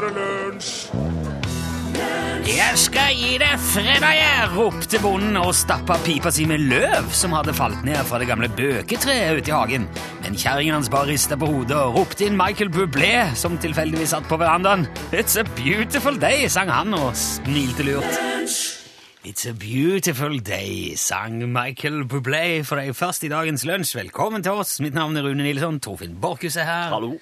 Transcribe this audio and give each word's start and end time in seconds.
er 0.00 0.08
det 0.08 0.16
lunsj! 0.16 0.76
Jeg 2.50 2.78
skal 2.80 3.14
gi 3.14 3.34
deg 3.38 3.60
fredag, 3.62 4.14
jeg, 4.16 4.46
ropte 4.54 4.98
bonden 5.02 5.36
og 5.38 5.52
stappa 5.54 5.98
pipa 6.02 6.32
si 6.34 6.46
med 6.48 6.62
løv 6.70 7.10
som 7.14 7.34
hadde 7.36 7.54
falt 7.54 7.84
ned 7.86 8.00
fra 8.08 8.18
det 8.22 8.26
gamle 8.30 8.48
bøketreet 8.56 9.38
ute 9.38 9.52
i 9.52 9.54
hagen. 9.54 9.86
Men 10.24 10.38
kjerringen 10.40 10.78
hans 10.78 10.90
bare 10.92 11.10
rista 11.12 11.38
på 11.38 11.50
hodet 11.50 11.76
og 11.76 11.98
ropte 11.98 12.26
inn 12.26 12.38
Michael 12.40 12.72
Bublé, 12.74 13.12
som 13.38 13.58
tilfeldigvis 13.60 14.14
satt 14.16 14.28
på 14.30 14.40
verandaen. 14.40 14.88
It's 15.12 15.38
a 15.38 15.44
beautiful 15.58 16.18
day, 16.20 16.48
sang 16.50 16.72
han 16.72 16.96
og 16.96 17.12
smilte 17.18 17.86
lurt. 17.86 18.20
It's 19.22 19.44
a 19.44 19.52
beautiful 19.52 20.40
day, 20.40 20.96
sang 20.96 21.42
Michael 21.52 22.06
Bublé 22.08 22.62
for 22.64 22.80
deg 22.80 22.96
først 22.96 23.26
i 23.28 23.32
dagens 23.32 23.66
lunsj. 23.68 23.98
Velkommen 24.00 24.42
til 24.46 24.62
oss. 24.62 24.78
Mitt 24.80 24.96
navn 24.96 25.18
er 25.20 25.28
Rune 25.28 25.44
Nilsson. 25.44 25.78
Torfinn 25.84 26.16
Borchhus 26.22 26.56
er 26.56 26.70
her. 26.70 26.94
Hallo. 26.94 27.18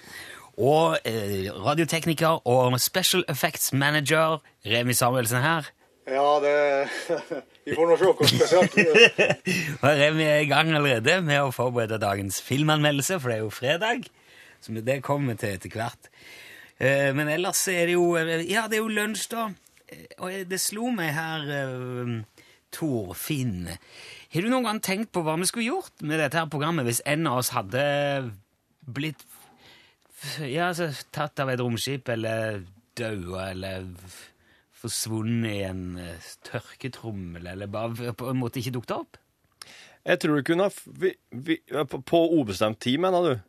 Og 0.58 0.98
eh, 1.06 1.46
radiotekniker 1.54 2.40
og 2.50 2.78
special 2.82 3.22
effects 3.30 3.72
manager 3.72 4.40
Remi 4.66 4.92
Samuelsen 4.98 5.42
her. 5.44 5.68
Ja, 6.08 6.24
det 6.42 6.54
Vi 7.68 7.74
får 7.76 7.90
nå 7.90 7.96
se 8.00 8.08
hvor 8.08 8.30
spesielt. 8.30 8.78
Og 9.84 9.90
Remi 10.00 10.24
er 10.24 10.38
i 10.40 10.48
gang 10.48 10.70
allerede 10.72 11.18
med 11.22 11.42
å 11.44 11.50
forberede 11.52 11.98
dagens 12.00 12.40
filmanmeldelse, 12.42 13.18
for 13.20 13.28
det 13.28 13.36
er 13.36 13.42
jo 13.44 13.50
fredag. 13.52 14.06
Så 14.64 14.72
det 14.72 15.02
kommer 15.04 15.34
vi 15.36 15.42
til 15.42 15.52
etter 15.58 15.74
hvert. 15.76 16.08
Eh, 16.80 17.10
Men 17.14 17.28
ellers 17.28 17.60
er 17.68 17.90
det 17.90 17.98
jo 17.98 18.08
eh, 18.16 18.40
Ja, 18.48 18.64
det 18.72 18.78
er 18.80 18.86
jo 18.86 18.88
lunsj, 18.96 19.28
da. 19.34 19.50
Eh, 19.92 20.06
Og 20.24 20.48
det 20.48 20.58
slo 20.64 20.88
meg 20.96 21.12
her, 21.14 21.44
eh, 21.60 22.42
Torfinn 22.74 23.68
Har 23.68 24.44
du 24.44 24.48
noen 24.52 24.66
gang 24.66 24.80
tenkt 24.84 25.12
på 25.14 25.22
hva 25.24 25.36
vi 25.40 25.46
skulle 25.48 25.68
gjort 25.70 26.02
med 26.04 26.18
dette 26.20 26.36
her 26.40 26.48
programmet 26.52 26.84
hvis 26.88 27.00
en 27.08 27.28
av 27.30 27.38
oss 27.40 27.52
hadde 27.54 27.84
blitt 28.88 29.22
ja, 30.46 30.68
altså, 30.70 30.90
tatt 31.14 31.40
av 31.42 31.52
et 31.52 31.60
romskip, 31.62 32.08
eller 32.14 32.62
daua, 32.98 33.50
eller 33.52 33.86
forsvunnet 34.78 35.50
i 35.50 35.62
en 35.66 35.84
eh, 36.02 36.30
tørketrommel, 36.46 37.46
eller 37.54 37.70
bare 37.70 38.14
på 38.14 38.30
en 38.30 38.40
måte 38.40 38.60
ikke 38.62 38.76
dukket 38.78 38.96
opp? 38.98 39.18
Jeg 40.08 40.22
tror 40.22 40.38
du 40.38 40.46
kunne 40.46 40.68
ha 40.70 41.84
på, 41.84 42.20
ubestemt 42.38 42.80
tid, 42.80 43.00
mener 43.02 43.26
du? 43.26 43.46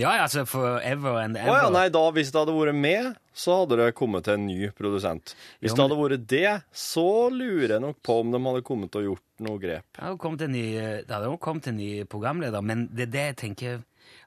Ja, 0.00 0.10
altså 0.24 0.42
forever 0.48 1.20
and 1.20 1.36
Å 1.38 1.44
Oh, 1.46 1.54
ja, 1.54 1.66
nei, 1.70 1.84
da, 1.94 2.00
hvis 2.16 2.32
det 2.34 2.40
hadde 2.40 2.54
vært 2.56 2.74
med, 2.74 3.12
så 3.30 3.60
hadde 3.60 3.76
det 3.78 3.92
kommet 3.94 4.24
til 4.26 4.34
en 4.40 4.46
ny 4.48 4.70
produsent. 4.74 5.36
Hvis 5.62 5.70
Jo, 5.70 5.76
det 5.76 5.84
hadde 5.84 5.98
vært 6.00 6.24
det, 6.32 6.48
så 6.74 7.04
lurer 7.30 7.76
jeg 7.76 7.84
nok 7.84 8.00
på 8.02 8.16
om 8.24 8.32
de 8.34 8.40
hadde 8.48 8.64
kommet 8.66 8.90
til 8.90 9.04
å 9.04 9.08
gjort 9.12 9.44
noe 9.46 9.60
grep. 9.62 9.86
Det 9.94 10.02
hadde 10.02 10.20
kommet 10.24 10.42
en 10.48 10.54
ny, 10.56 10.64
det 11.04 11.14
hadde 11.14 11.30
jo 11.30 11.38
kommet 11.46 11.70
en 11.70 11.78
ny 11.78 11.92
programleder, 12.10 12.66
men 12.66 12.88
det 12.90 13.06
er 13.06 13.12
det 13.14 13.26
jeg 13.28 13.38
tenker 13.44 13.78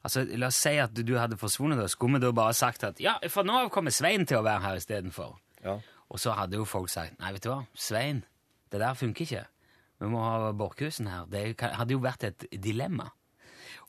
Altså, 0.05 0.23
La 0.37 0.47
oss 0.51 0.59
si 0.61 0.75
at 0.79 0.93
du 0.93 1.13
hadde 1.17 1.37
forsvunnet, 1.41 1.79
og 1.83 1.89
Skulle 1.89 2.19
vi 2.19 2.25
da 2.27 2.31
bare 2.31 2.53
sagt 2.53 2.83
at 2.83 2.99
ja, 3.03 3.15
for 3.29 3.43
nå 3.47 3.69
kommer 3.73 3.91
Svein 3.91 4.25
til 4.29 4.37
å 4.39 4.43
være 4.45 4.61
her 4.67 4.77
istedenfor? 4.81 5.37
Ja. 5.65 5.79
Og 6.09 6.19
så 6.23 6.31
hadde 6.37 6.55
jo 6.59 6.65
folk 6.65 6.89
sagt 6.89 7.17
nei, 7.19 7.33
vet 7.35 7.43
du 7.43 7.49
hva, 7.51 7.61
Svein, 7.75 8.23
det 8.71 8.79
der 8.83 8.93
funker 8.95 9.25
ikke. 9.25 9.45
Vi 9.99 10.07
må 10.13 10.21
ha 10.21 10.51
Borchhusen 10.53 11.07
her. 11.09 11.25
Det 11.31 11.55
hadde 11.59 11.95
jo 11.95 11.99
vært 12.03 12.23
et 12.29 12.45
dilemma. 12.61 13.09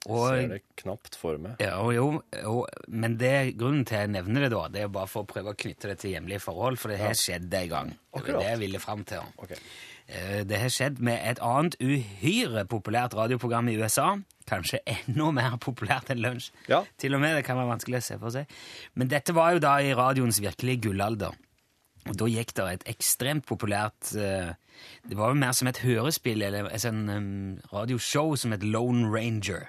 Og, 0.06 0.28
Ser 0.30 0.48
det 0.52 0.60
knapt 0.78 1.16
for 1.18 1.36
meg. 1.42 1.56
ja, 1.60 1.74
og 1.82 1.90
jo, 1.92 2.04
og, 2.46 2.68
men 2.88 3.16
det, 3.18 3.56
grunnen 3.58 3.84
til 3.84 3.98
jeg 3.98 4.10
nevner 4.14 4.44
det, 4.46 4.50
da, 4.54 4.60
det 4.70 4.82
er 4.86 4.92
bare 4.94 5.10
for 5.10 5.26
å 5.26 5.28
prøve 5.28 5.50
å 5.52 5.58
knytte 5.58 5.90
det 5.90 5.96
til 5.98 6.12
hjemlige 6.14 6.40
forhold, 6.44 6.78
for 6.78 6.92
det 6.94 7.00
har 7.02 7.16
skjedd 7.18 7.52
en 7.58 7.68
gang. 7.72 7.90
Akkurat. 8.14 8.38
det 8.44 8.52
jeg 8.52 8.60
ville 8.62 8.80
fram 8.82 9.02
til. 9.10 9.26
Ok. 9.42 9.56
Eh, 10.06 10.44
Det 10.48 10.60
har 10.62 10.70
skjedd 10.72 11.02
med 11.04 11.18
et 11.32 11.42
annet 11.44 11.74
uhyre 11.82 12.64
populært 12.70 13.14
radioprogram 13.18 13.68
i 13.68 13.76
USA. 13.82 14.12
Kanskje 14.48 14.80
enda 14.88 15.30
mer 15.36 15.56
populært 15.60 16.08
enn 16.14 16.22
Lunsj. 16.24 16.50
Ja. 16.70 16.82
Til 16.98 17.14
og 17.14 17.20
med, 17.20 17.36
det 17.36 17.44
kan 17.44 17.58
være 17.60 17.68
vanskelig 17.74 18.00
å 18.00 18.06
se 18.06 18.16
for 18.22 18.32
seg. 18.34 18.48
Men 18.96 19.10
dette 19.12 19.34
var 19.36 19.52
jo 19.52 19.60
da 19.60 19.74
i 19.84 19.92
radioens 19.96 20.40
virkelige 20.40 20.80
gullalder. 20.88 21.36
Og 22.08 22.16
da 22.16 22.24
gikk 22.30 22.54
det 22.56 22.64
et 22.72 22.84
ekstremt 22.94 23.44
populært 23.44 24.14
eh, 24.16 24.54
Det 25.04 25.16
var 25.18 25.32
jo 25.34 25.40
mer 25.40 25.52
som 25.52 25.68
et 25.68 25.80
hørespill, 25.82 26.40
eller 26.46 26.70
et 26.70 26.80
sånn 26.80 27.58
radioshow 27.72 28.36
som 28.38 28.52
het 28.54 28.62
Lone 28.64 29.10
Ranger, 29.12 29.66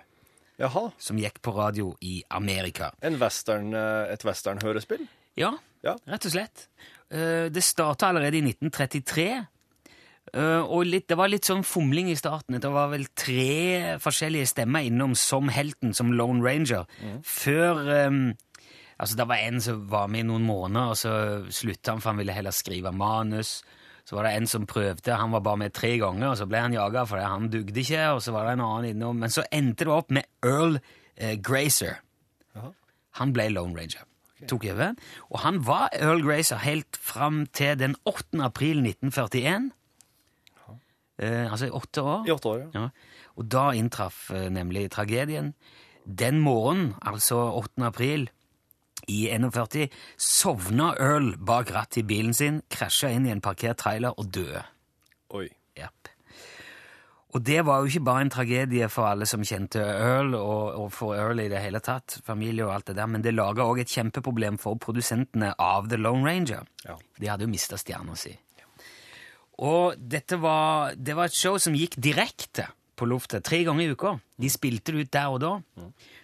Jaha. 0.62 0.92
som 1.02 1.18
gikk 1.20 1.42
på 1.42 1.52
radio 1.58 1.96
i 2.06 2.22
Amerika. 2.32 2.92
En 3.02 3.18
western, 3.20 3.74
eh, 3.74 4.14
et 4.14 4.24
western-hørespill? 4.24 5.08
Ja, 5.36 5.58
Ja. 5.84 5.96
rett 6.08 6.26
og 6.26 6.32
slett. 6.32 6.68
Eh, 7.12 7.50
Det 7.50 7.64
starta 7.64 8.08
allerede 8.14 8.38
i 8.38 8.42
1933. 8.42 9.48
eh, 10.34 10.62
Og 10.62 10.86
litt, 10.88 11.08
det 11.10 11.18
var 11.20 11.32
litt 11.32 11.48
sånn 11.48 11.64
fomling 11.68 12.10
i 12.12 12.18
starten. 12.20 12.60
Det 12.62 12.72
var 12.74 12.92
vel 12.94 13.08
tre 13.18 13.98
forskjellige 14.02 14.52
stemmer 14.54 14.88
innom 14.88 15.16
som 15.18 15.50
helten, 15.54 15.94
som 15.98 16.14
Lone 16.14 16.44
Ranger. 16.46 16.86
Før 17.26 17.84
um, 18.10 18.22
Altså, 19.00 19.16
det 19.16 19.30
var 19.30 19.40
en 19.40 19.62
som 19.64 19.86
var 19.88 20.10
med 20.12 20.26
i 20.26 20.28
noen 20.28 20.44
måneder, 20.44 20.90
og 20.92 20.98
så 21.00 21.12
slutta 21.56 21.94
han, 21.94 22.02
for 22.04 22.12
han 22.12 22.20
ville 22.20 22.36
heller 22.36 22.52
skrive 22.52 22.92
manus. 22.92 23.62
Så 24.04 24.18
var 24.18 24.26
det 24.28 24.34
en 24.36 24.50
som 24.50 24.66
prøvde, 24.68 25.16
han 25.16 25.32
var 25.32 25.44
bare 25.46 25.62
med 25.62 25.74
tre 25.78 25.94
ganger, 26.02 26.34
og 26.34 26.38
så 26.40 26.48
ble 26.50 26.60
han 26.66 26.76
jaga 26.76 27.06
fordi 27.08 27.30
han 27.30 27.48
dugde 27.54 27.80
ikke, 27.80 28.10
og 28.18 28.20
så 28.26 28.34
var 28.36 28.48
det 28.48 28.58
en 28.58 28.66
annen 28.66 28.90
innom. 28.90 29.20
Men 29.22 29.32
så 29.32 29.46
endte 29.56 29.88
det 29.88 29.94
opp 29.96 30.12
med 30.12 30.28
Earl 30.44 30.80
eh, 31.16 31.38
Grazer. 31.40 32.02
Aha. 32.58 32.74
Han 33.22 33.34
ble 33.38 33.48
Lone 33.54 33.78
Ranger. 33.80 34.04
Tok 34.48 34.66
over. 34.72 34.96
Og 35.30 35.40
han 35.44 35.60
var 35.68 35.94
Earl 35.96 36.24
Grazer 36.24 36.60
helt 36.64 37.00
fram 37.00 37.46
til 37.56 37.80
den 37.80 37.96
8. 38.08 38.40
april 38.44 38.84
1941. 38.84 39.72
Eh, 41.20 41.52
altså 41.52 41.68
i 41.68 41.76
åtte 41.76 42.02
år. 42.02 42.28
I 42.28 42.32
åtte 42.32 42.48
år, 42.48 42.60
ja. 42.64 42.84
Ja. 42.86 43.30
Og 43.40 43.48
da 43.52 43.70
inntraff 43.76 44.30
eh, 44.32 44.48
nemlig 44.52 44.88
tragedien. 44.96 45.54
Den 46.06 46.40
morgenen, 46.40 46.94
altså 47.02 47.38
8. 47.60 47.84
april 47.86 48.30
i 49.08 49.28
41, 49.30 49.90
sovna 50.18 50.94
Earl 51.00 51.34
bak 51.38 51.74
rattet 51.76 52.04
i 52.04 52.08
bilen 52.08 52.34
sin, 52.34 52.62
krasja 52.72 53.12
inn 53.14 53.28
i 53.28 53.34
en 53.34 53.44
parkert 53.44 53.82
trailer 53.84 54.16
og 54.16 54.32
døde. 54.34 54.64
Oi. 55.36 55.48
Yep. 55.78 56.12
Og 57.30 57.44
det 57.46 57.60
var 57.66 57.82
jo 57.82 57.92
ikke 57.92 58.06
bare 58.08 58.26
en 58.26 58.32
tragedie 58.34 58.88
for 58.90 59.06
alle 59.06 59.28
som 59.30 59.44
kjente 59.46 59.84
Earl, 59.84 60.34
og, 60.34 60.64
og 60.82 60.88
for 60.96 61.14
Earl 61.14 61.44
i 61.44 61.50
det 61.52 61.62
hele 61.62 61.82
tatt, 61.86 62.18
familie 62.26 62.66
og 62.66 62.74
alt 62.74 62.90
det 62.90 62.98
der, 62.98 63.10
men 63.12 63.26
det 63.26 63.36
laga 63.36 63.68
òg 63.70 63.84
et 63.84 63.92
kjempeproblem 63.94 64.58
for 64.62 64.80
produsentene 64.82 65.52
av 65.62 65.92
The 65.92 66.00
Lone 66.00 66.26
Ranger. 66.26 66.66
Ja. 66.88 66.98
De 67.20 67.30
hadde 67.30 67.46
jo 67.46 67.52
mista 67.52 67.78
stjerna 67.78 68.18
si. 68.18 68.34
Og 69.60 69.98
dette 70.00 70.38
var, 70.40 70.96
det 70.96 71.16
var 71.18 71.28
et 71.28 71.36
show 71.36 71.58
som 71.60 71.76
gikk 71.76 71.98
direkte 72.00 72.70
på 73.00 73.08
lufta 73.08 73.40
tre 73.44 73.62
ganger 73.68 73.86
i 73.86 73.96
uka. 73.96 74.14
De 74.40 74.52
spilte 74.52 74.94
det 74.96 75.06
ut 75.06 75.12
der 75.16 75.34
og 75.34 75.40
da. 75.44 75.52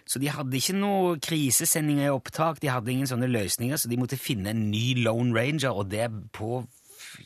Så 0.08 0.20
de 0.22 0.30
hadde 0.32 0.56
ikke 0.56 0.76
noen 0.76 1.20
krisesendinger 1.24 2.08
i 2.08 2.14
opptak, 2.14 2.60
de 2.62 2.72
hadde 2.72 2.92
ingen 2.92 3.08
sånne 3.08 3.28
løsninger, 3.30 3.80
så 3.80 3.90
de 3.90 4.00
måtte 4.00 4.20
finne 4.20 4.52
en 4.52 4.66
ny 4.70 5.02
Lone 5.02 5.36
Ranger, 5.36 5.72
og 5.72 5.90
det 5.92 6.08
på 6.36 6.62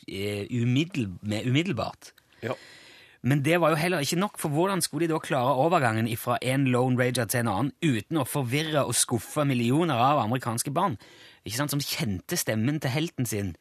eh, 0.07 0.47
umiddel, 0.51 1.11
med 1.23 1.51
umiddelbart. 1.51 2.13
Ja. 2.47 2.57
Men 3.21 3.43
det 3.45 3.59
var 3.61 3.75
jo 3.75 3.81
heller 3.83 4.07
ikke 4.07 4.21
nok, 4.23 4.39
for 4.41 4.55
hvordan 4.55 4.81
skulle 4.81 5.07
de 5.07 5.13
da 5.13 5.19
klare 5.21 5.59
overgangen 5.61 6.09
fra 6.17 6.39
en 6.41 6.71
Lone 6.73 6.97
Ranger 6.99 7.27
til 7.29 7.43
en 7.43 7.53
annen 7.53 7.75
uten 7.85 8.23
å 8.23 8.29
forvirre 8.29 8.87
og 8.87 8.97
skuffe 8.97 9.45
millioner 9.45 9.99
av 10.01 10.23
amerikanske 10.25 10.73
barn 10.73 10.97
ikke 11.47 11.57
sant, 11.57 11.73
som 11.73 11.83
kjente 11.83 12.37
stemmen 12.39 12.81
til 12.83 12.93
helten 12.93 13.29
sin, 13.29 13.55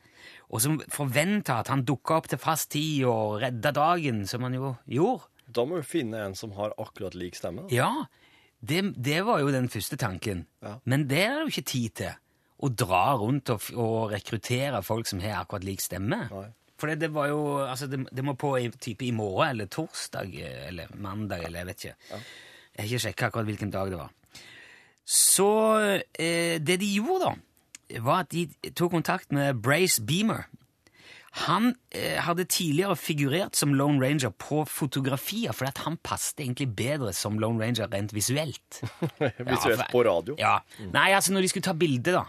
og 0.50 0.64
som 0.64 0.80
forventa 0.90 1.60
at 1.62 1.70
han 1.70 1.86
dukka 1.86 2.18
opp 2.18 2.30
til 2.32 2.42
fast 2.42 2.72
tid 2.74 3.04
og 3.10 3.38
redda 3.44 3.74
dagen, 3.76 4.24
som 4.30 4.46
han 4.48 4.58
jo 4.58 4.74
gjorde? 4.90 5.30
Da 5.50 5.66
må 5.66 5.80
vi 5.80 5.88
finne 5.88 6.24
en 6.26 6.36
som 6.38 6.54
har 6.58 6.74
akkurat 6.78 7.16
lik 7.18 7.38
stemme. 7.38 7.68
Da. 7.68 7.74
Ja, 7.74 7.92
det, 8.60 8.84
det 8.98 9.22
var 9.26 9.42
jo 9.44 9.54
den 9.54 9.70
første 9.72 9.98
tanken. 9.98 10.46
Ja. 10.66 10.78
Men 10.90 11.08
det 11.10 11.22
er 11.26 11.38
det 11.38 11.46
jo 11.48 11.54
ikke 11.54 11.70
tid 11.72 11.96
til. 12.02 12.18
Å 12.60 12.70
dra 12.76 13.04
rundt 13.16 13.50
og, 13.54 13.70
og 13.80 14.10
rekruttere 14.12 14.82
folk 14.84 15.08
som 15.08 15.22
har 15.24 15.40
akkurat 15.40 15.66
lik 15.66 15.82
stemme. 15.84 16.26
Nei. 16.34 16.48
For 16.80 16.92
det, 16.96 17.10
var 17.12 17.28
jo 17.28 17.40
Altså, 17.66 17.90
det, 17.92 18.06
det 18.16 18.24
må 18.24 18.38
på 18.40 18.54
i, 18.60 18.70
type 18.72 19.04
i 19.06 19.14
morgen 19.16 19.54
eller 19.54 19.70
torsdag 19.72 20.32
eh, 20.40 20.68
eller 20.70 20.94
mandag 20.96 21.44
eller 21.44 21.62
jeg 21.62 21.70
vet 21.70 21.84
ikke. 21.84 22.22
Jeg 22.70 22.80
har 22.80 22.90
ikke 22.90 23.04
sjekka 23.06 23.30
akkurat 23.30 23.50
hvilken 23.50 23.74
dag 23.74 23.92
det 23.92 24.00
var. 24.00 24.14
Så 25.10 25.52
eh, 26.14 26.60
det 26.62 26.78
de 26.80 26.92
gjorde, 27.00 27.26
da, 27.26 27.49
var 28.04 28.26
at 28.26 28.32
de 28.32 28.48
tok 28.76 28.92
kontakt 28.92 29.32
med 29.32 29.62
Brace 29.66 30.02
Beamer. 30.02 30.46
Han 31.46 31.76
eh, 31.94 32.16
hadde 32.26 32.44
tidligere 32.50 32.96
figurert 32.98 33.56
som 33.56 33.74
Lone 33.78 34.02
Ranger 34.02 34.32
på 34.34 34.64
fotografier, 34.66 35.54
fordi 35.54 35.70
at 35.70 35.82
han 35.86 35.98
passet 36.04 36.40
egentlig 36.42 36.72
bedre 36.76 37.12
som 37.14 37.38
Lone 37.40 37.62
Ranger 37.62 37.86
rent 37.94 38.16
visuelt. 38.18 38.80
Visuelt 39.38 39.78
for- 39.84 39.92
på 39.92 40.02
radio. 40.08 40.36
Ja. 40.42 40.56
Nei, 40.92 41.12
altså 41.14 41.34
når 41.36 41.46
de 41.46 41.52
skulle 41.54 41.68
ta 41.70 41.76
bilde, 41.78 42.16
da, 42.18 42.24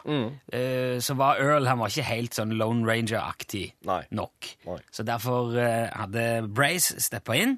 eh, 0.53 0.99
så 1.01 1.17
var 1.17 1.41
Earl 1.41 1.67
han 1.71 1.81
var 1.81 1.89
ikke 1.89 2.05
helt 2.11 2.37
sånn 2.37 2.53
Lone 2.61 2.85
Ranger-aktig 2.89 3.65
nok. 4.13 4.51
Nei. 4.69 4.79
Så 4.93 5.03
derfor 5.09 5.57
eh, 5.57 5.89
hadde 5.97 6.27
Brace 6.53 7.01
steppa 7.01 7.41
inn. 7.41 7.57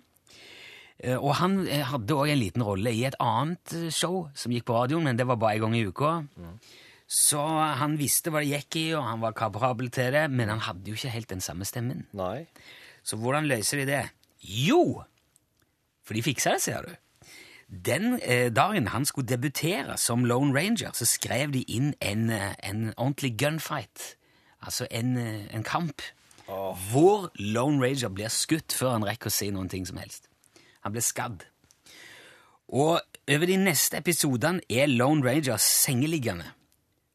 Eh, 1.02 1.18
og 1.18 1.34
han 1.40 1.64
eh, 1.66 1.82
hadde 1.90 2.14
òg 2.22 2.30
en 2.30 2.38
liten 2.38 2.62
rolle 2.62 2.94
i 2.94 3.02
et 3.10 3.18
annet 3.18 3.74
eh, 3.80 3.88
show 3.90 4.28
som 4.38 4.54
gikk 4.54 4.68
på 4.70 4.78
radioen, 4.78 5.02
men 5.10 5.18
det 5.18 5.26
var 5.26 5.42
bare 5.42 5.58
en 5.58 5.66
gang 5.66 5.74
i 5.80 5.86
uka. 5.90 6.20
Så 7.12 7.42
han 7.76 7.98
visste 8.00 8.32
hva 8.32 8.40
det 8.40 8.54
gikk 8.54 8.78
i, 8.80 8.86
og 8.96 9.04
han 9.04 9.20
var 9.20 9.34
kapabel 9.36 9.90
til 9.92 10.14
det, 10.14 10.24
men 10.32 10.48
han 10.48 10.62
hadde 10.64 10.88
jo 10.88 10.96
ikke 10.96 11.12
helt 11.12 11.28
den 11.28 11.44
samme 11.44 11.66
stemmen. 11.68 12.06
Nei. 12.16 12.46
Så 13.04 13.18
hvordan 13.20 13.48
løser 13.50 13.82
de 13.82 13.88
det? 13.90 14.02
Jo! 14.40 15.02
For 16.06 16.16
de 16.16 16.22
fiksa 16.24 16.54
det, 16.56 16.62
ser 16.64 16.88
du. 16.88 16.94
Den 17.72 18.16
eh, 18.22 18.48
dagen 18.52 18.88
han 18.92 19.04
skulle 19.08 19.28
debutere 19.28 19.98
som 20.00 20.24
Lone 20.24 20.56
Ranger, 20.56 20.92
så 20.96 21.04
skrev 21.08 21.52
de 21.52 21.62
inn 21.68 21.92
en, 22.00 22.30
eh, 22.30 22.54
en 22.64 22.90
ordentlig 22.96 23.34
gunfight. 23.40 24.16
Altså 24.62 24.88
en, 24.90 25.16
eh, 25.16 25.54
en 25.54 25.64
kamp. 25.64 26.02
Hvor 26.92 27.30
Lone 27.38 27.80
Ranger 27.80 28.08
blir 28.08 28.28
skutt 28.28 28.74
før 28.76 28.96
han 28.96 29.06
rekker 29.08 29.30
å 29.30 29.32
si 29.32 29.50
noen 29.50 29.70
ting 29.72 29.86
som 29.88 29.96
helst. 29.96 30.28
Han 30.84 30.92
blir 30.92 31.04
skadd. 31.04 31.46
Og 32.68 33.00
over 33.28 33.46
de 33.46 33.56
neste 33.56 33.96
episodene 34.00 34.60
er 34.68 34.90
Lone 34.90 35.24
Ranger 35.24 35.56
sengeliggende. 35.60 36.50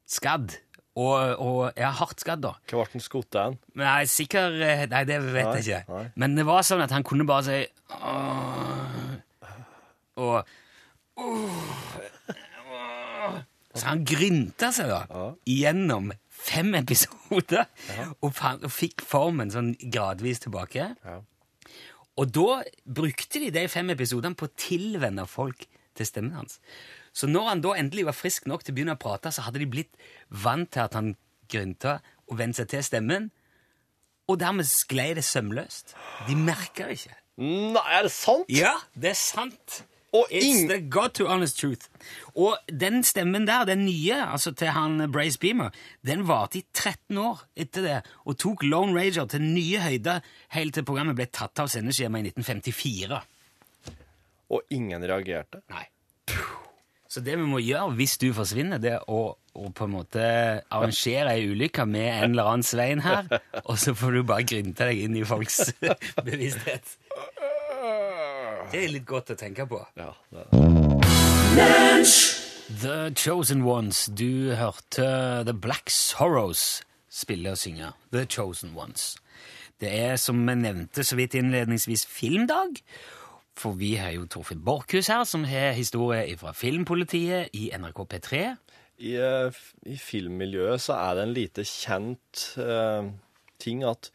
Skadd. 0.07 0.56
Og, 0.98 1.13
og 1.44 1.59
ja, 1.77 1.92
hardt 1.94 2.24
skadd, 2.24 2.42
da. 2.42 2.56
Hva 2.71 2.80
ble 2.88 2.95
den 2.95 3.04
skutt 3.06 3.36
av? 3.38 3.54
Nei, 3.77 4.00
sikker 4.09 4.56
eh, 4.65 4.86
Nei, 4.89 5.04
det 5.06 5.19
vet 5.27 5.45
Nei, 5.51 5.59
jeg 5.62 5.65
ikke. 5.83 5.94
nei. 5.94 6.06
Men 6.24 6.33
det 6.39 6.45
var 6.48 6.63
sånn 6.65 6.81
at 6.81 6.94
han 6.95 7.06
kunne 7.06 7.27
bare 7.30 7.45
si 7.45 7.59
«Åh», 7.94 9.19
Og 10.18 10.39
«Åh», 11.21 11.75
Så 13.77 13.86
han 13.92 14.01
grynta 14.09 14.71
seg 14.74 14.89
da 14.89 15.04
gjennom 15.45 16.09
fem 16.33 16.71
episoder 16.80 17.68
og, 18.24 18.31
fa- 18.33 18.56
og 18.57 18.71
fikk 18.74 19.04
formen 19.06 19.51
sånn 19.54 19.75
gradvis 19.94 20.42
tilbake. 20.48 20.88
Ja. 21.06 21.18
Og 22.18 22.31
da 22.33 22.63
brukte 22.89 23.38
de 23.44 23.51
de 23.54 23.68
fem 23.69 23.92
episodene 23.94 24.33
på 24.39 24.48
å 24.50 24.54
tilvenne 24.57 25.27
folk 25.30 25.68
til 25.98 26.09
stemmen 26.09 26.33
hans. 26.39 26.57
Så 27.18 27.30
når 27.30 27.50
han 27.50 27.64
da 27.66 27.74
endelig 27.80 28.06
var 28.06 28.18
frisk 28.18 28.46
nok 28.50 28.66
til 28.66 28.75
å 28.75 28.78
begynne 28.78 28.98
å 28.98 29.02
prate, 29.02 29.31
så 29.34 29.48
hadde 29.48 29.62
de 29.64 29.69
blitt 29.69 29.98
vant 30.30 30.69
til 30.69 30.86
at 30.86 30.98
han 30.98 31.16
grynta 31.50 31.98
og 32.28 32.38
vente 32.38 32.62
seg 32.62 32.72
til 32.75 32.86
stemmen, 32.86 33.30
og 34.28 34.42
dermed 34.42 34.68
sklei 34.68 35.14
det 35.16 35.24
sømløst. 35.24 35.96
De 36.28 36.36
merka 36.36 36.90
det 36.90 37.00
ikke. 37.00 37.16
Nei, 37.38 37.86
er 37.96 38.08
det 38.08 38.12
sant? 38.12 38.50
Ja, 38.52 38.74
det 38.98 39.14
er 39.14 39.19
sant. 39.19 39.84
Og 40.16 40.30
It's 40.31 40.68
the 40.69 40.80
God 40.81 41.16
to 41.19 41.28
honest 41.28 41.60
truth. 41.60 41.90
Og 42.36 42.58
den 42.72 43.04
stemmen 43.04 43.48
der, 43.48 43.66
den 43.68 43.86
nye, 43.86 44.19
altså 44.24 44.54
til 44.56 44.72
han 44.75 45.12
Brace 45.12 45.40
Beamer, 45.40 45.69
den 46.08 46.25
varte 46.28 46.62
i 46.62 46.66
13 46.74 47.18
år 47.22 47.44
etter 47.60 47.86
det, 47.86 47.98
og 48.25 48.38
tok 48.40 48.64
Lone 48.64 48.96
Rager 48.98 49.28
til 49.31 49.44
nye 49.44 49.84
høyder 49.84 50.24
helt 50.56 50.78
til 50.78 50.88
programmet 50.88 51.18
ble 51.19 51.28
tatt 51.31 51.60
av 51.64 51.72
sendeskjemaet 51.72 52.31
i 52.31 52.36
1954. 52.36 53.19
Og 54.56 54.74
ingen 54.74 55.04
reagerte? 55.04 55.62
Nei. 55.72 55.86
Så 57.07 57.24
det 57.24 57.38
vi 57.39 57.45
må 57.48 57.59
gjøre 57.63 57.95
hvis 57.98 58.18
du 58.21 58.30
forsvinner, 58.36 58.81
det 58.83 58.94
er 58.98 59.06
å, 59.07 59.21
å 59.56 59.69
på 59.75 59.88
en 59.88 59.94
måte 59.95 60.24
arrangere 60.68 61.36
ei 61.38 61.48
ulykke 61.48 61.86
med 61.88 62.07
en 62.12 62.33
eller 62.33 62.51
annen 62.51 62.68
Svein 62.68 63.04
her, 63.06 63.30
og 63.63 63.77
så 63.80 63.95
får 63.95 64.18
du 64.18 64.24
bare 64.27 64.48
grynte 64.48 64.89
deg 64.89 65.06
inn 65.06 65.15
i 65.15 65.25
folks 65.27 65.71
bevissthet. 66.27 66.98
Det 68.68 68.81
er 68.83 68.92
litt 68.92 69.07
godt 69.07 69.31
å 69.31 69.39
tenke 69.39 69.63
på. 69.69 69.80
Ja. 69.95 70.12
The 72.68 72.98
Chosen 73.15 73.63
Ones. 73.63 74.06
Du 74.12 74.51
hørte 74.59 75.07
The 75.48 75.56
Black 75.56 75.89
Sorrows 75.94 76.81
spille 77.09 77.56
og 77.56 77.57
synge. 77.62 77.94
The 78.12 78.25
Chosen 78.30 78.75
Ones. 78.75 79.15
Det 79.80 79.89
er, 79.94 80.15
som 80.19 80.42
vi 80.48 80.56
nevnte 80.57 81.04
så 81.06 81.15
vidt 81.15 81.38
innledningsvis, 81.38 82.06
filmdag. 82.09 82.81
For 83.57 83.77
vi 83.77 83.95
har 83.98 84.13
jo 84.13 84.27
Torfinn 84.30 84.62
Borchhus 84.65 85.09
her, 85.09 85.24
som 85.25 85.45
har 85.50 85.74
historie 85.77 86.38
fra 86.38 86.54
Filmpolitiet 86.54 87.54
i 87.57 87.71
NRK 87.74 88.04
P3. 88.12 88.42
I, 88.98 89.15
eh, 89.18 89.57
I 89.86 89.98
filmmiljøet 90.01 90.81
så 90.81 90.98
er 90.98 91.18
det 91.18 91.24
en 91.25 91.36
lite 91.36 91.65
kjent 91.65 92.44
eh, 92.62 93.09
ting 93.62 93.83
at 93.86 94.12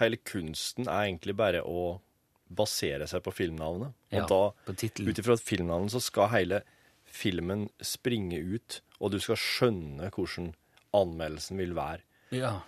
hele 0.00 0.18
kunsten 0.22 0.86
er 0.86 1.08
egentlig 1.08 1.36
bare 1.38 1.62
å 1.66 1.98
basere 2.46 3.08
seg 3.10 3.24
på 3.26 3.34
filmnavnet. 3.34 3.94
Og 4.12 4.18
Ja, 4.20 4.26
da, 4.30 4.42
ut 4.70 5.18
ifra 5.18 5.36
filmnavnet, 5.38 5.94
så 5.94 6.02
skal 6.02 6.30
hele 6.34 6.62
filmen 7.06 7.66
springe 7.82 8.38
ut, 8.38 8.80
og 9.00 9.14
du 9.14 9.18
skal 9.22 9.38
skjønne 9.40 10.10
hvordan 10.14 10.52
anmeldelsen 10.96 11.58
vil 11.58 11.74
være. 11.76 12.04
Ja. 12.34 12.58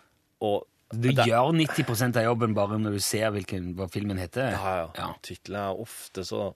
Og 0.45 0.67
Du 0.91 1.11
det- 1.13 1.27
gjør 1.27 1.53
90% 1.53 2.17
av 2.17 2.25
jobben 2.25 2.55
bare 2.55 2.79
når 2.79 2.93
du 2.93 2.99
ser 3.01 3.31
hvilken, 3.31 3.75
hva 3.77 3.89
filmen 3.91 4.17
heter. 4.19 4.51
Ja, 4.53 4.77
ja. 4.77 4.91
Ja. 4.97 5.15
Tittelen 5.23 5.61
er 5.61 5.77
ofte 5.83 6.25
så 6.25 6.55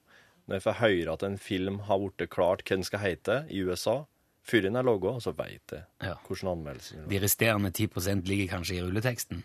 Når 0.48 0.56
jeg 0.56 0.62
får 0.62 0.74
høre 0.80 1.12
at 1.12 1.22
en 1.22 1.38
film 1.38 1.78
har 1.86 1.98
blitt 1.98 2.28
klart 2.30 2.64
hva 2.64 2.74
den 2.76 2.82
skal 2.82 2.98
hete 2.98 3.46
i 3.48 3.60
USA, 3.62 4.04
før 4.44 4.62
den 4.62 4.74
er 4.76 4.82
logga, 4.82 5.12
så 5.22 5.32
veit 5.36 5.60
jeg 5.70 5.84
Ja. 6.02 6.14
hvordan 6.26 6.50
anmeldelsen. 6.58 7.08
De 7.08 7.18
resterende 7.20 7.70
10% 7.70 8.26
ligger 8.26 8.56
kanskje 8.58 8.74
i 8.74 8.82
rulleteksten. 8.82 9.44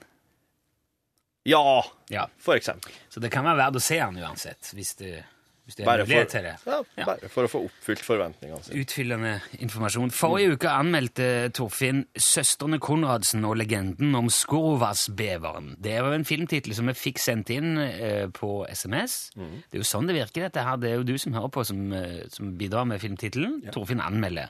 Ja, 1.45 1.83
Ja. 2.09 2.25
for 2.37 2.55
eksempel. 2.55 2.91
Så 3.09 3.19
det 3.21 3.31
kan 3.31 3.45
være 3.45 3.57
verdt 3.57 3.75
å 3.75 3.81
se 3.81 3.95
den 3.99 4.15
uansett, 4.17 4.73
hvis 4.73 4.95
det, 4.97 5.23
hvis 5.67 5.75
det 5.75 5.83
er 5.83 5.97
mulighet 5.99 6.29
til 6.31 6.45
det. 6.47 6.53
ja, 6.65 6.77
Ja. 6.97 7.05
bare 7.09 7.27
for 7.29 7.43
å 7.43 7.49
få 7.51 7.59
oppfylt 7.67 7.99
forventningene 8.05 8.63
sine. 8.63 8.79
Utfyllende 8.85 9.33
informasjon. 9.59 10.11
Forrige 10.15 10.53
uke 10.55 10.69
anmeldte 10.71 11.49
Torfinn 11.51 12.05
'Søstrene 12.15 12.79
Konradsen 12.79 13.43
og 13.45 13.57
legenden 13.59 14.15
om 14.15 14.29
Skorovas-beveren'. 14.31 15.75
Det 15.83 15.91
jo 15.99 16.11
en 16.15 16.23
filmtittel 16.25 16.73
som 16.73 16.87
vi 16.87 16.93
fikk 16.95 17.19
sendt 17.19 17.49
inn 17.51 17.77
eh, 17.77 18.27
på 18.31 18.65
SMS. 18.71 19.31
Det 19.35 19.75
er 19.75 19.81
jo 19.81 19.83
sånn 19.83 20.07
det 20.07 20.15
virker, 20.15 20.47
dette 20.47 20.63
her. 20.63 20.77
Det 20.77 20.89
er 20.91 20.95
jo 21.01 21.03
du 21.03 21.17
som 21.17 21.33
hører 21.35 21.51
på, 21.51 21.65
som, 21.67 21.91
eh, 21.93 22.23
som 22.31 22.55
bidrar 22.57 22.85
med 22.87 23.01
filmtittelen. 23.03 23.59
Torfinn 23.75 23.99
anmelder. 23.99 24.47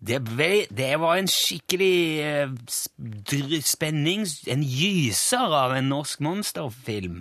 Det, 0.00 0.22
ble, 0.24 0.66
det 0.70 0.92
var 1.00 1.16
en 1.18 1.26
skikkelig 1.26 2.22
eh, 2.22 2.48
spenning, 3.66 4.26
en 4.46 4.62
gyser 4.62 5.52
av 5.52 5.74
en 5.76 5.88
norsk 5.90 6.20
monsterfilm 6.24 7.20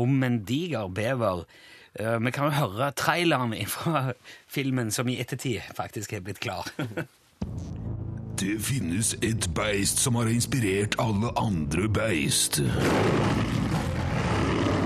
om 0.00 0.22
en 0.24 0.40
diger 0.48 0.88
bever. 0.88 1.44
Eh, 2.00 2.18
Vi 2.18 2.30
kan 2.30 2.44
jo 2.48 2.50
høre 2.56 2.92
traileren 2.96 3.54
fra 3.68 4.12
filmen 4.48 4.90
som 4.90 5.08
i 5.08 5.18
ettertid 5.20 5.60
faktisk 5.76 6.12
er 6.12 6.20
blitt 6.24 6.40
klar. 6.40 6.68
Det 8.42 8.56
finnes 8.58 9.12
et 9.22 9.44
beist 9.54 10.00
som 10.02 10.16
har 10.18 10.26
inspirert 10.26 10.96
alle 10.98 11.28
andre 11.38 11.84
beist. 11.94 12.58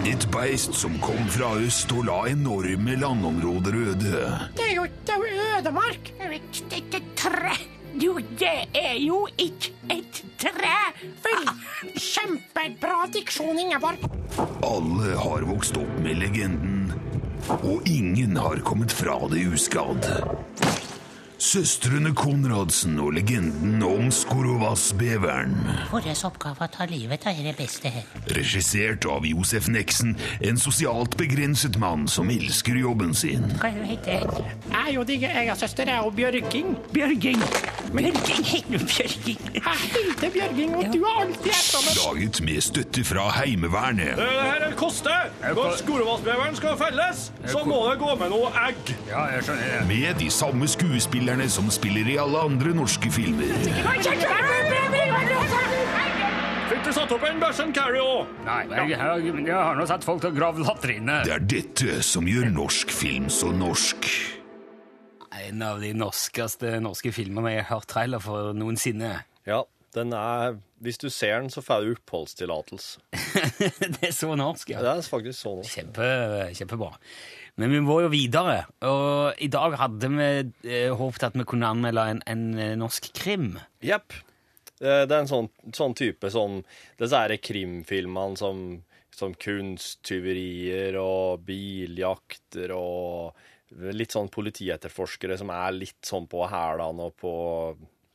Et 0.07 0.27
beist 0.35 0.77
som 0.77 0.99
kom 1.01 1.23
fra 1.33 1.55
øst 1.65 1.95
og 1.97 2.05
la 2.11 2.19
enorme 2.35 2.99
landområder 3.01 3.79
øde. 3.81 4.27
Det 4.59 4.67
er 4.67 4.75
jo, 4.77 4.85
det 5.09 5.15
er 5.15 5.25
jo 5.25 5.47
ødemark. 5.57 6.13
Et, 6.37 7.01
tre. 7.17 7.55
Jo, 8.03 8.19
det 8.39 8.53
er 8.77 8.99
jo 9.01 9.23
ikke 9.41 9.73
et 9.95 10.21
tre. 10.43 10.77
Vel, 11.25 11.49
kjempebra 11.97 13.07
diksjon, 13.15 13.57
Ingeborg. 13.65 14.05
Alle 14.69 15.17
har 15.17 15.49
vokst 15.49 15.81
opp 15.81 15.97
med 16.05 16.21
legenden, 16.21 16.76
og 17.49 17.89
ingen 17.89 18.37
har 18.37 18.63
kommet 18.67 18.93
fra 18.93 19.19
det 19.31 19.47
uskadd. 19.53 20.09
Søstrene 21.37 22.15
Konradsen 22.17 22.95
og 22.97 23.11
legenden 23.13 23.83
om 23.85 24.07
Skorovas-beveren. 24.09 25.53
Vår 25.91 26.07
oppgave 26.25 26.65
er 26.65 26.71
å 26.71 26.73
ta 26.73 26.87
livet 26.89 27.27
av 27.29 27.37
dere 27.37 27.53
beste 27.59 27.91
her. 27.93 28.07
Regissert 28.33 29.05
av 29.05 29.27
Josef 29.29 29.69
Neksen, 29.69 30.15
en 30.41 30.57
sosialt 30.57 31.19
begrenset 31.21 31.77
mann 31.77 32.07
som 32.09 32.33
elsker 32.33 32.79
jobben 32.81 33.13
sin. 33.13 33.45
Hva 33.61 33.69
heter 33.69 34.25
du? 34.31 34.39
Jeg 34.73 34.97
og 34.97 35.05
din 35.11 35.27
egen 35.29 35.61
søster 35.61 35.93
er 35.93 36.01
jo 36.07 36.15
Bjørging. 36.17 36.73
Bjørging. 36.95 37.45
Bjørging 37.93 38.49
heter 38.55 38.73
du 38.73 38.87
Bjørging. 38.89 39.53
Jeg 39.59 39.77
heter 39.85 40.33
Bjørging, 40.39 40.75
og 40.81 40.89
du 40.95 41.05
har 41.05 41.21
alltid 41.27 41.53
hetta 41.53 41.85
meg. 41.85 42.01
Laget 42.01 42.43
med 42.49 42.65
støtte 42.65 43.05
fra 43.05 43.29
Heimevernet. 43.43 44.17
Det 44.17 44.31
her 44.41 44.67
koster! 44.81 45.29
Når 45.53 45.77
skolevassbeveren 45.83 46.57
skal 46.57 46.81
felles, 46.81 47.29
så 47.53 47.61
må 47.69 47.85
det 47.91 48.01
gå 48.01 48.17
med 48.25 48.33
noe 48.33 48.57
egg. 48.71 48.97
Med 49.93 50.17
de 50.23 50.33
samme 50.33 50.65
skuespillerne 50.71 51.26
som 51.49 51.67
spiller 51.71 52.07
i 52.07 52.19
alle 52.23 52.39
andre 52.39 52.71
norske 52.71 53.11
filmer. 53.11 53.51
Fikk 56.71 56.85
du 56.87 56.91
satt 56.95 57.13
opp 57.17 57.25
en 57.27 57.41
Bæsjen 57.43 57.73
Carrie 57.75 58.03
òg? 58.03 58.31
Nei, 58.47 58.61
jeg, 58.71 58.93
jeg, 58.95 59.33
jeg 59.43 59.57
har 59.57 59.75
nå 59.75 59.87
sett 59.91 60.07
folk 60.07 60.23
til 60.23 60.31
å 60.31 60.37
grave 60.37 60.63
latriner. 60.63 61.27
Det 61.27 61.35
er 61.35 61.47
dette 61.51 61.99
som 62.07 62.29
gjør 62.31 62.47
norsk 62.55 62.95
film 62.95 63.27
så 63.33 63.51
norsk. 63.51 64.07
En 65.37 65.65
av 65.67 65.83
de 65.83 65.91
norskeste 65.99 66.77
norske 66.85 67.11
filmene 67.11 67.57
jeg 67.57 67.65
har 67.67 67.81
hørt 67.81 67.91
trailer 67.91 68.23
for 68.23 68.55
noensinne. 68.55 69.17
Ja, 69.51 69.65
den 69.97 70.15
er 70.15 70.61
Hvis 70.79 70.99
du 71.03 71.09
ser 71.11 71.41
den, 71.41 71.51
så 71.51 71.63
får 71.65 71.83
du 71.83 71.95
oppholdstillatelse. 71.97 73.01
det 73.97 74.11
er 74.11 74.15
så 74.15 74.35
norsk, 74.39 74.71
ja. 74.77 74.83
Det 74.85 74.91
er 74.93 75.07
faktisk 75.11 75.41
sånn. 75.41 75.63
Kjempe, 75.65 76.09
kjempebra. 76.55 76.93
Men 77.57 77.73
vi 77.73 77.81
må 77.81 78.03
jo 78.05 78.11
videre, 78.13 78.67
og 78.85 79.39
i 79.41 79.49
dag 79.49 79.79
hadde 79.81 80.11
vi 80.13 80.27
eh, 80.69 80.91
håpet 80.93 81.23
at 81.31 81.39
vi 81.41 81.47
kunne 81.49 81.71
anmelde 81.73 82.03
en, 82.13 82.21
en 82.29 82.43
eh, 82.61 82.75
norsk 82.77 83.09
krim. 83.17 83.55
Jepp. 83.81 84.13
Eh, 84.83 85.07
Det 85.09 85.13
er 85.15 85.23
en 85.23 85.31
sånn, 85.31 85.49
sånn 85.73 85.95
type 85.97 86.29
sånn 86.29 86.59
Disse 87.01 87.17
her 87.17 87.33
krimfilmene 87.41 88.37
som, 88.37 88.61
som 89.09 89.33
kunsttyverier 89.41 90.99
og 91.01 91.47
biljakter 91.49 92.75
og 92.77 93.33
litt 93.97 94.13
sånn 94.15 94.29
politietterforskere 94.31 95.39
som 95.41 95.49
er 95.51 95.73
litt 95.75 96.05
sånn 96.07 96.29
på 96.31 96.45
hælene 96.53 97.09
og 97.09 97.17
på, 97.19 97.33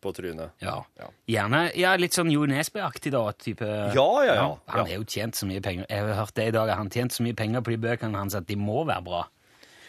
på 0.02 0.14
trynet. 0.18 0.52
Ja. 0.64 0.80
Ja. 1.00 1.10
Gjerne 1.30 1.64
ja, 1.78 1.96
litt 2.02 2.18
sånn 2.18 2.32
Jo 2.34 2.46
Nesbø-aktig, 2.50 3.12
da. 3.16 3.26
Type. 3.38 3.68
Ja, 3.96 4.08
ja, 4.26 4.34
ja. 4.40 4.48
Han 4.74 4.88
er 4.88 4.98
jo 4.98 5.06
tjent 5.06 5.38
så 5.40 5.48
mye 5.50 5.62
penger. 5.64 5.86
Jeg 5.90 6.08
har 6.10 6.18
hørt 6.24 6.34
det 6.36 6.48
i 6.50 6.56
dag, 6.58 6.74
han 6.76 6.90
tjent 6.94 7.14
så 7.16 7.24
mye 7.26 7.38
penger 7.38 7.62
på 7.66 7.76
de 7.76 7.78
bøkene 7.86 8.18
hans 8.18 8.36
at 8.38 8.48
de 8.50 8.58
må 8.60 8.84
være 8.90 9.06
bra. 9.06 9.28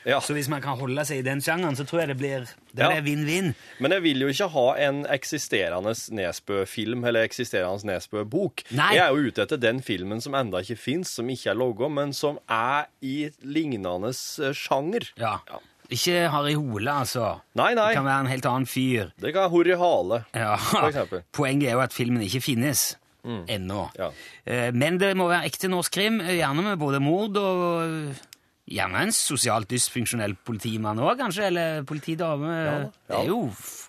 Ja. 0.03 0.17
Så 0.19 0.35
hvis 0.35 0.49
man 0.51 0.59
kan 0.59 0.75
holde 0.81 0.99
seg 1.07 1.21
i 1.21 1.23
den 1.23 1.39
sjangeren, 1.39 1.77
så 1.79 1.85
tror 1.87 2.01
jeg 2.03 2.09
det 2.11 2.17
blir 2.19 2.47
det 2.75 2.83
Ja. 2.83 3.01
vinn-vinn. 3.07 3.53
Men 3.79 3.93
jeg 3.95 4.03
vil 4.03 4.25
jo 4.25 4.31
ikke 4.33 4.49
ha 4.51 4.65
en 4.89 5.05
eksisterende 5.07 5.93
Nesbø-film 6.11 7.05
eller 7.07 7.23
eksisterende 7.29 7.87
Nesbø-bok. 7.87 8.65
Jeg 8.73 8.99
er 8.99 9.13
jo 9.15 9.29
ute 9.31 9.43
etter 9.45 9.61
den 9.63 9.79
filmen 9.81 10.21
som 10.21 10.35
enda 10.35 10.59
ikke 10.59 10.77
fins, 10.77 11.13
som 11.21 11.29
ikke 11.31 11.53
er 11.53 11.55
logga, 11.55 11.89
men 11.89 12.13
som 12.13 12.41
er 12.51 12.89
i 13.01 13.31
lignende 13.45 14.11
sjanger. 14.59 15.07
Ja. 15.17 15.37
Ja. 15.47 15.61
Ikke 15.93 16.17
Harry 16.33 16.55
Hole, 16.57 16.89
altså. 17.05 17.29
Nei, 17.59 17.75
nei. 17.77 17.89
Det 17.93 17.99
kan 18.01 18.07
være 18.09 18.25
en 18.25 18.31
helt 18.33 18.47
annen 18.49 18.67
fyr. 18.71 19.11
Det 19.21 19.33
kan 19.35 19.45
være 19.45 19.53
Horry 19.53 19.77
Hale, 19.83 20.23
Ja. 20.35 20.57
for 20.57 20.89
eksempel. 20.89 21.23
Poenget 21.39 21.69
er 21.69 21.77
jo 21.79 21.85
at 21.85 21.93
filmen 21.97 22.23
ikke 22.25 22.41
finnes 22.43 22.97
ennå. 23.23 23.85
Ja. 23.99 24.09
Eh, 24.47 24.73
Men 24.75 24.97
det 24.99 25.13
må 25.17 25.29
være 25.31 25.47
ekte 25.47 25.69
norsk 25.71 25.93
krim, 25.95 26.21
eh, 26.25 26.39
gjerne 26.41 26.65
med 26.73 26.79
både 26.81 26.99
mord 27.01 27.37
og 27.37 27.65
eh, 27.87 28.29
Gjerne 28.73 29.01
en 29.03 29.11
sosialt 29.13 29.67
dysfunksjonell 29.69 30.37
politimann 30.47 30.97
òg, 31.03 31.17
kanskje, 31.19 31.49
eller 31.51 31.83
politidame. 31.85 32.47
ja. 32.47 32.77
Det 33.11 33.17
er 33.19 33.27
jo 33.27 33.41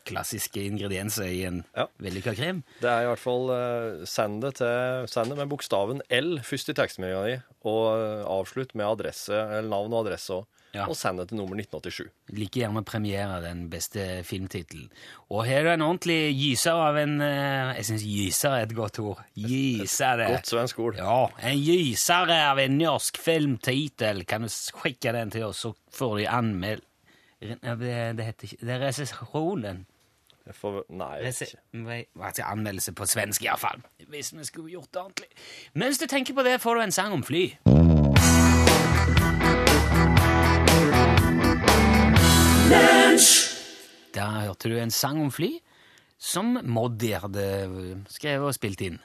klassiske 0.10 0.64
ingredienser 0.66 1.30
i 1.30 1.44
en 1.46 1.60
Ja. 1.78 1.86
vellykka 2.02 2.34
krim. 2.36 2.64
Det 2.82 2.90
er 2.90 3.04
i 3.06 3.06
hvert 3.06 3.22
fall 3.22 3.46
uh, 3.54 4.04
Send 4.10 4.42
det 4.42 4.56
til 4.58 5.06
Send 5.08 5.30
det 5.30 5.38
med 5.38 5.48
bokstaven 5.54 6.02
L 6.10 6.40
først 6.44 6.74
i 6.74 6.74
tekstmeldinga 6.74 7.22
di, 7.30 7.38
og 7.70 8.26
avslutt 8.28 8.74
med 8.76 8.90
adresse, 8.90 9.32
eller 9.32 9.70
navn 9.70 9.94
og 9.94 10.08
adresse 10.08 10.34
òg. 10.42 10.46
Ja. 10.74 10.88
Og 10.90 10.98
det 10.98 11.28
til 11.30 11.38
nummer 11.38 11.60
1987. 11.60 12.08
Like 12.34 12.60
gjerne 12.60 12.82
premiere 12.84 13.42
den 13.44 13.68
beste 13.70 14.24
filmtittelen. 14.26 14.90
Og 15.30 15.46
her 15.46 15.68
er 15.68 15.76
en 15.76 15.86
ordentlig 15.86 16.34
gyser 16.34 16.80
av 16.82 16.98
en 16.98 17.22
eh, 17.22 17.76
Jeg 17.78 17.86
syns 17.86 18.06
gyser 18.08 18.56
er 18.58 18.66
et 18.66 18.74
godt 18.76 18.98
ord. 19.00 19.22
Gyser 19.38 20.18
det. 20.18 20.32
Godt 20.34 20.50
svensk 20.50 20.80
ord. 20.80 20.98
Ja, 20.98 21.20
en 21.46 21.62
gyser 21.62 22.34
av 22.40 22.62
en 22.64 22.78
norsk 22.80 23.22
filmtittel. 23.22 24.26
Kan 24.26 24.48
du 24.48 24.50
skikke 24.50 25.14
den 25.14 25.34
til 25.34 25.46
oss, 25.52 25.62
så 25.62 25.76
får 25.94 26.18
de 26.24 26.28
anmeld... 26.30 26.84
Det, 27.44 28.16
det 28.16 28.24
heter 28.24 28.48
ikke 28.48 28.66
Det 28.66 28.72
er 28.72 28.86
resesjonen. 28.86 29.82
Jeg 30.48 30.56
får, 30.56 30.82
nei, 30.92 31.12
ikke. 31.30 31.60
Hva 32.16 32.32
heter 32.32 32.48
anmeldelse 32.50 32.96
på 32.98 33.08
svensk, 33.08 33.46
iallfall. 33.46 33.84
Hvis 34.12 34.34
vi 34.36 34.48
skulle 34.48 34.74
gjort 34.74 34.90
det 34.92 35.02
ordentlig. 35.06 35.30
Mens 35.80 36.02
du 36.02 36.08
tenker 36.08 36.36
på 36.36 36.44
det, 36.44 36.58
får 36.64 36.80
du 36.80 36.88
en 36.88 36.96
sang 36.96 37.16
om 37.16 37.24
fly. 37.24 37.46
Der 44.14 44.46
hørte 44.46 44.70
du 44.70 44.78
en 44.78 44.92
sang 44.94 45.22
om 45.22 45.32
fly 45.34 45.52
som 46.24 46.56
Moddi 46.64 47.12
hadde 47.20 47.44
skrevet 48.14 48.48
og 48.48 48.56
spilt 48.56 48.82
inn 48.86 49.00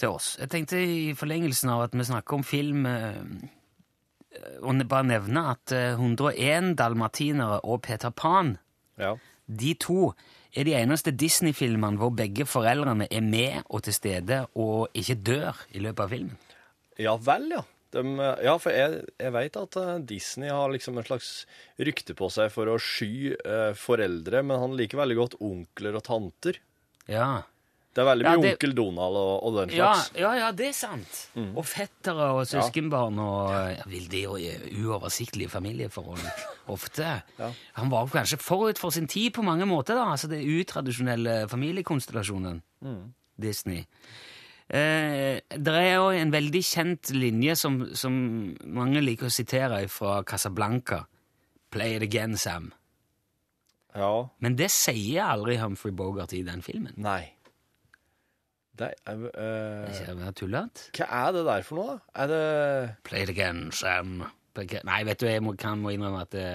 til 0.00 0.14
oss. 0.14 0.34
Jeg 0.40 0.50
tenkte 0.50 0.80
i 0.80 1.12
forlengelsen 1.18 1.70
av 1.70 1.84
at 1.86 1.94
vi 1.94 2.06
snakker 2.06 2.38
om 2.38 2.46
film 2.46 2.86
eh, 2.88 3.20
og 4.64 4.80
bare 4.90 5.06
nevne 5.06 5.44
at 5.52 5.74
eh, 5.74 5.94
101 5.98 6.74
dalmatinere 6.80 7.60
og 7.62 7.82
Peter 7.86 8.10
Pan 8.10 8.56
Ja. 8.98 9.16
de 9.46 9.74
to 9.74 10.12
er 10.54 10.64
de 10.64 10.74
eneste 10.78 11.10
Disney-filmene 11.10 11.98
hvor 11.98 12.12
begge 12.14 12.46
foreldrene 12.46 13.08
er 13.10 13.20
med 13.26 13.64
og 13.66 13.82
til 13.82 13.94
stede 13.96 14.44
og 14.54 14.88
ikke 14.94 15.16
dør 15.18 15.64
i 15.74 15.82
løpet 15.82 16.04
av 16.04 16.08
filmen. 16.14 16.36
ja 16.98 17.16
vel, 17.16 17.48
ja. 17.50 17.62
Eh, 17.94 18.44
ja, 18.44 18.56
for 18.58 18.74
jeg, 18.74 19.04
jeg 19.22 19.32
vet 19.32 19.56
at 19.60 19.76
eh, 19.80 19.94
Disney 20.10 20.48
har 20.50 20.68
liksom 20.74 20.98
en 20.98 21.04
slags 21.06 21.32
rykte 21.78 22.14
på 22.18 22.28
seg 22.34 22.50
for 22.54 22.66
å 22.72 22.78
sky 22.82 23.32
eh, 23.38 23.72
foreldre, 23.78 24.42
men 24.44 24.58
han 24.62 24.76
liker 24.78 24.98
veldig 25.02 25.16
godt 25.22 25.36
onkler 25.40 25.98
og 26.00 26.04
tanter. 26.06 26.58
Ja, 27.08 27.42
Det 27.94 28.02
er 28.02 28.08
veldig 28.08 28.24
Ja, 28.26 28.30
mye 28.34 28.42
det- 28.42 28.52
onkel 28.56 28.72
Donald 28.74 29.16
og, 29.20 29.34
og 29.46 29.52
den 29.60 29.70
slags. 29.76 30.08
ja, 30.18 30.32
ja 30.40 30.48
det 30.50 30.66
er 30.72 30.72
sant. 30.74 31.18
Og 31.54 31.62
fettere 31.64 32.32
og 32.34 32.42
søskenbarn 32.50 33.20
og 33.22 33.52
ja, 33.54 33.84
veldig 33.86 34.22
uoversiktlige 34.82 35.52
familieforhold 35.52 36.24
ofte. 36.74 37.22
Han 37.78 37.90
var 37.92 38.08
kanskje 38.10 38.40
forut 38.42 38.78
for 38.82 38.90
sin 38.90 39.06
tid 39.06 39.30
på 39.36 39.44
mange 39.46 39.62
måter, 39.70 39.94
da. 39.94 40.08
Altså 40.16 40.26
det 40.32 40.42
utradisjonelle 40.42 41.44
familiekonstellasjonen. 41.52 42.58
Disney. 43.40 43.84
Eh, 44.72 45.42
det 45.44 45.74
er 45.76 45.90
jo 45.98 46.08
en 46.14 46.32
veldig 46.32 46.62
kjent 46.64 47.12
linje 47.12 47.56
som, 47.60 47.82
som 47.92 48.14
mange 48.64 49.02
liker 49.04 49.28
å 49.28 49.34
sitere 49.34 49.82
fra 49.92 50.22
Casablanca. 50.26 51.04
Play 51.74 51.98
it 51.98 52.06
again, 52.06 52.38
Sam. 52.40 52.72
Ja. 53.94 54.26
Men 54.42 54.56
det 54.58 54.70
sier 54.74 55.28
aldri 55.28 55.58
Humphrey 55.60 55.94
Bogart 55.94 56.32
i 56.34 56.42
den 56.46 56.62
filmen. 56.64 56.94
Nei. 56.96 57.34
Det 58.74 58.88
er, 59.06 59.20
uh, 59.38 60.14
det 60.18 60.32
tullete? 60.34 60.88
hva 60.96 61.06
er 61.06 61.34
det 61.36 61.44
der 61.46 61.62
for 61.62 61.78
noe, 61.78 61.92
da? 61.92 62.22
Er 62.24 62.30
det 62.32 62.94
Play 63.06 63.22
it 63.22 63.30
again, 63.30 63.68
Sam. 63.70 64.24
Nei, 64.54 65.00
vet 65.06 65.20
du, 65.20 65.28
jeg 65.28 65.42
må, 65.42 65.54
kan 65.58 65.78
må 65.82 65.92
innrømme 65.94 66.24
at 66.24 66.32
det, 66.34 66.48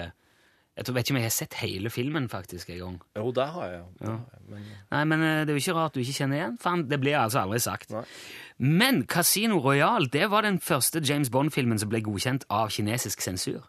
Jeg 0.80 0.94
vet 0.94 1.04
ikke 1.04 1.12
om 1.12 1.18
jeg 1.20 1.26
har 1.26 1.34
sett 1.34 1.54
hele 1.60 1.90
filmen 1.92 2.28
faktisk 2.32 2.70
en 2.72 2.78
gang. 2.80 2.94
Jo, 3.18 3.30
det 3.36 3.46
har 3.52 3.66
jeg. 3.68 3.82
Det 3.98 4.06
har 4.08 4.20
jeg, 4.32 4.44
Men 4.48 4.62
Nei, 4.90 5.02
men 5.04 5.24
eh, 5.26 5.40
det 5.44 5.52
er 5.52 5.58
jo 5.58 5.64
ikke 5.64 5.74
rart 5.76 5.94
du 5.94 6.00
ikke 6.00 6.14
kjenner 6.16 6.38
igjen, 6.38 6.54
Fan, 6.60 6.86
det 6.88 7.00
blir 7.02 7.18
altså 7.20 7.42
aldri 7.42 7.58
sagt. 7.60 7.92
Nei. 7.92 8.04
Men 8.58 9.02
Casino 9.06 9.58
Royale 9.60 10.08
det 10.08 10.30
var 10.32 10.46
den 10.48 10.60
første 10.60 11.02
James 11.04 11.30
Bond-filmen 11.30 11.78
som 11.78 11.92
ble 11.92 12.00
godkjent 12.04 12.48
av 12.48 12.72
kinesisk 12.72 13.20
sensur. 13.20 13.68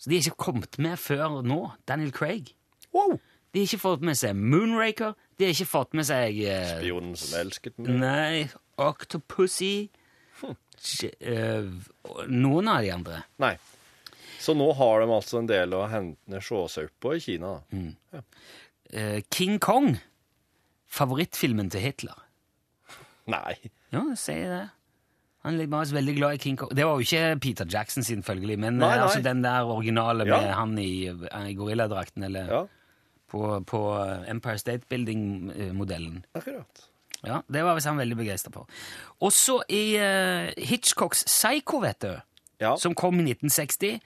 Så 0.00 0.10
de 0.10 0.16
er 0.16 0.24
ikke 0.24 0.48
kommet 0.48 0.78
med 0.82 0.96
før 0.96 1.42
nå. 1.44 1.60
Daniel 1.88 2.12
Craig. 2.12 2.56
wow! 2.96 3.18
De 3.52 3.60
har 3.60 3.68
ikke 3.68 3.82
fått 3.82 4.00
med 4.00 4.16
seg 4.16 4.36
Moonraker. 4.36 5.12
De 5.36 5.44
har 5.44 5.52
ikke 5.52 5.68
fått 5.68 5.92
med 5.92 6.06
seg 6.08 6.38
eh, 6.48 6.78
Spionen 6.78 7.12
som 7.20 7.34
elsket 7.42 7.76
meg. 7.76 7.98
Nei, 8.00 8.46
Octopussy 8.80 9.90
Hm. 10.40 10.56
Uh, 11.22 12.26
Noen 12.26 12.70
av 12.72 12.82
de 12.82 12.90
andre. 12.90 13.20
Nei. 13.42 13.52
Så 14.42 14.54
nå 14.58 14.68
har 14.74 15.00
de 15.04 15.12
altså 15.14 15.38
en 15.38 15.46
del 15.50 15.74
å 15.78 15.84
hente 15.90 16.40
sjåsaup 16.42 16.90
på 17.02 17.14
i 17.16 17.20
Kina. 17.22 17.60
da. 18.12 18.22
Eh, 18.92 19.20
King 19.32 19.60
Kong. 19.62 19.94
Favorittfilmen 20.92 21.70
til 21.72 21.80
Hitler. 21.86 22.18
Nei. 23.30 23.54
Ja, 23.94 24.02
sier 24.18 24.48
det. 24.50 24.64
Han 25.46 25.56
bare 25.70 25.94
veldig 25.96 26.14
glad 26.18 26.34
i 26.36 26.42
King 26.42 26.56
Kong. 26.58 26.70
Det 26.74 26.84
var 26.86 26.98
jo 27.00 27.06
ikke 27.06 27.40
Peter 27.42 27.66
Jackson 27.70 28.04
sin, 28.06 28.22
følgelig, 28.22 28.58
men 28.62 28.76
Nei, 28.78 28.90
eh, 28.92 28.96
nei. 28.98 29.06
altså 29.06 29.22
den 29.24 29.42
der 29.42 29.64
originale 29.66 30.26
Ja. 30.26 30.40
med 30.40 30.54
han 30.54 30.78
i, 30.78 31.06
eh, 31.08 31.48
i 31.50 31.54
gorilladrakten, 31.58 32.22
eller 32.24 32.46
Ja, 32.50 32.66
på, 33.28 33.64
på 33.64 33.80
Empire 34.28 34.58
State 34.58 34.86
Building-modellen. 34.90 36.24
akkurat. 36.34 36.88
Ja, 37.24 37.40
det 37.50 37.62
var 37.62 37.74
visst 37.74 37.86
han 37.86 37.96
veldig 37.96 38.16
begeistra 38.18 38.50
for. 38.52 38.66
Også 39.22 39.60
i 39.70 39.96
uh, 39.96 40.50
Hitchcocks 40.58 41.24
Psycho, 41.24 41.78
vet 41.80 42.00
du, 42.00 42.16
Ja. 42.62 42.76
som 42.78 42.94
kom 42.94 43.18
i 43.20 43.24
1960. 43.32 43.98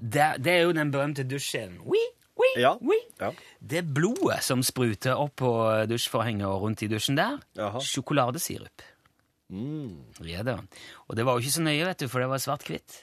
Det, 0.00 0.28
det 0.42 0.54
er 0.56 0.64
jo 0.64 0.72
den 0.76 0.90
berømte 0.94 1.24
dusjen. 1.28 1.76
Oui, 1.84 2.00
oui, 2.40 2.50
Ja. 2.62 2.74
oui. 2.80 2.96
Ja. 3.20 3.30
Det 3.60 3.84
blodet 3.94 4.40
som 4.46 4.62
spruter 4.64 5.18
opp 5.20 5.36
på 5.42 5.52
dusjforhenget 5.90 6.46
og 6.48 6.62
rundt 6.64 6.82
i 6.82 6.88
dusjen 6.88 7.18
der, 7.20 7.36
Aha. 7.60 7.78
sjokoladesirup. 7.84 8.82
Ja 10.24 10.42
da. 10.46 10.58
Og 11.08 11.16
det 11.18 11.24
var 11.26 11.34
jo 11.36 11.42
ikke 11.44 11.56
så 11.58 11.62
nøye, 11.64 11.84
vet 11.88 12.04
du, 12.04 12.08
for 12.10 12.22
det 12.22 12.28
var 12.30 12.38
svart-hvitt. 12.42 13.00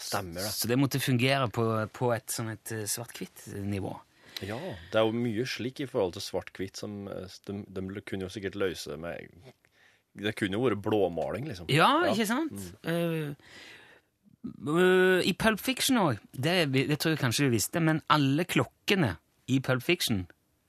Stemmer 0.00 0.40
det. 0.42 0.50
Så 0.52 0.68
det 0.68 0.78
måtte 0.80 1.00
fungere 1.00 1.48
på, 1.52 1.64
på 1.96 2.10
et 2.16 2.32
sånn 2.32 2.50
et 2.52 2.72
eh, 2.76 2.84
svart-hvitt-nivå. 2.88 3.92
Ja, 4.44 4.58
det 4.92 4.98
er 5.00 5.06
jo 5.06 5.14
mye 5.16 5.46
slik 5.48 5.80
i 5.80 5.86
forhold 5.88 6.12
til 6.16 6.24
svart-hvitt 6.24 6.80
som 6.82 7.06
eh, 7.08 7.38
de, 7.48 7.62
de 7.72 8.02
kunne 8.04 8.26
jo 8.26 8.32
sikkert 8.32 8.58
løse 8.60 8.96
med 9.00 9.30
Det 10.16 10.34
kunne 10.36 10.56
jo 10.58 10.64
vært 10.66 10.82
blåmaling, 10.84 11.48
liksom. 11.48 11.68
Ja, 11.72 11.90
ikke 12.12 12.26
sant? 12.28 12.52
Mm. 12.84 12.92
eh, 12.92 13.56
I 15.26 15.32
Pulp 15.38 15.60
Fiction 15.62 15.98
òg, 16.02 16.20
det, 16.32 16.56
det 16.74 16.98
tror 17.02 17.14
jeg 17.14 17.22
kanskje 17.22 17.48
du 17.48 17.54
visste, 17.54 17.82
men 17.82 18.02
alle 18.12 18.44
klokkene 18.48 19.16
i 19.52 19.60
Pulp 19.64 19.84
Fiction 19.84 20.26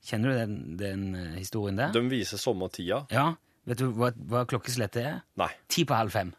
Kjenner 0.08 0.32
du 0.32 0.38
den, 0.38 0.52
den 0.80 1.02
eh, 1.20 1.32
historien 1.42 1.76
der? 1.76 1.92
De 1.92 2.00
viser 2.08 2.40
sommertida. 2.40 3.02
tida. 3.10 3.18
Ja, 3.18 3.34
Vet 3.68 3.82
du 3.82 3.90
hva, 3.92 4.14
hva 4.32 4.46
klokkeslettet 4.48 5.02
er? 5.04 5.18
Nei. 5.40 5.50
Ti 5.68 5.84
på 5.88 5.96
halv 5.98 6.14
fem. 6.14 6.30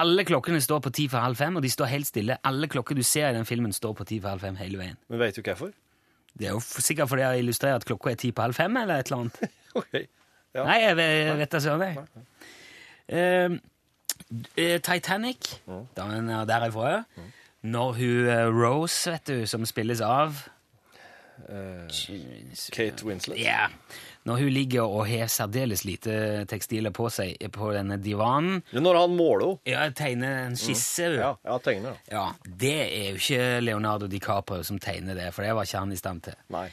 Alle 0.00 0.24
klokkene 0.24 0.60
står 0.64 0.80
på 0.86 0.92
ti 0.96 1.04
for 1.10 1.20
halv 1.20 1.36
fem, 1.36 1.58
og 1.58 1.64
de 1.64 1.70
står 1.72 1.90
helt 1.92 2.08
stille. 2.08 2.38
Alle 2.48 2.68
klokker 2.72 2.96
du 2.96 3.02
ser 3.04 3.28
i 3.28 3.36
den 3.36 3.44
filmen, 3.48 3.74
står 3.76 3.96
på 3.98 4.06
ti 4.08 4.20
for 4.22 4.32
halv 4.32 4.46
fem 4.46 4.56
hele 4.60 4.80
veien. 4.80 4.96
Men 5.12 5.20
vet 5.20 5.36
du 5.36 5.42
hvorfor? 5.42 5.74
Det 6.38 6.48
er 6.48 6.54
jo 6.54 6.62
sikkert 6.62 7.10
fordi 7.10 7.24
jeg 7.26 7.42
illustrerer 7.42 7.80
at 7.80 7.86
klokka 7.88 8.12
er 8.14 8.20
ti 8.22 8.30
på 8.32 8.44
halv 8.46 8.56
fem, 8.56 8.76
eller 8.80 9.02
et 9.02 9.10
eller 9.12 9.26
annet. 9.26 9.56
Ok. 9.78 9.98
Ja. 10.56 10.62
Nei, 10.64 10.78
jeg 10.80 10.96
vet, 10.96 11.10
jeg 11.28 11.36
vet 11.38 11.52
da 11.52 11.58
søren, 11.60 13.58
jeg. 14.18 15.88
den 15.96 16.30
er 16.30 16.44
Titanic, 16.44 16.68
jeg 16.68 16.72
fra. 16.72 17.04
Mm. 17.16 17.32
Når 17.62 17.92
hun 17.98 18.28
eh, 18.28 18.46
Rose, 18.54 19.10
vet 19.10 19.26
du, 19.26 19.46
som 19.46 19.66
spilles 19.66 20.00
av 20.00 20.36
Kate 22.72 23.04
Winslet. 23.06 23.38
Ja. 23.40 23.68
Når 24.28 24.36
hun 24.42 24.48
ligger 24.52 24.82
og 24.82 25.06
har 25.08 25.30
særdeles 25.32 25.84
lite 25.88 26.44
tekstiler 26.50 26.92
på 26.92 27.08
seg 27.12 27.38
på 27.54 27.70
denne 27.72 27.96
divanen 28.02 28.58
Ja, 28.74 28.82
når 28.84 28.98
han 29.00 29.14
måler 29.16 29.46
henne. 29.46 29.60
Ja, 29.70 29.86
tegner 29.96 30.42
en 30.48 30.58
skisse. 30.58 31.06
Mm. 31.08 31.16
Ja, 31.22 31.30
ja, 31.46 31.58
tegner. 31.64 31.96
Ja, 32.12 32.26
Det 32.44 32.74
er 32.84 33.08
jo 33.14 33.22
ikke 33.22 33.60
Leonardo 33.64 34.06
DiCaprio 34.10 34.62
som 34.66 34.78
tegner 34.82 35.14
det, 35.16 35.30
for 35.34 35.46
det 35.46 35.54
var 35.56 35.68
ikke 35.68 35.78
han 35.86 35.94
i 35.94 36.00
stand 36.00 36.26
til. 36.28 36.36
Nei. 36.52 36.68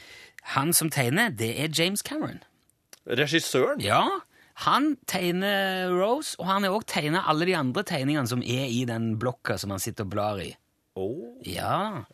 Han 0.56 0.72
som 0.76 0.90
tegner, 0.92 1.30
det 1.30 1.54
er 1.62 1.72
James 1.72 2.02
Cameron. 2.06 2.42
Regissøren? 3.06 3.80
Ja, 3.80 4.02
han 4.64 4.94
tegner 5.10 5.90
Rose, 5.92 6.34
og 6.40 6.46
han 6.48 6.64
har 6.64 6.72
også 6.72 6.88
tegnet 6.96 7.28
alle 7.28 7.44
de 7.48 7.54
andre 7.58 7.82
tegningene 7.84 8.28
som 8.30 8.40
er 8.40 8.66
i 8.72 8.84
den 8.88 9.12
blokka 9.20 9.58
som 9.60 9.74
han 9.74 9.82
sitter 9.82 10.06
og 10.06 10.12
blar 10.14 10.40
i. 10.40 10.50
Oh. 10.96 11.34
Ja. 11.44 12.04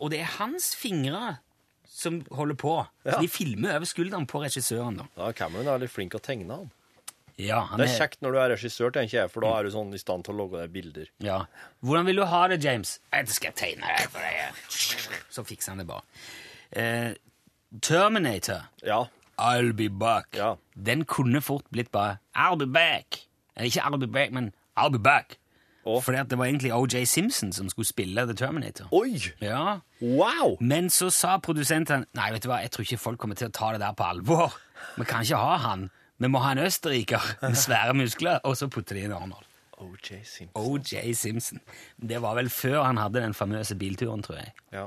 Og 0.00 0.10
det 0.14 0.22
er 0.24 0.30
hans 0.38 0.70
fingre 0.80 1.36
som 1.84 2.22
holder 2.32 2.56
på. 2.56 2.74
Så 3.04 3.18
de 3.20 3.28
filmer 3.28 3.76
over 3.76 3.88
skulderen 3.90 4.24
på 4.30 4.40
regissøren. 4.40 4.96
da. 5.02 5.08
Ja, 5.20 5.32
Cameron 5.36 5.68
er 5.68 5.82
litt 5.82 5.92
flink 5.92 6.14
til 6.14 6.22
å 6.22 6.24
tegne, 6.24 6.56
han. 6.62 6.70
Ja, 7.40 7.60
han 7.70 7.80
Det 7.80 7.88
er 7.90 7.98
kjekt 8.00 8.20
når 8.24 8.32
du 8.32 8.38
er 8.40 8.50
regissør, 8.54 8.92
tenker 8.92 9.18
jeg, 9.22 9.30
for 9.32 9.44
da 9.44 9.52
er 9.58 9.64
du 9.68 9.70
sånn 9.72 9.92
i 9.96 10.00
stand 10.00 10.24
til 10.24 10.34
å 10.34 10.42
lage 10.42 10.60
deg 10.60 10.72
bilder. 10.74 11.06
Ja. 11.24 11.38
Hvordan 11.84 12.08
vil 12.08 12.20
du 12.20 12.24
ha 12.28 12.40
det, 12.52 12.58
James? 12.64 12.98
Jeg 13.12 13.28
skal 13.32 13.52
tegne 13.56 13.92
det 13.96 14.08
for 14.12 14.24
deg. 14.24 14.60
Så 15.32 15.44
fikser 15.48 15.72
han 15.74 15.80
det 15.84 15.88
bare. 15.88 16.04
Eh, 16.72 17.12
Terminator, 17.84 18.66
Ja. 18.84 19.04
I'll 19.40 19.72
be 19.72 19.88
back. 19.88 20.36
Ja. 20.36 20.54
Den 20.86 21.04
kunne 21.04 21.40
fort 21.40 21.64
blitt 21.72 21.92
bare 21.92 22.16
I'll 22.36 22.58
be 22.58 22.66
back. 22.66 23.26
Eller 23.56 23.64
ikke 23.64 23.80
I'll 23.80 23.98
be 23.98 24.06
back, 24.06 24.32
men 24.32 24.52
I'll 24.76 24.92
be 24.92 24.98
back. 24.98 25.36
Oh. 25.84 26.02
Fordi 26.02 26.18
at 26.18 26.30
det 26.30 26.38
var 26.38 26.44
egentlig 26.44 26.74
OJ 26.74 27.04
Simpson 27.04 27.52
som 27.52 27.68
skulle 27.68 27.86
spille 27.86 28.22
The 28.22 28.34
Terminator. 28.34 28.86
Oi! 28.92 29.20
Ja. 29.40 29.78
Wow! 30.02 30.56
Men 30.60 30.90
så 30.90 31.10
sa 31.10 31.38
produsenten 31.38 32.04
Nei, 32.14 32.32
vet 32.32 32.44
du 32.44 32.50
hva, 32.50 32.60
jeg 32.60 32.70
tror 32.70 32.84
ikke 32.84 32.98
folk 33.00 33.18
kommer 33.18 33.38
til 33.38 33.48
å 33.48 33.54
ta 33.54 33.72
det 33.72 33.80
der 33.80 33.96
på 33.96 34.04
alvor. 34.04 34.56
Vi 34.96 35.04
kan 35.08 35.24
ikke 35.24 35.40
ha 35.40 35.56
han. 35.64 35.88
Vi 36.20 36.28
må 36.28 36.42
ha 36.44 36.52
en 36.52 36.60
østerriker 36.66 37.24
med 37.42 37.56
svære 37.56 37.94
muskler, 37.96 38.42
og 38.44 38.56
så 38.60 38.68
putter 38.68 38.98
de 38.98 39.06
inn 39.08 39.16
Arnold. 39.16 39.46
OJ 39.80 40.20
Simpson. 40.24 40.50
OJ 40.54 41.12
Simpson. 41.16 41.60
Det 41.96 42.20
var 42.22 42.36
vel 42.36 42.50
før 42.52 42.82
han 42.82 43.00
hadde 43.00 43.22
den 43.24 43.34
famøse 43.34 43.76
bilturen, 43.80 44.22
tror 44.22 44.36
jeg. 44.36 44.52
Ja. 44.72 44.86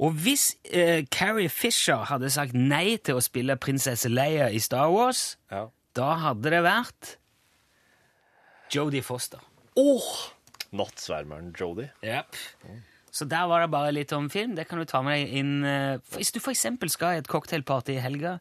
Og 0.00 0.16
hvis 0.16 0.54
eh, 0.72 1.04
Carrie 1.12 1.50
Fisher 1.52 2.06
hadde 2.08 2.30
sagt 2.32 2.56
nei 2.56 2.96
til 3.04 3.18
å 3.18 3.24
spille 3.24 3.58
prinsesse 3.60 4.08
Leia 4.08 4.48
i 4.48 4.60
Star 4.62 4.88
Wars, 4.92 5.36
ja. 5.52 5.66
da 5.96 6.12
hadde 6.24 6.52
det 6.54 6.62
vært 6.64 7.16
Jodie 8.72 9.04
Foster. 9.04 9.42
Åh! 9.76 10.12
Nattsvermeren 10.72 11.50
Jodie. 11.58 11.90
Yep. 12.06 12.38
Så 13.10 13.26
der 13.26 13.48
var 13.50 13.64
det 13.64 13.72
bare 13.74 13.92
litt 13.92 14.12
om 14.14 14.30
film. 14.30 14.54
Det 14.56 14.68
kan 14.70 14.78
du 14.78 14.86
ta 14.88 15.02
med 15.02 15.18
deg 15.18 15.34
inn 15.40 15.64
eh, 15.66 15.98
Hvis 16.14 16.30
du 16.32 16.38
eksempel 16.40 16.92
skal 16.92 17.18
i 17.18 17.20
et 17.24 17.28
cocktailparty 17.28 17.98
i 17.98 18.04
helga, 18.04 18.38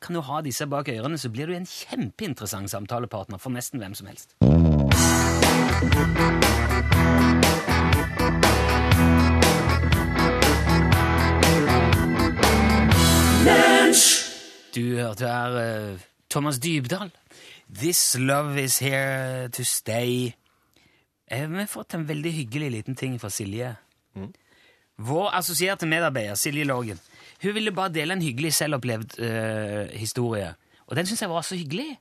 kan 0.00 0.16
du 0.16 0.22
ha 0.24 0.40
disse 0.44 0.64
bak 0.70 0.88
ørene, 0.92 1.18
så 1.18 1.28
blir 1.32 1.50
du 1.50 1.56
en 1.56 1.68
kjempeinteressant 1.68 2.70
samtalepartner 2.72 3.42
for 3.42 3.52
nesten 3.52 3.82
hvem 3.82 3.96
som 3.96 4.08
helst. 4.08 4.36
Du 13.46 14.82
hørte 14.98 15.28
her 15.30 15.54
uh, 15.92 16.00
Thomas 16.30 16.58
Dybdahl. 16.58 17.10
This 17.70 18.16
love 18.18 18.58
is 18.58 18.78
here 18.82 19.48
to 19.54 19.62
stay. 19.64 20.34
Eh, 21.30 21.46
Vi 21.46 21.58
har 21.60 21.66
fått 21.70 21.94
en 21.94 22.06
veldig 22.08 22.32
hyggelig 22.32 22.70
liten 22.74 22.94
ting 22.98 23.14
fra 23.22 23.30
Silje. 23.30 23.70
Vår 24.98 25.30
assosierte 25.38 25.86
medarbeider, 25.86 26.34
Silje 26.40 26.64
Lågen, 26.64 26.98
hun 27.42 27.54
ville 27.54 27.70
bare 27.72 27.92
dele 27.94 28.16
en 28.16 28.22
hyggelig 28.24 28.52
selvopplevd 28.58 29.18
uh, 29.20 29.94
historie. 29.94 30.50
Og 30.88 30.96
den 30.98 31.06
syns 31.06 31.22
jeg 31.22 31.30
var 31.30 31.46
så 31.46 31.54
hyggelig. 31.58 31.92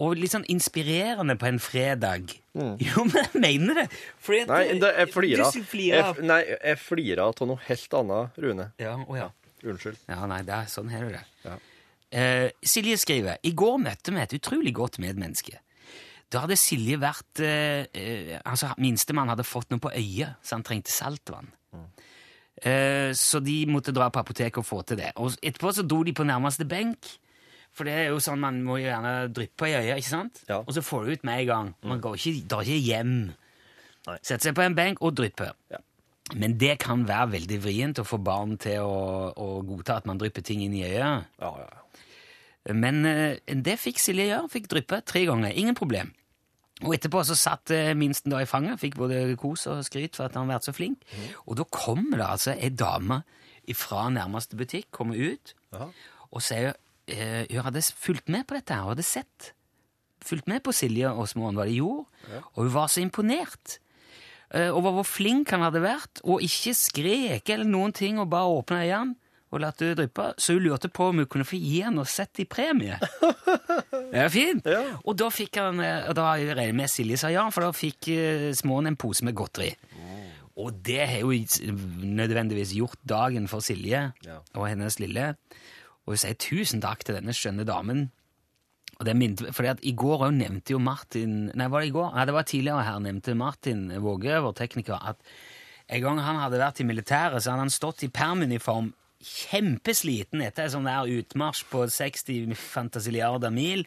Og 0.00 0.16
litt 0.16 0.32
sånn 0.32 0.44
inspirerende 0.52 1.36
på 1.40 1.48
en 1.50 1.60
fredag. 1.62 2.36
Jo, 2.84 3.04
men 3.06 3.16
jeg 3.22 3.40
mener 3.44 3.76
det! 3.84 3.88
Fordi 4.18 4.40
at, 4.44 4.48
Nei, 4.50 4.62
det, 4.82 4.88
jeg 4.98 5.06
Du 5.08 5.12
flirer. 5.14 5.60
flirer 5.72 6.00
Jeg, 6.02 6.24
nei, 6.26 6.40
jeg 6.50 6.80
flirer 6.82 7.20
av 7.30 7.44
noe 7.46 7.62
helt 7.68 7.94
annet, 8.00 8.40
Rune. 8.42 8.72
Ja, 8.82 8.96
oh 9.06 9.14
ja. 9.16 9.28
Unnskyld. 9.64 9.98
Ja, 10.08 10.22
nei, 10.30 10.40
det 10.46 10.56
er, 10.56 10.70
sånn 10.72 10.92
er 10.94 11.08
det. 11.12 11.24
Ja. 11.44 11.56
Eh, 12.10 12.48
Silje 12.66 12.96
skriver 12.98 13.38
I 13.46 13.52
går 13.54 13.76
møtte 13.84 14.10
vi 14.10 14.22
et 14.22 14.34
utrolig 14.40 14.72
godt 14.74 14.98
medmenneske. 15.02 15.60
Da 16.30 16.44
hadde 16.44 16.58
Silje 16.58 16.98
vært 17.02 17.42
eh, 17.42 17.86
eh, 17.94 18.36
Altså, 18.44 18.72
minstemann 18.82 19.30
hadde 19.30 19.46
fått 19.46 19.70
noe 19.72 19.82
på 19.82 19.92
øyet, 19.94 20.38
så 20.42 20.56
han 20.58 20.66
trengte 20.66 20.94
saltvann. 20.94 21.50
Eh, 22.60 23.10
så 23.16 23.40
de 23.40 23.62
måtte 23.70 23.94
dra 23.96 24.10
på 24.12 24.20
apoteket 24.20 24.60
og 24.60 24.68
få 24.68 24.82
til 24.86 25.00
det. 25.00 25.12
Og 25.22 25.34
etterpå 25.40 25.72
så 25.74 25.86
dro 25.86 26.02
de 26.06 26.14
på 26.16 26.26
nærmeste 26.28 26.66
benk. 26.68 27.08
For 27.74 27.86
det 27.86 27.94
er 27.94 28.08
jo 28.10 28.18
sånn 28.22 28.40
man 28.42 28.58
må 28.66 28.80
jo 28.80 28.88
gjerne 28.88 29.30
dryppe 29.30 29.68
i 29.70 29.76
øyet, 29.78 30.00
ikke 30.00 30.10
sant? 30.10 30.42
Ja. 30.48 30.58
Og 30.64 30.74
så 30.74 30.82
får 30.82 31.06
du 31.06 31.12
ut 31.14 31.28
med 31.28 31.44
en 31.44 31.50
gang. 31.50 31.70
Man 31.86 32.02
går 32.02 32.18
ikke, 32.18 32.48
drar 32.50 32.66
ikke 32.66 32.82
hjem. 32.82 33.14
Setter 34.18 34.50
seg 34.50 34.56
på 34.58 34.64
en 34.64 34.76
benk 34.76 35.02
og 35.06 35.14
drypper. 35.18 35.54
Ja. 35.70 35.78
Men 36.38 36.56
det 36.60 36.76
kan 36.82 37.02
være 37.08 37.32
veldig 37.34 37.58
vrient 37.64 38.00
å 38.02 38.06
få 38.06 38.20
barn 38.22 38.56
til 38.60 38.84
å, 38.86 39.30
å 39.34 39.48
godta 39.66 39.98
at 40.00 40.08
man 40.08 40.20
drypper 40.20 40.44
ting 40.46 40.62
inn 40.64 40.76
i 40.78 40.84
øyet. 40.86 41.26
Ja, 41.42 41.52
ja. 41.64 41.70
Men 42.76 43.04
eh, 43.08 43.38
det 43.64 43.78
fikk 43.80 43.98
Silje 44.02 44.28
gjøre. 44.28 44.50
Fikk 44.52 44.68
dryppe 44.70 45.00
tre 45.08 45.24
ganger. 45.26 45.54
Ingen 45.56 45.78
problem. 45.78 46.12
Og 46.84 46.94
etterpå 46.96 47.22
så 47.28 47.36
satt 47.36 47.72
eh, 47.76 47.92
minsten 47.98 48.32
da 48.32 48.40
i 48.40 48.48
fanget, 48.48 48.80
fikk 48.80 48.96
både 49.00 49.22
kos 49.40 49.66
og 49.68 49.82
skryt 49.84 50.16
for 50.16 50.28
at 50.28 50.36
han 50.36 50.48
har 50.48 50.58
vært 50.58 50.70
så 50.70 50.76
flink. 50.76 51.04
Og 51.44 51.58
da 51.60 51.66
kommer 51.68 52.20
det 52.20 52.28
altså 52.28 52.54
ei 52.56 52.72
dame 52.72 53.22
fra 53.76 54.08
nærmeste 54.10 54.56
butikk, 54.58 54.88
kommer 54.90 55.14
ut 55.14 55.52
ja. 55.70 55.84
og 56.32 56.42
sier 56.42 56.72
eh, 57.06 57.44
hun 57.52 57.66
hadde 57.68 57.84
fulgt 57.86 58.32
med 58.32 58.48
på 58.48 58.56
dette 58.56 58.74
her, 58.74 58.82
hun 58.82 58.96
hadde 58.96 59.06
sett. 59.06 59.52
Fulgt 60.24 60.48
med 60.50 60.64
på 60.64 60.74
Silje 60.74 61.12
og 61.12 61.28
Småen, 61.30 61.54
hva 61.56 61.68
de 61.68 61.76
gjorde, 61.78 62.08
og 62.50 62.64
hun 62.64 62.74
var 62.74 62.90
så 62.92 63.04
imponert. 63.04 63.78
Eh, 64.54 64.68
over 64.74 64.98
hvor 64.98 65.06
flink 65.08 65.50
han 65.54 65.62
hadde 65.66 65.82
vært, 65.84 66.22
og 66.24 66.42
ikke 66.44 66.74
skrek 66.76 67.50
eller 67.54 67.68
noen 67.68 67.92
ting, 67.96 68.18
og 68.22 68.30
bare 68.32 68.50
åpna 68.60 68.84
øynene 68.84 69.16
og 69.50 69.58
latt 69.64 69.80
det 69.82 69.96
dryppe. 69.98 70.28
Så 70.38 70.54
hun 70.54 70.62
lurte 70.62 70.86
på 70.94 71.08
om 71.10 71.18
hun 71.18 71.26
kunne 71.26 71.42
få 71.48 71.58
gi 71.58 71.80
han 71.82 71.96
noe 71.98 72.06
sett 72.06 72.38
i 72.38 72.44
premie. 72.46 72.94
Det 74.10 74.18
er 74.24 74.28
fint! 74.30 74.66
Ja. 74.66 74.78
Og 75.06 75.16
da 75.18 75.26
fikk 75.30 75.58
han, 75.58 75.80
eh, 75.82 76.06
og 76.10 76.14
da 76.18 76.28
regner 76.38 76.64
jeg 76.68 76.76
med 76.78 76.90
Silje 76.90 77.18
sa 77.18 77.30
ja, 77.34 77.42
for 77.50 77.66
da 77.66 77.72
fikk 77.74 78.08
eh, 78.14 78.46
Småen 78.58 78.90
en 78.90 78.98
pose 78.98 79.26
med 79.26 79.34
godteri. 79.38 79.72
Og 80.60 80.74
det 80.84 81.00
har 81.08 81.22
jo 81.22 81.30
nødvendigvis 82.04 82.74
gjort 82.76 82.98
dagen 83.08 83.46
for 83.48 83.62
Silje 83.64 84.12
Ja. 84.26 84.38
og 84.54 84.66
hennes 84.68 84.98
lille. 85.00 85.34
Og 86.06 86.14
hun 86.14 86.20
sier 86.20 86.34
tusen 86.38 86.82
takk 86.82 87.04
til 87.06 87.16
denne 87.16 87.32
skjønne 87.34 87.64
damen. 87.66 88.10
Og 89.00 89.06
det 89.08 89.16
minte, 89.16 89.48
fordi 89.56 89.70
at 89.72 89.80
I 89.88 89.94
går 89.96 90.26
òg 90.26 90.34
nevnte 90.36 90.74
jo 90.74 90.78
Martin 90.82 91.46
Nei, 91.56 91.68
var 91.72 91.80
det 91.80 91.88
i 91.88 91.94
går? 91.94 92.10
Nei, 92.12 92.26
det 92.28 92.36
var 92.36 92.48
tidligere 92.48 92.84
her 92.84 93.00
nevnte 93.00 93.34
Martin 93.38 93.86
Våge, 94.04 94.36
vår 94.44 94.52
tekniker, 94.58 95.00
at 95.00 95.20
en 95.90 96.02
gang 96.04 96.20
han 96.22 96.38
hadde 96.38 96.60
vært 96.60 96.82
i 96.82 96.86
militæret, 96.86 97.42
så 97.42 97.54
hadde 97.54 97.64
han 97.64 97.72
stått 97.72 98.04
i 98.06 98.10
permuniform 98.12 98.92
kjempesliten 99.20 100.44
etter 100.44 100.66
en 100.66 100.74
sånn 100.76 100.88
der 100.88 101.08
utmarsj 101.18 101.64
på 101.72 101.82
60 101.90 102.54
fantasiliarder 102.56 103.52
mil, 103.52 103.82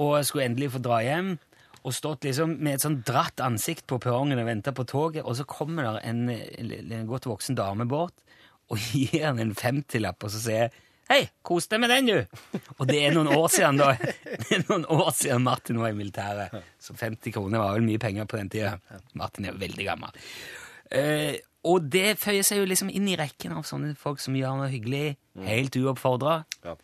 og 0.00 0.22
skulle 0.24 0.46
endelig 0.48 0.72
få 0.76 0.82
dra 0.82 1.02
hjem. 1.04 1.34
Og 1.80 1.94
stått 1.96 2.26
liksom 2.26 2.58
med 2.60 2.76
et 2.76 2.84
sånn 2.84 2.98
dratt 3.08 3.40
ansikt 3.40 3.86
på 3.88 3.98
perrongen 4.02 4.40
og 4.40 4.48
venta 4.48 4.72
på 4.76 4.84
toget, 4.88 5.24
og 5.24 5.36
så 5.38 5.46
kommer 5.48 5.86
der 5.86 6.00
en, 6.10 6.26
en, 6.30 7.08
godt 7.08 7.28
voksen 7.30 7.56
dame 7.56 7.86
bort 7.88 8.16
og 8.70 8.78
gir 8.92 9.24
han 9.24 9.40
en 9.42 9.54
femtilapp 9.56 10.22
og 10.22 10.30
så 10.30 10.42
sier 10.44 10.74
Hei, 11.10 11.24
kos 11.42 11.66
deg 11.66 11.80
med 11.82 11.90
den, 11.90 12.06
du! 12.06 12.60
Og 12.78 12.86
det 12.86 13.00
er 13.02 13.14
noen 13.16 13.32
år 13.34 13.48
siden 13.50 13.80
da. 13.80 13.88
Det 13.98 14.60
er 14.60 14.60
noen 14.68 14.84
år 14.94 15.08
siden 15.18 15.42
Martin 15.42 15.80
var 15.82 15.90
i 15.90 15.96
militæret. 15.98 16.52
Så 16.78 16.94
50 16.94 17.34
kroner 17.34 17.58
var 17.58 17.72
vel 17.74 17.82
mye 17.82 17.98
penger 17.98 18.28
på 18.30 18.38
den 18.38 18.50
tida. 18.52 18.76
Martin 19.18 19.48
er 19.48 19.56
jo 19.56 19.58
veldig 19.58 19.86
gammel. 19.88 20.20
Uh, 20.94 21.34
og 21.66 21.88
det 21.90 22.12
føyer 22.22 22.46
seg 22.46 22.60
jo 22.60 22.68
liksom 22.70 22.92
inn 22.94 23.08
i 23.10 23.16
rekken 23.18 23.56
av 23.58 23.66
sånne 23.66 23.96
folk 23.98 24.22
som 24.22 24.36
gjør 24.38 24.60
noe 24.60 24.68
hyggelig, 24.70 25.16
helt 25.48 25.78
uoppfordra. 25.80 26.36
Ja. 26.62 26.76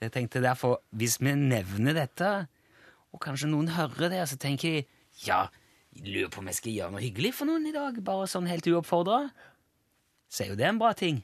Jeg 0.00 0.14
tenkte 0.14 0.40
derfor, 0.44 0.78
hvis 0.96 1.18
vi 1.20 1.34
nevner 1.36 1.98
dette, 1.98 2.30
og 3.12 3.20
kanskje 3.26 3.50
noen 3.52 3.68
hører 3.76 4.08
det, 4.14 4.22
så 4.32 4.38
tenker 4.40 4.78
jeg 4.78 4.86
ja, 5.26 5.42
jeg 5.92 6.14
lurer 6.14 6.32
på 6.32 6.40
om 6.40 6.48
jeg 6.48 6.58
skal 6.62 6.78
gjøre 6.78 6.94
noe 6.96 7.04
hyggelig 7.04 7.34
for 7.36 7.48
noen 7.48 7.68
i 7.68 7.74
dag, 7.76 8.00
bare 8.08 8.24
sånn 8.32 8.48
helt 8.48 8.68
uoppfordra. 8.72 9.26
Så 10.32 10.46
er 10.46 10.54
jo 10.54 10.58
det 10.58 10.66
en 10.68 10.80
bra 10.80 10.94
ting. 10.96 11.20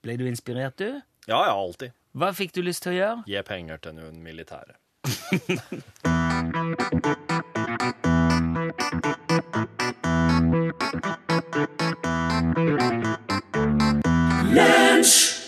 Ble 0.00 0.16
du 0.16 0.24
inspirert, 0.24 0.80
du? 0.80 1.04
Ja, 1.26 1.46
ja, 1.46 1.52
alltid. 1.52 1.92
Hva 2.16 2.30
fikk 2.38 2.52
du 2.56 2.62
lyst 2.62 2.84
til 2.86 2.94
å 2.94 2.96
gjøre? 2.96 3.24
Gi 3.32 3.42
penger 3.48 3.82
til 3.86 3.96
noen 3.98 4.22
militære. 4.24 4.78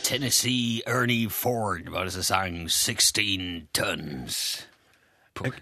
Tennessee 0.03 0.83
Ernie 0.87 1.29
Ford 1.31 1.88
var 1.88 2.05
det 2.05 2.12
som 2.12 2.23
sang 2.23 2.69
16 2.69 3.69
Tons. 3.73 4.67
På- 5.35 5.53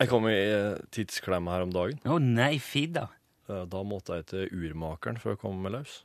Jeg 0.00 0.08
kom 0.08 0.26
i 0.28 0.32
eh, 0.34 0.76
tidsklemme 0.94 1.50
her 1.50 1.62
om 1.66 1.72
dagen. 1.74 1.98
Å 2.06 2.18
nei, 2.22 2.58
fy 2.62 2.86
da. 2.86 3.08
Eh, 3.48 3.64
Da 3.66 3.82
måtte 3.82 4.14
jeg 4.20 4.26
til 4.26 4.48
urmakeren 4.54 5.18
for 5.18 5.34
å 5.34 5.38
komme 5.40 5.62
meg 5.64 5.72
løs. 5.72 6.02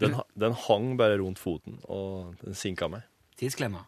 Den, 0.00 0.16
den 0.38 0.56
hang 0.56 0.96
bare 0.96 1.18
rundt 1.20 1.40
foten, 1.40 1.76
og 1.84 2.38
den 2.40 2.56
sinka 2.56 2.88
meg. 2.90 3.04
Tidsklemmer. 3.38 3.84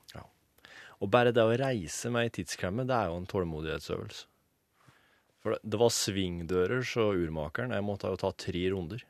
Og 1.03 1.11
bare 1.13 1.33
det 1.35 1.43
å 1.43 1.57
reise 1.59 2.11
meg 2.13 2.29
i 2.29 2.35
tidsklemme, 2.39 2.87
det 2.89 2.97
er 2.97 3.11
jo 3.11 3.19
en 3.19 3.29
tålmodighetsøvelse. 3.29 4.27
For 5.45 5.57
det, 5.57 5.73
det 5.75 5.81
var 5.81 5.93
svingdører, 5.93 6.85
så 6.89 7.11
urmakeren, 7.13 7.75
jeg 7.77 7.85
måtte 7.85 8.13
jo 8.13 8.21
ta 8.21 8.31
tre 8.37 8.63
runder. 8.73 9.03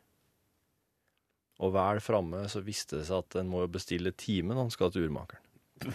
Og 1.63 1.71
vel 1.77 2.01
framme 2.03 2.43
så 2.51 2.63
visste 2.67 2.99
det 2.99 3.09
seg 3.09 3.23
at 3.23 3.37
en 3.39 3.51
må 3.51 3.63
jo 3.63 3.75
bestille 3.77 4.11
time 4.19 4.55
når 4.55 4.67
han 4.67 4.75
skal 4.75 4.91
til 4.91 5.07
urmakeren. 5.07 5.95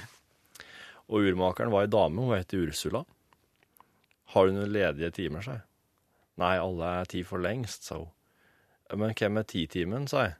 Og 1.09 1.25
urmakeren 1.25 1.73
var 1.73 1.87
ei 1.87 1.91
dame, 1.91 2.21
hun 2.21 2.37
heter 2.37 2.69
Ursula. 2.69 3.03
Har 4.29 4.45
du 4.45 4.53
noen 4.55 4.71
ledige 4.71 5.09
timer, 5.17 5.43
sa 5.43 5.57
jeg. 5.57 5.65
Nei, 6.39 6.53
alle 6.61 6.91
er 7.01 7.09
ti 7.11 7.23
for 7.27 7.43
lengst, 7.43 7.89
sa 7.89 7.97
hun. 7.99 8.11
Men 8.95 9.13
hvem 9.17 9.41
er 9.41 9.47
titimen, 9.49 10.05
sa 10.09 10.27
jeg. 10.27 10.37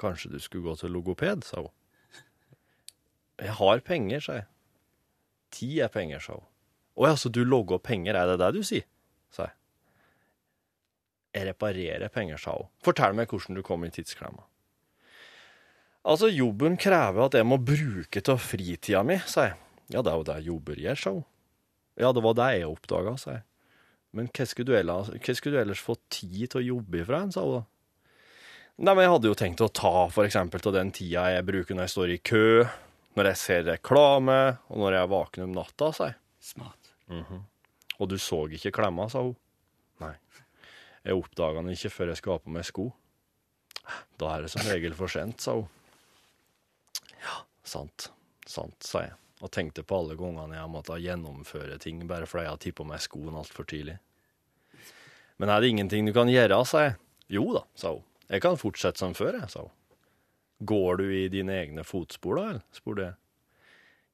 Kanskje 0.00 0.32
du 0.32 0.38
skulle 0.42 0.70
gå 0.70 0.76
til 0.80 0.94
logoped, 0.94 1.44
sa 1.46 1.64
hun. 1.64 1.72
Jeg 3.42 3.56
har 3.58 3.82
penger, 3.84 4.22
sa 4.22 4.38
jeg. 4.40 4.48
Ti 5.52 5.68
er 5.84 5.92
penger, 5.92 6.22
sa 6.22 6.38
hun. 6.38 6.48
Å 7.00 7.08
ja, 7.08 7.16
så 7.16 7.32
du 7.32 7.42
logger 7.44 7.80
penger, 7.82 8.16
er 8.16 8.32
det 8.32 8.40
det 8.42 8.52
du 8.56 8.62
sier? 8.66 8.86
sa 9.32 9.46
jeg. 9.48 9.56
Jeg 11.32 11.48
reparerer 11.48 12.12
penger, 12.12 12.40
sa 12.40 12.56
hun. 12.58 12.68
Fortell 12.84 13.16
meg 13.16 13.30
hvordan 13.32 13.56
du 13.56 13.62
kom 13.64 13.86
i 13.86 13.92
tidsklemma. 13.92 14.44
Altså, 16.02 16.28
jobben 16.28 16.76
krever 16.80 17.28
at 17.28 17.36
jeg 17.38 17.46
må 17.46 17.60
bruke 17.62 18.22
av 18.28 18.42
fritida 18.42 19.04
mi, 19.06 19.20
sa 19.24 19.48
jeg. 19.48 19.58
Ja, 19.92 20.02
det 20.02 20.12
er 20.12 20.18
jo 20.18 20.26
det 20.26 20.36
jobber 20.46 20.80
gjør, 20.82 20.98
sa 20.98 21.14
hun. 21.14 21.24
Ja, 22.00 22.12
det 22.16 22.22
var 22.24 22.36
det 22.36 22.48
jeg 22.56 22.68
oppdaga, 22.68 23.16
sa 23.20 23.36
jeg. 23.38 23.44
Men 24.12 24.28
hva 24.28 24.46
skulle 24.48 24.68
du 24.68 24.76
ellers, 24.76 25.12
hva 25.12 25.34
skulle 25.36 25.56
du 25.56 25.62
ellers 25.62 25.82
få 25.84 25.96
tid 26.12 26.50
til 26.52 26.60
å 26.60 26.66
jobbe 26.66 27.00
ifra, 27.00 27.22
sa 27.32 27.44
hun 27.46 27.60
da. 27.60 27.62
Nei, 28.80 28.94
men 28.94 29.04
jeg 29.04 29.12
hadde 29.12 29.28
jo 29.28 29.36
tenkt 29.38 29.60
å 29.62 29.68
ta 29.68 30.08
eksempel 30.24 30.62
til 30.64 30.74
den 30.74 30.90
tida 30.96 31.26
jeg 31.34 31.44
bruker 31.46 31.76
når 31.76 31.86
jeg 31.86 31.92
står 31.92 32.12
i 32.14 32.20
kø, 32.24 32.44
når 33.18 33.28
jeg 33.30 33.40
ser 33.42 33.66
reklame, 33.68 34.38
og 34.72 34.80
når 34.80 34.96
jeg 34.96 35.04
er 35.04 35.12
vaken 35.12 35.44
om 35.44 35.52
natta, 35.58 35.90
sa 35.92 36.08
jeg. 36.08 36.18
Smart. 36.42 36.92
Og 38.00 38.08
du 38.08 38.16
så 38.18 38.40
ikke 38.48 38.72
klemma, 38.74 39.06
sa 39.12 39.22
hun. 39.22 39.36
Nei. 40.02 40.14
Jeg 41.04 41.18
oppdaga 41.18 41.60
den 41.60 41.74
ikke 41.76 41.92
før 41.92 42.10
jeg 42.10 42.20
skulle 42.22 42.38
ha 42.38 42.42
på 42.42 42.54
meg 42.54 42.66
sko. 42.66 42.88
Da 44.18 44.32
er 44.32 44.46
det 44.46 44.52
som 44.54 44.64
regel 44.66 44.96
for 44.96 45.12
sent, 45.12 45.42
sa 45.44 45.58
hun. 45.60 45.68
Ja, 47.22 47.42
sant. 47.66 48.08
Sant, 48.48 48.78
sa 48.82 49.04
jeg. 49.04 49.14
Og 49.42 49.50
tenkte 49.54 49.82
på 49.86 49.98
alle 49.98 50.16
gangene 50.18 50.56
jeg 50.56 50.70
måtte 50.70 50.98
gjennomføre 51.02 51.78
ting 51.82 52.02
bare 52.10 52.26
fordi 52.30 52.46
jeg 52.46 52.52
hadde 52.54 52.64
tippa 52.66 52.86
meg 52.86 53.02
skoen 53.02 53.38
altfor 53.38 53.66
tidlig. 53.68 53.98
Men 55.42 55.50
er 55.50 55.62
det 55.62 55.72
ingenting 55.72 56.06
du 56.06 56.12
kan 56.14 56.30
gjøre, 56.30 56.60
sa 56.66 56.86
jeg. 56.86 56.96
Jo 57.34 57.48
da, 57.56 57.64
sa 57.78 57.94
hun. 57.96 58.04
Jeg 58.28 58.42
kan 58.44 58.58
fortsette 58.60 59.02
som 59.02 59.14
før, 59.16 59.38
jeg, 59.40 59.50
sa 59.52 59.64
hun. 59.66 59.72
Går 60.62 61.00
du 61.00 61.06
i 61.10 61.24
dine 61.32 61.56
egne 61.64 61.84
fotspor, 61.86 62.38
da, 62.38 62.44
eller? 62.52 62.66
spurte 62.76 63.06
jeg. 63.08 63.16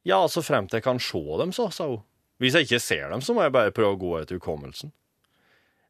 Ja, 0.08 0.22
så 0.32 0.40
fremt 0.44 0.72
jeg 0.72 0.84
kan 0.86 1.00
se 1.02 1.20
dem, 1.40 1.52
så, 1.52 1.68
sa 1.74 1.90
hun. 1.90 2.04
Hvis 2.38 2.54
jeg 2.54 2.68
ikke 2.68 2.80
ser 2.80 3.10
dem, 3.12 3.22
så 3.24 3.34
må 3.34 3.44
jeg 3.44 3.54
bare 3.54 3.74
prøve 3.74 3.96
å 3.96 4.00
gå 4.00 4.14
etter 4.20 4.38
hukommelsen. 4.38 4.94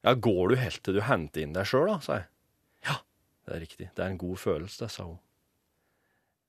Ja, 0.06 0.14
går 0.14 0.52
du 0.54 0.58
helt 0.58 0.82
til 0.82 0.96
du 0.96 1.02
henter 1.04 1.44
inn 1.44 1.54
deg 1.54 1.68
sjøl, 1.68 1.86
da, 1.90 1.98
sa 2.02 2.20
jeg. 2.20 2.28
Ja, 2.88 2.96
det 3.46 3.54
er 3.54 3.64
riktig. 3.66 3.88
Det 3.94 4.04
er 4.04 4.12
en 4.14 4.20
god 4.20 4.40
følelse, 4.40 4.88
sa 4.90 5.06
hun. 5.06 5.18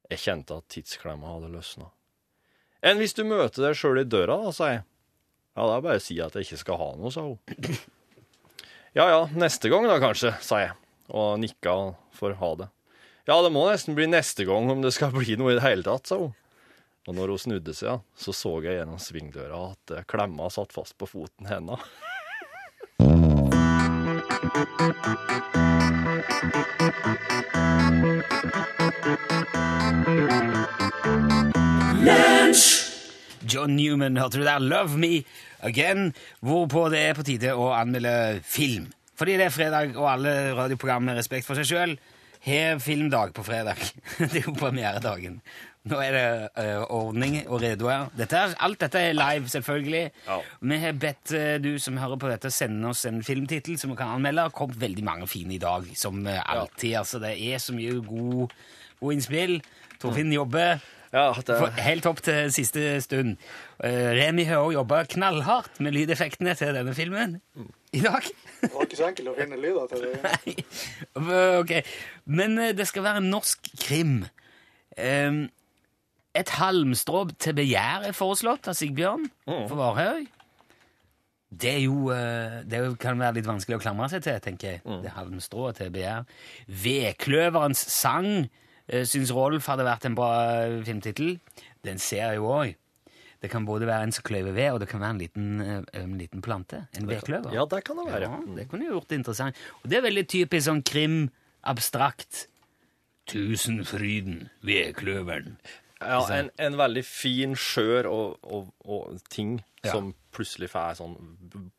Jeg 0.10 0.24
kjente 0.24 0.58
at 0.58 0.70
tidsklemma 0.74 1.36
hadde 1.36 1.52
løsna. 1.54 1.92
Enn 2.82 3.02
hvis 3.02 3.14
du 3.18 3.26
møter 3.28 3.68
deg 3.68 3.78
sjøl 3.78 4.02
i 4.02 4.08
døra, 4.08 4.40
da, 4.48 4.54
sa 4.56 4.72
jeg. 4.72 4.86
Ja, 5.60 5.66
da 5.68 5.80
bare 5.84 6.02
si 6.02 6.16
at 6.24 6.38
jeg 6.38 6.48
ikke 6.48 6.62
skal 6.64 6.80
ha 6.80 6.92
noe, 6.98 7.14
sa 7.14 7.28
hun. 7.30 7.40
Ja 8.98 9.04
ja, 9.06 9.18
neste 9.38 9.70
gang 9.70 9.84
da, 9.86 10.00
kanskje, 10.02 10.32
sa 10.42 10.64
jeg, 10.64 10.72
og 11.10 11.40
nikka 11.42 11.76
for 12.16 12.38
ha 12.40 12.52
det. 12.60 12.70
Ja, 13.30 13.38
det 13.46 13.52
må 13.54 13.68
nesten 13.70 13.98
bli 13.98 14.08
neste 14.10 14.46
gang 14.48 14.70
om 14.72 14.82
det 14.82 14.94
skal 14.96 15.14
bli 15.18 15.38
noe 15.40 15.54
i 15.54 15.60
det 15.60 15.66
hele 15.66 15.86
tatt, 15.86 16.10
sa 16.10 16.22
hun. 16.22 16.36
Og 17.08 17.16
når 17.18 17.34
hun 17.34 17.42
snudde 17.42 17.74
seg, 17.74 18.04
så 18.18 18.34
så 18.36 18.52
jeg 18.62 18.78
gjennom 18.78 19.00
svingdøra 19.02 19.64
at 19.72 19.96
eh, 19.96 20.06
klemma 20.10 20.50
satt 20.54 20.76
fast 20.76 20.98
på 21.00 21.08
foten 21.10 21.50
hennes. 21.50 21.82
John 33.50 33.76
Newman, 33.76 34.18
hørte 34.18 34.38
du 34.38 34.46
der? 34.46 34.60
Love 34.60 34.98
Me 34.98 35.24
Again. 35.66 36.14
Hvorpå 36.46 36.90
det 36.94 37.02
er 37.08 37.18
på 37.18 37.26
tide 37.26 37.56
å 37.58 37.72
anmelde 37.74 38.44
film. 38.46 38.92
Fordi 39.20 39.36
det 39.40 39.50
er 39.50 39.54
fredag, 39.54 39.98
og 40.00 40.08
alle 40.14 40.56
radioprogram 40.56 41.04
med 41.10 41.20
respekt 41.20 41.48
for 41.48 41.60
seg 41.60 41.68
sjøl 41.68 42.00
har 42.46 42.80
filmdag 42.80 43.34
på 43.36 43.44
fredag. 43.44 43.82
det 44.32 44.42
er 44.42 44.46
jo 44.48 44.56
premieredagen. 44.56 45.42
Nå 45.90 45.98
er 46.04 46.16
det 46.16 46.24
eh, 46.60 46.82
ordning 46.92 47.38
og 47.48 47.62
redo 47.64 47.88
her. 47.88 48.10
Dette 48.16 48.38
er, 48.38 48.54
alt 48.64 48.82
dette 48.84 49.00
er 49.00 49.16
live, 49.16 49.48
selvfølgelig. 49.52 50.04
Ja. 50.28 50.38
Vi 50.72 50.80
har 50.84 51.00
bedt 51.00 51.34
eh, 51.36 51.56
du 51.64 51.72
som 51.80 51.98
hører 51.98 52.20
på 52.20 52.30
dette, 52.32 52.52
sende 52.52 52.92
oss 52.92 53.06
en 53.10 53.22
filmtittel 53.24 53.80
som 53.80 53.94
vi 53.94 53.98
kan 54.00 54.14
anmelde. 54.16 54.44
Det 54.44 54.52
har 54.52 54.58
kommet 54.60 54.82
veldig 54.82 55.06
mange 55.08 55.28
fine 55.32 55.56
i 55.56 55.62
dag, 55.62 55.88
som 56.00 56.22
eh, 56.28 56.40
alltid. 56.44 56.96
Altså, 57.00 57.24
det 57.24 57.34
er 57.40 57.64
så 57.64 57.76
mye 57.76 58.00
god, 58.06 58.56
god 59.00 59.18
innspill. 59.18 59.60
Torfinn 60.00 60.36
jobber. 60.36 60.80
Ja, 61.10 61.32
det 61.34 61.58
helt 61.82 62.06
opp 62.06 62.20
til 62.22 62.52
siste 62.54 63.00
stund. 63.02 63.40
Uh, 63.82 64.12
Remi 64.14 64.44
også 64.46 64.76
jobba 64.76 65.00
knallhardt 65.10 65.80
med 65.82 65.96
lydeffektene 65.96 66.54
til 66.60 66.76
denne 66.76 66.94
filmen 66.94 67.40
i 67.96 68.02
dag. 68.04 68.26
Det 68.62 68.72
var 68.74 68.86
ikke 68.86 69.00
så 69.00 69.08
enkelt 69.10 69.32
å 69.32 69.38
finne 69.38 69.60
lyder 69.60 69.92
til 69.92 70.04
det. 70.06 70.16
Nei. 70.26 70.56
ok. 71.62 71.72
Men 72.30 72.58
eh, 72.62 72.74
det 72.78 72.88
skal 72.90 73.06
være 73.06 73.24
en 73.24 73.32
norsk 73.34 73.72
krim. 73.82 74.20
Um, 75.00 75.46
et 76.38 76.52
halmstrå 76.60 77.28
til 77.42 77.56
begjær 77.58 78.10
er 78.10 78.18
foreslått 78.18 78.68
av 78.70 78.76
Sigbjørn 78.78 79.30
for 79.48 79.78
Varhaug. 79.80 80.28
Det 81.50 81.72
er 81.72 81.80
jo 81.82 82.12
eh, 82.14 82.62
Det 82.70 82.82
kan 83.02 83.20
være 83.20 83.40
litt 83.40 83.48
vanskelig 83.50 83.80
å 83.80 83.82
klamre 83.82 84.10
seg 84.12 84.22
til, 84.26 84.38
tenker 84.44 84.76
jeg. 84.76 84.82
Det 85.04 85.16
halmstrået 85.16 85.80
til 85.82 85.94
begjær. 85.94 86.28
Vedkløverens 86.84 87.82
sang 87.90 88.30
uh, 88.46 89.04
syns 89.04 89.34
Rolf 89.34 89.70
hadde 89.72 89.88
vært 89.88 90.06
en 90.06 90.18
bra 90.18 90.30
eh, 90.60 90.78
filmtittel. 90.86 91.40
Den 91.86 92.02
ser 92.02 92.28
jeg 92.28 92.42
jo 92.42 92.52
òg. 92.54 92.76
Det 93.42 93.50
kan 93.52 93.64
både 93.66 93.88
være 93.88 94.04
en 94.04 94.12
som 94.12 94.24
kløyver 94.28 94.52
ved, 94.52 94.72
og 94.74 94.80
det 94.82 94.90
kan 94.92 95.00
være 95.00 95.16
en 95.16 95.20
liten, 95.22 95.62
eh, 95.64 95.84
en 96.02 96.18
liten 96.20 96.42
plante. 96.44 96.82
En 97.00 97.08
vedkløver. 97.08 97.54
Ja, 97.56 97.64
det 97.72 97.84
kan 97.88 97.96
det 98.02 98.08
være. 98.12 98.22
Ja, 98.28 98.40
det 98.58 98.66
kunne 98.70 98.90
gjort 98.90 99.08
det 99.08 99.16
interessant. 99.22 99.56
Og 99.84 99.90
det 99.90 99.98
er 99.98 100.02
veldig 100.10 100.26
typisk 100.28 100.66
sånn 100.68 100.84
krim, 100.84 101.30
abstrakt. 101.64 102.48
Tusenfryden, 103.30 104.50
vedkløveren. 104.66 105.58
Ja, 106.02 106.22
en, 106.32 106.50
en 106.64 106.78
veldig 106.80 107.02
fin, 107.06 107.56
skjør 107.60 108.08
og, 108.10 108.38
og, 108.44 108.70
og 108.88 109.18
ting 109.30 109.60
Ja. 109.84 109.92
som 109.94 110.14
plutselig 110.36 110.68
får 110.74 110.98
sånn 111.00 111.14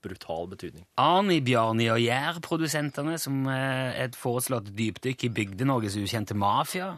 brutal 0.05 0.47
betydning. 0.49 0.87
Arni, 1.01 1.41
Bjarni 1.45 1.91
og 1.93 1.99
Gjær-produsentene, 2.01 3.19
som 3.21 3.43
eh, 3.49 3.91
er 3.99 4.07
et 4.07 4.17
foreslått 4.17 4.71
dypdykk 4.77 5.25
i 5.27 5.31
Bygde-Norges 5.37 5.99
ukjente 6.01 6.33
mafia. 6.37 6.95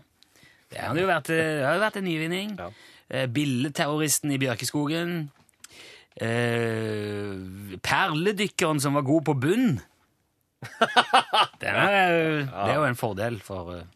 Det 0.70 0.78
har 0.78 0.94
jo 0.98 1.06
vært, 1.10 1.30
eh, 1.34 1.56
det 1.58 1.66
har 1.66 1.80
vært 1.82 1.98
en 1.98 2.06
nyvinning. 2.06 2.52
Ja. 2.58 2.68
Eh, 3.12 3.28
Billeterroristen 3.28 4.32
i 4.32 4.38
Bjørkeskogen. 4.40 5.16
Eh, 6.16 7.76
perledykkeren 7.84 8.80
som 8.80 8.96
var 8.96 9.04
god 9.06 9.26
på 9.28 9.34
bunn. 9.42 9.74
Det 11.62 11.66
er, 11.70 12.12
det 12.46 12.70
er 12.70 12.76
jo 12.76 12.84
en 12.86 12.98
fordel 12.98 13.40
for 13.42 13.72
eh, 13.74 13.86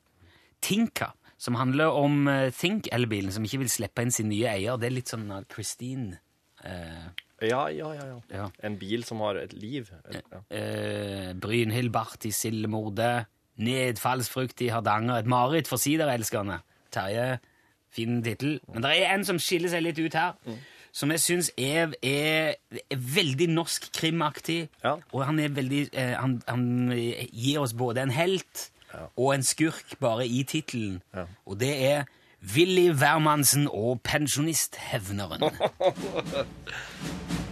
Tinka, 0.62 1.12
som 1.38 1.54
handler 1.58 1.94
om 1.94 2.26
Think-elbilen 2.54 3.30
som 3.34 3.44
ikke 3.46 3.60
vil 3.62 3.70
slippe 3.70 4.02
inn 4.02 4.10
sin 4.14 4.28
nye 4.32 4.48
eier. 4.56 4.78
Det 4.80 4.88
er 4.88 4.96
litt 4.96 5.12
sånn 5.12 5.28
Christine 5.52 6.18
Ja, 6.64 7.66
ja, 7.70 7.90
ja, 7.94 8.06
ja. 8.08 8.18
Ja. 8.32 8.46
En 8.66 8.78
bil 8.80 9.04
som 9.06 9.20
har 9.22 9.38
et 9.38 9.52
liv. 9.54 9.90
Ja. 10.10 10.40
eh, 10.50 11.32
Brynhild 11.38 11.92
Barth 11.94 12.26
i 12.26 12.32
Sildemordet, 12.34 13.28
Nedfallsfrukt 13.62 14.60
i 14.66 14.70
Hardanger, 14.72 15.20
et 15.22 15.30
mareritt 15.30 15.68
for 15.70 15.80
siderelskerne. 15.80 16.58
Terje, 16.92 17.38
fin 17.96 18.20
tittel. 18.24 18.58
Men 18.72 18.84
det 18.84 18.94
er 18.94 19.14
en 19.14 19.26
som 19.26 19.40
skiller 19.42 19.72
seg 19.72 19.84
litt 19.86 20.00
ut 20.00 20.16
her, 20.16 20.36
som 20.96 21.12
jeg 21.12 21.20
syns 21.20 21.50
er, 21.60 21.92
er, 22.00 22.54
er 22.86 23.02
veldig 23.16 23.50
norsk 23.52 23.90
krimaktig. 23.96 24.62
Ja. 24.84 24.96
Og 25.12 25.26
han 25.28 25.40
er 25.42 25.52
veldig 25.56 25.82
eh, 25.92 26.14
han, 26.16 26.38
han 26.48 26.68
gir 26.96 27.60
oss 27.64 27.76
både 27.76 28.06
en 28.06 28.14
helt 28.16 28.70
og 29.16 29.34
en 29.34 29.42
skurk 29.44 29.98
bare 30.00 30.24
i 30.28 30.42
tittelen. 30.48 31.02
Ja. 31.14 31.26
Og 31.44 31.60
det 31.60 31.72
er 31.84 32.06
Willy 32.54 32.90
Wermansen 32.90 33.68
og 33.68 34.00
pensjonisthevneren. 34.06 35.42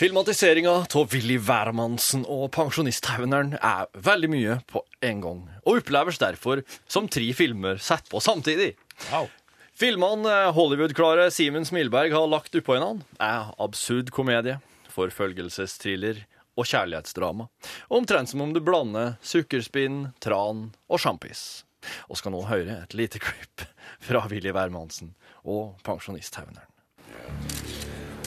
Filmatiseringa 0.00 0.70
av 0.96 1.10
Willy 1.12 1.34
Wærmannsen 1.44 2.22
og 2.24 2.46
Pensjonisthevneren 2.56 3.50
er 3.58 3.90
veldig 4.00 4.30
mye 4.32 4.54
på 4.64 4.80
en 5.04 5.18
gang, 5.20 5.42
og 5.60 5.82
oppleves 5.82 6.16
derfor 6.22 6.62
som 6.88 7.04
tre 7.12 7.26
filmer 7.36 7.76
satt 7.76 8.08
på 8.08 8.22
samtidig. 8.24 8.70
Wow. 9.10 9.28
Filmene 9.76 10.32
eh, 10.32 10.54
Hollywood-klare 10.56 11.26
Simen 11.36 11.68
Smilberg 11.68 12.16
har 12.16 12.30
lagt 12.32 12.56
oppå 12.56 12.78
hverandre, 12.78 13.04
er 13.20 13.52
absurd 13.60 14.08
komedie, 14.16 14.56
forfølgelsesthriller 14.94 16.22
og 16.56 16.64
kjærlighetsdrama. 16.64 17.50
Omtrent 17.92 18.32
som 18.32 18.46
om 18.46 18.56
du 18.56 18.62
blander 18.64 19.18
sukkerspinn, 19.20 20.14
tran 20.24 20.70
og 20.88 21.04
sjampis. 21.04 21.66
Og 22.08 22.16
skal 22.16 22.32
nå 22.32 22.46
høre 22.48 22.86
et 22.86 22.96
lite 22.96 23.20
klipp 23.26 23.68
fra 24.00 24.24
Willy 24.32 24.56
Wærmannsen 24.56 25.12
og 25.44 25.76
Pensjonisthevneren. 25.84 26.64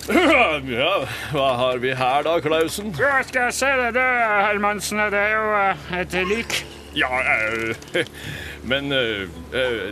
Ja, 0.79 0.93
hva 1.31 1.49
har 1.59 1.77
vi 1.83 1.93
her 1.95 2.23
da, 2.25 2.37
Klausen? 2.43 2.93
Ja, 2.99 3.19
skal 3.25 3.47
jeg 3.49 3.55
se 3.57 3.69
det, 3.79 3.91
det, 3.97 4.07
Hermansen. 4.49 5.01
Det 5.13 5.19
er 5.19 5.35
jo 5.35 5.51
eh, 5.59 5.93
et 6.01 6.17
lik. 6.29 6.57
Ja, 6.97 7.09
eh, 7.21 8.03
men 8.71 8.91
eh, 8.93 9.29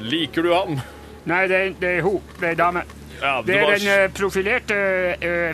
liker 0.03 0.45
du 0.45 0.51
ham? 0.53 0.81
Nei, 1.29 1.45
det, 1.51 1.61
det 1.81 1.95
er 1.99 2.03
ho. 2.05 2.17
Det 2.41 2.51
er 2.53 2.59
dame. 2.59 2.83
Ja, 3.21 3.37
Det 3.45 3.55
er 3.55 3.63
var- 3.67 3.77
den 3.77 3.87
eh, 3.93 4.07
profilerte 4.17 4.77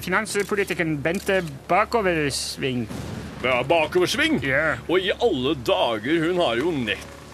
finanspolitikeren 0.04 0.98
Bente 1.04 1.42
Bakoversving. 1.68 2.88
Ja, 3.44 3.60
bakoversving. 3.70 4.40
Yeah. 4.44 4.80
Og 4.90 5.04
i 5.04 5.12
alle 5.14 5.54
dager, 5.68 6.24
hun 6.26 6.40
har 6.42 6.56
jo 6.58 6.72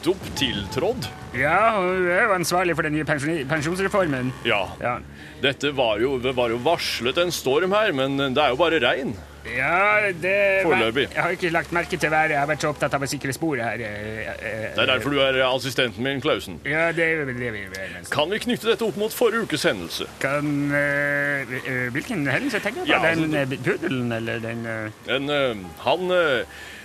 nettopp 0.03 0.35
tiltrådt. 0.35 1.09
Ja, 1.33 1.79
hun 1.79 2.07
er 2.11 2.25
jo 2.27 2.33
ansvarlig 2.35 2.75
for 2.75 2.83
den 2.83 2.93
nye 2.97 3.05
pensjonsreformen. 3.47 4.33
Ja. 4.45 4.65
Ja. 4.81 4.97
Dette 5.41 5.71
var 5.75 5.99
jo, 6.01 6.17
det 6.19 6.35
var 6.35 6.51
jo 6.51 6.57
varslet 6.63 7.17
en 7.23 7.31
storm 7.31 7.71
her, 7.71 7.93
men 7.95 8.17
det 8.19 8.41
er 8.43 8.51
jo 8.51 8.59
bare 8.59 8.81
regn. 8.83 9.15
Ja, 9.43 10.11
det 10.23 10.63
Foreløpig. 10.63 11.07
Jeg 11.13 11.19
har 11.23 11.33
ikke 11.35 11.49
lagt 11.51 11.71
merke 11.75 11.97
til 11.99 12.11
været. 12.11 12.31
Jeg 12.31 12.39
har 12.39 12.47
vært 12.47 12.63
så 12.63 12.69
opptatt 12.71 12.93
av 12.95 13.03
å 13.03 13.09
sikre 13.11 13.33
sporet 13.35 13.63
her. 13.63 13.81
eh, 13.83 14.27
eh, 14.31 14.69
Det 14.75 14.83
er 14.83 14.91
derfor 14.91 15.11
du 15.11 15.19
er 15.19 15.39
assistenten 15.43 16.03
min, 16.03 16.21
Klausen. 16.23 16.59
Ja, 16.63 16.91
det 16.91 17.03
er 17.03 17.25
det 17.25 17.51
vi 17.53 17.63
er. 17.63 17.97
Kan 18.11 18.31
vi 18.31 18.39
knytte 18.39 18.71
dette 18.71 18.87
opp 18.87 18.95
mot 18.99 19.11
forrige 19.11 19.43
ukes 19.43 19.63
hendelse? 19.67 20.07
Kan 20.19 20.71
eh, 20.71 21.89
Hvilken 21.91 22.27
hendelse 22.27 22.59
tenker 22.59 22.83
du 22.83 22.87
på? 22.87 22.91
Ja, 22.91 23.03
altså, 23.03 23.23
den 23.23 23.31
pudelen, 23.31 23.63
puddelen, 23.63 24.11
eller 24.11 24.39
den 24.39 24.63
uh... 24.67 25.11
En, 25.11 25.29
uh, 25.29 25.65
han 25.83 26.15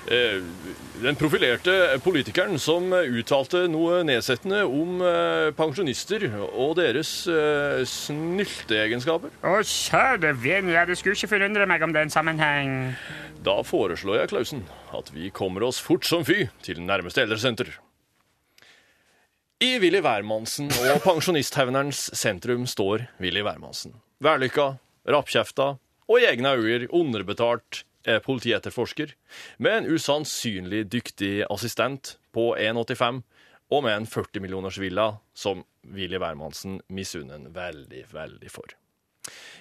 Den 0.08 1.14
profilerte 1.14 1.72
politikeren 2.02 2.58
som 2.58 2.88
eh, 2.96 3.10
uttalte 3.20 3.66
noe 3.70 4.00
nedsettende 4.06 4.64
om 4.66 5.02
eh, 5.04 5.50
pensjonister 5.54 6.24
og 6.48 6.72
deres 6.80 7.10
uh, 7.30 7.84
snylteegenskaper. 7.86 9.30
Å, 9.46 9.58
kjære 9.62 10.32
vene, 10.42 10.72
ja, 10.74 10.82
det 10.88 10.96
skulle 10.98 11.14
ikke 11.14 11.30
forundre 11.36 11.68
meg 11.70 11.84
om 11.86 11.94
det 11.94 12.02
er 12.02 12.08
en 12.08 12.14
sammenheng. 12.14 12.72
Da 13.46 13.60
foreslår 13.62 14.22
jeg, 14.22 14.30
Klausen, 14.32 14.64
at 14.96 15.12
vi 15.14 15.30
kommer 15.34 15.68
oss 15.68 15.78
fort 15.82 16.08
som 16.08 16.26
fy 16.26 16.48
til 16.66 16.82
nærmeste 16.82 17.22
eldresenter. 17.22 17.70
I 19.62 19.76
Willy 19.82 20.02
Wærmannsen 20.02 20.72
og 20.82 21.02
pensjonisthevnerens 21.06 22.08
sentrum 22.18 22.66
står 22.70 23.06
Willy 23.22 23.44
Wærmannsen. 23.46 23.94
Vellykka, 24.24 24.72
rappkjefta 25.06 25.76
og 26.08 26.20
i 26.20 26.26
egne 26.28 26.56
øyne 26.56 26.88
underbetalt 26.94 27.82
eh, 27.82 27.87
politietterforsker, 28.24 29.12
med 29.58 29.76
en 29.76 29.88
usannsynlig 29.92 30.86
dyktig 30.92 31.44
assistent 31.50 32.16
på 32.32 32.50
1,85 32.56 33.22
og 33.68 33.84
med 33.84 33.94
en 33.94 34.08
40 34.08 34.40
millioners 34.44 34.78
villa 34.80 35.10
som 35.36 35.64
Willy 35.92 36.20
Wermansen 36.20 36.80
misunner 36.88 37.50
veldig, 37.52 38.06
veldig 38.12 38.52
for. 38.52 38.72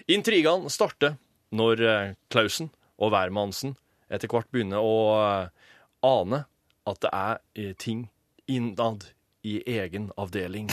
Intrigene 0.07 0.71
starter 0.71 1.17
når 1.51 1.83
Clausen 1.83 2.15
Klausen 2.31 2.71
og 2.97 3.13
Wermansen 3.13 3.75
etter 4.09 4.31
hvert 4.31 4.49
begynner 4.53 4.83
å 4.83 4.97
eh, 5.19 5.49
ane 6.07 6.43
at 6.87 7.01
det 7.03 7.11
er 7.13 7.41
eh, 7.59 7.73
ting 7.79 8.07
innad 8.47 9.09
i 9.47 9.59
egen 9.77 10.09
avdeling 10.19 10.71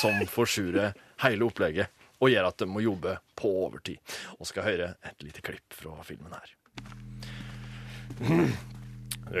som 0.00 0.20
forsurer 0.30 0.94
hele 1.24 1.48
opplegget 1.48 2.04
og 2.20 2.30
gjør 2.32 2.50
at 2.50 2.60
de 2.60 2.68
må 2.70 2.84
jobbe 2.84 3.18
på 3.36 3.50
overtid. 3.66 3.98
Og 4.38 4.48
skal 4.48 4.68
høre 4.68 4.92
et 5.04 5.26
lite 5.26 5.44
klipp 5.44 5.76
fra 5.76 5.98
filmen 6.06 6.32
her. 6.32 6.54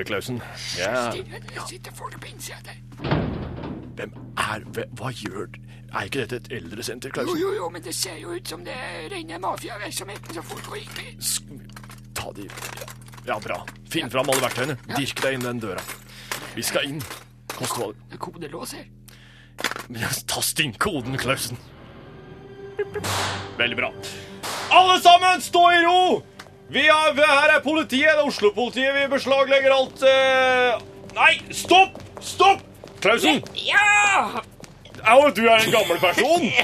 Klausen, 0.06 0.40
ja, 0.78 1.10
Det 1.12 1.68
sitter 1.68 1.92
folk 1.94 2.16
på 2.20 2.26
innsida 2.32 2.56
der. 2.64 2.78
hvem 3.94 4.14
er 4.38 4.64
hva, 4.98 5.10
gjør 5.12 5.48
Er 5.94 6.08
ikke 6.08 6.24
dette 6.24 6.36
et 6.36 6.48
eldresenter, 6.52 7.08
Jo, 7.08 7.12
Klausen? 7.12 7.38
jo, 7.40 7.52
jo, 7.54 7.68
men 7.70 7.82
det 7.82 7.94
ser 7.94 8.16
jo 8.18 8.32
ut 8.34 8.48
som 8.48 8.64
det 8.64 8.74
er 8.74 9.08
rene 9.12 9.38
mafiavirksomheten 9.38 10.34
som 10.34 10.42
foregår 10.42 10.76
inni. 10.82 11.12
Ta 12.14 12.32
de 12.34 12.48
ja, 13.26 13.38
bra. 13.38 13.60
Finn 13.88 14.10
fram 14.10 14.28
alle 14.28 14.42
verktøyene. 14.42 14.76
Dirk 14.96 15.22
deg 15.22 15.34
inn 15.38 15.46
den 15.46 15.60
døra. 15.62 15.80
Vi 16.56 16.62
skal 16.62 16.84
inn. 16.90 17.00
Koste 17.54 17.78
hva 17.78 17.92
det 17.92 18.10
Det 18.10 18.18
kodelås 18.18 18.74
her. 18.74 18.84
Ta 19.94 20.10
Tast 20.34 20.60
inn 20.60 20.72
koden, 20.72 21.16
Klausen. 21.16 21.56
Veldig 23.58 23.76
bra. 23.78 23.92
Alle 24.74 25.00
sammen, 25.00 25.40
stå 25.40 25.62
i 25.70 25.82
ro! 25.86 26.22
Vi 26.72 26.86
er, 26.88 27.12
vi- 27.14 27.28
her 27.28 27.56
er 27.56 27.60
politiet, 27.62 28.08
det 28.08 28.22
er 28.22 28.26
Oslo-politiet. 28.26 28.94
Vi 28.94 29.06
beslaglegger 29.12 29.74
alt 29.74 30.02
eh, 30.08 30.80
Nei, 31.14 31.34
stopp! 31.54 32.00
Stopp! 32.24 32.62
Klausen! 33.04 33.42
Ja! 33.54 34.40
Au, 35.04 35.28
du 35.36 35.44
er 35.44 35.60
en 35.60 35.70
gammel 35.74 36.00
person. 36.00 36.48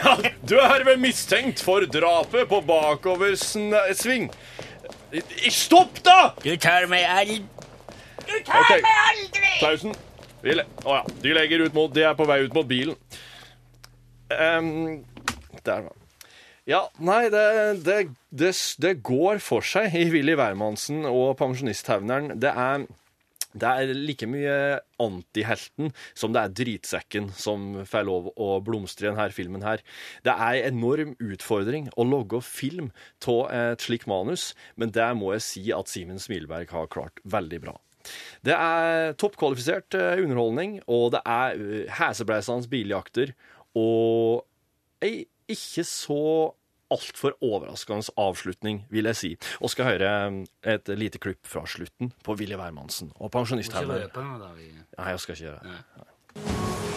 Ja, 0.00 0.14
du 0.48 0.54
er 0.56 0.80
vel 0.86 0.96
mistenkt 0.96 1.60
for 1.60 1.84
drapet 1.84 2.46
på 2.48 2.60
bakoversving. 2.64 4.30
Stopp, 5.52 5.98
da! 6.06 6.30
Du 6.40 6.54
tar 6.56 6.86
meg 6.88 7.04
aldri 7.04 7.42
Du 8.24 8.32
tar 8.46 8.62
okay. 8.62 8.80
meg 8.80 9.02
aldri! 9.10 9.50
Klausen. 9.58 9.98
Vi 10.40 10.54
le 10.56 10.64
oh, 10.86 10.94
ja. 10.94 11.02
De 11.20 11.34
legger 11.36 11.66
ut 11.66 11.74
mot 11.76 11.92
De 11.92 12.06
er 12.06 12.14
på 12.16 12.24
vei 12.24 12.38
ut 12.46 12.54
mot 12.56 12.68
bilen. 12.70 12.96
Um, 14.30 15.02
der, 15.66 15.90
da. 15.90 15.99
Ja, 16.68 16.84
nei, 17.00 17.30
det, 17.32 17.44
det, 17.86 17.98
det, 18.36 18.54
det 18.82 18.96
går 19.06 19.40
for 19.42 19.64
seg 19.64 19.94
i 19.96 20.08
Willy 20.12 20.34
Wermansen 20.36 21.06
og 21.08 21.38
pensjonisthevneren. 21.40 22.34
Det 22.42 22.52
er, 22.52 22.84
det 23.56 23.70
er 23.70 23.92
like 23.96 24.28
mye 24.28 24.56
antihelten 25.00 25.94
som 26.12 26.34
det 26.36 26.42
er 26.42 26.54
dritsekken 26.60 27.30
som 27.32 27.80
får 27.88 28.04
lov 28.06 28.28
å 28.36 28.50
blomstre 28.64 29.08
i 29.08 29.10
denne 29.10 29.30
filmen 29.34 29.64
her. 29.64 29.80
Det 30.26 30.36
er 30.36 30.60
en 30.60 30.76
enorm 30.76 31.16
utfordring 31.16 31.88
å 31.96 32.06
logge 32.06 32.42
film 32.44 32.92
av 33.24 33.40
et 33.56 33.88
slikt 33.88 34.10
manus, 34.10 34.50
men 34.76 34.92
det 34.92 35.08
må 35.16 35.32
jeg 35.38 35.46
si 35.48 35.64
at 35.74 35.88
Simen 35.88 36.20
Smilberg 36.20 36.76
har 36.76 36.92
klart 36.92 37.24
veldig 37.24 37.64
bra. 37.64 37.78
Det 38.44 38.54
er 38.56 39.16
toppkvalifisert 39.20 39.96
eh, 39.96 40.22
underholdning, 40.22 40.78
og 40.88 41.10
det 41.16 41.20
er 41.28 41.90
hesebleisende 41.98 42.68
biljakter 42.72 43.34
og 43.76 44.46
ei 45.04 45.26
ikke 45.52 45.84
så 45.88 46.22
altfor 46.90 47.36
overraskende 47.46 48.10
avslutning, 48.18 48.84
vil 48.90 49.06
jeg 49.12 49.18
si. 49.20 49.32
Og 49.62 49.70
skal 49.70 49.92
høre 49.92 50.10
eh, 50.26 50.74
et 50.74 50.90
lite 50.98 51.22
klipp 51.22 51.46
fra 51.46 51.62
slutten 51.70 52.10
på 52.26 52.34
Willy 52.40 52.58
Wermansen 52.58 53.12
og 53.18 53.30
pensjonisthevner. 53.36 54.08
Nei, 54.10 55.10
jeg 55.14 55.26
skal 55.26 55.36
ikke 55.36 55.44
gjøre 55.44 55.60
det. 55.62 55.76
Nei. 56.00 56.89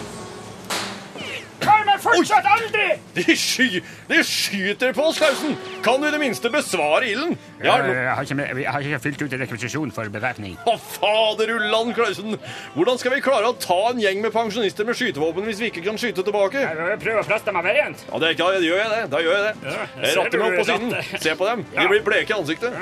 Fortsatt 2.03 2.47
aldri! 2.51 2.85
De, 3.15 3.35
sky, 3.39 3.81
de 4.09 4.19
skyter 4.27 4.93
på 4.97 5.05
oss, 5.09 5.19
Klausen! 5.21 5.55
Kan 5.85 6.01
du 6.03 6.07
i 6.07 6.11
det 6.13 6.19
minste 6.21 6.51
besvare 6.53 7.07
ilden? 7.09 7.37
Jeg 7.61 7.71
har 7.71 7.83
no 7.87 7.93
Jeg 7.93 8.09
har 8.17 8.27
ikke, 8.27 8.47
jeg 8.61 8.71
har 8.75 8.87
ikke 8.89 8.99
fylt 9.07 9.23
ut 9.23 9.35
en 9.37 9.43
rekvisisjon 9.45 9.93
for 9.95 10.11
bevæpning. 10.13 10.57
Å, 10.67 10.75
faderullan, 10.97 11.93
Klausen! 11.97 12.37
Hvordan 12.75 12.99
skal 13.01 13.15
vi 13.15 13.21
klare 13.25 13.49
å 13.51 13.55
ta 13.61 13.79
en 13.91 14.01
gjeng 14.03 14.21
med 14.25 14.33
pensjonister 14.35 14.87
med 14.87 14.99
skytevåpen 14.99 15.47
hvis 15.47 15.61
vi 15.63 15.71
ikke 15.71 15.85
kan 15.87 15.99
skyte 16.01 16.25
tilbake? 16.27 16.61
Jeg 16.63 16.99
prøver 17.03 17.21
å 17.23 17.27
plaste 17.27 17.55
meg 17.55 17.65
variant. 17.69 18.05
Ja, 18.11 18.19
det 18.23 18.33
er 18.33 18.39
da 18.43 18.51
gjør 18.67 18.81
jeg 18.83 18.91
det. 18.93 19.01
Da 19.13 19.23
gjør 19.23 19.37
jeg 19.39 19.47
det. 19.47 19.73
Ja, 19.73 20.13
ratter 20.19 20.43
meg 20.43 20.47
opp 20.47 20.59
på 20.61 20.67
siden. 20.69 21.19
Se 21.23 21.35
på 21.39 21.49
dem. 21.49 21.65
De 21.71 21.81
Ja. 21.81 21.87
blir 21.91 22.03
bleke 22.05 22.33
i 22.35 22.37
ansiktet. 22.37 22.75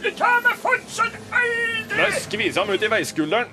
Du 0.00 0.10
tar 0.16 0.38
meg 0.44 0.56
fortsatt 0.62 1.16
aldri! 1.30 1.98
Jeg 2.00 2.22
skviser 2.24 2.62
ham 2.64 2.70
ut 2.72 2.82
i 2.82 2.88
veiskulderen. 2.88 3.50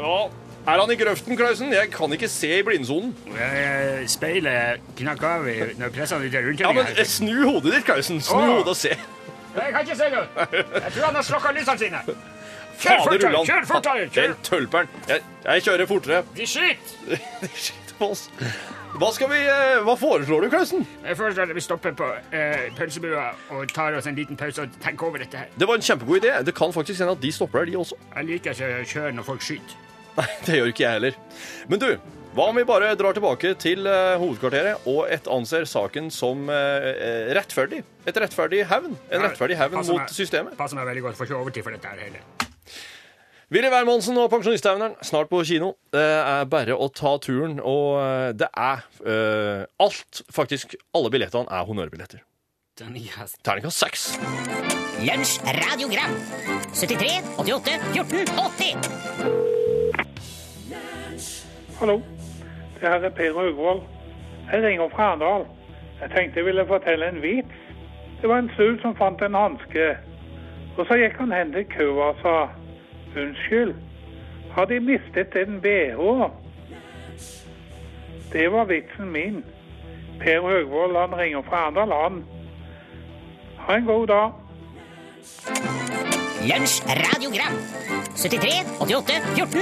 Ja. 0.00 0.20
Er 0.68 0.80
han 0.80 0.90
i 0.92 0.96
grøften, 1.00 1.36
Klausen? 1.36 1.72
Jeg 1.72 1.88
kan 1.90 2.12
ikke 2.12 2.28
se 2.28 2.50
i 2.58 2.62
blindsonen. 2.62 3.14
Eh, 3.32 4.02
Speilet 4.10 4.82
knakk 4.98 5.22
av 5.24 5.46
når 5.80 5.94
pressene 5.94 6.28
presset 6.28 6.44
rundt. 6.46 6.60
Ja, 6.60 6.72
men 6.76 7.06
Snu 7.08 7.32
hodet 7.48 7.72
ditt, 7.78 7.86
Klausen. 7.88 8.20
Snu 8.20 8.36
Åh. 8.36 8.50
hodet 8.58 8.74
og 8.74 8.76
se. 8.76 8.92
Jeg 9.56 9.72
kan 9.72 9.80
ikke 9.86 9.96
se 9.96 10.10
noe. 10.12 10.26
Jeg 10.52 10.92
tror 10.94 11.06
han 11.08 11.16
har 11.18 11.26
slokka 11.26 11.54
lysene 11.56 11.78
sine. 11.80 12.02
Kjør 12.80 13.00
fortere! 13.06 13.40
Kjør 13.48 13.66
fortere! 13.68 14.04
Den 14.14 14.36
tølperen. 14.46 14.92
Jeg, 15.08 15.24
jeg 15.44 15.64
kjører 15.66 15.88
fortere. 15.90 16.22
De 16.36 16.46
skyter! 16.46 17.18
De 17.42 17.50
skyter 17.56 17.96
på 17.98 18.12
oss. 18.14 18.28
Hva 19.00 19.10
skal 19.14 19.28
vi 19.30 19.40
eh, 19.46 19.80
Hva 19.86 19.94
foreslår 19.98 20.44
du, 20.44 20.48
Klausen? 20.52 20.86
Jeg 21.04 21.16
foreslår 21.18 21.50
at 21.50 21.56
vi 21.56 21.64
stopper 21.64 21.92
på 21.98 22.08
eh, 22.36 22.70
pølsebua 22.78 23.26
og 23.56 23.68
tar 23.74 23.96
oss 23.98 24.08
en 24.10 24.16
liten 24.18 24.36
pause 24.40 24.64
og 24.64 24.80
tenker 24.82 25.08
over 25.08 25.22
dette 25.24 25.40
her. 25.40 25.52
Det 25.60 25.68
var 25.68 25.78
en 25.80 25.84
kjempegod 25.88 26.20
idé. 26.24 26.32
Det 26.46 26.54
kan 26.56 26.72
faktisk 26.72 27.00
hende 27.00 27.16
at 27.16 27.22
de 27.22 27.32
stopper 27.32 27.64
der, 27.64 27.72
de 27.72 27.78
også. 27.84 27.98
Jeg 28.16 28.28
liker 28.32 28.56
ikke 28.56 28.72
å 28.80 28.88
kjøre 28.94 29.12
når 29.18 29.28
folk 29.28 29.46
skyter. 29.46 29.78
Nei, 30.18 30.26
det 30.46 30.56
gjør 30.58 30.72
ikke 30.72 30.84
jeg 30.86 30.96
heller. 30.98 31.16
Men 31.70 31.80
du, 31.82 31.88
hva 32.36 32.48
om 32.50 32.58
vi 32.58 32.64
bare 32.68 32.92
drar 32.98 33.14
tilbake 33.16 33.54
til 33.62 33.86
eh, 33.90 34.16
hovedkvarteret 34.20 34.86
og 34.90 35.04
et 35.10 35.26
anser 35.30 35.64
saken 35.70 36.10
som 36.14 36.48
eh, 36.52 36.90
eh, 36.92 37.32
rettferdig? 37.38 37.82
Et 38.10 38.20
rettferdig 38.22 38.64
hevn. 38.70 38.94
En 39.10 39.24
rettferdig 39.24 39.58
hevn 39.58 39.78
Passer 39.80 39.96
mot 39.96 40.04
meg- 40.04 40.14
systemet. 40.14 40.56
Passer 40.58 40.78
meg 40.78 40.86
veldig 40.90 41.04
godt. 41.08 41.18
Får 41.18 41.30
ikke 41.30 41.40
overtid 41.40 41.66
for 41.66 41.74
dette 41.76 41.90
her 41.94 42.04
heller. 42.06 42.22
Willy 43.50 43.66
Wermansen 43.72 44.14
og 44.22 44.28
Pensjonisthevneren, 44.30 44.92
snart 45.02 45.26
på 45.32 45.40
kino. 45.42 45.72
Det 45.90 46.04
er 46.06 46.44
bare 46.46 46.76
å 46.78 46.86
ta 46.94 47.16
turen, 47.18 47.56
og 47.58 47.96
eh, 47.98 48.28
det 48.38 48.46
er 48.54 48.84
eh, 49.02 49.64
alt, 49.82 50.22
faktisk 50.30 50.76
alle 50.94 51.10
billettene 51.10 51.50
er 51.50 51.66
honnørbilletter. 51.66 52.22
Terningkast 52.78 53.74
seks. 53.82 54.04
Lunsj 55.02 55.40
radiogram 55.58 56.14
73 56.78 57.10
88 57.42 57.74
14 57.96 58.38
80 58.46 59.59
Hallo, 61.80 61.94
det 62.80 62.88
her 62.88 62.94
er 62.94 63.08
Per 63.08 63.30
Rugvold. 63.30 63.80
Jeg 64.52 64.62
ringer 64.62 64.88
fra 64.88 65.02
Arendal. 65.02 65.46
Jeg 66.00 66.10
tenkte 66.10 66.38
jeg 66.38 66.44
ville 66.46 66.66
fortelle 66.66 67.08
en 67.08 67.22
vits. 67.22 67.56
Det 68.20 68.28
var 68.28 68.38
en 68.38 68.50
sud 68.56 68.80
som 68.82 68.96
fant 68.96 69.22
en 69.22 69.34
hanske. 69.34 69.86
Og 70.76 70.86
så 70.86 70.98
gikk 71.00 71.16
han 71.16 71.32
hen 71.32 71.52
til 71.52 71.64
køa 71.72 72.10
og 72.10 72.16
sa 72.22 72.34
Unnskyld, 73.16 73.74
har 74.52 74.64
De 74.64 74.80
mistet 74.80 75.36
en 75.36 75.60
bh? 75.60 76.28
Det 78.32 78.52
var 78.52 78.64
vitsen 78.64 79.10
min. 79.12 79.44
Per 80.20 80.40
Høgvold, 80.40 80.96
han 80.96 81.18
ringer 81.18 81.42
fra 81.42 81.56
Arendal. 81.56 82.22
Ha 83.58 83.76
en 83.76 83.84
god 83.84 84.06
dag. 84.06 84.30
Lunsj 86.50 86.82
radiogram 87.04 87.56
73 88.16 88.80
88 88.80 89.22
14 89.36 89.60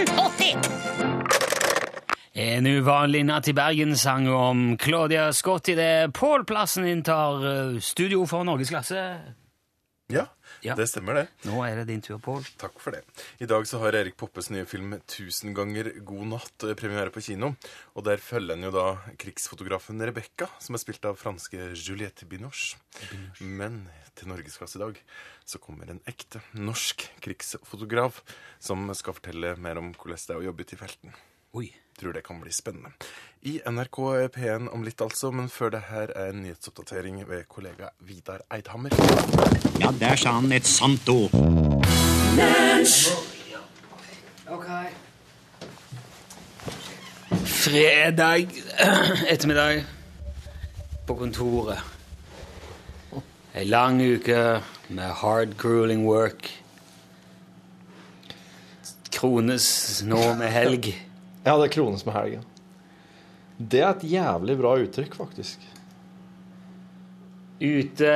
80 1.39 1.48
En 2.39 2.67
uvanlig 2.71 3.25
natt 3.27 3.49
i 3.51 3.55
Bergen 3.57 3.97
sang 3.99 4.29
om 4.31 4.77
Claudia 4.79 5.33
Scott 5.35 5.69
idet 5.73 6.13
Pål 6.15 6.45
Plassen 6.47 6.87
inntar 6.87 7.43
eh, 7.43 7.79
studio 7.83 8.23
for 8.31 8.47
Norgesklasse. 8.47 9.01
Ja, 10.09 10.23
Ja. 10.65 10.73
det 10.79 10.87
stemmer 10.89 11.15
det. 11.19 11.25
Nå 11.45 11.59
er 11.67 11.77
det 11.81 11.89
din 11.91 12.01
tur, 12.01 12.17
Pål. 12.23 12.47
Takk 12.57 12.79
for 12.81 12.95
det. 12.95 13.03
I 13.43 13.47
dag 13.51 13.67
så 13.69 13.81
har 13.83 13.93
Erik 13.99 14.17
Poppes 14.17 14.49
nye 14.51 14.65
film 14.65 14.95
'Tusen 15.05 15.53
ganger 15.55 15.91
god 16.01 16.27
natt' 16.31 16.65
eh, 16.69 16.75
premiere 16.79 17.11
på 17.11 17.21
kino. 17.21 17.57
Og 17.95 18.05
der 18.05 18.17
følger 18.23 18.55
en 18.55 18.63
jo 18.63 18.71
da 18.71 18.87
krigsfotografen 19.19 20.01
Rebekka, 20.01 20.49
som 20.61 20.75
er 20.75 20.79
spilt 20.79 21.05
av 21.05 21.19
franske 21.19 21.75
Juliette 21.75 22.25
Binoche. 22.25 22.77
Men 23.41 23.89
til 24.15 24.29
norgesklasse 24.29 24.79
i 24.79 24.85
dag 24.87 25.03
så 25.45 25.59
kommer 25.59 25.91
en 25.91 26.01
ekte 26.07 26.41
norsk 26.55 27.03
krigsfotograf 27.21 28.23
som 28.61 28.89
skal 28.95 29.15
fortelle 29.15 29.57
mer 29.59 29.77
om 29.79 29.93
hvordan 29.93 30.23
det 30.27 30.35
er 30.35 30.41
å 30.41 30.47
jobbe 30.49 30.63
ute 30.63 30.79
i 30.79 30.79
felten. 30.87 31.13
Oi. 31.53 31.71
Tror 32.01 32.13
det 32.13 32.23
kan 32.23 32.41
bli 32.41 32.53
spennende. 32.53 32.91
I 33.43 33.61
NRK 33.67 33.97
P1 34.35 34.69
om 34.71 34.85
litt, 34.85 35.01
altså, 35.01 35.31
men 35.35 35.49
før 35.49 35.73
det 35.75 35.81
her 35.89 36.13
er 36.15 36.29
en 36.31 36.43
nyhetsoppdatering 36.45 37.25
ved 37.27 37.49
kollega 37.51 37.89
Vidar 38.07 38.45
Eidhammer. 38.55 38.95
Ja, 39.81 39.91
der 40.01 40.15
sa 40.17 40.37
han 40.37 40.53
et 40.53 40.67
sant 40.67 41.09
ord. 41.09 41.35
Okay. 44.47 44.93
Fredag 47.47 48.47
ettermiddag 49.33 49.83
på 51.09 51.19
kontoret. 51.19 51.83
Ei 53.57 53.65
lang 53.65 53.99
uke 54.05 54.63
med 54.89 55.19
hard 55.25 55.59
grueling 55.59 56.07
work. 56.07 56.53
Krones 59.11 60.03
nå 60.07 60.23
med 60.39 60.51
helg. 60.55 60.95
Ja, 61.49 61.57
det 61.57 61.71
krones 61.73 62.05
med 62.05 62.13
helgen. 62.13 62.47
Det 63.57 63.81
er 63.81 63.91
et 63.95 64.05
jævlig 64.05 64.57
bra 64.61 64.75
uttrykk, 64.83 65.15
faktisk. 65.17 65.63
Ute 67.59 68.13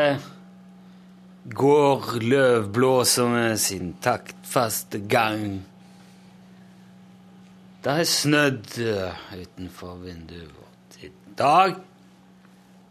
går 1.56 2.10
løvblåserne 2.22 3.56
sin 3.58 3.94
taktfaste 4.04 5.00
gang. 5.08 5.62
Det 7.82 7.96
har 7.96 8.06
snødd 8.06 8.76
utenfor 8.76 9.96
vinduet 10.04 10.52
vårt 10.52 11.00
i 11.02 11.10
dag. 11.38 11.80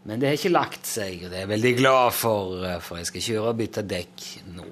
Men 0.02 0.18
det 0.18 0.26
har 0.26 0.36
ikke 0.40 0.50
lagt 0.50 0.88
seg, 0.90 1.20
og 1.22 1.30
det 1.30 1.38
er 1.38 1.44
jeg 1.44 1.52
veldig 1.52 1.72
glad 1.78 2.14
for, 2.18 2.64
eh, 2.66 2.80
for 2.82 2.98
jeg 2.98 3.06
skal 3.06 3.26
kjøre 3.28 3.50
og 3.52 3.58
bytte 3.60 3.84
dekk 3.86 4.24
nå. 4.56 4.66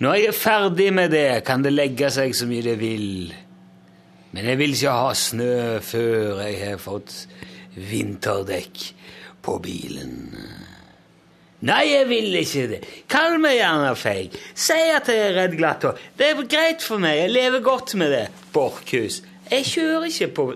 Når 0.00 0.14
jeg 0.16 0.28
er 0.30 0.38
ferdig 0.38 0.86
med 0.96 1.12
det, 1.12 1.44
kan 1.44 1.62
det 1.62 1.74
legge 1.74 2.08
seg 2.10 2.32
så 2.34 2.48
mye 2.48 2.64
det 2.64 2.78
vil. 2.80 3.34
Men 4.32 4.48
jeg 4.48 4.60
vil 4.60 4.74
ikke 4.76 4.96
ha 4.96 5.14
snø 5.16 5.54
før 5.84 6.42
jeg 6.46 6.60
har 6.62 6.80
fått 6.80 7.16
vinterdekk 7.76 8.84
på 9.44 9.56
bilen. 9.64 10.14
Nei, 11.62 11.82
jeg 11.92 12.08
vil 12.10 12.38
ikke 12.40 12.62
det. 12.72 12.78
Kall 13.12 13.36
meg 13.42 13.58
gjerne 13.60 13.92
feig. 13.94 14.34
Si 14.58 14.74
at 14.74 15.10
jeg 15.12 15.28
er 15.28 15.36
redd 15.36 15.52
glattår. 15.60 16.00
Det 16.18 16.32
er 16.32 16.40
greit 16.50 16.82
for 16.82 17.02
meg. 17.02 17.20
Jeg 17.20 17.34
lever 17.36 17.62
godt 17.62 17.94
med 18.00 18.10
det. 18.10 18.24
Borchhus. 18.54 19.20
Jeg 19.52 19.68
kjører 19.68 20.08
ikke 20.08 20.30
på 20.38 20.46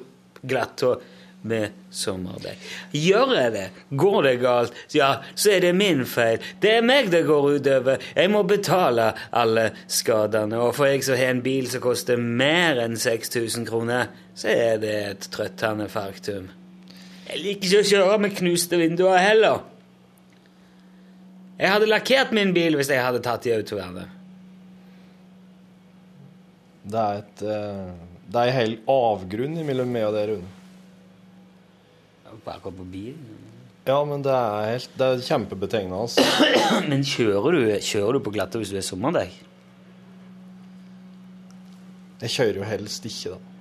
glattår 0.43 1.05
med 1.46 1.76
sommerdekk. 1.94 2.64
Gjør 2.96 3.35
jeg 3.37 3.52
det, 3.54 3.64
går 3.90 4.18
det 4.26 4.35
galt, 4.42 4.76
ja, 4.96 5.11
så 5.35 5.54
er 5.54 5.64
det 5.64 5.72
min 5.78 6.04
feil. 6.09 6.42
Det 6.62 6.76
er 6.78 6.87
meg 6.87 7.11
det 7.14 7.24
går 7.28 7.48
utover. 7.56 8.02
Jeg 8.16 8.32
må 8.32 8.42
betale 8.48 9.12
alle 9.30 9.70
skadene. 9.87 10.61
Og 10.61 10.74
for 10.76 10.90
jeg 10.90 11.06
som 11.06 11.18
har 11.18 11.32
en 11.35 11.44
bil 11.44 11.70
som 11.72 11.85
koster 11.85 12.20
mer 12.20 12.82
enn 12.85 12.98
6000 13.00 13.66
kroner, 13.68 14.12
så 14.37 14.52
er 14.52 14.82
det 14.82 14.96
et 15.06 15.30
trøttende 15.32 15.88
faktum. 15.92 16.50
Jeg 17.26 17.42
liker 17.42 17.66
ikke 17.70 17.82
å 17.82 17.88
kjøre 17.90 18.20
med 18.22 18.37
knuste 18.38 18.78
vinduer 18.78 19.18
heller. 19.18 19.64
Jeg 21.56 21.72
hadde 21.72 21.88
lakkert 21.88 22.35
min 22.37 22.52
bil 22.54 22.76
hvis 22.76 22.92
jeg 22.92 23.02
hadde 23.02 23.22
tatt 23.24 23.48
i 23.48 23.54
autovernet. 23.56 24.12
Det 26.87 27.00
er 27.02 27.22
et 27.22 27.42
eh, 27.42 27.88
Det 28.26 28.42
er 28.42 28.50
en 28.50 28.56
hel 28.56 28.76
avgrunn 28.90 29.59
mellom 29.66 29.90
meg 29.90 30.09
og 30.09 30.14
det, 30.16 30.26
Rune. 30.32 30.56
Gå 32.44 32.70
på 32.70 32.87
bilen. 32.92 33.42
Ja, 33.87 34.01
men 34.05 34.22
det 34.27 34.33
er, 34.35 34.70
helt, 34.72 34.94
det 34.99 35.07
er 35.07 35.20
kjempebetegnende. 35.22 36.25
Men 36.90 37.05
kjører 37.07 37.55
du, 37.55 37.61
kjører 37.87 38.16
du 38.16 38.22
på 38.27 38.33
glatte 38.35 38.59
hvis 38.59 38.72
du 38.75 38.81
er 38.81 38.87
sommerdekk? 38.87 39.37
Jeg 42.25 42.33
kjører 42.33 42.59
jo 42.59 42.66
helst 42.66 43.07
ikke, 43.07 43.37
da. 43.37 43.53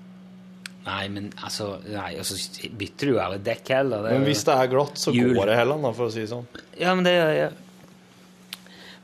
Nei, 0.85 1.03
men 1.09 1.27
altså 1.41 1.79
Nei, 1.89 2.11
og 2.21 2.27
så 2.29 2.35
bytter 2.77 3.09
du 3.09 3.15
jo 3.15 3.21
aldri 3.21 3.39
dekk 3.47 3.71
heller. 3.73 4.05
Er 4.05 4.17
Men 4.19 4.27
hvis 4.29 4.43
det 4.45 4.53
er 4.53 4.69
glatt, 4.69 4.97
så 5.01 5.13
Jul. 5.13 5.31
går 5.33 5.49
det 5.49 5.59
heller, 5.59 5.79
da, 5.81 5.91
for 5.97 6.07
å 6.07 6.13
si 6.13 6.21
det 6.21 6.29
sånn. 6.29 6.45
Ja, 6.77 6.93
men 6.93 7.05
det 7.07 7.13
jeg. 7.15 7.53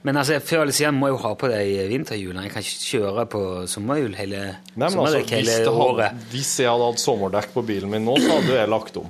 Men 0.06 0.18
altså, 0.18 0.40
før 0.42 0.64
eller 0.64 0.74
siden 0.74 0.98
må 0.98 1.10
jeg 1.10 1.18
jo 1.18 1.24
ha 1.28 1.32
på 1.38 1.50
de 1.52 1.62
vinterhjulene. 1.92 2.48
Jeg 2.48 2.54
kan 2.56 2.66
ikke 2.66 2.86
kjøre 2.90 3.26
på 3.34 3.42
sommerhjul 3.70 4.16
hele, 4.18 4.44
Nei, 4.74 4.88
men 4.88 5.02
altså, 5.04 5.22
hvis, 5.22 5.34
hele 5.36 5.74
året. 5.74 6.06
hadde, 6.08 6.30
hvis 6.34 6.54
jeg 6.64 6.70
hadde 6.72 6.88
hatt 6.90 7.02
sommerdekk 7.04 7.52
på 7.54 7.66
bilen 7.70 7.94
min 7.94 8.08
nå, 8.10 8.16
så 8.22 8.40
hadde 8.40 8.56
jeg 8.62 8.72
lagt 8.74 8.98
om. 9.02 9.10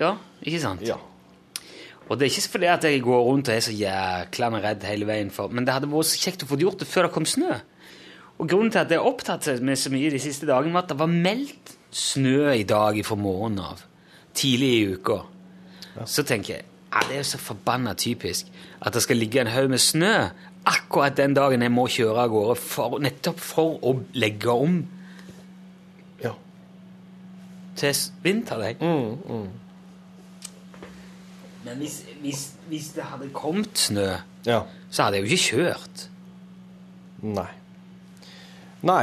Ja, 0.00 0.14
ikke 0.42 0.60
sant? 0.62 0.82
Ja. 0.86 0.96
Og 2.08 2.18
det 2.18 2.26
er 2.26 2.30
ikke 2.32 2.50
fordi 2.56 2.66
at 2.72 2.84
jeg 2.88 3.02
går 3.04 3.20
rundt 3.26 3.48
og 3.48 3.54
er 3.54 3.60
så 3.62 3.72
jækla 3.76 4.48
redd 4.64 4.82
hele 4.88 5.06
veien 5.06 5.30
for 5.30 5.48
Men 5.52 5.64
det 5.68 5.74
hadde 5.76 5.86
vært 5.92 6.08
så 6.10 6.18
kjekt 6.24 6.42
å 6.42 6.48
få 6.50 6.58
gjort 6.58 6.80
det 6.82 6.88
før 6.90 7.06
det 7.06 7.12
kom 7.14 7.26
snø. 7.28 7.52
Og 8.40 8.48
grunnen 8.48 8.70
til 8.72 8.80
at 8.80 8.90
jeg 8.90 8.98
er 8.98 9.06
opptatt 9.06 9.46
med 9.62 9.76
så 9.78 9.90
mye 9.92 10.10
de 10.10 10.18
siste 10.18 10.46
dagene, 10.48 10.72
var 10.72 10.82
at 10.86 10.88
det 10.88 10.98
var 10.98 11.06
meldt 11.12 11.74
snø 11.92 12.50
i 12.56 12.64
dag 12.64 12.98
fra 13.04 13.16
morgenen 13.20 13.60
av. 13.60 13.82
Tidlig 14.34 14.70
i 14.80 14.94
uka. 14.96 15.20
Så 16.06 16.24
tenker 16.24 16.54
jeg 16.56 16.64
ja, 16.90 17.00
det 17.06 17.14
er 17.14 17.20
jo 17.20 17.28
så 17.30 17.38
forbanna 17.38 17.92
typisk 17.94 18.48
at 18.82 18.94
det 18.96 19.02
skal 19.04 19.16
ligge 19.20 19.40
en 19.44 19.46
haug 19.52 19.68
med 19.70 19.78
snø 19.78 20.30
akkurat 20.66 21.14
den 21.16 21.34
dagen 21.36 21.62
jeg 21.62 21.70
må 21.70 21.84
kjøre 21.86 22.24
av 22.24 22.30
gårde 22.32 22.56
for, 22.58 22.96
nettopp 22.98 23.38
for 23.38 23.76
å 23.86 23.92
legge 24.18 24.50
om 24.50 24.80
Ja. 26.24 26.32
til 27.76 27.88
s- 27.94 28.10
Mm, 28.24 29.16
Mm, 29.28 29.48
Men 31.64 31.76
hvis, 31.82 31.98
hvis, 32.22 32.44
hvis 32.70 32.92
det 32.96 33.04
hadde 33.04 33.28
kommet 33.36 33.76
snø, 33.78 34.16
Ja. 34.46 34.62
så 34.90 35.02
hadde 35.04 35.18
jeg 35.20 35.26
jo 35.26 35.34
ikke 35.34 35.48
kjørt. 35.50 36.06
Nei. 37.22 37.48
Nei. 38.82 39.02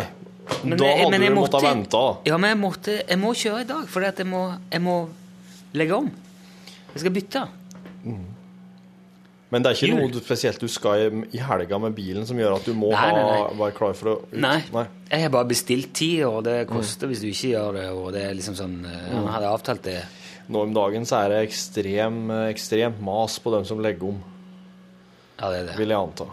Men 0.63 0.79
da 0.79 0.85
hadde 0.97 1.11
men 1.11 1.21
du 1.21 1.35
måttet 1.35 1.59
måtte- 1.59 1.67
vente. 1.67 2.03
Ja, 2.25 2.37
men 2.37 2.49
jeg, 2.49 2.57
måtte, 2.57 3.01
jeg 3.09 3.19
må 3.19 3.33
kjøre 3.37 3.61
i 3.61 3.67
dag, 3.69 3.87
for 3.87 4.01
jeg 4.01 4.15
jeg 4.71 4.81
må 4.81 5.09
legge 5.73 5.93
om. 5.95 6.11
Jeg 6.93 6.99
skal 7.03 7.11
bytte. 7.11 7.47
Men 9.49 9.63
det 9.63 9.69
er 9.69 9.75
ikke 9.77 9.87
Jul. 9.93 9.99
noe 10.11 10.19
spesielt 10.21 10.59
du 10.59 10.67
skal 10.67 11.05
i, 11.31 11.37
helga 11.39 11.77
med 11.79 11.93
bilen 11.95 12.25
som 12.27 12.35
gjør 12.39 12.57
at 12.57 12.65
du 12.67 12.73
må 12.75 12.89
Nei, 12.91 13.11
nei, 13.15 13.21
ha, 13.37 13.45
være 13.55 13.75
klar 13.77 13.93
for 13.95 14.09
å 14.11 14.15
ut. 14.25 14.33
Nei. 14.43 14.57
Jeg 15.07 15.21
har 15.23 15.29
bare 15.31 15.47
bestilt 15.47 15.93
tid, 15.95 16.25
og 16.27 16.41
det 16.43 16.65
koster 16.67 17.07
hvis 17.07 17.21
du 17.23 17.29
ikke 17.29 17.53
gjør 17.53 17.77
det. 17.77 17.85
Og 17.95 18.09
det 18.11 18.25
er 18.27 18.33
liksom 18.35 18.57
sånn 18.59 18.81
eh, 18.85 19.05
Han 19.13 19.29
hadde 19.31 19.47
avtalt 19.53 19.85
det. 19.87 20.01
Nå 20.47 20.61
om 20.63 20.73
dagen 20.75 21.05
så 21.07 21.21
er 21.25 21.33
det 21.33 21.39
ekstrem, 21.49 22.19
ekstremt 22.47 23.01
mas 23.03 23.35
på 23.43 23.51
dem 23.51 23.65
som 23.67 23.81
legger 23.83 24.13
om, 24.13 24.19
Ja, 25.37 25.49
det 25.51 25.59
er 25.59 25.65
det. 25.71 25.77
vil 25.77 25.91
jeg 25.91 25.99
anta. 25.99 26.27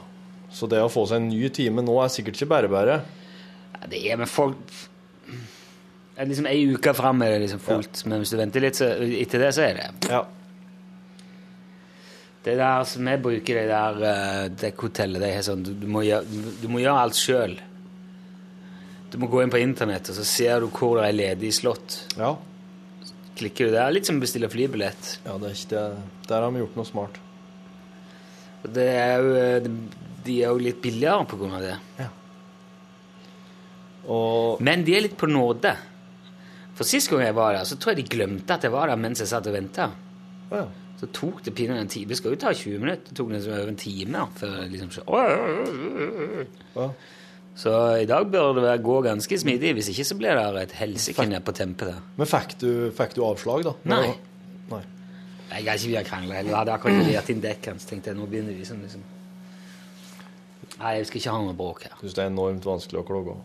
Så 0.54 0.68
det 0.70 0.78
å 0.84 0.90
få 0.92 1.02
seg 1.10 1.18
en 1.22 1.28
ny 1.32 1.48
time 1.50 1.82
nå 1.82 1.96
er 2.04 2.12
sikkert 2.14 2.38
ikke 2.38 2.52
bare 2.52 2.70
bare. 2.70 3.00
Ja, 3.74 3.88
det 3.90 4.04
er 4.12 4.20
med 4.20 4.30
folk 4.30 4.76
liksom 6.14 6.46
Ei 6.46 6.60
uke 6.70 6.92
fram 6.94 7.22
er 7.26 7.34
det 7.34 7.40
liksom 7.42 7.58
fullt, 7.64 8.04
men 8.06 8.22
hvis 8.22 8.30
du 8.30 8.38
venter 8.38 8.62
litt 8.62 8.78
så, 8.78 8.92
etter 9.02 9.42
det, 9.42 9.50
så 9.56 9.64
er 9.66 9.80
det 9.80 10.10
Ja. 10.12 10.22
Det 12.44 12.54
der 12.60 12.84
som 12.84 13.06
jeg 13.08 13.22
bruker, 13.24 13.54
det 13.56 13.68
der 13.72 14.48
det 14.52 14.74
hotellet, 14.78 15.20
det 15.22 15.30
er 15.32 15.44
sånn 15.46 15.62
du, 15.64 15.72
du, 15.80 15.86
må 15.90 16.04
gjøre, 16.04 16.28
du, 16.28 16.50
du 16.62 16.66
må 16.68 16.82
gjøre 16.82 17.02
alt 17.06 17.16
sjøl. 17.18 17.54
Du 19.10 19.16
må 19.18 19.26
gå 19.32 19.40
inn 19.42 19.50
på 19.52 19.58
internett, 19.62 20.10
og 20.12 20.18
så 20.18 20.26
ser 20.28 20.60
du 20.60 20.68
hvor 20.68 21.00
det 21.00 21.08
er 21.08 21.16
ledig 21.16 21.54
slott. 21.56 22.02
ja. 22.18 22.34
Klikker 23.34 23.66
du 23.68 23.74
der, 23.74 23.90
litt 23.94 24.06
som 24.06 24.20
å 24.20 24.22
bestille 24.22 24.50
flybillett. 24.50 25.16
Ja, 25.24 25.36
det 25.42 25.48
er 25.50 25.56
ikke 25.58 25.70
det. 25.74 26.02
Der 26.30 26.44
har 26.44 26.52
vi 26.54 26.62
gjort 26.62 26.76
noe 26.78 26.86
smart. 26.88 27.16
Og 28.64 28.68
det 28.76 28.86
er 28.94 29.16
jo, 29.20 29.32
eh, 29.40 29.70
de 30.24 30.36
er 30.40 30.52
jo 30.52 30.62
litt 30.62 30.78
billigere 30.84 31.26
på 31.28 31.38
grunn 31.40 31.56
av 31.58 31.64
det. 31.64 31.74
Og 34.06 34.60
Men 34.60 34.84
de 34.84 34.94
er 34.96 35.04
litt 35.06 35.16
på 35.18 35.26
nåde. 35.30 35.74
For 36.74 36.84
sist 36.84 37.10
gang 37.10 37.22
jeg 37.22 37.34
var 37.36 37.54
der, 37.54 37.64
så 37.64 37.76
tror 37.78 37.94
jeg 37.94 38.04
de 38.04 38.16
glemte 38.16 38.54
at 38.56 38.64
jeg 38.66 38.72
var 38.74 38.90
der 38.90 38.96
mens 39.00 39.22
jeg 39.22 39.30
satt 39.30 39.46
og 39.46 39.54
venta. 39.54 39.90
Ja. 40.50 40.64
Så 41.00 41.08
tok 41.12 41.42
det 41.44 41.54
pinadø 41.54 41.80
en 41.80 41.90
time. 41.90 42.08
Det 42.08 42.18
skal 42.18 42.34
jo 42.34 42.40
ta 42.40 42.52
20 42.54 42.78
minutter. 42.82 43.08
Det 43.08 43.16
tok 43.18 43.30
nesten 43.32 43.54
over 43.54 43.68
en 43.72 43.76
time 43.80 44.26
før 44.38 44.56
liksom 44.70 44.90
så, 44.94 45.02
Ja. 46.74 46.88
Så 47.54 47.70
i 48.02 48.06
dag 48.10 48.26
bør 48.32 48.56
det 48.58 48.72
gå 48.82 48.96
ganske 49.06 49.36
smidig. 49.38 49.74
Hvis 49.76 49.88
ikke 49.92 50.04
så 50.08 50.16
blir 50.18 50.34
det 50.54 50.62
et 50.64 50.72
helsike 50.80 51.26
ned 51.30 51.44
på 51.46 51.52
tempet 51.54 51.92
der. 51.92 52.00
Men 52.18 52.26
fikk 52.26 52.56
du, 52.58 52.70
fikk 52.96 53.14
du 53.14 53.22
avslag, 53.28 53.62
da? 53.68 53.74
Nei. 53.92 54.14
Nei. 54.72 54.80
Jeg 55.54 55.68
har 55.68 55.78
ikke 55.78 55.90
vi 55.92 56.00
krangle 56.08 56.34
heller. 56.34 56.50
Jeg 56.50 56.58
hadde 56.58 56.74
akkurat 56.74 57.04
levert 57.06 57.30
inn 57.30 57.42
dekkene, 57.44 57.78
så 57.78 57.92
tenkte 57.92 58.10
jeg 58.10 58.18
nå 58.18 58.26
begynner 58.26 58.56
vi 58.58 58.66
sånn 58.66 58.82
liksom 58.82 59.04
Nei, 60.80 60.96
jeg 60.98 61.06
skal 61.06 61.20
ikke 61.20 61.30
ha 61.36 61.42
noe 61.44 61.54
bråk 61.54 61.84
her. 61.86 61.92
Syns 62.00 62.16
det 62.16 62.22
er 62.24 62.30
enormt 62.32 62.64
vanskelig 62.66 62.98
å 62.98 63.06
klage. 63.06 63.36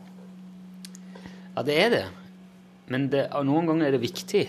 Ja, 1.53 1.61
det 1.67 1.75
er 1.83 1.89
det. 1.93 2.05
Men 2.89 3.05
det, 3.13 3.27
noen 3.45 3.67
ganger 3.69 3.85
er 3.91 3.93
det 3.93 4.01
viktig. 4.01 4.47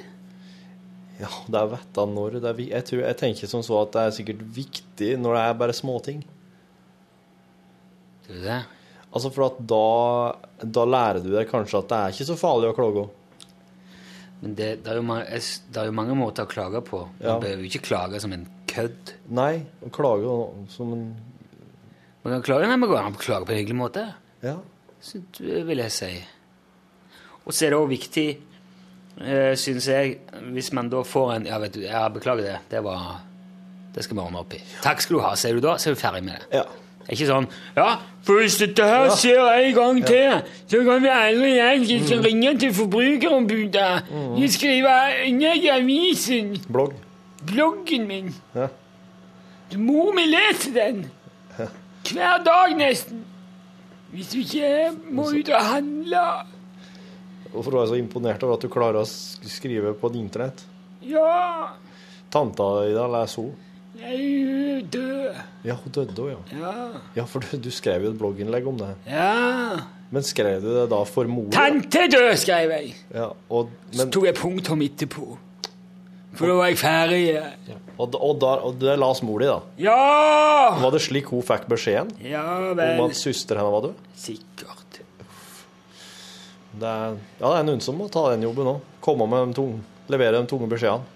Ja, 1.21 1.29
det 1.53 1.61
er 1.61 1.69
vetta 1.75 2.07
når 2.09 2.39
det 2.41 2.49
er 2.49 2.57
vi- 2.57 2.71
jeg, 2.71 2.87
tror, 2.89 3.03
jeg 3.05 3.19
tenker 3.21 3.51
som 3.51 3.61
så 3.67 3.83
at 3.83 3.93
det 3.93 4.01
er 4.07 4.17
sikkert 4.17 4.41
viktig 4.57 5.11
når 5.21 5.37
det 5.37 5.43
er 5.51 5.59
bare 5.61 5.77
småting. 5.77 6.23
Tror 8.25 8.39
du 8.41 8.47
det? 8.47 8.61
Altså 9.11 9.31
for 9.35 9.47
at 9.49 9.57
da, 9.67 9.85
da 10.63 10.85
lærer 10.87 11.19
du 11.25 11.33
deg 11.35 11.49
kanskje 11.51 11.81
at 11.83 11.89
det 11.91 11.97
er 11.99 12.13
ikke 12.15 12.29
så 12.29 12.37
farlig 12.39 12.69
å 12.71 12.77
klage. 12.77 13.07
Men 14.41 14.55
det, 14.57 14.69
det, 14.85 14.93
er 14.93 15.01
jo 15.01 15.05
mange, 15.05 15.25
det 15.75 15.81
er 15.83 15.89
jo 15.91 15.95
mange 15.99 16.15
måter 16.17 16.47
å 16.47 16.51
klage 16.51 16.81
på. 16.87 17.01
Man 17.19 17.27
Ja. 17.27 17.39
behøver 17.43 17.65
jo 17.65 17.71
ikke 17.73 17.83
klage 17.91 18.21
som 18.23 18.33
en 18.33 18.47
kødd. 18.71 19.15
Nei, 19.37 19.65
å 19.85 19.91
klage 19.93 20.37
som 20.77 20.93
en 20.95 21.09
Man 22.23 22.35
kan 22.37 22.43
klage, 22.45 22.69
men 22.69 22.81
man 22.81 22.91
kan 22.93 23.15
klage 23.17 23.47
på 23.49 23.53
en 23.55 23.59
hyggelig 23.63 23.77
måte. 23.81 24.03
Ja. 24.45 24.59
Så 25.01 25.23
vil 25.41 25.79
jeg 25.81 25.93
si. 25.93 26.11
Og 27.47 27.53
så 27.57 27.67
er 27.67 27.71
det 27.73 27.79
også 27.81 27.89
viktig, 27.95 28.27
øh, 29.25 29.55
syns 29.57 29.87
jeg, 29.89 30.19
hvis 30.53 30.69
man 30.77 30.91
da 30.93 31.01
får 31.03 31.33
en 31.35 31.47
Ja, 31.49 31.59
vet 31.59 31.73
du, 31.75 31.81
jeg 31.81 32.13
beklager 32.13 32.43
det. 32.45 32.59
Det 32.71 32.83
var 32.85 33.23
Det 33.95 34.05
skal 34.05 34.17
vi 34.17 34.23
ordne 34.23 34.39
opp 34.45 34.53
i. 34.55 34.61
Takk 34.85 35.01
skal 35.03 35.17
du 35.17 35.23
ha, 35.25 35.33
sier 35.35 35.57
du 35.57 35.61
da, 35.65 35.73
så 35.81 35.91
er 35.91 35.95
du 35.97 36.01
ferdig 36.01 36.23
med 36.23 36.37
det. 36.39 36.61
Ja. 36.61 36.65
Det 37.11 37.17
er 37.17 37.25
ikke 37.25 37.33
sånn 37.33 37.47
Ja, 37.75 37.87
for 38.23 38.39
hvis 38.39 38.57
dette 38.61 38.85
her 38.87 39.09
skjer 39.19 39.41
en 39.51 39.73
gang 39.75 39.97
til, 40.07 40.37
så 40.71 40.83
kan 40.87 41.01
vi 41.03 41.09
alle 41.11 41.49
igjen 41.49 42.05
mm. 42.05 42.21
ringe 42.23 42.53
til 42.63 42.75
Forbrukerombudet. 42.77 44.13
Vi 44.37 44.51
skriver 44.55 45.17
ned 45.35 45.65
i 45.65 45.73
avisen. 45.75 46.53
Blogg. 46.71 46.95
Bloggen 47.49 48.07
min. 48.07 48.31
Ja. 48.55 48.69
Mor 49.81 50.15
mi 50.15 50.29
leser 50.31 50.77
den. 50.77 51.03
Hver 51.59 52.45
dag 52.47 52.77
nesten. 52.79 53.25
Hvis 54.15 54.31
du 54.31 54.39
ikke 54.45 54.93
må 55.11 55.27
ut 55.35 55.51
og 55.51 55.67
handle. 55.73 56.25
Hvorfor 57.51 57.75
var 57.75 57.89
jeg 57.89 57.93
så 57.97 57.99
imponert 58.05 58.47
over 58.47 58.55
at 58.61 58.63
du 58.63 58.71
klarer 58.71 59.03
å 59.03 59.09
skrive 59.51 59.97
på 59.99 60.13
internett? 60.15 60.63
Ja, 61.03 61.75
Tanta 62.31 62.71
di, 62.85 62.95
da, 62.95 63.11
leser 63.11 63.49
hun? 63.49 63.70
Jeg 64.01 64.21
er 64.81 64.83
død. 64.95 65.41
Ja, 65.69 65.75
hun 65.77 65.93
døde 65.93 66.23
òg, 66.25 66.31
ja. 66.33 66.59
Ja. 66.61 66.73
Ja, 67.21 67.25
for 67.29 67.41
du, 67.45 67.57
du 67.61 67.71
skrev 67.75 68.05
jo 68.07 68.11
et 68.15 68.19
blogginnlegg 68.21 68.67
om 68.71 68.79
det. 68.81 68.95
ja. 69.11 69.81
Men 70.11 70.25
skrev 70.27 70.57
du 70.65 70.73
det 70.75 70.89
da 70.91 70.97
for 71.07 71.29
mor? 71.31 71.45
Tante 71.55 72.01
død, 72.11 72.33
skrev 72.43 72.73
jeg. 72.75 72.95
Ja, 73.15 73.29
og, 73.49 73.69
Så 73.93 74.01
men, 74.01 74.09
tok 74.11 74.25
jeg 74.27 74.35
punktum 74.41 74.81
etterpå. 74.83 75.27
For 76.35 76.51
da 76.51 76.57
var 76.59 76.67
jeg 76.73 76.79
ferdig. 76.81 77.21
og, 77.99 78.17
og, 78.19 78.33
da, 78.43 78.51
og 78.67 78.81
det 78.83 78.97
las 78.99 79.21
mor 79.23 79.39
di, 79.39 79.47
da? 79.47 79.61
Ja! 79.79 80.75
Var 80.83 80.91
det 80.97 81.01
slik 81.05 81.31
hun 81.31 81.43
fikk 81.47 81.69
beskjeden 81.71 82.11
Ja 82.27 82.43
om 82.73 82.77
vel. 82.79 83.05
at 83.05 83.15
søster 83.19 83.59
henne 83.61 83.71
var 83.71 83.87
død? 83.87 84.03
Sikkert. 84.19 84.99
Det 86.81 86.87
er, 86.91 87.17
ja, 87.41 87.47
det 87.51 87.57
er 87.61 87.65
noen 87.71 87.81
som 87.83 87.97
må 87.99 88.07
ta 88.11 88.25
den 88.33 88.45
jobben 88.47 88.69
òg. 88.71 88.83
Komme 89.03 89.27
med 89.31 89.51
de 89.53 89.59
tunge, 89.61 89.79
levere 90.11 90.39
de 90.43 90.51
tunge 90.51 90.69
beskjedene 90.71 91.07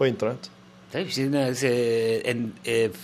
på 0.00 0.08
internett. 0.08 0.48
Det 0.88 0.98
er 0.98 1.04
jo 1.04 1.10
ikke 1.12 1.26
en, 1.26 1.34
eh, 1.68 2.30
en 2.30 2.42
eh, 2.64 2.98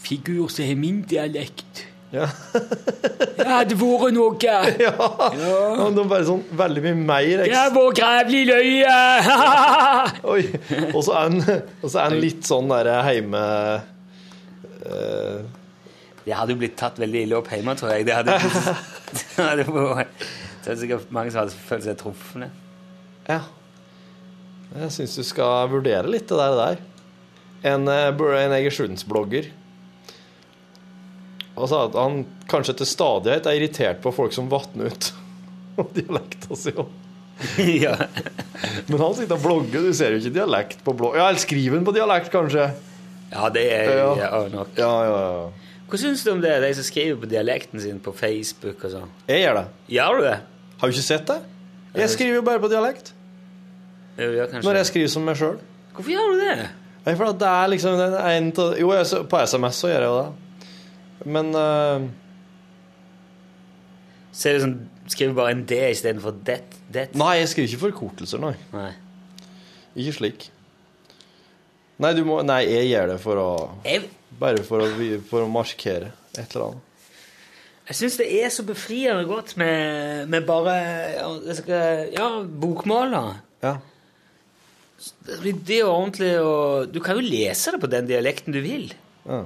figur 0.00 0.48
som 0.48 0.64
har 0.64 0.78
min 0.80 1.02
dialekt. 1.02 1.84
Ja. 2.12 2.28
Det 3.38 3.46
hadde 3.46 3.76
vært 3.78 4.14
noe. 4.16 4.38
Ja, 4.86 4.94
ja. 4.96 5.88
Det 5.92 6.02
er 6.02 6.08
bare 6.08 6.24
sånn 6.26 6.40
veldig 6.56 6.82
mye 6.86 6.96
mer 7.02 7.44
Det 7.44 7.52
har 7.54 7.70
vært 7.74 8.00
grævlig 8.00 8.42
løye. 8.48 8.96
Oi. 10.34 10.42
Og 10.94 11.02
så 11.04 11.20
er 11.20 12.10
den 12.14 12.20
litt 12.24 12.48
sånn 12.48 12.72
derre 12.72 13.02
heime 13.06 13.44
Uh... 14.88 15.42
Det 16.24 16.36
hadde 16.36 16.54
jo 16.54 16.60
blitt 16.60 16.76
tatt 16.78 17.00
veldig 17.00 17.22
ille 17.26 17.36
opp 17.36 17.48
hjemme, 17.52 17.74
tror 17.76 17.90
jeg. 17.92 18.06
Det 18.08 18.14
hadde, 18.14 18.36
det 18.38 19.42
hadde 19.42 19.64
vært 19.74 20.22
det 20.68 20.74
er 20.74 20.80
sikkert 20.82 21.12
mange 21.16 21.30
som 21.32 21.40
hadde 21.40 21.54
følt 21.64 21.84
seg 21.86 21.94
truffende. 21.96 22.50
Ja. 23.24 23.38
Jeg 24.74 24.92
syns 24.92 25.16
du 25.16 25.24
skal 25.24 25.70
vurdere 25.72 26.10
litt 26.10 26.28
det 26.28 26.58
der. 26.58 26.82
En, 27.68 27.88
eh, 27.88 28.10
en 28.44 28.54
Han 31.58 31.64
og 31.64 31.66
sa 31.66 31.78
at 31.88 31.96
han 31.98 32.20
kanskje 32.46 32.76
til 32.78 32.86
stadighet 32.86 33.48
er 33.50 33.56
irritert 33.58 34.02
på 34.04 34.12
folk 34.14 34.34
som 34.36 34.46
vatner 34.52 34.92
ut 34.92 35.08
dialekta 35.96 36.54
si. 36.58 36.74
ja. 37.84 37.94
Men 38.86 39.00
han 39.00 39.14
sitter 39.14 39.34
og 39.36 39.42
blogger, 39.42 39.88
du 39.88 39.94
ser 39.94 40.14
jo 40.14 40.20
ikke 40.22 40.34
dialekt 40.36 40.84
på 40.86 40.94
blogg. 40.94 41.16
Ja, 41.18 41.28
eller 41.30 41.42
skriver 41.42 41.78
han 41.78 41.86
på 41.86 41.94
dialekt, 41.96 42.30
kanskje? 42.34 42.68
ja, 43.32 43.48
det 43.54 43.64
er 43.74 43.90
Ja. 43.96 44.12
ja, 44.22 44.40
nok. 44.52 44.70
Ja, 44.78 44.92
ja, 45.06 45.18
ja. 45.24 45.74
Hva 45.88 45.98
syns 46.00 46.22
du 46.24 46.32
om 46.34 46.40
det, 46.44 46.52
de 46.62 46.72
som 46.76 46.84
skriver 46.84 47.20
på 47.22 47.28
dialekten 47.30 47.80
sin 47.80 48.00
på 48.04 48.12
Facebook 48.16 48.82
og 48.84 48.92
sånn? 48.92 49.12
Jeg 49.30 49.46
gjør 49.46 49.62
det. 49.62 49.66
Gjør 49.96 50.18
du 50.18 50.26
det? 50.26 50.34
Har 50.78 50.90
du 50.90 50.94
ikke 50.94 51.06
sett 51.06 51.30
det? 51.30 51.38
Jeg 51.96 52.12
skriver 52.12 52.38
jo 52.38 52.42
bare 52.46 52.60
på 52.62 52.70
dialekt. 52.70 53.14
Kanskje. 54.18 54.62
Når 54.66 54.80
jeg 54.80 54.90
skriver 54.90 55.10
som 55.12 55.26
meg 55.28 55.38
sjøl. 55.38 55.58
Hvorfor 55.94 56.10
gjør 56.10 56.32
du 56.34 56.40
det? 56.42 56.54
Nei, 57.06 57.14
for 57.16 57.38
det 57.38 57.48
er 57.48 57.70
liksom 57.72 57.98
den 57.98 58.16
en 58.18 58.48
til, 58.52 58.74
Jo, 58.82 58.92
jeg, 58.92 59.26
på 59.30 59.42
SMS 59.46 59.82
så 59.82 59.92
gjør 59.92 60.04
jeg 60.04 60.10
jo 60.10 60.18
det. 60.18 60.64
Men 61.36 61.54
uh... 61.54 62.08
Så 64.38 64.50
er 64.50 64.54
det 64.54 64.62
sånn, 64.62 64.76
skriver 65.10 65.34
bare 65.34 65.54
en 65.56 65.64
D 65.66 65.78
istedenfor 65.88 66.36
det. 66.46 66.60
det. 66.94 67.08
Nei, 67.18 67.38
jeg 67.40 67.48
skriver 67.50 67.72
ikke 67.72 67.84
forkortelser, 67.88 68.42
nei. 68.42 68.52
Nei. 68.74 68.90
Ikke 69.98 70.14
slik. 70.14 70.46
Nei, 71.98 72.12
du 72.14 72.22
må, 72.26 72.38
nei, 72.46 72.60
jeg 72.68 72.90
gjør 72.92 73.08
det 73.14 73.16
for 73.22 73.42
å 73.42 73.48
Jeg, 73.86 74.04
Bare 74.38 74.62
for 74.62 74.84
å, 74.84 75.08
for 75.26 75.42
å 75.42 75.50
markere 75.50 76.12
et 76.38 76.52
eller 76.52 76.68
annet. 76.68 77.10
jeg 77.88 77.98
syns 77.98 78.18
det 78.20 78.28
er 78.38 78.52
så 78.54 78.62
befriende 78.68 79.24
godt 79.26 79.56
med, 79.58 80.28
med 80.30 80.46
bare 80.46 80.76
ja, 82.12 82.28
bokmål. 82.62 83.16
da. 83.16 83.24
Ja. 83.64 83.72
Det 85.28 85.54
det 85.68 85.82
og 85.84 85.92
ordentlig 85.92 86.32
og 86.42 86.90
Du 86.90 86.98
kan 87.04 87.18
jo 87.18 87.22
lese 87.22 87.74
det 87.74 87.80
på 87.82 87.90
den 87.90 88.08
dialekten 88.10 88.54
du 88.56 88.60
vil. 88.64 88.92
ja. 89.28 89.44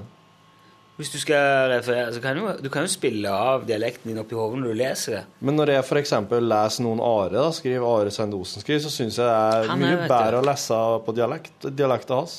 Hvis 1.00 1.08
du 1.08 1.16
skal 1.18 1.70
referere, 1.72 2.12
så 2.12 2.20
kan 2.22 2.36
du, 2.36 2.44
du 2.62 2.68
kan 2.70 2.84
jo 2.84 2.90
spille 2.92 3.30
av 3.32 3.64
dialekten 3.66 4.10
din 4.10 4.20
oppi 4.20 4.36
hodet 4.36 4.60
når 4.60 4.74
du 4.74 4.76
leser 4.76 5.14
det. 5.16 5.22
Men 5.40 5.56
når 5.56 5.72
jeg 5.72 5.86
f.eks. 5.88 6.12
leser 6.44 6.84
noen 6.84 7.00
Are, 7.02 7.32
da, 7.32 7.46
skriver 7.56 7.86
Are 7.88 8.12
Sendosen 8.12 8.62
skriver, 8.62 8.82
så 8.84 8.92
syns 8.92 9.16
jeg 9.18 9.24
det 9.24 9.32
er 9.32 9.70
er, 9.72 9.80
mye 9.80 10.02
bedre 10.04 10.42
å 10.42 10.44
lese 10.46 10.78
på 11.06 11.14
dialekt, 11.16 11.66
dialekten 11.72 12.20
hans. 12.20 12.36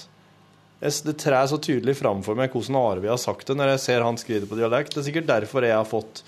Det 0.83 1.15
trer 1.19 1.49
så 1.49 1.57
tydelig 1.63 1.97
fram 1.97 2.21
for 2.23 2.37
meg 2.39 2.53
hvordan 2.53 2.77
Are 2.77 3.03
vi 3.03 3.11
har 3.11 3.19
sagt 3.19 3.49
det 3.49 3.57
når 3.57 3.73
jeg 3.73 3.83
ser 3.89 4.05
han 4.05 4.21
skrive 4.21 4.47
på 4.47 4.61
dialekt. 4.61 4.93
Det 4.93 5.01
er 5.01 5.09
sikkert 5.09 5.29
derfor 5.33 5.65
jeg 5.65 5.75
har 5.79 5.89
fått 5.89 6.21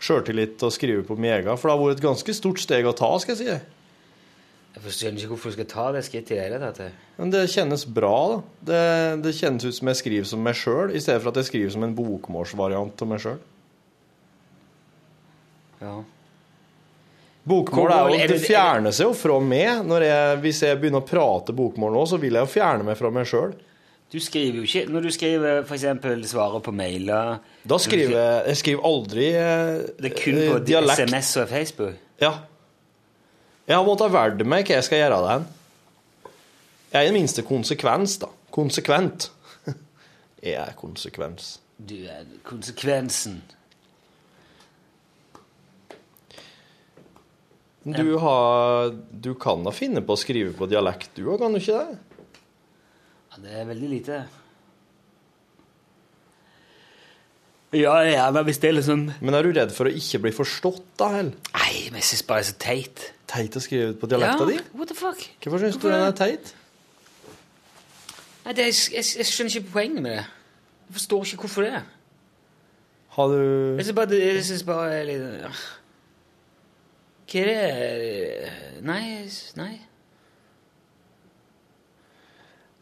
sjøltillit 0.00 0.56
til 0.58 0.70
å 0.70 0.74
skrive 0.74 1.06
på 1.06 1.20
min 1.20 1.36
egen, 1.36 1.52
for 1.60 1.68
det 1.68 1.76
har 1.76 1.84
vært 1.84 2.00
et 2.00 2.06
ganske 2.08 2.38
stort 2.40 2.62
steg 2.64 2.88
å 2.88 2.96
ta, 2.96 3.12
skal 3.20 3.36
jeg 3.36 3.42
si. 3.44 3.75
Jeg 4.76 4.84
forstår 4.84 5.14
ikke 5.16 5.30
hvorfor 5.30 5.52
du 5.52 5.56
skal 5.56 5.68
ta 5.70 5.84
det 5.96 6.02
skrittet 6.04 6.34
i 6.34 6.36
det 6.36 6.42
hele 6.50 6.58
tatt. 6.60 6.96
Men 7.16 7.30
det 7.32 7.46
kjennes 7.48 7.86
bra, 7.96 8.16
da. 8.28 8.40
Det, 8.68 8.80
det 9.24 9.32
kjennes 9.38 9.64
ut 9.64 9.76
som 9.78 9.88
jeg 9.88 10.00
skriver 10.02 10.28
som 10.28 10.42
meg 10.44 10.58
sjøl, 10.60 10.92
i 10.92 11.00
stedet 11.00 11.22
for 11.22 11.32
at 11.32 11.40
jeg 11.40 11.48
skriver 11.48 11.72
som 11.72 11.86
en 11.86 11.94
bokmålsvariant 11.96 13.04
av 13.06 13.08
meg 13.08 13.22
sjøl. 13.24 13.38
Ja. 15.80 15.94
Bokmål 17.46 17.92
er 17.94 18.10
jo, 18.10 18.26
det 18.34 18.42
fjerner 18.42 18.92
seg 18.92 19.08
jo 19.08 19.14
fra 19.16 19.38
meg. 19.40 19.84
Når 19.86 20.04
jeg, 20.04 20.38
hvis 20.42 20.60
jeg 20.66 20.80
begynner 20.82 21.04
å 21.04 21.06
prate 21.08 21.54
bokmål 21.56 21.94
nå, 21.94 22.02
så 22.10 22.18
vil 22.20 22.36
jeg 22.36 22.44
jo 22.44 22.52
fjerne 22.58 22.86
meg 22.88 22.98
fra 22.98 23.12
meg 23.14 23.28
sjøl. 23.30 23.54
Du 24.12 24.18
skriver 24.22 24.60
jo 24.60 24.66
ikke 24.68 24.84
Når 24.86 25.02
du 25.02 25.10
skriver 25.10 25.64
for 25.66 25.74
eksempel 25.74 26.20
svarer 26.30 26.60
på 26.62 26.70
mailer 26.70 27.40
Da 27.66 27.78
skriver 27.82 28.12
jeg 28.14 28.52
Jeg 28.52 28.58
skriver 28.60 28.84
aldri 28.86 29.24
eh, 29.34 29.80
Det 29.98 30.12
er 30.12 30.14
kun 30.20 30.38
eh, 30.38 30.50
på 30.52 30.60
dialekt. 30.62 31.00
SMS 31.10 31.30
og 31.42 31.48
Facebook? 31.50 31.96
Ja. 32.22 32.30
Jeg 33.66 33.74
har 33.74 33.86
måttet 33.86 34.12
velge 34.14 34.46
meg 34.46 34.68
hva 34.68 34.76
jeg 34.78 34.86
skal 34.86 35.00
gjøre 35.00 35.16
det 35.18 35.30
den. 35.32 35.46
Jeg 36.92 37.00
er 37.00 37.04
i 37.04 37.10
det 37.10 37.16
minste 37.16 37.42
konsekvens, 37.42 38.14
da. 38.22 38.30
Konsekvent. 38.54 39.30
Jeg 40.46 40.54
er 40.62 40.76
konsekvens. 40.78 41.56
Du 41.76 41.96
er 42.08 42.24
konsekvensen. 42.46 43.40
Du, 47.82 48.16
har, 48.22 48.94
du 49.10 49.34
kan 49.38 49.66
da 49.66 49.74
finne 49.74 50.00
på 50.02 50.14
å 50.14 50.18
skrive 50.18 50.54
på 50.56 50.66
dialekt, 50.70 51.12
du 51.18 51.28
òg, 51.28 51.42
kan 51.42 51.54
du 51.54 51.60
ikke 51.60 51.82
det? 51.82 51.98
Ja, 53.30 53.42
det 53.44 53.52
er 53.60 53.68
veldig 53.68 53.90
lite. 53.92 54.22
Ja, 57.76 57.96
ja, 58.06 58.26
men 58.32 58.46
hvis 58.46 58.60
det 58.62 58.70
er 58.70 58.76
liksom 58.78 59.06
Men 59.20 59.36
er 59.36 59.46
du 59.46 59.50
redd 59.56 59.72
for 59.74 59.88
å 59.88 59.92
ikke 59.92 60.20
bli 60.26 60.32
forstått, 60.34 60.84
da, 61.00 61.10
Hell? 61.16 61.32
Nei, 61.56 61.72
men 61.90 62.00
jeg 62.00 62.08
syns 62.10 62.26
bare 62.28 62.44
det 62.44 62.46
er 62.46 62.52
så 62.52 62.60
teit. 62.62 63.08
Teit 63.30 63.58
å 63.58 63.62
skrive 63.62 63.96
på 63.98 64.08
dialekta 64.10 64.46
di? 64.48 64.60
what 64.78 64.88
the 64.92 64.96
fuck? 64.96 65.24
Hvorfor 65.42 65.64
syns 65.64 65.80
du 65.82 65.88
den 65.88 65.98
er 65.98 66.14
teit? 66.16 66.52
Nei, 68.46 68.54
det 68.54 68.68
er, 68.68 68.72
jeg, 68.94 69.04
jeg 69.18 69.26
skjønner 69.26 69.58
ikke 69.58 69.72
poenget 69.74 70.04
med 70.04 70.12
det. 70.14 70.26
Jeg 70.86 70.98
forstår 71.00 71.24
ikke 71.26 71.46
hvorfor 71.46 71.66
det. 71.66 71.82
Har 73.16 73.32
du 73.32 73.40
Jeg 73.78 73.88
syns 73.88 73.96
bare, 73.96 74.20
jeg 74.20 74.44
synes 74.44 74.62
bare 74.68 75.02
litt 75.08 75.26
ja. 75.40 75.50
Hva 77.26 77.42
er 77.42 78.02
det 78.02 78.82
Nei, 78.86 79.02
nei. 79.58 79.72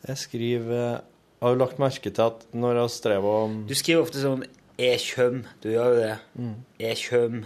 Jeg 0.04 0.20
skriver 0.20 1.00
Har 1.40 1.54
du 1.54 1.62
lagt 1.62 1.80
merke 1.80 2.10
til 2.10 2.26
at 2.26 2.44
når 2.52 2.82
jeg 2.82 2.94
strever 2.98 3.38
om 3.46 3.56
Du 3.68 3.74
skriver 3.78 4.04
ofte 4.04 4.20
sånn 4.20 4.44
'er 4.78 4.98
kjøm'. 4.98 5.44
Du 5.62 5.68
gjør 5.70 5.94
jo 5.94 6.00
det. 6.00 6.18
Mm. 6.38 6.54
'Er 6.80 6.94
kjøm'. 6.94 7.44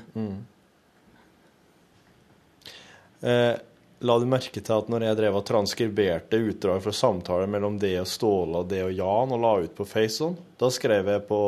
eh, 3.23 3.59
La 4.01 4.15
du 4.19 4.27
merke 4.31 4.61
til 4.63 4.75
at 4.77 4.89
når 4.89 5.03
jeg 5.09 5.19
drev 5.19 5.37
og 5.41 5.47
transkriberte 5.49 6.39
utdrag 6.39 6.83
fra 6.85 6.93
samtaler 6.95 7.49
mellom 7.51 7.81
det 7.83 7.97
og 7.99 8.07
Ståle 8.07 8.61
og 8.61 8.69
det 8.71 8.85
og 8.85 8.93
Jan 8.95 9.33
og 9.35 9.41
la 9.43 9.55
ut 9.65 9.75
på 9.75 9.87
FaceOn, 9.89 10.37
da 10.61 10.71
skrev 10.71 11.11
jeg 11.11 11.25
på 11.27 11.41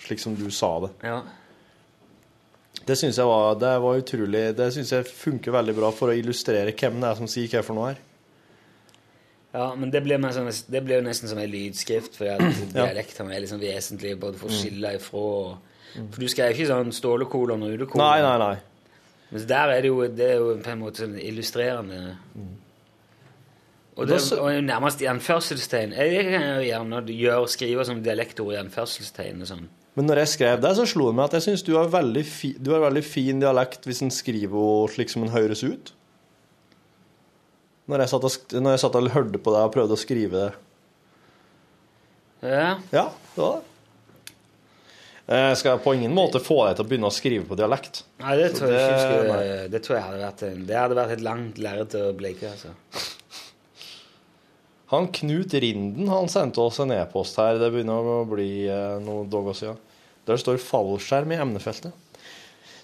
slik 0.00 0.22
som 0.22 0.34
du 0.34 0.46
sa 0.50 0.78
det. 0.80 0.90
Ja. 1.04 1.18
Det 2.86 2.96
syns 2.96 3.18
jeg 3.20 3.28
var, 3.28 3.54
det 3.60 3.74
var 3.82 3.98
utrolig 4.00 4.56
Det 4.56 4.70
syns 4.72 4.92
jeg 4.94 5.04
funker 5.04 5.52
veldig 5.52 5.74
bra 5.76 5.90
for 5.92 6.08
å 6.08 6.16
illustrere 6.16 6.72
hvem 6.72 7.02
det 7.02 7.10
er 7.10 7.18
som 7.18 7.28
sier 7.28 7.52
hva 7.52 7.62
for 7.66 7.76
noe 7.76 7.90
her. 7.92 8.00
Ja, 9.50 9.66
men 9.74 9.90
det 9.90 10.04
blir, 10.04 10.22
sånn, 10.30 10.46
det 10.70 10.80
blir 10.86 11.00
jo 11.00 11.06
nesten 11.08 11.30
som 11.30 11.40
en 11.42 11.50
lydskrift, 11.50 12.14
for 12.18 12.30
dialektene 12.70 13.34
er 13.34 13.42
liksom 13.42 13.58
vesentlig 13.62 14.14
både 14.20 14.38
for 14.38 14.46
å 14.46 14.58
skille 14.60 14.94
ifra 15.00 15.26
og 15.26 15.68
For 15.90 16.22
du 16.22 16.28
skrev 16.30 16.54
ikke 16.54 16.68
sånn 16.68 16.92
stålekolon 16.94 17.64
og 17.66 17.72
ulekolon. 17.74 18.04
Nei, 18.04 18.20
nei, 18.22 18.36
nei. 18.38 18.56
Men 19.30 19.46
der 19.50 19.72
er 19.74 19.82
det 19.82 19.90
jo, 19.90 20.04
det 20.06 20.28
er 20.28 20.38
jo 20.38 20.52
på 20.62 20.70
en 20.70 20.82
måte 20.84 21.02
sånn 21.02 21.16
illustrerende. 21.18 22.14
Og 23.98 24.06
det 24.06 24.20
og 24.38 24.62
nærmest 24.64 25.02
i 25.02 25.08
anførselstegn. 25.10 25.92
Jeg 25.98 26.24
kan 26.30 26.46
jo 26.46 26.64
gjerne 26.64 27.02
gjøre, 27.10 27.50
skrive 27.50 27.84
som 27.88 28.00
dialektord 28.04 28.54
i 28.54 28.60
anførselstegn 28.62 29.42
og 29.42 29.50
sånn. 29.50 29.68
Men 29.98 30.06
når 30.06 30.22
jeg 30.22 30.32
skrev 30.36 30.60
det, 30.62 30.70
så 30.78 30.86
slo 30.88 31.10
det 31.10 31.18
meg 31.18 31.26
at 31.26 31.38
jeg 31.40 31.48
syns 31.48 31.64
du 31.66 31.72
har 31.74 31.90
veldig, 31.90 32.22
fi, 32.24 32.54
fin 33.06 33.42
dialekt 33.42 33.86
hvis 33.88 34.02
en 34.06 34.14
skriver 34.14 34.54
henne 34.54 34.94
slik 34.94 35.10
som 35.12 35.26
en 35.26 35.34
høres 35.34 35.64
ut. 35.66 35.90
Når 37.90 38.04
jeg, 38.04 38.10
satt 38.12 38.26
og, 38.28 38.60
når 38.62 38.76
jeg 38.76 38.82
satt 38.84 38.98
og 39.00 39.08
hørte 39.16 39.40
på 39.42 39.54
deg 39.54 39.66
og 39.66 39.72
prøvde 39.74 39.96
å 39.96 40.00
skrive 40.00 40.44
det. 40.44 40.50
Ja. 42.46 42.68
Ja, 42.94 43.04
det 43.34 43.42
var 43.42 43.58
det. 43.58 43.66
Jeg 45.30 45.58
skal 45.60 45.78
på 45.78 45.92
ingen 45.94 46.14
måte 46.16 46.40
få 46.42 46.56
deg 46.66 46.78
til 46.78 46.84
å 46.86 46.88
begynne 46.90 47.10
å 47.10 47.14
skrive 47.14 47.44
på 47.46 47.54
dialekt. 47.58 48.00
Nei, 48.18 48.32
det 48.40 48.48
tror, 48.56 48.66
tror 48.66 48.72
jeg 48.74 48.80
ikke 48.82 48.96
det- 48.96 49.04
skulle. 49.06 49.68
Det 49.70 49.80
tror 49.86 49.96
jeg 49.96 50.04
hadde 50.06 50.22
vært 50.24 50.42
en, 50.48 50.64
Det 50.66 50.76
hadde 50.80 50.96
vært 50.98 51.12
et 51.14 51.20
langt 51.22 51.58
lerret 51.62 51.94
å 51.94 52.12
bleke, 52.18 52.50
altså. 52.50 52.72
Han 54.90 55.06
Knut 55.14 55.54
Rinden 55.54 56.08
han 56.10 56.26
sendte 56.28 56.58
oss 56.64 56.80
en 56.82 56.90
e-post 56.90 57.36
her. 57.38 57.58
Det 57.62 57.68
begynner 57.70 58.08
å 58.10 58.24
bli 58.26 58.66
eh, 58.66 58.96
noen 58.98 59.28
dager 59.30 59.54
siden. 59.54 59.78
Der 60.26 60.36
står 60.36 60.58
'fallskjerm' 60.58 61.30
i 61.32 61.38
emnefeltet. 61.38 61.92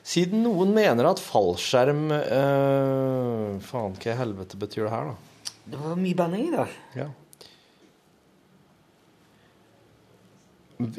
Siden 0.07 0.45
noen 0.47 0.71
mener 0.75 1.09
at 1.09 1.19
fallskjerm 1.19 2.05
øh, 2.15 3.57
Faen, 3.67 3.97
hva 3.99 4.13
i 4.13 4.19
helvete 4.21 4.59
betyr 4.61 4.87
det 4.87 4.93
her, 4.93 5.09
da? 5.11 5.55
Det 5.67 5.81
var 5.83 5.99
mye 5.99 6.19
banning 6.19 6.45
i 6.47 6.53
dag. 6.55 6.77
Ja. 6.95 7.09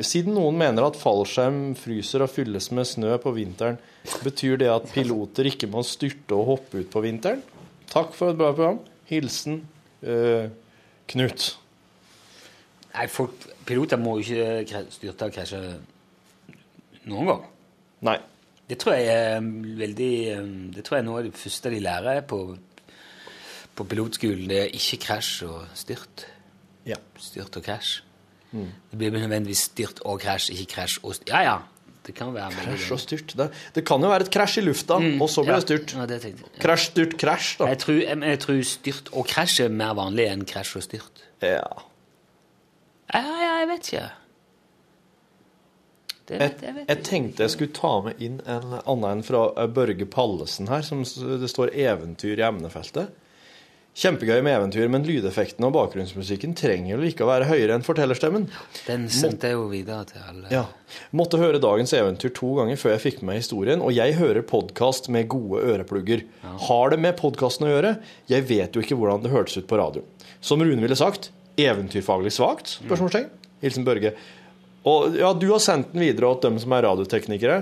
Siden 0.01 0.35
noen 0.35 0.59
mener 0.59 0.89
at 0.89 0.99
fallskjerm 0.99 1.71
fryser 1.79 2.25
og 2.25 2.33
fylles 2.33 2.67
med 2.75 2.89
snø 2.89 3.15
på 3.23 3.31
vinteren, 3.37 3.79
betyr 4.25 4.59
det 4.59 4.71
at 4.73 4.91
piloter 4.91 5.47
ikke 5.53 5.71
må 5.71 5.85
styrte 5.87 6.35
og 6.35 6.49
hoppe 6.51 6.81
ut 6.81 6.91
på 6.91 7.05
vinteren? 7.05 7.43
Takk 7.87 8.11
for 8.17 8.33
et 8.33 8.39
bra 8.39 8.51
program. 8.51 8.81
Hilsen 9.07 9.61
øh, 10.03 10.49
Knut. 11.07 11.53
Nei, 12.91 13.05
folk, 13.07 13.45
piloter 13.63 14.01
må 14.01 14.17
jo 14.19 14.25
ikke 14.25 14.87
styrte 14.91 15.29
og 15.29 15.37
krasje 15.37 15.61
noen 17.07 17.29
gang. 17.31 17.53
Nei. 18.03 18.19
Det 18.67 18.79
tror 18.81 18.97
jeg 18.97 19.07
er 19.07 19.45
veldig 19.79 20.13
eh, 20.33 20.49
Det 20.75 20.83
tror 20.83 20.97
jeg 20.97 21.05
er 21.05 21.07
noe 21.07 21.21
av 21.21 21.29
det 21.29 21.39
første 21.39 21.71
de 21.71 21.79
lærer 21.83 22.19
på, 22.27 22.41
på 23.77 23.87
pilotskolen. 23.87 24.49
Det 24.49 24.59
er 24.65 24.75
ikke 24.75 24.99
krasj 25.07 25.47
og 25.47 25.63
styrt. 25.77 26.27
Ja. 26.87 26.99
Styrt 27.21 27.55
og 27.59 27.65
krasj. 27.65 28.01
Mm. 28.51 28.69
Det 28.91 28.99
blir 28.99 29.15
nødvendigvis 29.15 29.65
styrt 29.71 30.03
og 30.07 30.21
krasj, 30.23 30.51
ikke 30.55 30.77
krasj 30.77 30.99
og 31.03 31.17
styrt. 31.17 31.33
Ja, 31.33 31.43
ja. 31.47 31.57
Det 32.07 32.13
kan 32.15 32.29
være 32.31 32.53
Krasj 32.55 32.91
og 32.95 32.99
styrt. 33.03 33.33
Det, 33.35 33.49
det 33.75 33.81
kan 33.83 33.99
jo 33.99 34.07
være 34.07 34.23
et 34.23 34.29
krasj 34.31 34.61
i 34.61 34.63
lufta, 34.63 34.95
og 34.95 35.27
så 35.27 35.43
blir 35.43 35.57
ja. 35.57 35.59
det 35.59 35.65
styrt. 35.65 35.95
Ja, 35.97 36.05
det. 36.07 36.19
Ja. 36.23 36.51
Krasj, 36.63 36.85
styrt, 36.93 37.15
krasj, 37.19 37.49
da. 37.59 37.67
Jeg 37.73 37.81
tror, 37.83 37.97
jeg, 37.99 38.19
jeg 38.31 38.39
tror 38.45 38.61
styrt 38.69 39.11
og 39.11 39.27
krasj 39.27 39.65
er 39.65 39.75
mer 39.75 39.91
vanlig 39.97 40.29
enn 40.31 40.45
krasj 40.47 40.77
og 40.79 40.85
styrt. 40.85 41.25
Ja. 41.43 41.65
Ja, 43.11 43.19
ja, 43.19 43.51
jeg 43.59 43.67
vet 43.73 43.91
ikke. 43.91 44.05
Det 46.27 46.35
Jeg, 46.35 46.43
vet, 46.43 46.65
jeg 46.67 46.75
vet 46.75 46.89
jeg 46.91 47.03
tenkte 47.07 47.45
jeg 47.45 47.53
skulle 47.53 47.75
ta 47.77 47.93
med 48.03 48.19
inn 48.23 48.41
en 48.45 48.73
annen 48.81 49.07
enn 49.13 49.23
fra 49.23 49.45
eh, 49.55 49.69
Børge 49.71 50.05
Pallesen 50.11 50.67
her, 50.67 50.83
som 50.83 51.05
det 51.05 51.49
står 51.51 51.71
'eventyr' 51.71 52.41
i 52.41 52.45
emnefeltet. 52.47 53.15
Kjempegøy 53.97 54.43
med 54.45 54.53
eventyr, 54.53 54.89
men 54.93 55.01
lydeffekten 55.07 55.65
og 55.65 55.71
bakgrunnsmusikken 55.73 56.51
trenger 56.53 56.91
jo 56.91 57.07
ikke 57.07 57.23
å 57.25 57.29
være 57.31 57.47
høyere 57.49 57.73
enn 57.79 57.85
fortellerstemmen. 57.85 58.43
Den 58.85 59.07
sendte 59.09 59.49
jeg 59.49 59.57
jo 59.57 59.63
videre 59.71 60.03
til 60.05 60.21
alle. 60.21 60.51
Ja. 60.53 60.67
Måtte 61.17 61.39
høre 61.41 61.57
dagens 61.57 61.95
eventyr 61.97 62.29
to 62.37 62.51
ganger 62.59 62.77
før 62.77 62.93
jeg 62.93 63.03
fikk 63.07 63.23
med 63.23 63.31
meg 63.31 63.39
historien, 63.41 63.81
og 63.81 63.95
jeg 63.97 64.13
hører 64.19 64.45
podkast 64.45 65.09
med 65.09 65.31
gode 65.33 65.63
øreplugger. 65.65 66.27
Har 66.67 66.93
det 66.93 66.99
med 67.07 67.17
podkasten 67.17 67.65
å 67.65 67.71
gjøre? 67.73 67.95
Jeg 68.29 68.45
vet 68.51 68.77
jo 68.77 68.85
ikke 68.85 68.99
hvordan 68.99 69.25
det 69.25 69.33
hørtes 69.33 69.57
ut 69.57 69.69
på 69.71 69.81
radio. 69.81 70.05
Som 70.45 70.61
Rune 70.61 70.85
ville 70.85 70.99
sagt, 70.99 71.31
eventyrfaglig 71.57 72.35
svakt? 72.37 72.77
Spørsmålstegn. 72.77 73.31
Hilsen 73.65 73.87
Børge. 73.87 74.13
Og 74.85 75.17
ja, 75.17 75.33
Du 75.33 75.49
har 75.51 75.59
sendt 75.59 75.91
den 75.93 76.03
videre 76.05 76.29
til 76.37 76.51
dem 76.51 76.59
som 76.61 76.71
er 76.77 76.85
radioteknikere. 76.85 77.57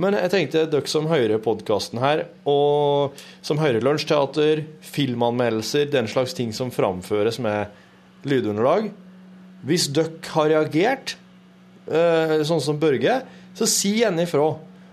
Men 0.00 0.16
jeg 0.16 0.30
tenkte 0.32 0.64
dere 0.70 0.88
som 0.88 1.08
hører 1.10 1.42
podkasten 1.42 2.00
her, 2.00 2.26
og 2.48 3.18
som 3.44 3.60
hører 3.60 3.84
Lunsjteater, 3.84 4.64
filmanmeldelser, 4.80 5.90
den 5.92 6.08
slags 6.08 6.34
ting 6.36 6.54
som 6.56 6.72
framføres 6.72 7.40
med 7.42 7.68
lydunderlag 8.28 8.90
Hvis 9.64 9.88
dere 9.92 10.12
har 10.32 10.48
reagert, 10.54 11.16
eh, 11.86 12.40
sånn 12.48 12.62
som 12.64 12.78
Børge, 12.80 13.22
så 13.54 13.66
si 13.68 13.98
gjerne 14.00 14.24
ifra. 14.24 14.46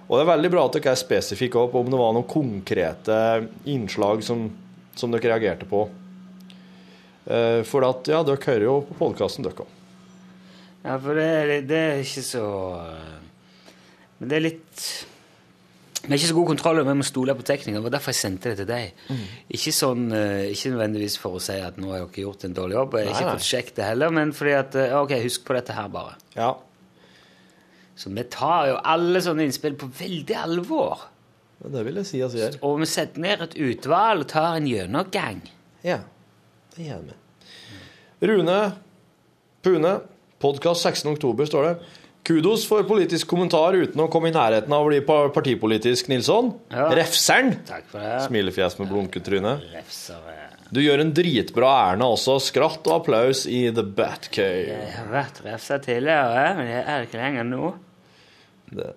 Og 0.08 0.14
det 0.16 0.24
er 0.24 0.34
veldig 0.34 0.52
bra 0.52 0.66
at 0.68 0.76
dere 0.76 0.92
er 0.92 1.00
spesifikke 1.00 1.60
opp 1.60 1.76
om 1.76 1.88
det 1.92 2.00
var 2.00 2.14
noen 2.16 2.28
konkrete 2.28 3.48
innslag 3.68 4.24
som, 4.24 4.50
som 4.96 5.12
dere 5.12 5.32
reagerte 5.32 5.68
på. 5.68 5.86
Eh, 7.28 7.64
For 7.64 7.88
at, 7.88 8.08
ja, 8.12 8.24
dere 8.28 8.44
hører 8.44 8.68
jo 8.68 8.78
på 8.90 9.00
podkasten, 9.06 9.48
dere 9.48 9.64
òg. 9.64 9.77
Ja, 10.88 10.96
for 11.04 11.20
det, 11.20 11.68
det 11.68 11.78
er 11.78 11.98
ikke 12.00 12.24
så 12.24 12.48
eh, 12.80 13.72
Men 14.22 14.30
det 14.32 14.38
er 14.38 14.44
litt 14.46 14.84
Vi 16.06 16.08
har 16.14 16.16
ikke 16.16 16.30
så 16.30 16.38
god 16.38 16.52
kontroll 16.54 16.80
om 16.80 16.92
vi 17.02 17.08
stole 17.10 17.36
på 17.36 17.44
teknikeren. 17.44 17.82
Det 17.82 17.90
var 17.90 17.96
derfor 17.98 18.14
jeg 18.14 18.22
sendte 18.22 18.54
det 18.54 18.62
til 18.62 18.70
deg. 18.70 19.02
Mm. 19.12 19.26
Ikke 19.58 19.74
sånn, 19.76 20.06
eh, 20.16 20.46
ikke 20.54 20.72
nødvendigvis 20.72 21.18
for 21.20 21.36
å 21.36 21.44
si 21.44 21.58
at 21.60 21.82
nå 21.82 21.92
har 21.92 22.06
dere 22.06 22.24
gjort 22.24 22.48
en 22.48 22.56
dårlig 22.56 22.78
jobb. 22.78 22.96
og 22.96 23.02
Jeg 23.02 23.12
har 23.12 23.20
ikke 23.20 23.36
fått 23.42 23.50
sjekket 23.50 23.82
det 23.82 23.90
heller, 23.90 24.16
men 24.16 24.32
fordi 24.38 24.56
at 24.56 24.80
eh, 24.80 24.96
Ok, 25.02 25.18
husk 25.26 25.44
på 25.50 25.58
dette 25.58 25.76
her, 25.76 25.92
bare. 25.92 26.16
Ja. 26.38 26.54
Så 27.98 28.14
vi 28.14 28.24
tar 28.32 28.72
jo 28.72 28.80
alle 28.96 29.20
sånne 29.26 29.50
innspill 29.50 29.76
på 29.82 29.92
veldig 30.00 30.40
alvor. 30.40 31.08
Det 31.68 31.84
vil 31.84 32.00
jeg 32.00 32.08
si 32.08 32.24
at 32.24 32.32
vi 32.32 32.44
gjør. 32.46 32.60
Og 32.70 32.80
vi 32.84 32.88
setter 32.94 33.24
ned 33.28 33.44
et 33.44 33.60
utvalg 33.68 34.24
og 34.24 34.30
tar 34.32 34.60
en 34.62 34.68
gjennomgang. 34.70 35.42
Ja, 35.84 36.04
det 36.78 36.88
gjør 36.88 37.08
vi. 37.10 37.18
Rune 38.30 38.60
Pune, 39.66 39.98
podkast 40.44 40.86
16.10, 40.86 41.46
står 41.50 41.68
det. 41.70 41.74
Kudos 42.28 42.66
for 42.68 42.84
politisk 42.84 43.30
kommentar 43.32 43.78
uten 43.80 44.02
å 44.04 44.10
komme 44.12 44.28
i 44.28 44.36
nærheten 44.36 44.74
av 44.76 44.84
å 44.84 44.90
bli 44.90 45.00
partipolitisk, 45.06 46.10
Nilsson. 46.12 46.52
Ja. 46.74 46.90
Refseren! 46.98 47.54
Takk 47.68 47.88
for 47.88 48.04
det. 48.04 48.18
Smilefjes 48.26 48.76
med 48.82 48.92
blunketryne. 48.92 49.54
Du 50.76 50.82
gjør 50.84 51.06
en 51.06 51.14
dritbra 51.16 51.70
Erna 51.86 52.10
også. 52.12 52.36
Skratt 52.44 52.84
og 52.90 52.98
applaus 52.98 53.46
i 53.48 53.70
The 53.72 53.86
Batcave. 53.96 54.74
Jeg 54.74 54.96
har 54.98 55.08
vært 55.14 55.40
refsa 55.46 55.80
tidligere, 55.84 56.50
men 56.60 56.72
jeg 56.74 56.84
er 56.84 57.08
ikke 57.08 57.22
lenger 57.22 57.48
nå. 57.48 57.72
Det. 58.76 58.92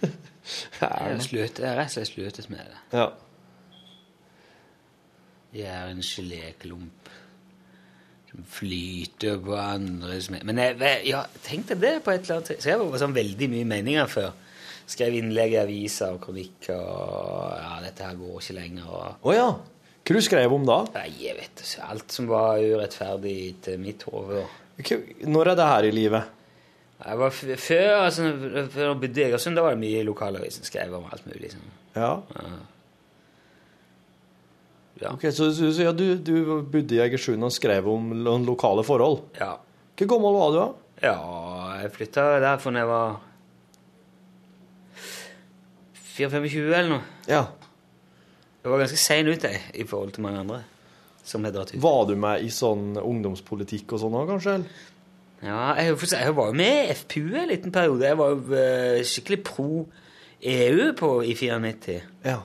Jeg 0.80 0.88
har 0.88 1.12
rett 1.12 1.60
og 1.60 1.92
slett 1.92 2.08
sluttet 2.10 2.48
med 2.52 2.64
det. 2.64 2.80
Ja. 2.96 3.06
Jeg 5.54 5.68
er 5.70 5.92
en 5.92 6.02
geléklump 6.04 7.03
flyter 8.50 9.38
på 9.44 9.54
andres 9.58 10.30
Men 10.34 10.58
jeg, 10.58 10.78
ja, 11.08 11.20
tenkte 11.46 11.76
det 11.78 11.96
på 12.04 12.10
et 12.14 12.24
eller 12.24 12.40
annet 12.40 12.62
Så 12.62 12.72
jeg 12.72 12.80
var 12.80 12.98
sånn 13.02 13.14
veldig 13.16 13.48
mye 13.52 13.68
meninger 13.70 14.10
før. 14.10 14.32
Skrev 14.90 15.14
innlegg 15.16 15.54
i 15.54 15.60
aviser 15.62 16.16
og 16.16 16.20
kronikker 16.26 16.76
og 16.76 17.54
Ja, 17.60 17.78
dette 17.84 18.04
her 18.08 18.18
går 18.20 18.40
ikke 18.40 18.56
lenger. 18.58 18.90
Og, 18.90 19.22
Oh, 19.24 19.32
ja. 19.36 19.46
Hva 20.04 20.16
du 20.18 20.20
skrev 20.20 20.52
om 20.52 20.66
da? 20.68 20.82
Nei, 20.98 21.06
jeg 21.22 21.38
vet 21.38 21.62
ikke. 21.64 21.86
Alt 21.94 22.12
som 22.12 22.26
var 22.28 22.58
urettferdig 22.60 23.38
til 23.64 23.78
mitt 23.80 24.02
hode. 24.10 24.42
Når 25.24 25.52
er 25.54 25.56
det 25.56 25.68
her 25.70 25.88
i 25.88 25.94
livet? 25.94 26.34
Jeg 27.04 27.18
var 27.20 27.32
før, 27.32 27.88
altså, 28.04 28.28
før 28.72 28.84
jeg 28.90 29.00
bodde 29.00 29.20
i 29.20 29.24
Egersund, 29.24 29.56
da 29.56 29.64
var 29.64 29.74
det 29.74 29.80
mye 29.82 30.02
i 30.02 30.06
lokalavisen 30.06 30.64
skrev 30.68 30.92
om 30.98 31.08
alt 31.12 31.24
mulig. 31.30 31.50
Ja, 31.96 32.12
Ja. 32.36 32.52
Ok, 35.10 35.24
Så, 35.34 35.50
så, 35.56 35.72
så 35.74 35.82
ja, 35.88 35.92
du, 35.92 36.04
du 36.22 36.62
bodde 36.70 36.94
i 36.94 37.00
Egersund 37.02 37.42
og 37.44 37.52
skrev 37.52 37.88
om 37.90 38.12
lo- 38.24 38.38
lokale 38.46 38.84
forhold? 38.86 39.24
Ja. 39.40 39.56
Hvor 39.98 40.06
gammel 40.14 40.36
var 40.38 40.50
du 40.54 40.58
da? 40.60 40.66
Ja, 41.02 41.16
jeg 41.82 41.90
flytta 41.96 42.24
derfra 42.44 42.70
da 42.72 42.78
jeg 42.84 42.88
var 42.88 43.16
24-25 46.14 46.70
eller 46.78 46.90
noe. 46.94 47.02
Ja. 47.28 47.42
Jeg 48.64 48.72
var 48.72 48.80
ganske 48.84 49.00
sein 49.00 49.28
ute 49.28 49.50
jeg, 49.50 49.60
i 49.82 49.84
forhold 49.88 50.14
til 50.14 50.24
mange 50.24 50.40
andre. 50.44 50.62
som 51.24 51.44
hadde 51.44 51.56
dratt 51.56 51.72
ut. 51.74 51.80
Var 51.82 52.02
du 52.10 52.14
med 52.20 52.42
i 52.44 52.50
sånn 52.52 52.98
ungdomspolitikk 53.00 53.94
og 53.96 54.00
sånn 54.02 54.16
òg, 54.18 54.26
kanskje? 54.28 54.54
eller? 54.58 54.82
Ja, 55.44 55.60
jeg, 55.80 55.96
jeg 56.12 56.34
var 56.36 56.50
jo 56.50 56.56
med 56.56 56.88
i 56.90 56.94
FPU 56.96 57.34
en 57.40 57.48
liten 57.50 57.72
periode. 57.72 58.06
Jeg 58.06 58.18
var 58.20 58.32
jo 58.32 58.56
eh, 58.56 58.98
skikkelig 59.08 59.38
pro 59.44 59.68
EU 60.44 60.90
på, 60.96 61.10
i 61.24 61.34
94. 61.36 61.96
Ja. 62.28 62.38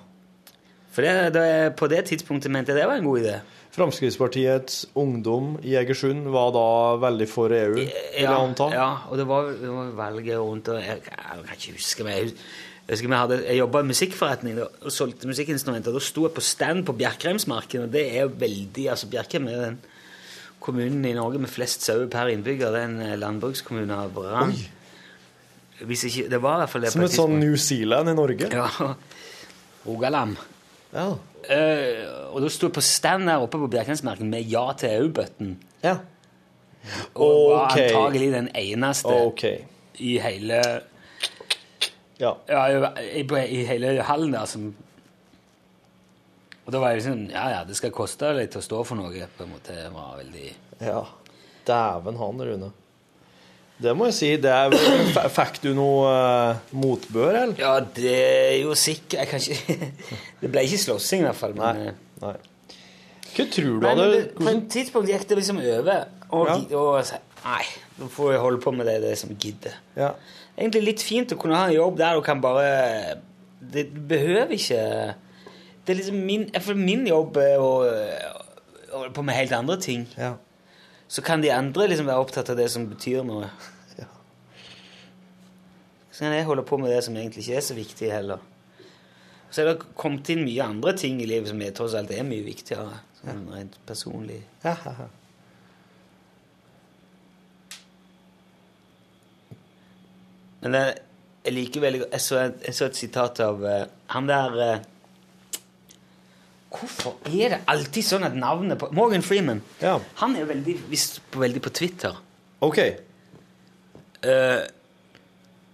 For 0.91 1.05
det, 1.05 1.33
det, 1.35 1.47
på 1.77 1.87
det 1.91 2.03
tidspunktet 2.09 2.51
mente 2.51 2.73
jeg 2.73 2.81
det 2.81 2.87
var 2.89 2.97
en 2.97 3.05
god 3.05 3.19
idé. 3.21 3.35
Fremskrittspartiets 3.75 4.87
ungdom 4.97 5.51
i 5.61 5.75
Egersund 5.77 6.25
var 6.33 6.49
da 6.55 6.63
veldig 7.03 7.27
for 7.29 7.53
EU, 7.53 7.75
vil 7.77 7.91
jeg 7.91 8.23
Ja, 8.25 8.33
anta? 8.41 8.71
ja, 8.73 8.87
og 9.09 9.19
det 9.21 9.27
var, 9.29 9.51
det 9.53 9.69
var 9.69 9.91
valget 9.99 10.39
rundt 10.41 10.71
og 10.73 10.79
jeg, 10.81 10.97
jeg 11.05 11.45
kan 11.45 11.53
ikke 11.59 11.75
huske 11.77 12.07
meg. 12.07 12.33
jeg, 12.33 12.89
husker 12.89 13.11
vi 13.13 13.19
hadde, 13.21 13.37
jeg 13.45 13.59
jobba 13.61 13.83
i 13.85 13.89
musikkforretning 13.91 14.57
da, 14.57 14.65
og 14.81 14.91
solgte 14.91 15.29
musikkinstrumenter. 15.29 15.93
Da 15.93 16.01
sto 16.01 16.25
jeg 16.25 16.33
på 16.33 16.41
stand 16.41 16.83
på 16.89 16.97
Bjerkreimsmarken, 16.97 17.85
og 17.85 17.93
det 17.93 18.07
er 18.09 18.25
jo 18.25 18.33
veldig 18.41 18.89
altså 18.89 19.07
Bjerkreim 19.13 19.47
er 19.53 19.61
den 19.67 19.79
kommunen 20.59 21.05
i 21.05 21.13
Norge 21.15 21.39
med 21.39 21.53
flest 21.53 21.85
sauer 21.85 22.09
per 22.11 22.33
innbygger. 22.33 22.73
Det 22.73 22.81
er 22.81 22.89
en 22.89 23.01
eh, 23.05 23.15
landbrukskommune 23.21 23.95
av 23.95 24.17
rang. 24.25 24.57
Som 25.79 27.05
et 27.05 27.13
sånn 27.15 27.37
New 27.39 27.55
Zealand 27.55 28.09
i 28.11 28.15
Norge? 28.17 28.49
Ja. 28.51 28.95
Rogaland. 29.85 30.35
Ja. 30.93 31.09
Uh, 31.49 32.33
og 32.33 32.41
da 32.43 32.49
sto 32.51 32.67
jeg 32.67 32.75
på 32.75 32.83
stand 32.83 33.29
der 33.29 33.41
oppe 33.43 33.59
på 33.61 33.69
Bjerkreimsmarken 33.71 34.29
med 34.31 34.47
ja 34.49 34.65
til 34.77 34.95
EU-bøtten. 34.97 35.53
Ja. 35.83 35.97
Og 37.13 37.51
var 37.53 37.75
antagelig 37.75 38.31
den 38.33 38.49
eneste 38.55 39.11
okay. 39.11 39.65
i 39.99 40.17
hele 40.23 40.61
Ja. 42.19 42.33
i, 43.15 43.23
i 43.23 43.65
hele 43.67 44.01
hallen 44.03 44.31
der 44.33 44.45
som 44.45 44.69
Og 46.65 46.71
da 46.73 46.79
var 46.79 46.95
jeg 46.95 47.03
sånn 47.03 47.25
Ja, 47.31 47.49
ja, 47.51 47.63
det 47.67 47.75
skal 47.75 47.91
koste 47.91 48.31
litt 48.37 48.55
å 48.55 48.63
stå 48.63 48.83
for 48.87 48.99
noe. 48.99 49.27
på 49.37 49.43
en 49.43 49.51
måte. 49.51 49.75
Det 49.75 49.91
var 49.93 50.17
veldig 50.17 50.53
Ja. 50.79 51.03
Dæven 51.67 52.17
han, 52.17 52.41
Rune. 52.41 52.71
Det 53.79 53.93
må 53.95 54.09
jeg 54.09 54.15
si. 54.17 54.29
Det 54.43 54.51
er, 54.51 54.73
vel, 54.73 55.29
fikk 55.39 55.61
du 55.63 55.69
noe 55.77 56.09
uh, 56.11 56.63
motbør, 56.75 57.29
eller? 57.45 57.55
Ja, 57.61 57.77
det 57.79 58.15
er 58.19 58.55
jo 58.59 58.75
sikkert 58.75 59.19
Jeg 59.21 59.29
kan 59.31 59.39
ikke 59.39 59.91
Det 60.41 60.51
ble 60.51 60.63
ikke 60.67 60.81
slåssing, 60.83 61.23
i 61.23 61.27
hvert 61.29 61.39
fall. 61.39 61.55
Men, 61.55 61.79
Nei. 61.85 61.93
Nei. 62.25 62.35
Hva 63.29 63.45
tror 63.53 63.69
du 63.69 63.85
men 63.85 63.89
hadde 63.93 64.07
det, 64.17 64.23
på 64.35 64.47
et 64.51 64.65
tidspunkt 64.73 65.11
gikk 65.13 65.23
det 65.29 65.37
liksom 65.39 65.61
over. 65.63 66.03
Og, 66.29 66.49
Ja. 66.49 66.57
og 66.81 67.05
så, 67.07 67.21
Nei, 67.45 67.63
nå 68.01 68.09
får 68.11 68.33
jeg 68.33 68.41
holde 68.43 68.59
på 68.65 68.73
med 68.75 68.89
det, 68.89 68.97
det 69.05 69.13
som 69.21 69.31
gidder. 69.39 69.77
Ja. 69.95 70.09
Egentlig 70.57 70.81
litt 70.89 71.03
fint 71.05 71.31
å 71.31 71.37
kunne 71.39 71.55
ha 71.55 71.69
en 71.69 71.77
jobb 71.77 71.95
der 72.01 72.17
du 72.19 72.23
kan 72.25 72.41
bare 72.43 72.65
Det 73.61 73.85
du 73.93 74.01
behøver 74.09 74.51
ikke 74.57 74.81
Det 75.85 75.93
er 75.93 75.97
liksom 76.01 76.17
min, 76.27 76.43
for 76.59 76.75
min 76.75 77.05
jobb 77.07 77.37
er 77.39 77.63
å 77.63 77.69
holde 78.91 79.13
på 79.15 79.23
med 79.23 79.37
helt 79.37 79.53
andre 79.55 79.77
ting. 79.79 80.03
Ja. 80.17 80.33
Så 81.09 81.23
kan 81.25 81.41
de 81.41 81.49
andre 81.49 81.87
liksom 81.89 82.05
være 82.09 82.21
opptatt 82.21 82.51
av 82.53 82.59
det 82.59 82.67
som 82.69 82.85
betyr 82.89 83.25
noe. 83.25 83.49
Så 86.13 86.25
kan 86.25 86.35
jeg 86.35 86.45
holde 86.45 86.65
på 86.67 86.77
med 86.77 86.91
det 86.93 87.01
som 87.05 87.15
egentlig 87.17 87.45
ikke 87.45 87.57
er 87.57 87.65
så 87.65 87.77
viktig 87.77 88.11
heller. 88.11 88.41
Så 89.49 89.63
er 89.63 89.71
det 89.71 89.87
kommet 89.97 90.29
inn 90.29 90.43
mye 90.45 90.65
andre 90.65 90.93
ting 90.97 91.21
i 91.23 91.29
livet 91.29 91.49
som 91.49 91.61
er, 91.65 91.71
tross 91.73 91.95
alt 91.97 92.11
er 92.13 92.27
mye 92.27 92.45
viktigere. 92.45 92.99
Sånn 93.21 93.47
rent 93.49 93.79
personlig. 93.89 94.43
Ja, 94.61 94.75
ja, 94.85 94.93
ja. 94.99 95.07
Men 100.59 100.75
jeg, 100.75 100.95
jeg 101.47 101.55
liker 101.55 101.83
veldig 101.87 102.01
godt 102.03 102.15
jeg 102.19 102.53
jeg 102.67 102.75
så 102.77 102.89
et 102.89 102.99
sitat 102.99 103.39
av 103.43 103.61
uh, 103.63 103.83
han 104.13 104.27
der 104.27 104.57
eh, 104.65 104.81
Hvorfor 106.79 107.17
er 107.27 107.53
det 107.53 107.59
alltid 107.67 108.05
sånn 108.07 108.25
at 108.27 108.35
navnet 108.39 108.79
på 108.79 108.89
Morgan 108.95 109.23
Freeman. 109.25 109.61
Han 110.21 110.35
er 110.39 110.47
veldig, 110.49 110.75
visst 110.91 111.19
på, 111.31 111.41
veldig 111.43 111.61
på 111.65 111.73
Twitter. 111.75 112.15
Ok. 112.65 112.79
Eh, 112.79 114.61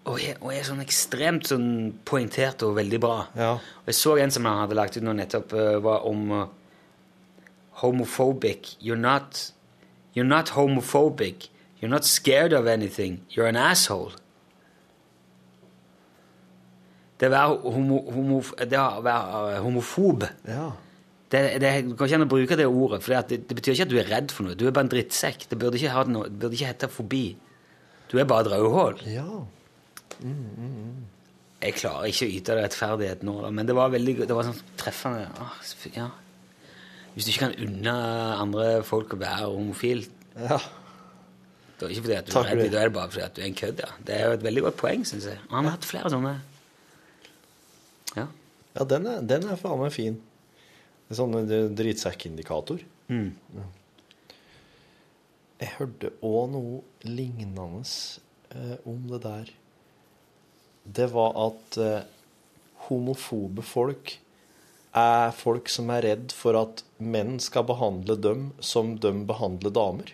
og, 0.06 0.20
er, 0.22 0.38
og 0.42 0.52
er 0.54 0.66
sånn 0.66 0.84
ekstremt 0.84 1.50
sånn 1.50 1.70
poengtert 2.06 2.66
og 2.66 2.76
veldig 2.78 3.00
bra. 3.02 3.18
Og 3.82 3.90
jeg 3.90 3.98
så 3.98 4.18
en 4.22 4.34
som 4.34 4.46
han 4.50 4.62
hadde 4.64 4.78
lagt 4.78 4.98
ut 4.98 5.06
nå 5.06 5.16
nettopp, 5.18 5.56
eh, 5.58 5.78
var 5.86 6.06
om 6.10 6.28
eh, 6.36 6.46
homophobic. 7.82 8.76
You're 8.82 9.00
not, 9.00 9.52
you're 10.14 10.28
not 10.28 10.54
homophobic. 10.58 11.50
You're 11.82 11.92
not 11.92 12.06
scared 12.06 12.54
of 12.54 12.68
anything. 12.68 13.22
You're 13.30 13.50
an 13.50 13.58
asshole. 13.60 14.14
Det 17.20 17.30
å 17.30 17.32
være, 17.32 17.60
homo, 17.72 18.02
homo, 18.12 18.42
det 18.60 18.80
å 18.80 19.04
være 19.06 19.44
eh, 19.54 19.62
homofob 19.64 20.26
det, 21.34 21.42
det, 21.62 21.72
kan 21.98 22.06
ikke 22.06 22.20
an 22.20 22.28
å 22.28 22.30
bruke 22.30 22.58
det 22.60 22.68
ordet, 22.70 23.02
for 23.02 23.16
det, 23.16 23.40
det 23.50 23.58
betyr 23.58 23.74
ikke 23.74 23.88
at 23.88 23.94
du 23.94 23.98
er 23.98 24.12
redd 24.12 24.34
for 24.34 24.46
noe. 24.46 24.58
Du 24.58 24.68
er 24.68 24.76
bare 24.76 24.86
en 24.86 24.94
drittsekk. 24.94 25.48
Det 25.50 25.58
burde 25.60 25.80
ikke, 25.80 25.96
ha 25.96 26.06
noe, 26.10 26.30
det 26.30 26.38
burde 26.44 26.58
ikke 26.58 26.70
hete 26.70 26.90
fobi. 26.92 27.26
Du 28.12 28.20
er 28.22 28.28
bare 28.30 28.46
et 28.46 28.52
rødhål. 28.54 29.02
Ja. 29.10 29.26
Mm, 30.22 30.36
mm, 30.36 30.70
mm. 30.70 31.04
Jeg 31.66 31.78
klarer 31.80 32.12
ikke 32.12 32.28
å 32.28 32.34
yte 32.36 32.54
det 32.54 32.66
rettferdighet 32.68 33.26
nå, 33.26 33.40
men 33.56 33.68
det 33.68 33.76
var 33.76 33.90
veldig 33.94 34.20
det 34.22 34.38
var 34.38 34.46
sånn 34.46 34.62
treffende. 34.78 35.26
Ah, 35.42 35.58
ja. 35.96 36.10
Hvis 37.16 37.26
du 37.26 37.32
ikke 37.32 37.48
kan 37.48 37.58
unne 37.66 37.94
andre 38.44 38.66
folk 38.86 39.16
å 39.16 39.22
være 39.22 39.48
homofil 39.48 40.04
Ja. 40.36 40.60
Det 41.76 41.88
er 41.88 41.92
ikke 41.92 42.04
fordi 42.06 42.16
at 42.16 42.28
du 42.28 42.32
Takk 42.32 42.50
er 42.50 42.60
redd, 42.60 42.72
det. 42.72 42.82
er 42.82 42.92
bare 42.96 43.12
fordi 43.12 43.24
at 43.26 43.34
du 43.36 43.42
er 43.42 43.48
en 43.50 43.58
kødd. 43.60 43.82
Ja. 43.84 43.88
Det 44.08 44.16
er 44.16 44.30
jo 44.30 44.36
et 44.38 44.44
veldig 44.46 44.62
godt 44.64 44.78
poeng, 44.80 45.02
syns 45.08 45.26
jeg. 45.28 45.40
Og 45.50 45.58
han 45.58 45.68
har 45.68 45.74
hatt 45.76 45.88
flere 45.88 46.12
sånne. 46.14 46.32
Ja. 48.16 48.26
Ja, 48.78 48.86
den 48.94 49.10
er, 49.12 49.26
den 49.28 49.48
er 49.52 49.60
faen 49.60 49.82
meg 49.82 49.92
fin. 49.96 50.16
En 51.10 51.18
sånn 51.20 51.36
drittsekkindikator. 51.78 52.82
Mm. 53.12 53.34
Ja. 53.58 53.66
Jeg 55.62 55.72
hørte 55.78 56.12
òg 56.26 56.50
noe 56.52 56.80
lignende 57.08 57.84
eh, 58.52 58.78
om 58.84 59.06
det 59.12 59.22
der. 59.24 59.52
Det 60.84 61.08
var 61.14 61.38
at 61.46 61.78
eh, 61.82 62.08
homofobe 62.90 63.64
folk 63.66 64.18
er 64.96 65.32
folk 65.36 65.70
som 65.72 65.90
er 65.92 66.06
redd 66.06 66.34
for 66.36 66.58
at 66.60 66.84
menn 66.98 67.40
skal 67.44 67.66
behandle 67.68 68.16
dem 68.20 68.50
som 68.64 68.96
de 69.00 69.12
behandler 69.28 69.74
damer. 69.76 70.14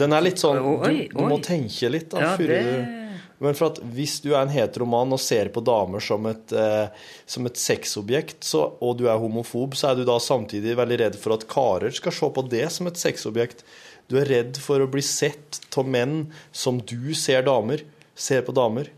Den 0.00 0.14
er 0.14 0.22
litt 0.22 0.38
sånn 0.38 0.60
Du, 0.62 0.94
du 1.10 1.24
må 1.26 1.40
tenke 1.42 1.88
litt, 1.90 2.12
da. 2.12 2.36
Før 2.38 2.52
du 2.54 2.99
men 3.40 3.56
for 3.56 3.70
at 3.70 3.78
hvis 3.96 4.18
du 4.20 4.34
er 4.34 4.42
en 4.42 4.52
heteroman 4.52 5.14
og 5.16 5.20
ser 5.22 5.48
på 5.54 5.62
damer 5.64 6.02
som 6.04 6.26
et, 6.28 6.52
eh, 6.52 7.06
som 7.24 7.48
et 7.48 7.56
sexobjekt, 7.56 8.42
så, 8.44 8.66
og 8.84 8.98
du 9.00 9.06
er 9.08 9.20
homofob, 9.20 9.76
så 9.78 9.90
er 9.90 9.96
du 9.96 10.04
da 10.04 10.18
samtidig 10.20 10.76
veldig 10.76 10.98
redd 11.00 11.16
for 11.20 11.38
at 11.38 11.46
karer 11.48 11.94
skal 11.96 12.12
se 12.12 12.28
på 12.36 12.44
det 12.52 12.66
som 12.74 12.90
et 12.90 13.00
sexobjekt. 13.00 13.64
Du 14.12 14.18
er 14.20 14.28
redd 14.28 14.60
for 14.60 14.84
å 14.84 14.90
bli 14.92 15.00
sett 15.06 15.62
av 15.72 15.88
menn 15.88 16.26
som 16.52 16.82
du 16.84 17.14
ser 17.16 17.46
damer, 17.48 17.86
ser 18.12 18.44
på 18.44 18.52
damer. 18.52 18.90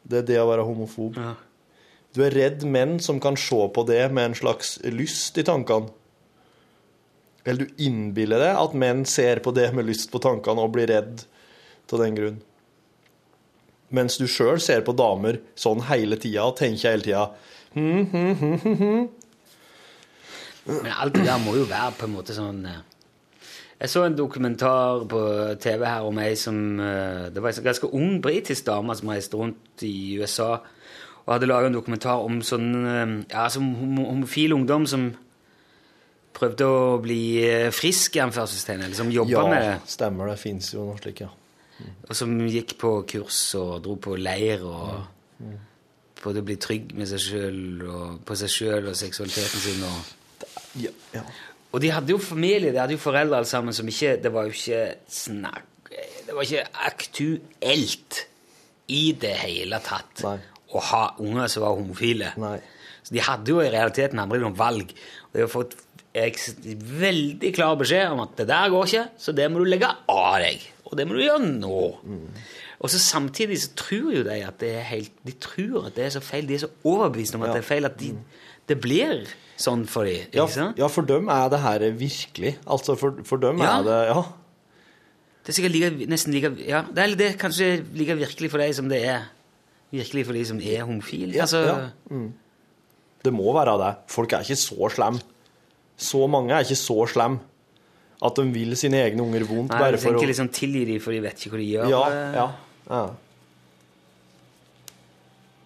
Det 0.00 0.22
er 0.22 0.30
det 0.32 0.40
å 0.40 0.48
være 0.48 0.64
homofob. 0.64 1.20
Du 2.16 2.22
er 2.24 2.32
redd 2.32 2.64
menn 2.64 2.96
som 3.04 3.20
kan 3.20 3.36
se 3.36 3.60
på 3.74 3.84
det 3.84 4.06
med 4.14 4.30
en 4.30 4.38
slags 4.38 4.78
lyst 4.96 5.36
i 5.36 5.44
tankene. 5.44 5.92
Eller 7.44 7.66
du 7.66 7.84
innbiller 7.84 8.40
deg 8.40 8.56
at 8.56 8.80
menn 8.80 9.04
ser 9.04 9.44
på 9.44 9.52
det 9.52 9.68
med 9.76 9.84
lyst 9.90 10.08
på 10.08 10.22
tankene 10.24 10.64
og 10.64 10.72
blir 10.72 10.88
redd 10.88 11.26
av 11.92 12.00
den 12.00 12.16
grunn. 12.16 12.42
Mens 13.94 14.16
du 14.18 14.26
sjøl 14.30 14.60
ser 14.62 14.82
på 14.86 14.94
damer 14.96 15.40
sånn 15.58 15.84
hele 15.90 16.18
tida 16.20 16.48
og 16.48 16.56
tenker 16.58 16.94
hele 16.94 17.04
tida 17.06 17.26
hm, 17.74 18.06
hm, 18.10 18.32
hm, 18.40 18.56
hm, 18.64 18.80
hm. 18.80 19.04
Men 20.64 20.92
alt 20.96 21.14
det 21.14 21.26
der 21.26 21.40
må 21.42 21.56
jo 21.58 21.66
være 21.68 21.92
på 21.98 22.08
en 22.08 22.14
måte 22.14 22.36
sånn 22.36 22.62
eh, 22.68 22.80
Jeg 23.82 23.92
så 23.92 24.06
en 24.06 24.16
dokumentar 24.16 25.04
på 25.10 25.20
TV 25.60 25.84
her 25.84 26.06
om 26.08 26.20
ei 26.22 26.32
som 26.40 26.80
eh, 26.80 27.26
Det 27.34 27.42
var 27.44 27.52
en 27.52 27.68
ganske 27.68 27.90
ung 27.92 28.16
britisk 28.24 28.66
dame 28.70 28.96
som 28.96 29.12
reiste 29.12 29.40
rundt 29.40 29.84
i 29.86 30.16
USA 30.20 30.56
og 31.24 31.30
hadde 31.32 31.46
laga 31.48 31.70
en 31.70 31.76
dokumentar 31.76 32.20
om 32.20 32.42
sånn 32.44 32.72
eh, 32.84 33.12
ja, 33.32 33.46
som 33.52 33.70
homo, 33.78 34.10
homofil 34.10 34.52
ungdom 34.56 34.84
som 34.88 35.06
prøvde 36.34 36.66
å 36.66 36.98
bli 37.00 37.22
frisk, 37.72 38.18
i 38.18 38.22
anførselstegn, 38.24 38.82
eller 38.84 38.98
som 38.98 39.12
jobba 39.14 39.30
Ja, 39.32 39.44
med 39.48 39.62
det. 39.62 39.70
Ja, 39.70 39.78
stemmer. 39.88 40.32
Det 40.32 40.40
fins 40.42 40.72
jo 40.74 40.88
noe 40.88 40.98
slikt, 40.98 41.22
ja. 41.22 41.30
Og 42.08 42.16
som 42.16 42.32
gikk 42.48 42.76
på 42.80 42.90
kurs 43.10 43.40
og 43.60 43.82
dro 43.84 43.96
på 43.96 44.16
leir 44.20 44.64
og 44.64 45.10
Mm. 45.34 45.56
prøvde 46.14 46.40
å 46.40 46.46
bli 46.46 46.54
trygg 46.62 46.92
med 46.94 47.08
seg 47.10 47.18
sjøl 47.18 47.80
og 47.90 48.20
på 48.24 48.36
seg 48.38 48.48
sjøl 48.52 48.86
og 48.88 48.94
seksualiteten 48.94 49.60
sin. 49.60 49.82
og... 49.82 50.12
Ja, 50.78 50.92
ja. 51.12 51.22
Og 51.74 51.82
de 51.82 51.90
hadde 51.90 52.12
jo 52.14 52.18
familie, 52.22 52.70
de 52.70 52.78
hadde 52.78 52.94
jo 52.94 53.02
foreldre 53.02 53.40
alle 53.40 53.50
sammen 53.50 53.74
som 53.74 53.88
ikke 53.90 54.12
Det 54.22 54.30
var 54.32 54.46
jo 54.46 54.54
ikke 54.54 54.94
snakk 55.10 55.90
Det 56.26 56.36
var 56.36 56.46
ikke 56.46 56.68
aktuelt 56.86 58.20
i 58.94 59.12
det 59.18 59.32
hele 59.42 59.80
tatt 59.82 60.22
å 60.24 60.80
ha 60.92 61.02
unger 61.18 61.48
som 61.50 61.62
var 61.64 61.74
homofile. 61.78 62.30
Så 63.02 63.14
de 63.14 63.20
hadde 63.26 63.50
jo 63.50 63.60
i 63.62 63.70
realiteten 63.72 64.18
aldri 64.22 64.38
noe 64.42 64.54
valg. 64.56 64.90
Og 65.30 65.34
de 65.34 65.42
har 65.44 65.50
fått 65.52 65.74
veldig 66.14 67.52
klar 67.56 67.74
beskjed 67.80 68.12
om 68.14 68.22
at 68.24 68.36
det 68.38 68.46
der 68.48 68.70
går 68.70 68.86
ikke, 68.86 69.04
så 69.18 69.32
det 69.34 69.50
må 69.50 69.62
du 69.62 69.68
legge 69.68 69.90
av 70.08 70.38
deg. 70.42 70.62
Og 70.84 70.96
det 70.98 71.06
må 71.08 71.16
du 71.16 71.22
gjøre 71.24 71.40
nå. 71.48 71.78
Og 72.84 72.90
så 72.92 72.98
samtidig 73.00 73.56
så 73.62 73.70
tror 73.78 74.10
jo 74.12 74.22
de 74.26 74.36
at 74.44 74.58
det 74.60 74.74
er 74.76 74.84
helt 74.90 75.12
De 75.26 75.32
tror 75.40 75.86
at 75.88 75.94
det 75.96 76.04
er 76.06 76.12
så 76.16 76.20
feil. 76.24 76.46
De 76.48 76.54
er 76.58 76.64
så 76.66 76.70
overbevist 76.84 77.34
om 77.38 77.42
at 77.46 77.54
det 77.56 77.62
er 77.62 77.68
feil 77.68 77.88
at 77.88 77.96
de, 78.00 78.10
det 78.68 78.76
blir 78.82 79.24
sånn 79.60 79.86
for 79.88 80.04
dem, 80.08 80.26
Ja, 80.34 80.44
ja, 80.76 80.88
for 80.90 81.06
dem 81.08 81.28
er 81.32 81.48
det 81.52 81.60
her 81.62 81.84
virkelig. 81.96 82.56
Altså, 82.66 82.96
for, 83.00 83.20
for 83.24 83.40
dem 83.40 83.62
Ja. 83.62 83.78
er 83.80 83.86
det 83.88 84.00
Ja. 84.12 84.22
Det 85.44 85.52
er 85.52 85.56
sikkert 85.58 85.72
like, 85.76 86.06
nesten 86.08 86.32
like 86.32 86.50
Ja, 86.66 86.82
det 86.88 86.98
er, 87.02 87.14
det 87.16 87.26
er 87.30 87.38
kanskje 87.38 87.84
like 87.94 88.16
virkelig 88.16 88.50
for 88.50 88.58
deg 88.58 88.74
som 88.74 88.88
det 88.88 89.02
er 89.04 89.26
virkelig 89.92 90.26
for 90.26 90.32
de 90.32 90.44
som 90.44 90.60
er 90.60 90.84
homofile. 90.84 91.34
Ja, 91.34 91.42
altså. 91.42 91.90
Mm. 92.10 92.32
Det 93.24 93.32
må 93.32 93.52
være 93.52 93.78
det. 93.80 93.94
Folk 94.08 94.32
er 94.32 94.40
ikke 94.44 94.56
så 94.56 94.88
slemme. 94.92 95.20
Så 95.96 96.26
mange 96.26 96.52
er 96.52 96.64
ikke 96.64 96.76
så 96.80 96.96
slemme 97.06 97.38
at 98.22 98.38
de 98.38 98.46
vil 98.54 98.76
sine 98.78 99.02
egne 99.02 99.24
unger 99.24 99.44
vondt 99.48 99.74
Nei, 99.74 99.82
bare 99.82 99.98
for 100.00 100.14
å 100.14 100.18
tenker 100.18 100.32
liksom 100.32 100.50
tilgi 100.54 100.86
dem, 100.92 101.02
for 101.02 101.14
de 101.14 101.20
vet 101.24 101.40
ikke 101.40 101.54
hva 101.54 101.60
de 101.60 101.68
gjør. 101.68 101.92
Ja, 101.92 102.02
ja, 102.14 102.48
ja. 102.88 103.04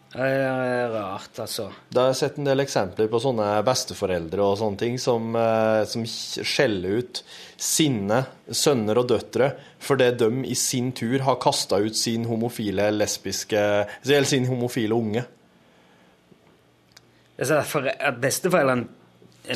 Det 0.09 0.25
er 0.25 0.89
rart, 0.89 1.37
altså. 1.37 1.67
Da 1.93 2.07
har 2.07 2.15
jeg 2.15 2.19
sett 2.23 2.39
en 2.41 2.47
del 2.49 2.63
eksempler 2.65 3.11
på 3.13 3.21
sånne 3.21 3.47
besteforeldre 3.67 4.41
og 4.41 4.57
sånne 4.57 4.81
ting 4.81 4.97
som, 4.99 5.37
eh, 5.37 5.85
som 5.85 6.07
skjeller 6.09 7.03
ut 7.03 7.21
sine 7.61 8.23
sønner 8.49 9.03
og 9.03 9.11
døtre 9.13 9.53
fordi 9.85 10.09
de 10.19 10.31
i 10.49 10.57
sin 10.59 10.91
tur 10.97 11.21
har 11.27 11.37
kasta 11.43 11.77
ut 11.85 11.97
sin 11.97 12.25
homofile, 12.27 12.89
lesbiske 12.91 13.61
Eller 14.07 14.25
sin 14.25 14.49
homofile 14.49 14.97
unge. 14.97 15.27
Altså, 17.39 17.61
for, 17.63 17.87
at 17.87 18.19
besteforeldrene 18.19 18.89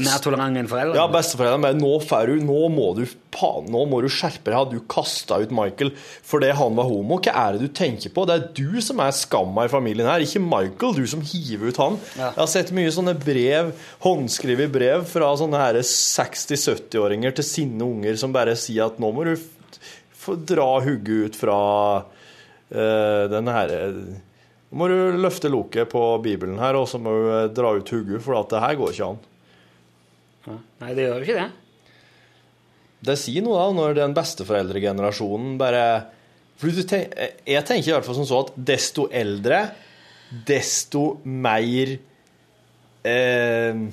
mer 0.00 0.20
tolerant 0.24 0.56
enn 0.56 0.68
foreldrene? 0.70 0.96
Ja, 0.96 1.04
besteforeldrene 1.12 1.66
bare 1.66 1.76
nå, 1.76 1.90
du, 2.28 2.34
nå, 2.46 2.60
må 2.72 2.86
du, 2.96 3.02
pa- 3.34 3.60
nå 3.66 3.82
må 3.90 4.00
du 4.00 4.08
skjerpe 4.12 4.52
deg. 4.54 4.72
Du 4.72 4.86
kasta 4.88 5.40
ut 5.42 5.52
Michael 5.54 5.92
fordi 5.98 6.52
han 6.56 6.78
var 6.78 6.88
homo? 6.88 7.18
Hva 7.20 7.34
er 7.44 7.58
det 7.58 7.66
du 7.68 7.74
tenker 7.76 8.14
på? 8.14 8.24
Det 8.28 8.36
er 8.38 8.46
du 8.56 8.80
som 8.84 9.02
er 9.04 9.12
skamma 9.16 9.66
i 9.68 9.72
familien 9.72 10.08
her, 10.08 10.24
ikke 10.24 10.42
Michael. 10.44 10.96
Du 10.96 11.06
som 11.10 11.24
hiver 11.26 11.72
ut 11.72 11.80
han. 11.82 11.98
Jeg 12.16 12.38
har 12.38 12.50
sett 12.50 12.72
mye 12.76 12.92
sånne 12.94 13.16
brev, 13.20 13.72
håndskrevet 14.06 14.72
brev 14.72 15.04
fra 15.10 15.32
sånne 15.40 15.60
60-70-åringer 15.82 17.36
til 17.36 17.46
sinne 17.46 17.84
unger 17.86 18.16
som 18.20 18.32
bare 18.34 18.56
sier 18.58 18.88
at 18.88 19.00
nå 19.02 19.12
må 19.12 19.26
du 19.28 19.34
få 20.22 20.36
dra 20.46 20.76
hugget 20.84 21.32
ut 21.32 21.38
fra 21.40 21.56
uh, 22.00 23.24
den 23.32 23.50
herre 23.50 23.80
Nå 24.72 24.78
må 24.80 24.86
du 24.88 25.18
løfte 25.20 25.50
loket 25.52 25.90
på 25.92 26.00
Bibelen 26.24 26.56
her, 26.62 26.78
og 26.80 26.86
så 26.88 26.96
må 26.96 27.12
du 27.12 27.26
eh, 27.28 27.50
dra 27.52 27.74
ut 27.76 27.90
hugget, 27.92 28.22
for 28.24 28.38
at 28.38 28.48
det 28.54 28.62
her 28.62 28.78
går 28.80 28.94
ikke 28.94 29.08
an. 29.10 29.18
Nei, 30.48 30.94
det 30.96 31.06
gjør 31.06 31.20
jo 31.20 31.26
ikke 31.26 31.38
det. 31.38 31.50
Det 33.02 33.18
sier 33.18 33.44
noe 33.44 33.58
da, 33.58 33.66
når 33.74 33.98
den 33.98 34.14
besteforeldregenerasjonen 34.16 35.56
bare 35.60 35.84
For 36.60 36.70
du 36.70 36.84
tenk, 36.86 37.14
Jeg 37.48 37.66
tenker 37.66 37.90
i 37.90 37.94
hvert 37.96 38.06
fall 38.06 38.18
som 38.20 38.28
så 38.28 38.44
at 38.44 38.54
desto 38.54 39.08
eldre, 39.10 39.64
desto 40.46 41.18
mer 41.24 41.96
eh, 43.02 43.84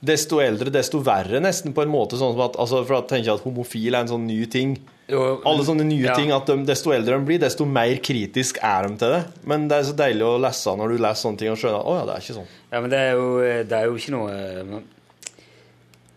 Desto 0.00 0.40
eldre, 0.40 0.72
desto 0.72 1.02
verre, 1.04 1.42
nesten, 1.44 1.74
på 1.76 1.84
en 1.84 1.92
måte. 1.92 2.16
sånn 2.20 2.32
som 2.32 2.46
at, 2.46 2.56
altså, 2.60 2.84
For 2.84 2.98
jeg 2.98 3.08
tenker 3.10 3.32
jeg 3.32 3.40
at 3.40 3.48
homofil 3.48 3.94
er 3.94 4.04
en 4.04 4.12
sånn 4.14 4.28
ny 4.28 4.38
ting. 4.52 4.78
Alle 5.10 5.64
sånne 5.66 5.84
nye 5.84 6.06
ja. 6.06 6.14
ting, 6.16 6.30
at 6.32 6.48
de, 6.48 6.60
Desto 6.68 6.94
eldre 6.94 7.18
de 7.18 7.28
blir, 7.28 7.40
desto 7.42 7.66
mer 7.68 7.98
kritisk 8.04 8.62
er 8.64 8.88
de 8.88 9.00
til 9.00 9.12
det. 9.16 9.24
Men 9.48 9.66
det 9.68 9.76
er 9.76 9.90
så 9.90 9.96
deilig 9.98 10.24
å 10.24 10.38
lese 10.40 10.76
når 10.78 10.94
du 10.94 11.02
leser 11.02 11.24
sånne 11.26 11.42
ting 11.42 11.52
og 11.52 11.60
skjønner 11.60 11.82
at 11.82 11.90
å 11.90 11.98
ja, 11.98 12.06
det 12.08 12.14
er 12.14 12.24
ikke 12.24 12.38
sånn. 12.38 12.56
Ja, 12.70 12.80
men 12.80 12.92
det 12.92 13.02
er 13.02 13.12
jo, 13.18 13.28
det 13.72 13.76
er 13.80 13.90
jo 13.90 14.00
ikke 14.00 14.16
noe 14.16 14.38
eh, 14.38 14.80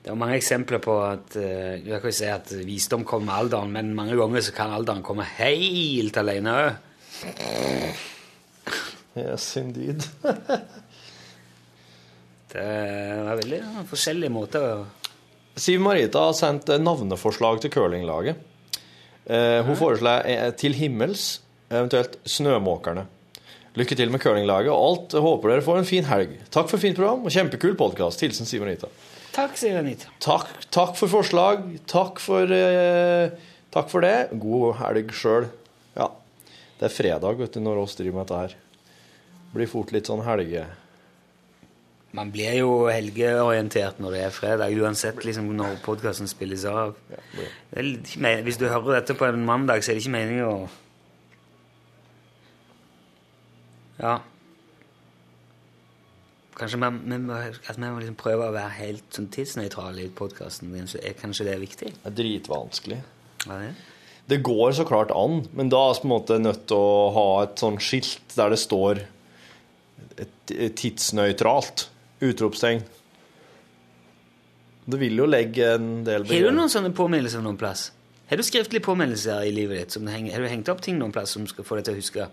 Det 0.04 0.12
er 0.12 0.20
mange 0.20 0.36
eksempler 0.36 0.82
på 0.84 0.98
at 1.06 1.38
uh, 1.40 1.80
Jeg 1.80 2.02
kan 2.04 2.16
si 2.16 2.28
at 2.28 2.52
visdom 2.68 3.06
kommer 3.08 3.30
med 3.30 3.38
alderen, 3.46 3.72
men 3.72 3.94
mange 3.96 4.18
ganger 4.20 4.44
så 4.44 4.56
kan 4.56 4.74
alderen 4.76 5.04
komme 5.06 5.28
helt 5.38 6.18
alene 6.20 6.58
òg. 6.60 6.72
Yes, 9.16 9.46
indeed. 9.62 10.04
Det 12.54 12.62
er 12.62 13.38
veldig 13.40 13.58
ja, 13.58 13.84
forskjellige 13.90 14.34
måter 14.34 14.66
å 14.68 14.74
Siv 15.58 15.82
Marita 15.86 16.22
har 16.28 16.36
sendt 16.38 16.70
eh, 16.74 16.82
navneforslag 16.82 17.60
til 17.62 17.70
curlinglaget. 17.74 18.40
Uh, 19.30 19.62
hun 19.68 19.78
foreslår 19.78 20.26
eh, 20.28 20.48
Til 20.58 20.74
himmels, 20.76 21.44
eventuelt 21.70 22.18
Snømåkerne. 22.26 23.06
Lykke 23.78 23.98
til 23.98 24.10
med 24.14 24.22
curlinglaget 24.22 24.74
og 24.74 24.82
alt. 24.88 25.16
Håper 25.26 25.54
dere 25.54 25.66
får 25.66 25.82
en 25.82 25.90
fin 25.90 26.10
helg. 26.10 26.34
Takk 26.54 26.72
for 26.72 26.82
fint 26.82 26.98
program 26.98 27.22
og 27.22 27.34
kjempekul 27.34 27.78
podkast. 27.78 28.26
Hilsen 28.26 28.50
Siv 28.50 28.66
Marita. 28.66 28.90
Takk, 29.34 29.56
sier 29.58 29.80
Anita. 29.80 30.12
Takk, 30.22 30.52
takk 30.74 30.94
for 31.00 31.10
forslag. 31.10 31.66
Takk 31.90 32.20
for, 32.22 32.52
eh, 32.54 33.32
takk 33.74 33.90
for 33.90 34.06
det. 34.06 34.30
God 34.38 34.76
helg 34.78 35.10
sjøl. 35.12 35.50
Ja. 35.98 36.12
Det 36.78 36.86
er 36.86 36.94
fredag 36.94 37.38
vet 37.40 37.54
du, 37.54 37.60
når 37.60 37.82
oss 37.82 37.96
driver 37.96 38.20
med 38.20 38.28
dette 38.28 38.40
her. 38.44 38.56
Blir 39.54 39.68
fort 39.68 39.92
litt 39.92 40.10
sånn 40.10 40.24
helge... 40.26 40.66
Man 42.14 42.30
blir 42.30 42.60
jo 42.60 42.74
helgeorientert 42.94 43.98
når 43.98 44.12
det 44.14 44.20
er 44.22 44.34
fredag, 44.36 44.76
uansett 44.78 45.24
liksom 45.26 45.48
når 45.58 45.80
podkasten 45.82 46.30
spilles 46.30 46.62
av. 46.70 46.94
Det 47.10 47.18
er 47.74 47.88
ikke 47.90 48.34
Hvis 48.46 48.60
du 48.62 48.68
hører 48.70 49.00
dette 49.00 49.16
på 49.18 49.26
en 49.26 49.42
mandag, 49.48 49.82
så 49.82 49.90
er 49.90 49.98
det 49.98 50.04
ikke 50.04 50.18
meningen 50.20 50.46
å 50.46 50.70
Ja. 53.98 54.20
Kanskje 56.64 56.80
vi, 56.80 57.18
må- 57.20 57.40
at 57.44 57.76
vi 57.76 57.82
må 57.84 57.98
liksom 58.00 58.16
prøve 58.16 58.46
å 58.48 58.54
være 58.56 58.72
helt 58.78 59.10
sånn 59.12 59.28
tidsnøytrale 59.34 60.06
i 60.06 60.12
podkasten. 60.16 60.72
Kanskje 61.20 61.44
det 61.50 61.56
er 61.58 61.60
viktig? 61.60 61.90
Det 61.98 62.08
er 62.08 62.16
dritvanskelig. 62.16 63.00
Ja, 63.50 63.58
det. 63.60 63.74
Det 64.32 64.38
går 64.48 64.72
så 64.78 64.86
klart 64.88 65.12
an, 65.12 65.42
men 65.52 65.68
da 65.68 65.82
er 65.90 65.98
vi 65.98 66.00
på 66.00 66.08
en 66.08 66.14
måte 66.14 66.38
nødt 66.40 66.62
til 66.72 66.80
å 66.80 67.12
ha 67.12 67.26
et 67.44 67.60
sånn 67.60 67.76
skilt 67.84 68.38
der 68.38 68.54
det 68.54 68.60
står 68.62 69.02
et, 70.16 70.54
tidsnøytralt 70.80 71.90
utropstegn. 72.24 72.86
Det 74.88 75.00
vil 75.00 75.20
jo 75.20 75.28
legge 75.28 75.74
en 75.76 75.90
del 76.08 76.24
Har 76.28 76.48
du 76.48 76.56
noen 76.56 76.72
sånne 76.72 76.94
påminnelser 76.96 77.44
noen 77.44 77.60
plass? 77.60 77.90
Har 78.34 78.40
du 78.42 78.44
skriftlige 78.48 78.82
påminnelser 78.82 79.44
i 79.46 79.52
livet 79.54 79.78
ditt? 79.78 79.92
Som 79.94 80.08
henger, 80.10 80.34
har 80.34 80.42
du 80.42 80.48
hengt 80.50 80.70
opp 80.74 80.80
ting 80.82 80.96
noen 80.98 81.12
plass 81.14 81.36
som 81.36 81.44
skal 81.46 81.66
få 81.68 81.76
deg 81.78 81.86
til 81.86 81.94
å 81.94 82.00
huske? 82.00 82.24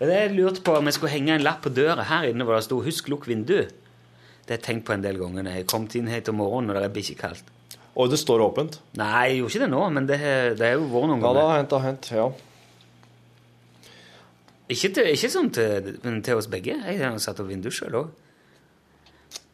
Det 0.00 0.08
jeg 0.10 0.32
lurte 0.34 0.64
på 0.66 0.74
om 0.80 0.88
jeg 0.90 0.96
skulle 0.96 1.12
henge 1.12 1.36
en 1.36 1.44
lapp 1.46 1.60
på 1.62 1.70
døra 1.70 2.02
her 2.08 2.26
inne 2.26 2.42
hvor 2.42 2.56
det 2.58 2.64
sto 2.66 2.80
'Husk 2.82 3.06
lukk 3.12 3.28
vindu'. 3.30 3.68
Det 3.70 4.50
har 4.50 4.56
jeg 4.58 4.62
tenkt 4.66 4.84
på 4.88 4.96
en 4.96 5.04
del 5.04 5.14
ganger 5.20 5.44
når 5.46 5.50
jeg 5.54 5.62
har 5.62 5.70
kommet 5.70 5.94
inn 5.94 6.08
hit 6.10 6.28
om 6.28 6.40
morgenen 6.42 6.74
og 6.74 6.82
det 6.82 6.88
er 6.90 6.94
bikkjekaldt. 6.96 7.44
Og 7.94 8.10
det 8.10 8.18
står 8.18 8.42
åpent? 8.42 8.80
Nei, 8.98 9.28
jeg 9.30 9.38
gjorde 9.38 9.52
ikke 9.54 9.62
det 9.62 9.70
nå, 9.70 9.84
men 9.94 10.06
det, 10.10 10.18
har- 10.18 10.58
er 10.58 10.72
jo 10.74 10.88
vært 10.90 11.06
noen 11.06 11.22
Ja, 11.22 11.28
det 11.30 11.38
ganger. 11.38 11.46
har 11.46 11.56
hendt, 11.60 11.70
det 11.70 11.80
har 11.80 11.86
hendt. 11.86 12.10
Ja. 12.10 12.26
Ikke, 14.68 14.88
til, 14.94 15.06
ikke 15.12 15.30
sånn 15.30 15.50
til, 15.52 16.22
til 16.24 16.34
oss 16.34 16.46
begge. 16.50 16.74
Jeg 16.82 16.98
har 16.98 17.18
satt 17.22 17.38
opp 17.38 17.48
vinduet 17.48 17.72
sjøl 17.76 17.94
òg. 17.94 18.08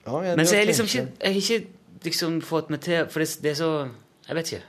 Ja, 0.06 0.34
Men 0.34 0.46
så 0.46 0.54
har 0.56 0.64
jeg 0.64 0.66
jeg 0.66 0.72
liksom 0.72 0.86
ikke, 0.86 1.08
jeg 1.20 1.32
har 1.34 1.40
ikke 1.40 1.66
liksom 2.04 2.40
fått 2.40 2.70
meg 2.70 2.80
til 2.80 3.04
For 3.12 3.20
det, 3.20 3.28
det 3.42 3.50
er 3.50 3.54
så 3.58 3.88
Jeg 4.26 4.36
vet 4.38 4.52
ikke. 4.52 4.62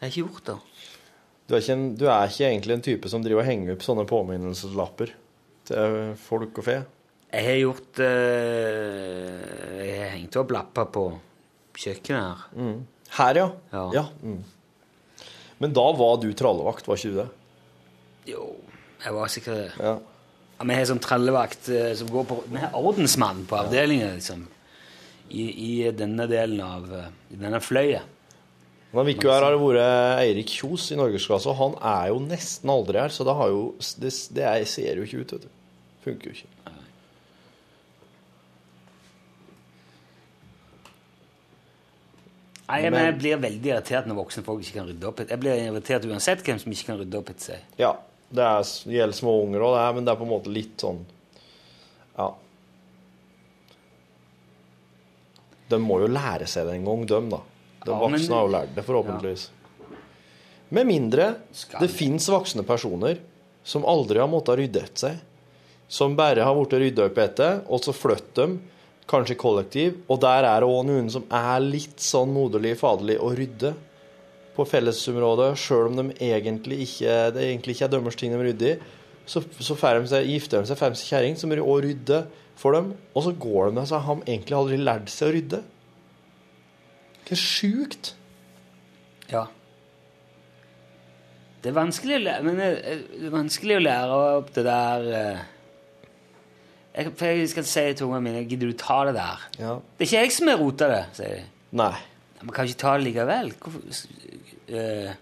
Jeg 0.00 0.06
har 0.06 0.12
ikke 0.14 0.22
gjort 0.24 0.46
det. 0.46 0.58
Du 1.46 1.54
er, 1.54 1.60
ikke 1.60 1.74
en, 1.76 1.88
du 1.98 2.06
er 2.08 2.30
ikke 2.30 2.46
egentlig 2.46 2.74
en 2.76 2.84
type 2.86 3.10
som 3.10 3.24
driver 3.24 3.42
og 3.42 3.48
henger 3.50 3.74
opp 3.74 3.82
sånne 3.84 4.06
påminnelseslapper 4.08 5.12
til 5.68 5.96
folk 6.22 6.60
og 6.62 6.66
fe? 6.66 6.76
Jeg 7.30 7.46
har 7.46 7.58
gjort 7.60 8.00
øh, 8.02 9.34
Jeg 9.84 9.98
har 10.00 10.14
hengt 10.14 10.38
opp 10.40 10.54
lapper 10.54 10.88
på 10.94 11.04
kjøkkenet 11.80 12.22
her. 12.22 12.46
Mm. 12.56 12.78
Her, 13.18 13.40
ja? 13.42 13.84
Ja. 13.94 14.04
mm. 14.22 14.40
Men 15.60 15.74
da 15.76 15.84
var 15.98 16.16
du 16.22 16.30
trallevakt, 16.32 16.88
var 16.88 16.96
ikke 16.96 17.12
du 17.12 17.18
det? 17.20 17.28
Jo, 18.30 18.46
jeg 19.04 19.16
var 19.16 19.32
sikkert 19.32 19.60
det. 19.60 19.68
Ja. 19.82 19.98
Ja, 20.60 20.66
vi 20.68 20.76
har 20.76 20.88
sånn 20.88 21.02
trallevakt 21.02 21.68
eh, 21.72 21.92
som 21.96 22.08
går 22.12 22.26
på 22.28 22.38
Vi 22.52 22.60
har 22.60 22.74
ordensmann 22.76 23.44
på 23.48 23.58
avdelingen, 23.58 24.16
liksom. 24.18 24.46
I, 25.30 25.44
I 25.50 25.92
denne 25.94 26.26
delen 26.28 26.60
av 26.64 26.88
eh, 26.96 27.12
I 27.32 27.38
denne 27.40 27.60
fløyet. 27.64 28.19
Når 28.90 29.06
vi 29.06 29.12
ikke 29.14 29.30
her 29.30 29.44
har 29.46 29.54
det 29.54 29.60
vært 29.62 30.24
Eirik 30.24 30.50
Kjos 30.50 30.88
i 30.90 30.96
Norgesklasse, 30.98 31.52
og 31.52 31.58
han 31.60 31.76
er 31.92 32.08
jo 32.10 32.22
nesten 32.24 32.72
aldri 32.72 32.98
her, 32.98 33.12
så 33.14 33.26
det, 33.26 33.36
har 33.38 33.52
jo, 33.52 33.60
det, 34.02 34.10
det 34.34 34.46
er, 34.48 34.64
ser 34.66 34.98
jo 34.98 35.06
ikke 35.06 35.20
ut, 35.22 35.34
vet 35.36 35.44
du. 35.46 35.52
Funker 36.02 36.30
jo 36.32 36.38
ikke. 36.40 36.48
Nei, 42.70 42.82
men 42.86 43.02
Jeg 43.02 43.16
blir 43.18 43.40
veldig 43.42 43.70
irritert 43.72 44.06
når 44.06 44.18
voksne 44.20 44.44
folk 44.46 44.62
ikke 44.62 44.76
kan 44.78 44.90
rydde 44.90 45.08
opp. 45.08 45.22
Jeg 45.26 45.42
blir 45.42 45.62
irritert 45.64 46.06
uansett 46.06 46.44
hvem 46.46 46.58
som 46.62 46.74
ikke 46.74 46.90
kan 46.92 47.00
rydde 47.00 47.18
opp 47.18 47.32
etter 47.32 47.46
seg. 47.48 47.64
Ja, 47.80 47.94
det 48.30 48.46
er, 48.46 48.68
det 48.86 48.98
gjelder 48.98 49.18
små 49.18 49.34
unger 49.44 49.64
òg, 49.66 49.78
men 49.96 50.06
det 50.06 50.12
er 50.12 50.20
på 50.20 50.26
en 50.26 50.34
måte 50.34 50.54
litt 50.54 50.82
sånn 50.82 51.02
Ja. 52.18 52.28
De 55.70 55.78
må 55.78 56.00
jo 56.02 56.10
lære 56.10 56.46
seg 56.50 56.66
det 56.66 56.76
en 56.78 56.86
gang, 56.86 57.06
de, 57.06 57.20
da. 57.30 57.40
De 57.86 57.96
voksne 57.96 58.36
har 58.36 58.46
jo 58.46 58.52
lært 58.52 58.76
det, 58.76 58.84
forhåpentligvis. 58.86 59.48
Med 60.70 60.86
mindre 60.86 61.32
det 61.80 61.88
fins 61.90 62.28
voksne 62.30 62.62
personer 62.66 63.18
som 63.66 63.86
aldri 63.88 64.20
har 64.22 64.30
måttet 64.30 64.60
rydde 64.60 64.82
etter 64.84 65.06
seg. 65.06 65.22
Som 65.90 66.14
bare 66.18 66.44
har 66.46 66.54
blitt 66.54 66.76
rydda 66.78 67.08
opp 67.08 67.18
etter, 67.18 67.62
og 67.66 67.82
så 67.82 67.94
flytter 67.96 68.44
dem, 68.44 68.58
kanskje 69.10 69.38
kollektiv. 69.38 69.96
Og 70.06 70.20
der 70.22 70.46
er 70.46 70.62
det 70.62 70.68
òg 70.70 70.84
noen 70.86 71.08
som 71.10 71.24
er 71.34 71.64
litt 71.64 71.98
sånn 72.04 72.30
moderlig 72.30 72.76
faderlig 72.78 73.18
å 73.18 73.32
rydde 73.34 73.72
på 74.54 74.66
fellesområdet, 74.68 75.50
sjøl 75.58 75.88
om 75.88 75.98
de 75.98 76.06
egentlig 76.26 76.82
ikke, 76.86 77.16
det 77.34 77.48
egentlig 77.48 77.74
ikke 77.76 77.88
er 77.88 77.92
deres 77.96 78.18
ting 78.20 78.34
de 78.34 78.44
rydder 78.44 78.72
i. 78.74 78.78
så, 79.26 79.42
så 79.62 79.74
de 79.74 80.06
seg, 80.10 80.30
gifter 80.30 80.60
de 80.62 80.70
seg, 80.70 80.80
med 80.82 80.98
seg 81.00 81.12
kjerring 81.14 81.36
som 81.38 81.52
rydder 81.54 82.26
for 82.60 82.76
dem, 82.76 82.92
og 83.14 83.24
så 83.24 83.32
går 83.32 83.70
de 83.70 83.76
med 83.78 83.88
seg 83.88 84.06
han 84.06 84.24
egentlig 84.26 84.58
aldri 84.58 84.80
lært 84.80 85.10
seg 85.12 85.30
å 85.30 85.34
rydde. 85.36 85.62
Det 87.30 87.36
er 87.36 87.42
sjukt. 87.46 88.08
Ja. 89.30 89.44
Det 91.62 91.70
er 91.70 91.76
vanskelig 91.76 92.16
å 92.16 92.22
lære, 92.24 92.42
men 92.42 92.58
det 92.58 92.66
er 92.72 93.00
er 93.20 93.32
vanskelig 93.34 93.76
å 93.76 93.82
lære 93.84 94.18
opp 94.40 94.48
det 94.56 94.64
der 94.66 95.08
eh. 95.14 95.42
jeg, 96.96 97.12
For 97.20 97.30
jeg 97.30 97.50
skal 97.52 97.66
si 97.68 97.84
til 97.94 98.08
ungene 98.08 98.24
mine 98.24 98.42
Gidder 98.48 98.72
du 98.72 98.78
ta 98.80 98.96
det 99.06 99.14
der? 99.18 99.44
Ja. 99.60 99.74
Det 99.78 100.06
er 100.06 100.08
ikke 100.08 100.22
jeg 100.24 100.34
som 100.34 100.50
har 100.50 100.58
rota 100.58 100.88
det, 100.90 101.02
sier 101.20 101.34
de. 101.36 101.42
Nei. 101.78 101.92
Men 102.40 102.54
kan 102.56 102.66
ikke 102.66 102.80
ta 102.80 102.94
det 102.96 103.06
likevel? 103.10 103.52
Hvorfor, 103.60 104.00
uh, 104.72 105.12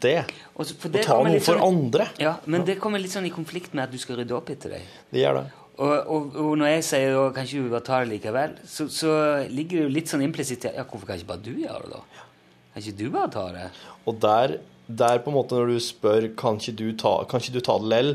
Det. 0.00 0.16
og 0.54 0.66
så- 0.66 0.76
for 0.78 0.88
Å 0.88 0.92
det 0.92 1.02
ta 1.04 1.18
noe 1.22 1.40
for 1.40 1.54
sånn- 1.58 1.66
andre. 1.66 2.08
Ja, 2.22 2.36
men 2.46 2.64
det 2.64 2.78
kommer 2.80 2.98
litt 3.02 3.10
sånn 3.12 3.26
i 3.26 3.34
konflikt 3.34 3.74
med 3.74 3.84
at 3.84 3.90
du 3.90 3.98
skal 3.98 4.16
rydde 4.22 4.36
opp 4.36 4.48
etter 4.50 4.70
deg. 4.78 4.82
Det 5.12 5.20
gjør 5.26 5.42
det. 5.42 5.52
Og, 5.78 5.92
og, 6.10 6.32
og 6.34 6.54
når 6.58 6.72
jeg 6.72 6.86
sier 6.88 7.12
da, 7.14 7.26
kan 7.34 7.46
ikke 7.46 7.60
du 7.62 7.70
bare 7.70 7.86
ta 7.86 8.00
det 8.02 8.10
likevel, 8.10 8.56
så, 8.66 8.88
så 8.90 9.12
ligger 9.46 9.78
det 9.78 9.84
jo 9.84 9.92
litt 9.94 10.10
sånn 10.10 10.24
implisitt 10.26 10.66
ja, 10.66 10.82
hvorfor 10.82 11.06
kan 11.06 11.20
ikke 11.20 11.30
bare 11.30 11.44
du 11.44 11.52
gjøre 11.54 11.84
det, 11.84 12.00
da? 12.00 12.24
Kan 12.72 12.82
ikke 12.82 12.98
du 12.98 13.06
bare 13.14 13.30
ta 13.34 13.44
det? 13.54 13.68
Og 14.10 14.18
der, 14.24 14.56
der 14.86 15.22
på 15.22 15.30
en 15.30 15.38
måte 15.38 15.58
når 15.58 15.70
du 15.70 15.78
spør 15.82 16.26
kan 16.38 16.58
ikke 16.58 16.74
du 16.80 16.88
ta, 16.98 17.14
kan 17.30 17.44
ikke 17.44 17.54
du 17.54 17.62
ta 17.62 17.78
det 17.78 17.92
lell, 17.94 18.12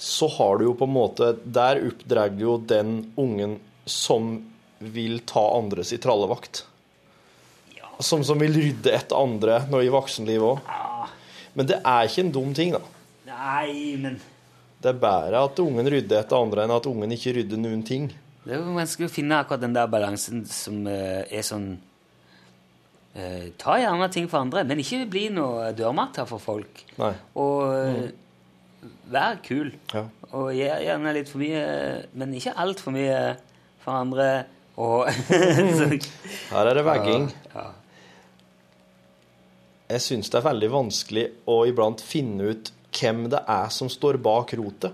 så 0.00 0.30
har 0.38 0.58
du 0.58 0.66
jo 0.66 0.72
på 0.74 0.88
en 0.88 0.94
måte 0.96 1.26
Der 1.44 1.78
oppdrar 1.84 2.32
du 2.32 2.40
jo 2.42 2.56
den 2.58 3.12
ungen 3.20 3.58
som 3.86 4.32
vil 4.82 5.20
ta 5.28 5.42
andres 5.58 5.92
i 5.94 6.00
trallevakt. 6.02 6.64
Som, 8.02 8.24
som 8.26 8.40
vil 8.40 8.56
rydde 8.56 8.90
etter 8.96 9.20
andre 9.20 9.60
når 9.70 9.84
i 9.86 9.92
voksenlivet 9.94 10.48
òg. 10.56 11.12
Men 11.54 11.68
det 11.68 11.78
er 11.84 12.08
ikke 12.08 12.24
en 12.24 12.32
dum 12.34 12.54
ting, 12.56 12.72
da. 12.74 12.80
Nei, 13.28 13.94
men 14.00 14.16
Det 14.82 14.90
er 14.90 14.98
bedre 14.98 15.44
at 15.46 15.60
ungen 15.62 15.88
rydder 15.94 16.24
etter 16.24 16.42
andre 16.42 16.64
enn 16.64 16.74
at 16.74 16.86
ungen 16.90 17.14
ikke 17.14 17.36
rydder 17.36 17.60
noen 17.60 17.84
ting. 17.86 18.08
Det 18.42 18.56
er 18.56 18.64
vanskelig 18.66 19.06
å 19.06 19.12
finne 19.14 19.38
akkurat 19.38 19.62
den 19.62 19.76
der 19.76 19.90
balansen 19.90 20.42
som 20.50 20.80
eh, 20.90 21.22
er 21.30 21.44
sånn 21.46 21.68
eh, 23.14 23.52
Ta 23.60 23.76
gjerne 23.78 24.08
ting 24.10 24.26
for 24.30 24.42
andre, 24.42 24.64
men 24.66 24.82
ikke 24.82 25.04
bli 25.12 25.28
noe 25.34 25.70
dørmatta 25.78 26.26
for 26.26 26.42
folk. 26.42 26.82
Nei. 26.98 27.12
Og 27.38 27.60
mm. 27.70 28.90
vær 29.14 29.38
kul. 29.46 29.70
Ja. 29.94 30.08
Og 30.32 30.50
gjør 30.56 30.82
gjerne 30.88 31.14
litt 31.14 31.30
for 31.30 31.44
mye, 31.44 31.62
men 32.18 32.34
ikke 32.40 32.56
altfor 32.64 32.96
mye 32.96 33.22
for 33.84 34.00
andre. 34.00 34.28
Og 34.82 35.06
Her 36.50 36.66
er 36.66 36.74
det 36.74 36.86
vegging. 36.88 37.30
Ja. 37.52 37.68
Jeg 39.92 40.02
syns 40.02 40.32
det 40.32 40.40
er 40.40 40.48
veldig 40.48 40.70
vanskelig 40.72 41.28
å 41.52 41.62
iblant 41.68 42.02
finne 42.02 42.50
ut 42.50 42.72
hvem 42.92 43.24
det 43.32 43.40
er 43.48 43.68
som 43.74 43.88
står 43.92 44.18
bak 44.22 44.52
rotet. 44.58 44.92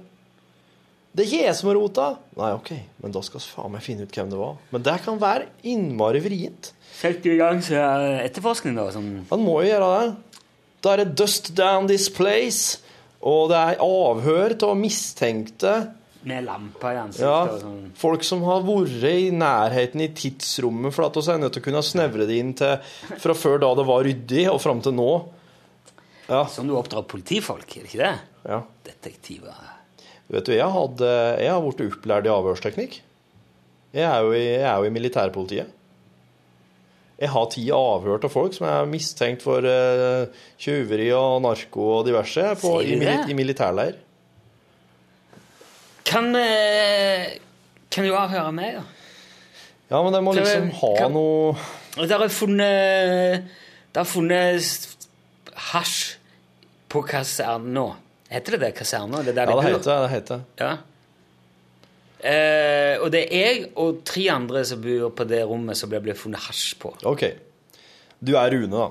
Det 1.19 1.25
er 1.27 1.47
jeg 1.49 1.55
som 1.57 1.71
har 1.71 1.79
rota! 1.81 2.09
Nei, 2.39 2.51
OK, 2.55 2.73
men 3.03 3.15
da 3.15 3.23
skal 3.27 3.41
vi 3.43 3.51
faen 3.51 3.73
meg 3.75 3.83
finne 3.83 4.05
ut 4.07 4.15
hvem 4.15 4.29
det 4.31 4.39
var. 4.39 4.59
Men 4.71 4.85
det 4.87 4.97
kan 5.03 5.19
være 5.19 5.49
innmari 5.67 6.21
vrient. 6.23 6.73
Fikk 6.99 7.23
du 7.25 7.31
i 7.33 7.39
gang 7.41 7.59
etterforskning, 7.59 8.77
da? 8.79 8.89
Som, 8.95 9.09
Han 9.31 9.43
må 9.43 9.61
jo 9.65 9.71
gjøre 9.73 9.89
det. 9.95 10.43
Da 10.85 10.93
er 10.93 11.03
det 11.03 11.17
'dust 11.19 11.55
down 11.59 11.89
this 11.89 12.07
place', 12.09 12.79
og 13.21 13.49
det 13.51 13.57
er 13.59 13.81
avhør 13.83 14.55
av 14.63 14.77
mistenkte. 14.77 15.95
med 16.23 16.45
lamper 16.45 16.93
i 16.93 16.99
ansiktet 16.99 17.25
Ja, 17.25 17.43
og 17.47 17.61
sånn. 17.63 17.91
folk 17.95 18.25
som 18.27 18.43
har 18.43 18.63
vært 18.63 19.05
i 19.09 19.31
nærheten 19.31 20.01
i 20.03 20.09
tidsrommet, 20.09 20.93
for 20.93 21.07
at 21.07 21.15
vi 21.15 21.33
er 21.33 21.39
nødt 21.39 21.53
til 21.53 21.63
å 21.63 21.65
kunne 21.65 21.83
snevre 21.83 22.27
det 22.27 22.37
inn 22.39 22.55
til 22.55 22.77
fra 23.19 23.35
før 23.35 23.59
da 23.61 23.75
det 23.75 23.87
var 23.87 24.05
ryddig, 24.05 24.51
og 24.51 24.61
fram 24.61 24.83
til 24.83 24.93
nå. 24.93 25.25
Ja. 26.29 26.43
Sånn 26.53 26.69
du 26.69 26.75
oppdrar 26.77 27.07
politifolk, 27.09 27.65
er 27.77 27.85
det 27.87 27.91
ikke 27.93 28.05
det? 28.05 28.15
ja. 28.49 28.63
Detektiver. 28.85 29.55
Vet 30.29 30.45
du, 30.45 30.53
jeg, 30.53 30.69
hadde, 30.69 31.09
jeg 31.41 31.49
har 31.55 31.63
blitt 31.65 31.81
opplært 31.87 32.27
i 32.29 32.33
avhørsteknikk. 32.33 32.99
Jeg 33.97 34.05
er 34.05 34.21
jo 34.27 34.33
i, 34.37 34.43
jeg 34.45 34.67
er 34.69 34.83
jo 34.83 34.89
i 34.91 34.93
militærpolitiet. 34.93 35.71
Jeg 37.19 37.31
har 37.33 37.47
ti 37.51 37.65
avhør 37.75 38.21
av 38.29 38.31
folk 38.31 38.53
som 38.55 38.67
er 38.69 38.85
mistenkt 38.87 39.43
for 39.43 39.65
uh, 39.65 40.29
tjuveri 40.61 41.09
og 41.17 41.41
narko 41.43 41.87
og 41.97 42.05
diverse 42.07 42.45
på, 42.61 42.75
i, 42.85 42.95
i 43.01 43.35
militærleir. 43.35 43.97
Kan, 46.09 46.29
eh, 46.37 47.35
kan 47.93 48.07
du 48.07 48.15
avhøre 48.17 48.53
meg, 48.55 48.79
da? 48.79 48.85
Ja, 49.91 50.03
men 50.05 50.13
de 50.15 50.21
må 50.25 50.35
jeg- 50.37 50.45
liksom 50.45 50.71
ha 50.83 50.93
kan- 50.99 51.13
noe 51.13 52.07
Der 52.07 52.21
er 52.23 52.29
funnet 52.29 53.45
Der 53.93 54.01
er 54.01 54.05
funnet 54.05 54.97
hasj 55.73 56.18
på 56.89 57.03
kaserna. 57.07 57.87
Heter 58.29 58.57
det 58.57 58.61
det? 58.67 58.73
Kaserna? 58.79 59.23
Det 59.23 59.35
Ja, 59.37 59.47
de 59.47 59.57
det 59.57 59.73
heter 59.73 60.01
det. 60.03 60.09
heter. 60.15 60.41
Ja. 60.61 60.71
Eh, 62.19 62.95
og 63.01 63.13
det 63.15 63.21
er 63.31 63.45
jeg 63.47 63.67
og 63.79 64.01
tre 64.05 64.25
andre 64.35 64.65
som 64.67 64.81
bor 64.83 65.11
på 65.15 65.25
det 65.29 65.45
rommet 65.47 65.77
som 65.79 65.91
det 65.91 66.01
ble 66.03 66.15
funnet 66.19 66.41
hasj 66.49 66.75
på. 66.83 66.91
OK. 67.07 67.23
Du 68.19 68.35
er 68.37 68.51
Rune, 68.51 68.73
da. 68.75 68.89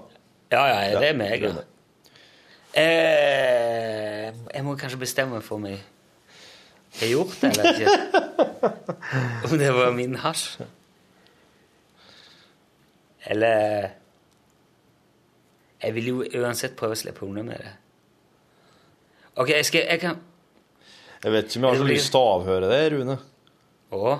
Ja, 0.55 0.61
ja, 0.87 0.99
det 1.01 1.09
er 1.09 1.17
meg. 1.19 1.43
Ja. 1.43 1.65
Eh, 2.77 4.31
jeg 4.53 4.63
må 4.63 4.77
kanskje 4.79 4.99
bestemme 5.01 5.35
meg 5.35 5.43
for 5.43 5.57
om 5.59 5.65
jeg 5.67 5.81
har 7.01 7.11
gjort 7.11 7.35
det 7.41 7.51
eller 7.51 7.73
ikke. 7.73 8.23
Om 9.47 9.57
det 9.59 9.69
var 9.75 9.91
min 9.95 10.15
hasj. 10.19 10.63
Eller 13.27 13.89
Jeg 15.83 15.93
vil 15.93 16.07
jo 16.09 16.23
uansett 16.41 16.73
prøve 16.79 16.95
å 16.95 16.99
slippe 16.99 17.25
unna 17.27 17.43
med 17.45 17.59
det. 17.61 17.73
OK, 19.37 19.51
jeg, 19.53 19.65
skal, 19.67 19.85
jeg 19.85 20.01
kan 20.01 20.17
Jeg 21.23 21.33
vet 21.33 21.49
ikke 21.49 21.59
om 21.59 21.65
jeg 21.67 21.73
har 21.75 21.81
så 21.81 21.87
lyst 21.91 22.11
til 22.13 22.19
å 22.19 22.31
avhøre 22.39 22.69
det, 22.71 22.81
Rune. 22.95 23.17
Å? 23.93 24.17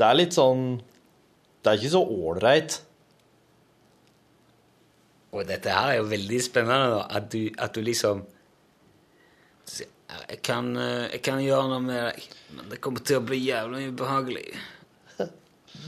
Det 0.00 0.06
er 0.06 0.16
litt 0.16 0.36
sånn 0.36 0.62
Det 1.60 1.72
er 1.72 1.80
ikke 1.80 1.92
så 1.92 2.02
ålreit. 2.04 2.76
Og 5.30 5.46
dette 5.46 5.72
her 5.74 5.92
er 5.92 5.98
jo 6.00 6.10
veldig 6.10 6.38
spennende, 6.42 6.94
da. 6.96 7.02
At 7.20 7.28
du, 7.34 7.42
at 7.58 7.76
du 7.76 7.82
liksom 7.84 8.24
jeg 10.30 10.40
kan, 10.42 10.72
eh, 10.76 11.06
jeg 11.12 11.20
kan 11.22 11.38
gjøre 11.42 11.68
noe 11.70 11.82
med 11.84 12.00
deg, 12.02 12.24
men 12.56 12.70
det 12.72 12.80
kommer 12.82 13.02
til 13.06 13.20
å 13.20 13.26
bli 13.26 13.38
jævlig 13.44 13.92
ubehagelig. 13.92 14.46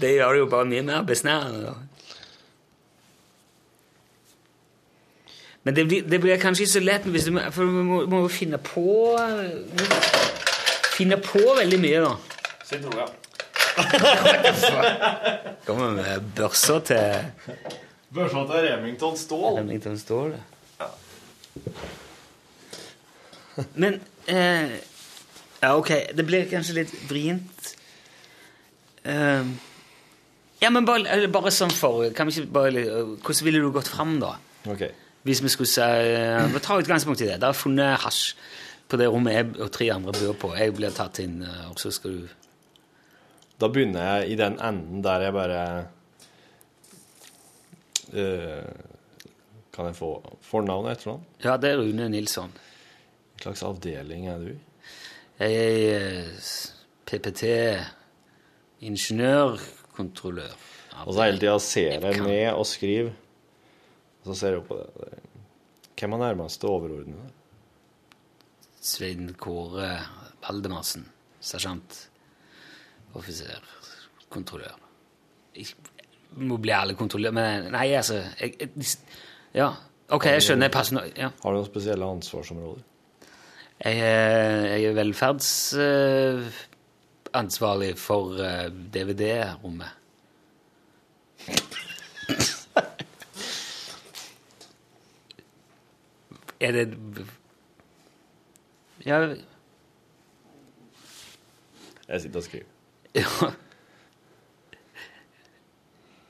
Det 0.02 0.12
gjør 0.14 0.36
det 0.36 0.42
jo 0.44 0.50
bare 0.52 0.68
mye 0.70 0.84
mer 0.86 1.02
besnærende, 1.06 1.72
da. 1.72 1.91
Men 5.62 5.76
det 5.76 5.84
blir, 5.86 6.02
det 6.10 6.20
blir 6.20 6.40
kanskje 6.42 6.64
ikke 6.66 6.72
så 6.72 6.82
lett 6.82 7.04
hvis 7.14 7.28
du 7.28 7.36
for 7.54 7.62
du 7.62 7.82
må, 7.86 8.00
må 8.10 8.24
jo 8.24 8.30
finne 8.32 8.58
på 8.58 8.84
Finne 10.92 11.16
på 11.22 11.40
veldig 11.56 11.78
mye, 11.80 12.00
da. 12.04 12.12
Sitt 12.68 12.84
rolig, 12.84 13.06
ja. 13.06 13.08
Kommer 15.66 15.94
med 15.96 16.26
børser 16.36 16.82
til 16.84 17.30
Børsa 18.12 18.42
til 18.44 18.66
Remington 18.66 19.16
Stål. 19.16 19.56
Remington 19.62 19.98
Stål. 19.98 20.34
Men 23.74 24.00
eh, 24.26 24.74
Ja, 25.62 25.76
ok, 25.78 25.90
det 26.12 26.26
blir 26.26 26.48
kanskje 26.50 26.80
litt 26.80 26.92
vrient. 27.08 27.68
Uh, 29.06 29.46
ja, 30.62 30.70
men 30.70 30.84
bare, 30.86 31.28
bare 31.32 31.50
sånn 31.54 31.72
for 31.74 32.04
kan 32.14 32.28
vi 32.28 32.36
ikke 32.36 32.52
bare, 32.54 32.82
Hvordan 33.22 33.46
ville 33.46 33.62
du 33.62 33.70
gått 33.74 33.90
fram, 33.90 34.18
da? 34.22 34.36
Ok. 34.70 34.84
Hvis 35.22 35.42
vi 35.42 35.48
skulle 35.48 35.70
si 35.70 35.80
Vi 36.52 36.60
tar 36.60 36.82
utgangspunkt 36.82 37.20
i 37.20 37.28
det. 37.28 37.40
Det 37.40 37.48
er 37.48 37.56
funnet 37.56 38.00
hasj 38.02 38.34
på 38.92 38.98
det 39.00 39.08
rommet 39.08 39.36
jeg 39.36 39.50
og 39.64 39.72
tre 39.72 39.88
andre 39.94 40.12
bor 40.18 40.38
på. 40.38 40.52
Jeg 40.58 40.74
blir 40.76 40.92
tatt 40.94 41.22
inn, 41.22 41.40
eh, 41.46 41.68
og 41.70 41.80
så 41.80 41.92
skal 41.94 42.18
du 42.18 42.38
Da 43.60 43.68
begynner 43.70 44.18
jeg 44.18 44.32
i 44.32 44.38
den 44.40 44.58
enden 44.60 45.04
der 45.04 45.22
jeg 45.22 45.32
bare 45.36 45.62
uh, 48.12 48.72
Kan 49.72 49.88
jeg 49.88 49.96
få 49.96 50.10
fornavn 50.42 50.88
og 50.88 50.92
etternavn? 50.92 51.24
Ja, 51.44 51.56
det 51.56 51.70
er 51.70 51.80
Rune 51.80 52.08
Nilsson. 52.12 52.52
Hva 53.38 53.46
slags 53.46 53.62
avdeling 53.62 54.26
er 54.28 54.42
du 54.42 54.50
i? 54.50 54.58
Jeg 55.40 55.54
er 55.54 56.18
eh, 56.26 56.50
PPT, 57.08 57.44
ingeniørkontrollør. 58.84 60.52
Og 61.06 61.14
så 61.14 61.24
hele 61.24 61.40
tida 61.40 61.56
ser 61.64 62.04
jeg 62.04 62.20
ned 62.20 62.52
og 62.52 62.66
skriver. 62.68 63.14
Og 64.22 64.26
så 64.30 64.34
ser 64.38 64.50
jeg 64.56 64.64
på 64.68 64.74
det. 64.78 64.86
Hvem 65.98 66.12
er 66.16 66.20
nærmeste 66.22 66.64
overordnede? 66.70 67.26
Svein 68.82 69.32
Kåre 69.38 69.90
Valdemarsen. 70.42 71.04
Sersjant. 71.42 71.90
Offiser. 73.18 73.60
Kontrollør. 74.32 74.76
Jeg 75.56 75.66
må 76.42 76.56
bli 76.62 76.72
ærlig 76.72 76.96
kontrollør, 76.96 77.30
men 77.36 77.66
nei, 77.74 77.88
altså 77.98 78.14
jeg, 78.40 78.50
jeg, 78.60 78.68
Ja, 79.54 79.68
OK, 80.08 80.24
jeg 80.30 80.42
skjønner. 80.46 80.66
Jeg 80.70 80.74
passer 80.74 80.94
nå. 80.96 81.00
Ja. 81.18 81.28
Har 81.42 81.50
du 81.52 81.56
noen 81.58 81.66
spesielle 81.68 82.04
ansvarsområder? 82.08 82.82
Jeg, 83.82 83.94
er- 83.98 84.66
jeg 84.78 84.84
er 84.88 84.94
velferdsansvarlig 84.96 87.92
for 87.98 88.38
eh, 88.40 88.70
DVD-rommet. 88.94 89.90
Er 96.62 96.72
det 96.76 97.26
Ja, 99.04 99.18
Jeg 102.08 102.20
sitter 102.22 102.38
og 102.38 102.44
skriver. 102.46 102.66
ja. 103.16 103.50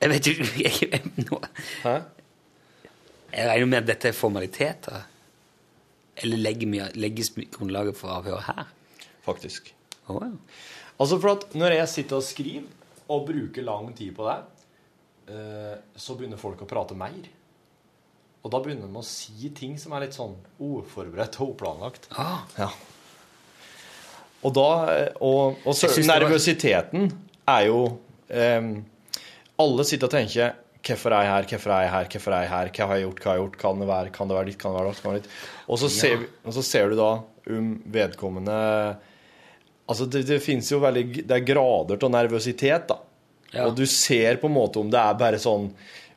Jeg 0.01 0.09
vet 0.11 0.27
ikke 0.27 0.47
jeg, 0.65 0.73
jeg, 0.91 1.11
nå, 1.29 1.39
Hæ? 1.83 1.93
jeg 3.33 3.49
regner 3.49 3.65
med 3.71 3.77
at 3.77 3.87
dette 3.87 4.09
er 4.09 4.15
formaliteter. 4.17 5.05
Eller 6.23 6.37
legger 6.37 6.91
legges 6.99 7.31
grunnlaget 7.51 7.97
for 7.97 8.11
avhør 8.13 8.41
her? 8.49 8.67
Faktisk. 9.25 9.71
Oh, 10.07 10.19
ja. 10.21 10.31
Altså, 10.99 11.17
for 11.19 11.31
at 11.37 11.55
når 11.55 11.77
jeg 11.77 11.89
sitter 11.89 12.19
og 12.19 12.23
skriver, 12.27 12.67
og 13.09 13.25
bruker 13.27 13.65
lang 13.65 13.89
tid 13.97 14.11
på 14.15 14.27
det, 14.27 14.35
eh, 15.33 15.77
så 15.95 16.15
begynner 16.17 16.37
folk 16.39 16.61
å 16.63 16.67
prate 16.69 16.95
mer. 16.97 17.25
Og 18.43 18.51
da 18.51 18.59
begynner 18.59 18.89
de 18.91 18.99
å 18.99 19.05
si 19.07 19.49
ting 19.55 19.77
som 19.79 19.93
er 19.95 20.05
litt 20.05 20.17
sånn 20.17 20.33
uforberedt 20.59 21.39
og 21.39 21.55
uplanlagt. 21.55 22.09
Ah, 22.11 22.43
Ja. 22.59 22.71
Og 24.43 24.51
da 24.51 24.69
Og, 25.23 25.61
og 25.63 25.75
så, 25.77 25.87
nervøsiteten 26.03 27.05
er 27.47 27.67
jo 27.69 27.77
um, 28.27 28.73
Alle 29.63 29.85
sitter 29.87 30.09
og 30.09 30.15
tenker 30.17 30.57
Hvorfor 30.83 31.15
er 31.15 31.23
jeg 31.23 31.31
her? 31.31 31.45
Hvorfor 31.47 31.71
er 31.71 31.85
jeg 31.85 31.91
her? 31.93 32.09
Hvorfor 32.11 32.35
er 32.35 32.43
jeg 32.43 32.51
her? 32.51 32.71
Hva 32.75 32.87
har 32.89 32.99
jeg 32.99 33.05
gjort? 33.05 33.21
Hva 33.23 33.29
har 33.29 33.37
jeg 33.37 33.43
gjort? 33.45 33.57
Kan 33.61 33.79
det 33.79 33.87
være, 33.87 34.11
kan 34.17 34.27
det 34.27 34.35
være 34.35 34.49
ditt? 34.49 34.57
Kan 34.59 34.73
det 34.73 34.79
være 34.81 34.89
datt? 34.91 34.99
Kan 34.99 35.07
det 35.07 35.13
være 35.13 35.23
ditt? 35.23 35.37
Og 35.71 35.79
så, 35.79 35.89
ser, 35.95 36.25
ja. 36.25 36.31
og 36.43 36.55
så 36.57 36.63
ser 36.67 36.91
du 36.91 36.97
da 36.99 37.09
om 37.55 37.69
vedkommende 37.95 38.57
Altså, 39.83 40.07
det, 40.11 40.25
det 40.27 40.41
fins 40.43 40.73
jo 40.73 40.81
veldig 40.83 41.05
Det 41.23 41.37
er 41.37 41.47
grader 41.47 41.99
til 42.01 42.11
nervøsitet, 42.11 42.91
da. 42.91 42.99
Ja. 43.53 43.67
Og 43.69 43.77
du 43.77 43.85
ser 43.87 44.41
på 44.41 44.49
en 44.49 44.55
måte 44.57 44.81
om 44.81 44.91
det 44.91 44.99
er 44.99 45.15
bare 45.19 45.39
sånn 45.39 45.69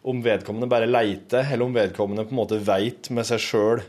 Om 0.06 0.20
vedkommende 0.22 0.68
bare 0.70 0.86
leiter, 0.86 1.46
eller 1.50 1.66
om 1.66 1.74
vedkommende 1.74 2.26
på 2.28 2.34
en 2.34 2.40
måte 2.40 2.60
veit 2.62 3.10
med 3.14 3.26
seg 3.26 3.42
sjøl 3.42 3.82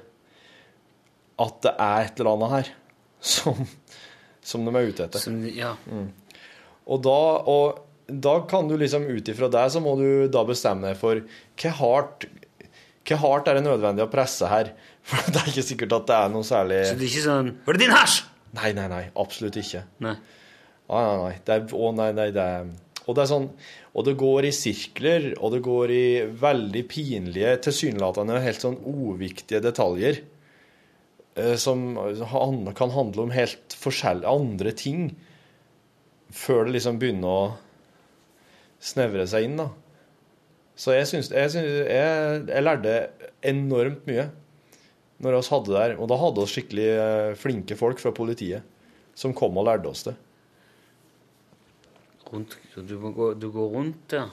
at 1.37 1.59
det 1.61 1.73
er 1.77 2.07
et 2.07 2.21
eller 2.21 2.31
annet 2.33 2.53
her 2.55 2.71
som, 3.33 3.59
som 4.41 4.63
de 4.65 4.73
er 4.73 4.87
ute 4.89 5.05
etter. 5.05 5.21
som, 5.21 5.37
ja. 5.53 5.75
Og 6.87 7.03
da, 7.05 7.19
og 7.45 7.83
da 8.07 8.33
kan 8.49 8.69
du 8.69 8.77
liksom 8.79 9.05
ut 9.05 9.29
ifra 9.29 9.49
det, 9.51 9.65
så 9.73 9.81
må 9.83 9.93
du 9.99 10.25
da 10.31 10.41
bestemme 10.47 10.89
deg 10.89 10.97
for 10.99 11.21
hva 11.61 11.73
hardt, 11.81 12.25
hva 13.07 13.19
hardt 13.21 13.51
er 13.51 13.59
det 13.59 13.65
nødvendig 13.67 14.05
å 14.07 14.11
presse 14.11 14.49
her? 14.49 14.73
For 15.07 15.29
det 15.31 15.39
er 15.39 15.51
ikke 15.53 15.63
sikkert 15.63 15.93
at 15.95 16.07
det 16.09 16.15
er 16.17 16.31
noe 16.33 16.43
særlig 16.43 16.81
Så 16.83 16.95
det 16.99 17.05
er 17.05 17.11
ikke 17.13 17.21
sånn 17.23 17.51
Var 17.63 17.77
det 17.77 17.79
din 17.85 17.93
hasj? 17.95 18.17
Nei, 18.57 18.73
nei, 18.75 18.87
nei. 18.91 19.03
Absolutt 19.21 19.55
ikke. 19.61 19.85
Nei. 20.03 20.17
Nei, 20.89 21.03
nei, 21.05 21.13
nei. 21.21 21.35
Det 21.47 21.53
er, 21.53 21.63
å, 21.77 21.91
nei, 21.95 22.09
nei, 22.17 22.25
det 22.35 22.43
er 22.43 22.67
Og 23.07 23.15
det 23.15 23.27
sånn 23.29 23.49
Og 23.95 24.05
det 24.05 24.17
går 24.19 24.45
i 24.45 24.53
sirkler, 24.53 25.31
og 25.41 25.55
det 25.55 25.63
går 25.65 25.93
i 25.95 26.07
veldig 26.37 26.83
pinlige, 26.91 27.55
tilsynelatende 27.65 28.41
helt 28.43 28.61
sånn 28.61 28.77
uviktige 28.83 29.63
detaljer. 29.63 30.21
eh, 31.35 31.55
Som 31.55 31.95
kan 32.75 32.91
handle 32.91 33.23
om 33.23 33.31
helt 33.31 33.73
forskjellige 33.73 34.29
andre 34.29 34.71
ting. 34.71 35.15
Før 36.29 36.65
det 36.65 36.77
liksom 36.77 36.99
begynner 36.99 37.27
å 37.27 37.55
snevre 38.79 39.25
seg 39.25 39.47
inn, 39.47 39.57
da. 39.57 39.69
Så 40.77 40.93
jeg 40.93 41.07
syns 41.09 41.31
jeg, 41.33 41.49
jeg, 41.89 42.43
jeg 42.51 42.63
lærte 42.63 43.09
enormt 43.41 44.05
mye 44.05 44.27
når 45.17 45.33
vi 45.33 45.49
hadde 45.49 45.71
det 45.71 45.79
der. 45.79 45.95
Og 45.97 46.09
da 46.11 46.19
hadde 46.21 46.43
vi 46.43 46.53
skikkelig 46.53 46.89
eh, 46.93 47.35
flinke 47.39 47.77
folk 47.79 47.97
fra 48.03 48.13
politiet 48.13 48.61
som 49.17 49.33
kom 49.33 49.57
og 49.57 49.65
lærte 49.65 49.89
oss 49.89 50.05
det. 50.05 50.13
Rundt, 52.31 52.57
du, 52.75 52.95
må 52.99 53.13
gå, 53.15 53.31
du 53.39 53.47
går 53.53 53.69
rundt 53.71 54.09
der? 54.11 54.27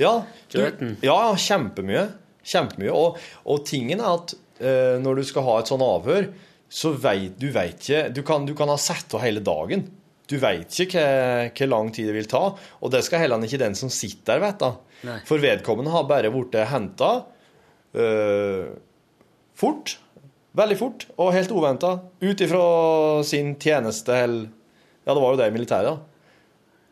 Ja, 0.00 0.12
du, 0.52 0.60
ja 1.04 1.18
kjempemye. 1.40 2.04
Kjempemye. 2.44 2.92
Og, 2.92 3.16
og 3.48 3.62
tingen 3.68 4.02
er 4.02 4.12
at 4.18 4.34
eh, 4.60 4.98
når 5.00 5.20
du 5.20 5.28
skal 5.28 5.46
ha 5.46 5.56
et 5.60 5.72
sånn 5.72 5.84
avhør, 5.84 6.28
så 6.70 6.92
veit 6.94 7.34
du 7.40 7.48
vet 7.50 7.80
ikke 7.82 8.02
Du 8.14 8.20
kan, 8.22 8.44
du 8.46 8.52
kan 8.58 8.70
ha 8.70 8.76
sett 8.78 9.16
av 9.16 9.24
hele 9.24 9.42
dagen. 9.44 9.88
Du 10.30 10.36
veit 10.38 10.76
ikke 10.84 11.02
hvor 11.56 11.70
lang 11.72 11.90
tid 11.94 12.06
det 12.10 12.14
vil 12.14 12.28
ta. 12.30 12.44
Og 12.54 12.92
det 12.92 13.02
skal 13.06 13.24
heller 13.24 13.42
ikke 13.42 13.62
den 13.64 13.74
som 13.78 13.90
sitter 13.90 14.38
der, 14.38 14.44
vite. 14.44 14.70
For 15.26 15.42
vedkommende 15.42 15.90
har 15.90 16.06
bare 16.06 16.30
blitt 16.30 16.54
henta 16.70 17.10
fort. 19.58 19.96
Veldig 20.60 20.76
fort 20.78 21.06
og 21.16 21.32
helt 21.34 21.50
uventa. 21.54 21.96
Ut 22.22 22.46
ifra 22.46 22.62
sin 23.26 23.56
tjeneste 23.58 24.14
eller 24.14 24.48
Ja, 25.06 25.14
det 25.16 25.22
var 25.24 25.32
jo 25.32 25.38
det 25.40 25.46
i 25.48 25.52
militæret, 25.54 25.88
da. 25.88 26.09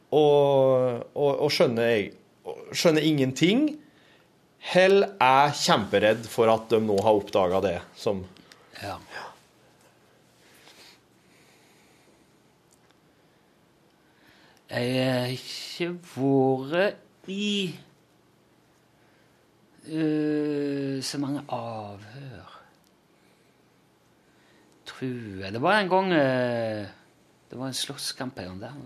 Og, 0.08 1.02
og, 1.14 1.32
og 1.44 1.50
skjønner, 1.52 2.08
skjønner 2.72 3.04
ingenting. 3.04 3.68
Hell 4.58 5.02
er 5.04 5.52
kjemperedd 5.56 6.26
for 6.28 6.50
at 6.52 6.70
de 6.72 6.80
nå 6.82 6.96
har 7.04 7.18
oppdaga 7.18 7.60
det 7.64 7.78
som 7.98 8.24
Ja. 8.82 8.96
Jeg 14.68 14.88
har 15.00 15.30
ikke 15.32 15.86
vært 16.12 17.28
i 17.32 17.72
uh, 19.88 21.00
så 21.00 21.20
mange 21.22 21.40
avhør. 21.48 22.52
Tror 24.92 25.40
jeg. 25.40 25.52
Det 25.56 25.62
var 25.64 25.80
en 25.80 25.88
gang 25.88 26.12
uh, 26.12 26.84
Det 27.48 27.56
var 27.56 27.66
en 27.66 27.80
slåsskamp 27.80 28.38
en 28.38 28.52
gang 28.52 28.60
der 28.60 28.76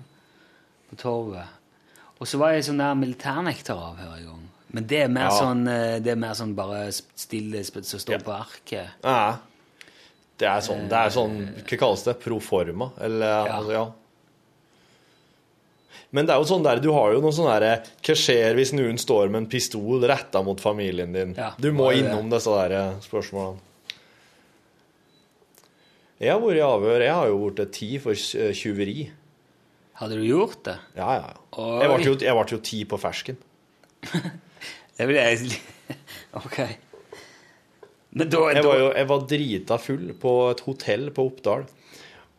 på 0.92 0.98
torvet. 1.00 1.58
Og 2.20 2.28
så 2.30 2.38
var 2.38 2.52
jeg 2.54 2.66
sånn 2.68 2.78
der 2.82 2.94
militærnekteravhør 3.00 4.12
en 4.18 4.26
gang. 4.28 4.42
Men 4.72 4.86
det 4.88 5.00
er 5.04 5.08
mer 5.12 5.28
Ja. 5.28 5.38
sånn 5.40 5.66
øh, 5.68 5.96
Det 6.00 6.12
er 6.12 6.16
mer 6.16 6.36
sånn 6.38 6.54
bare 6.56 6.84
stille 6.92 7.64
som 7.64 7.82
står 7.82 8.14
Ja. 8.14 8.18
på 8.24 8.32
arket. 8.36 8.92
Ja. 9.04 9.38
Det 10.38 10.48
er 10.48 10.60
sånn, 10.64 10.86
det 10.88 10.96
er 10.96 11.10
sånn 11.10 11.34
Hva 11.66 11.78
kalles 11.78 12.04
det? 12.04 12.14
Proforma? 12.22 12.90
Eller 13.00 13.26
Ja. 13.46 13.58
altså, 13.58 13.72
ja. 13.72 13.90
Men 16.14 16.26
det 16.26 16.34
er 16.34 16.38
jo 16.42 16.44
sånn 16.48 16.62
der, 16.64 16.80
du 16.80 16.90
har 16.92 17.12
jo 17.14 17.20
noe 17.20 17.32
sånn 17.32 17.48
derre 17.48 17.82
Hva 18.02 18.14
skjer 18.14 18.54
hvis 18.54 18.72
noen 18.76 18.98
står 18.98 19.28
med 19.30 19.42
en 19.42 19.46
pistol 19.52 20.00
retta 20.08 20.42
mot 20.44 20.60
familien 20.60 21.12
din? 21.12 21.34
Ja, 21.36 21.52
du 21.58 21.70
må 21.72 21.90
er 21.90 21.94
det. 22.02 22.04
innom 22.10 22.30
disse 22.30 22.50
der 22.68 22.96
spørsmålene. 23.00 23.58
Jeg 26.20 26.30
har 26.30 26.40
vært 26.40 26.56
i 26.60 26.62
avhør. 26.66 27.00
Jeg 27.02 27.14
har 27.16 27.26
jo 27.32 27.38
blitt 27.50 27.72
ti 27.72 27.98
for 27.98 28.12
eh, 28.12 28.52
tyveri. 28.54 29.10
Hadde 30.02 30.16
du 30.18 30.24
gjort 30.26 30.64
det? 30.66 30.74
Ja, 30.98 31.12
ja. 31.20 31.28
Oi. 31.62 31.78
Jeg 31.78 31.86
ble 31.92 31.98
jo, 32.08 32.14
jeg 32.26 32.34
ble 32.34 32.42
jo 32.50 32.58
ti 32.66 32.80
på 32.90 32.98
fersken. 32.98 33.36
Det 34.98 35.06
vil 35.08 35.16
jeg 35.16 35.60
Ok. 36.42 36.58
Men 38.12 38.28
da, 38.28 38.40
Jeg 38.52 38.64
var 38.66 38.76
jo 38.80 38.88
jeg 38.92 39.06
var 39.08 39.20
drita 39.30 39.76
full 39.80 40.10
på 40.20 40.32
et 40.50 40.60
hotell 40.66 41.06
på 41.16 41.24
Oppdal 41.30 41.62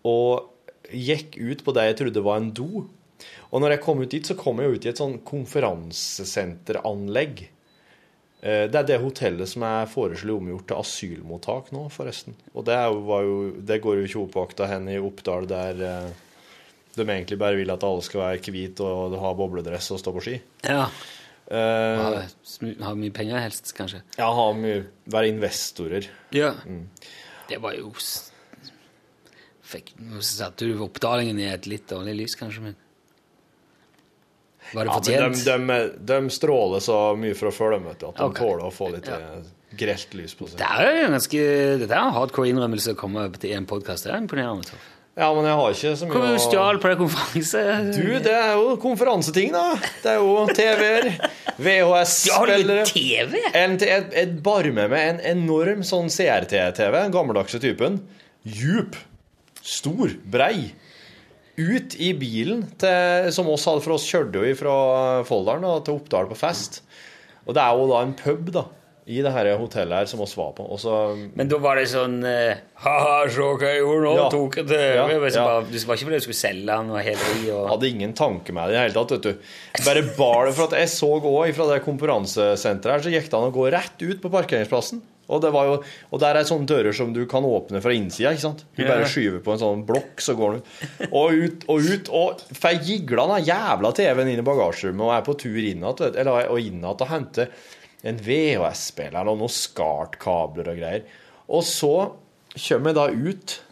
og 0.05 0.49
gikk 0.93 1.37
ut 1.39 1.63
på 1.65 1.71
det 1.73 1.83
jeg 1.87 1.97
trodde 2.03 2.21
var 2.25 2.37
en 2.41 2.51
do. 2.53 2.83
Og 3.49 3.57
når 3.63 3.69
jeg 3.77 3.81
kom 3.85 4.01
ut 4.03 4.11
dit, 4.11 4.25
så 4.27 4.35
kom 4.37 4.59
jeg 4.61 4.69
ut 4.75 4.85
i 4.85 4.89
et 4.91 4.99
sånn 4.99 5.15
konferansessenteranlegg. 5.25 7.35
Eh, 8.43 8.65
Det 8.67 8.75
er 8.81 8.85
det 8.91 8.99
hotellet 9.01 9.47
som 9.49 9.63
er 9.65 9.87
foreslått 9.89 10.41
omgjort 10.43 10.67
til 10.67 10.77
asylmottak 10.83 11.71
nå, 11.73 11.81
forresten. 11.93 12.33
Og 12.53 12.65
det, 12.67 12.75
jo, 12.91 13.51
det 13.63 13.79
går 13.81 13.93
jo 14.01 14.05
ikke 14.09 14.23
oppvakta 14.27 14.63
hen 14.73 14.85
i 14.91 14.99
Oppdal, 14.99 15.47
der 15.49 15.73
eh, 15.87 16.09
de 16.95 17.05
egentlig 17.07 17.39
bare 17.41 17.57
vil 17.57 17.71
at 17.73 17.83
alle 17.87 18.03
skal 18.05 18.21
være 18.21 18.53
hvite 18.53 18.85
og 18.85 19.17
ha 19.21 19.33
bobledress 19.37 19.91
og 19.95 20.01
stå 20.01 20.13
på 20.15 20.23
ski. 20.25 20.37
Ja. 20.67 20.87
Uh, 21.43 22.23
ha, 22.81 22.93
mye 22.95 23.11
penger 23.13 23.41
helst, 23.43 23.73
kanskje. 23.77 23.99
Ja, 24.17 24.29
ha 24.33 24.45
mye, 24.57 24.85
være 25.11 25.33
investorer. 25.33 26.07
Ja. 26.33 26.53
Det 27.49 27.59
var 27.61 27.75
jo 27.77 27.91
fikk, 29.73 29.93
satte 30.23 30.69
du 30.69 30.79
oppdalingen 30.85 31.39
i 31.41 31.49
et 31.51 31.67
litt 31.69 31.87
dårlig 31.89 32.15
lys, 32.23 32.37
kanskje, 32.39 32.69
men 32.69 32.79
Var 34.73 34.87
det 34.87 35.13
Ja, 35.13 35.27
men 35.27 35.35
fortjent? 35.35 35.67
de, 35.67 35.79
de, 36.07 36.13
de 36.13 36.33
stråler 36.33 36.81
så 36.81 36.97
mye 37.19 37.35
fra 37.37 37.51
før, 37.53 37.75
de, 37.75 37.83
vet 37.89 37.99
du, 37.99 38.07
at 38.07 38.17
de 38.17 38.29
okay. 38.29 38.39
tåler 38.45 38.65
å 38.65 38.71
få 38.73 38.89
litt 38.93 39.09
Ja. 39.09 39.19
eh, 39.19 39.51
grelt 39.77 40.13
lys 40.17 40.33
på 40.37 40.47
seg. 40.47 40.57
det 40.61 40.69
er 40.69 40.87
jo 40.87 41.05
en 41.07 41.15
ganske 41.17 41.43
Dette 41.83 41.91
er 41.91 41.99
en 41.99 42.15
hardcore 42.15 42.49
innrømmelse 42.53 42.93
å 42.95 42.97
komme 42.97 43.27
til 43.35 43.55
en 43.57 43.67
podkast. 43.69 44.05
Det 44.07 44.13
er 44.13 44.21
imponerende. 44.23 44.69
Torf. 44.69 44.92
Ja, 45.13 45.27
men 45.35 45.45
jeg 45.45 45.57
har 45.59 45.75
ikke 45.75 45.89
så 45.93 46.07
mye 46.09 46.19
jo 46.23 46.29
du 46.33 46.41
stjal 46.41 46.79
på 46.81 46.89
det 46.89 46.97
konferanse... 46.97 47.59
Du, 47.93 48.07
det 48.25 48.33
er 48.33 48.55
jo 48.57 48.71
konferanseting, 48.81 49.51
da. 49.53 49.75
Det 50.01 50.09
er 50.09 50.17
jo 50.17 50.45
TV-er, 50.49 51.09
VHS-spillere 51.61 52.87
TV? 52.89 53.35
Jeg 53.53 54.25
bar 54.41 54.69
med 54.73 54.89
meg 54.89 55.11
en 55.11 55.21
enorm 55.35 55.83
sånn 55.85 56.09
CRT-TV, 56.09 56.97
den 56.97 57.13
gammeldagse 57.13 57.61
typen. 57.61 58.01
Djup. 58.41 58.97
Stor. 59.61 60.15
Brei. 60.33 60.73
Ut 61.61 61.93
i 62.01 62.09
bilen 62.17 62.65
til, 62.81 63.29
som 63.37 63.53
oss 63.53 63.69
hadde, 63.69 63.85
for 63.85 63.99
oss 63.99 64.09
kjørte 64.09 64.41
jo 64.41 64.57
fra 64.57 64.77
Folldalen 65.29 65.85
til 65.85 65.99
Oppdal 65.99 66.25
på 66.31 66.39
fest. 66.41 66.81
Og 67.45 67.53
det 67.53 67.61
er 67.61 67.77
jo 67.77 67.85
da 67.91 68.01
en 68.01 68.17
pub 68.17 68.49
da, 68.55 68.65
i 69.05 69.19
det 69.23 69.31
her 69.35 69.49
hotellet 69.59 69.97
her 69.97 70.07
som 70.07 70.21
oss 70.23 70.35
var 70.39 70.53
på. 70.55 70.63
Og 70.71 70.79
så 70.79 70.93
Men 71.35 71.49
da 71.51 71.57
var 71.59 71.75
det 71.79 71.89
sånn 71.91 72.21
eh, 72.27 72.61
Ha-ha, 72.83 73.23
se 73.31 73.43
hva 73.43 73.67
jeg 73.67 73.81
gjorde 73.81 74.03
nå! 74.05 74.13
Ja. 74.15 74.27
Tok 74.31 74.57
en 74.61 74.69
TV! 74.69 74.83
Ja, 74.95 75.07
var 75.07 75.27
ja. 75.35 75.45
bare- 75.47 75.65
Det 75.71 75.83
var 75.87 75.99
ikke 75.99 76.07
fordi 76.09 76.19
du 76.21 76.25
skulle 76.27 76.39
selge 76.39 76.67
den 76.71 76.91
og 76.93 76.99
heleri 77.03 77.51
og 77.51 77.69
hadde 77.73 77.89
ingen 77.91 78.13
tanke 78.17 78.55
med 78.55 78.69
det 78.69 78.75
i 78.75 78.77
det 78.77 78.83
hele 78.85 78.97
tatt, 78.99 79.15
vet 79.17 79.27
du. 79.27 79.55
Bare 79.87 80.05
bar 80.17 80.45
det 80.47 80.53
for 80.55 80.69
at 80.71 80.77
jeg 80.79 80.93
så 80.95 81.11
òg 81.19 81.51
fra 81.57 81.67
det 81.73 81.81
konferansesenteret 81.87 82.93
her, 82.95 83.03
så 83.03 83.11
gikk 83.13 83.27
det 83.31 83.39
an 83.41 83.49
å 83.49 83.55
gå 83.55 83.67
rett 83.75 84.05
ut 84.07 84.21
på 84.23 84.31
parkeringsplassen. 84.33 85.03
Og, 85.31 85.39
det 85.41 85.53
var 85.55 85.67
jo, 85.69 85.75
og 86.11 86.19
der 86.19 86.35
er 86.35 86.47
sånne 86.47 86.67
dører 86.67 86.95
som 86.95 87.13
du 87.15 87.21
kan 87.31 87.45
åpne 87.47 87.79
fra 87.81 87.93
innsida. 87.95 88.33
ikke 88.35 88.43
sant? 88.43 88.65
Du 88.75 88.83
bare 88.83 89.07
skyver 89.07 89.39
på 89.43 89.53
en 89.53 89.61
sånn 89.61 89.85
blokk, 89.87 90.19
så 90.21 90.35
går 90.35 90.57
du 90.57 91.05
og 91.15 91.31
ut 91.31 91.63
og 91.71 91.79
ut. 91.87 92.11
Og 92.11 92.43
får 92.59 92.81
gigla 92.83 93.27
den 93.31 93.47
jævla 93.47 93.93
TV-en 93.95 94.33
inn 94.33 94.41
i 94.43 94.45
bagasjerommet 94.45 95.07
og 95.07 95.13
er 95.15 95.23
på 95.23 95.37
tur 95.39 95.55
inn 95.63 95.79
igjen, 95.79 95.95
du, 95.95 96.19
og 96.35 96.91
og 96.93 97.07
henter 97.07 97.47
en 98.03 98.19
VHS-spiller 98.19 99.29
og 99.31 99.39
noen 99.39 99.51
SCART-kabler 99.51 100.73
og 100.73 100.79
greier. 100.81 101.05
Og 101.47 101.63
så 101.67 101.93
kommer 102.67 102.91
jeg 102.91 102.97
da 102.99 103.07
ut 103.09 103.63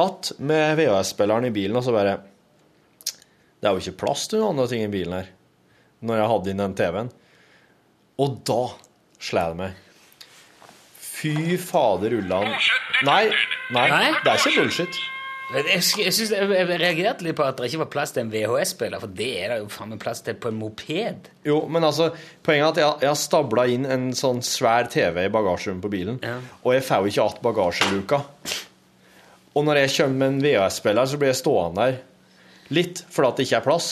att 0.00 0.32
med 0.38 0.76
VHS-spilleren 0.78 1.44
i 1.44 1.50
bilen, 1.50 1.76
og 1.76 1.84
så 1.84 1.92
bare 1.92 2.20
Det 3.60 3.68
er 3.68 3.76
jo 3.76 3.82
ikke 3.82 4.00
plass 4.06 4.22
til 4.30 4.40
noen 4.40 4.54
andre 4.54 4.70
ting 4.70 4.86
i 4.86 4.92
bilen 4.92 5.12
her, 5.18 5.26
når 6.00 6.16
jeg 6.16 6.28
hadde 6.32 6.50
inn 6.50 6.62
den 6.62 6.76
TV-en. 6.78 7.10
Og 8.24 8.38
da 8.48 8.62
slår 9.20 9.50
det 9.52 9.58
meg. 9.58 9.74
Fy 10.96 11.58
fader 11.60 12.14
ullan. 12.16 12.54
Nei, 13.04 13.26
nei, 13.76 13.84
Nei? 13.92 14.06
det 14.24 14.32
er 14.32 14.40
ikke 14.40 14.62
bullshit. 14.62 14.96
Jeg, 15.50 15.64
jeg, 15.66 16.12
synes, 16.14 16.30
jeg, 16.30 16.46
jeg 16.54 16.66
reagerte 16.78 17.24
litt 17.26 17.34
på 17.38 17.42
at 17.42 17.58
det 17.58 17.66
ikke 17.70 17.80
var 17.80 17.88
plass 17.90 18.12
til 18.14 18.22
en 18.22 18.28
VHS-spiller, 18.30 19.00
for 19.02 19.10
det 19.18 19.30
er 19.42 19.50
det 19.50 19.56
jo 19.64 19.70
faen 19.74 19.90
meg 19.90 19.98
plass 20.02 20.20
til 20.22 20.36
på 20.38 20.52
en 20.52 20.58
moped. 20.60 21.26
Jo, 21.48 21.56
men 21.66 21.86
altså, 21.88 22.10
poenget 22.46 22.66
er 22.66 22.70
at 22.70 22.78
jeg, 22.84 23.00
jeg 23.02 23.10
har 23.10 23.18
stabla 23.18 23.64
inn 23.74 23.88
en 23.90 24.04
sånn 24.14 24.38
svær 24.46 24.86
TV 24.92 25.24
i 25.26 25.32
bagasjerommet 25.34 25.82
på 25.82 25.90
bilen, 25.90 26.20
Ja. 26.22 26.36
og 26.62 26.76
jeg 26.76 26.84
får 26.86 27.02
jo 27.02 27.10
ikke 27.14 27.26
att 27.26 27.42
bagasjeluka. 27.48 28.20
Og 29.58 29.66
når 29.66 29.80
jeg 29.82 29.90
kommer 29.96 30.16
med 30.22 30.28
en 30.28 30.40
VHS-spiller, 30.46 31.10
så 31.10 31.18
blir 31.18 31.32
jeg 31.32 31.40
stående 31.42 31.88
der 31.88 31.98
litt 32.70 33.02
fordi 33.10 33.28
at 33.32 33.36
det 33.40 33.46
ikke 33.48 33.58
er 33.58 33.66
plass. 33.66 33.88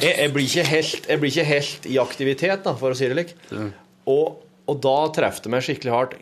Jeg, 0.00 0.32
blir 0.32 0.46
ikke 0.48 0.64
helt, 0.66 1.08
blir 1.20 1.30
ikke 1.30 1.44
helt 1.44 1.84
i 1.86 1.98
aktivitet, 2.00 2.64
da, 2.64 2.72
for 2.80 2.94
å 2.94 2.96
si 2.96 3.06
det 3.12 3.14
slik. 3.18 3.34
Og, 4.10 4.40
og 4.64 4.78
da 4.82 4.94
treffer 5.14 5.44
det 5.44 5.52
meg 5.52 5.66
skikkelig 5.66 5.92
hardt. 5.92 6.16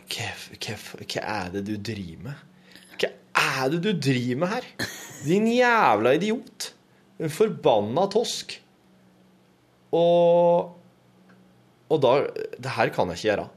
Hva 0.59 1.23
er 1.23 1.55
det 1.55 1.63
du 1.71 1.77
driver 1.79 2.27
med? 2.27 2.49
Er 3.53 3.73
det 3.73 3.83
du 3.85 3.93
driver 3.93 4.41
med 4.43 4.53
her? 4.55 4.69
Din 5.27 5.47
jævla 5.53 6.15
idiot. 6.17 6.73
En 7.23 7.33
forbanna 7.33 8.07
tosk. 8.11 8.57
Og 9.93 10.79
Og 11.93 12.01
da 12.01 12.13
Det 12.57 12.73
her 12.73 12.89
kan 12.95 13.11
jeg 13.13 13.21
ikke 13.21 13.29
gjøre. 13.29 13.49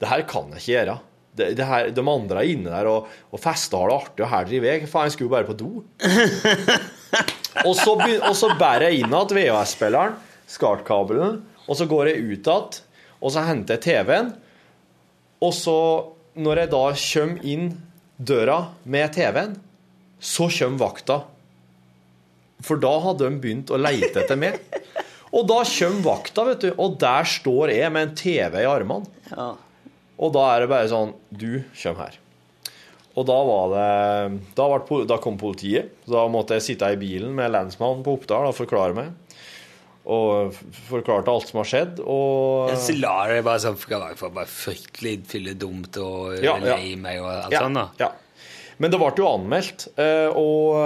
Det 0.00 0.08
her 0.08 0.22
kan 0.30 0.52
jeg 0.54 0.62
ikke 0.62 0.72
gjøre. 0.76 0.98
Det, 1.36 1.46
det 1.58 1.66
her, 1.68 1.90
de 1.92 2.02
andre 2.08 2.40
er 2.40 2.48
inne 2.54 2.70
der 2.72 2.86
og, 2.88 3.08
og 3.28 3.40
fester 3.42 3.82
har 3.82 3.90
det 3.90 3.96
artig, 3.96 4.22
og 4.24 4.30
her 4.30 4.46
driver 4.48 4.70
jeg. 4.70 4.86
Faen, 4.88 5.08
jeg 5.08 5.12
skulle 5.12 5.28
jo 5.28 5.34
bare 5.34 5.48
på 5.50 5.56
do. 5.58 5.82
og, 7.66 7.74
så 7.76 7.92
og 7.98 8.36
så 8.38 8.48
bærer 8.56 8.86
jeg 8.88 9.02
inn 9.02 9.12
igjen 9.12 9.34
VHS-spilleren, 9.36 10.16
SCART-kabelen, 10.48 11.42
og 11.66 11.76
så 11.76 11.88
går 11.90 12.12
jeg 12.12 12.22
ut 12.24 12.48
igjen, 12.48 12.80
og 13.20 13.34
så 13.34 13.44
henter 13.44 13.76
jeg 13.76 13.84
TV-en. 13.84 14.32
Og 15.44 15.52
så, 15.52 15.76
når 16.40 16.62
jeg 16.62 16.72
da 16.72 16.82
kommer 17.02 17.52
inn 17.52 17.68
døra 18.16 18.58
med 18.84 19.12
TV-en, 19.14 19.56
så 20.20 20.48
kommer 20.52 20.80
vakta. 20.86 21.20
For 22.64 22.80
da 22.80 22.92
hadde 23.04 23.28
de 23.28 23.40
begynt 23.42 23.72
å 23.72 23.80
leite 23.80 24.22
etter 24.22 24.38
meg. 24.40 24.60
Og 25.36 25.44
da 25.48 25.60
kommer 25.68 26.04
vakta, 26.06 26.46
vet 26.48 26.64
du, 26.64 26.70
og 26.80 26.96
der 27.02 27.26
står 27.28 27.74
jeg 27.74 27.92
med 27.92 28.08
en 28.08 28.14
TV 28.16 28.62
i 28.62 28.68
armene. 28.70 29.04
Og 30.16 30.32
da 30.32 30.46
er 30.54 30.64
det 30.64 30.70
bare 30.70 30.88
sånn 30.88 31.10
Du, 31.28 31.60
kom 31.76 31.98
her. 32.00 32.14
Og 33.16 33.26
da 33.28 33.36
var 33.48 33.72
det 33.74 34.38
Da, 34.56 34.64
var 34.70 34.80
det, 34.80 35.02
da 35.10 35.18
kom 35.20 35.36
politiet. 35.40 35.92
Så 36.06 36.14
da 36.14 36.24
måtte 36.32 36.56
jeg 36.56 36.64
sitte 36.70 36.88
i 36.92 37.00
bilen 37.00 37.34
med 37.36 37.52
lensmannen 37.52 38.04
på 38.06 38.16
Oppdal 38.16 38.48
og 38.48 38.56
forklare 38.56 38.96
meg. 38.96 39.12
Og 40.06 40.54
forklarte 40.86 41.32
alt 41.32 41.48
som 41.50 41.58
har 41.62 41.66
skjedd. 41.66 41.98
Og 42.06 42.70
Så 42.78 42.94
la 42.94 43.14
det 43.30 43.40
bare 43.46 43.58
sånn 43.64 43.78
for, 43.80 44.04
for 44.20 44.30
bare 44.36 44.46
fryktelig 44.50 45.16
fylledumt 45.32 45.98
og 45.98 46.36
Ja, 46.44 46.54
ja. 46.62 46.76
lei 46.76 46.92
meg 47.00 47.18
og 47.24 47.30
alt 47.32 47.56
ja, 47.56 47.64
sånt. 47.64 47.74
da. 47.80 47.88
Ja. 48.04 48.12
Men 48.78 48.92
det 48.92 49.00
ble 49.00 49.08
jo 49.18 49.26
anmeldt, 49.32 49.86
eh, 49.98 50.28
og 50.36 50.76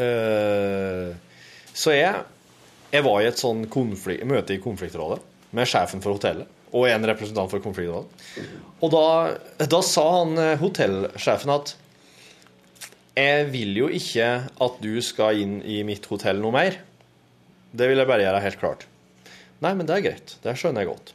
eh, 0.00 1.12
Så 1.74 1.94
jeg, 1.94 2.24
jeg 2.94 3.04
var 3.06 3.20
i 3.22 3.28
et 3.28 3.40
sånn 3.40 3.64
konflikt, 3.72 4.24
møte 4.28 4.54
i 4.56 4.60
konfliktrådet 4.62 5.20
med 5.54 5.68
sjefen 5.70 6.02
for 6.02 6.16
hotellet 6.16 6.50
og 6.74 6.88
en 6.90 7.06
representant 7.06 7.46
for 7.52 7.62
konfliktrådet. 7.62 8.08
Og 8.82 8.90
da, 8.90 9.02
da 9.70 9.78
sa 9.86 10.04
han 10.16 10.32
eh, 10.42 10.56
hotellsjefen 10.58 11.52
at 11.54 11.76
jeg 13.14 13.44
vil 13.52 13.76
jo 13.78 13.86
ikke 13.94 14.26
at 14.64 14.80
du 14.82 14.96
skal 15.06 15.38
inn 15.38 15.60
i 15.62 15.84
mitt 15.86 16.08
hotell 16.10 16.40
noe 16.42 16.50
mer. 16.56 16.80
Det 17.74 17.90
vil 17.90 17.98
jeg 18.00 18.08
bare 18.10 18.24
gjøre 18.26 18.42
helt 18.44 18.60
klart. 18.60 18.86
Nei, 19.64 19.72
men 19.74 19.86
det 19.88 19.96
er 19.96 20.04
greit. 20.04 20.34
Det 20.44 20.54
skjønner 20.58 20.84
jeg 20.84 20.92
godt. 20.92 21.14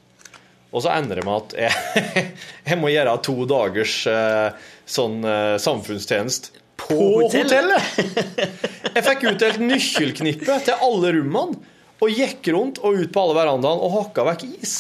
Og 0.70 0.84
så 0.86 0.92
endrer 0.94 1.22
det 1.22 1.26
meg 1.26 1.38
at 1.40 1.56
jeg, 1.64 2.24
jeg 2.70 2.80
må 2.82 2.92
gjøre 2.94 3.16
to 3.26 3.36
dagers 3.50 3.96
eh, 4.12 4.50
sånn 4.86 5.22
samfunnstjeneste 5.24 5.64
samfunnstjenest 5.66 6.52
på, 6.80 6.96
hotellet? 6.96 7.82
hotellet! 7.84 8.94
Jeg 8.96 9.06
fikk 9.06 9.26
utdelt 9.34 9.60
nøkkelknippet 9.64 10.70
til 10.70 10.86
alle 10.86 11.12
rommene, 11.18 11.60
og 12.00 12.16
gikk 12.16 12.48
rundt 12.56 12.80
og 12.86 13.02
ut 13.02 13.12
på 13.12 13.24
alle 13.26 13.36
verandaene 13.36 13.84
og 13.84 13.96
hakka 13.98 14.24
vekk 14.30 14.46
is. 14.62 14.76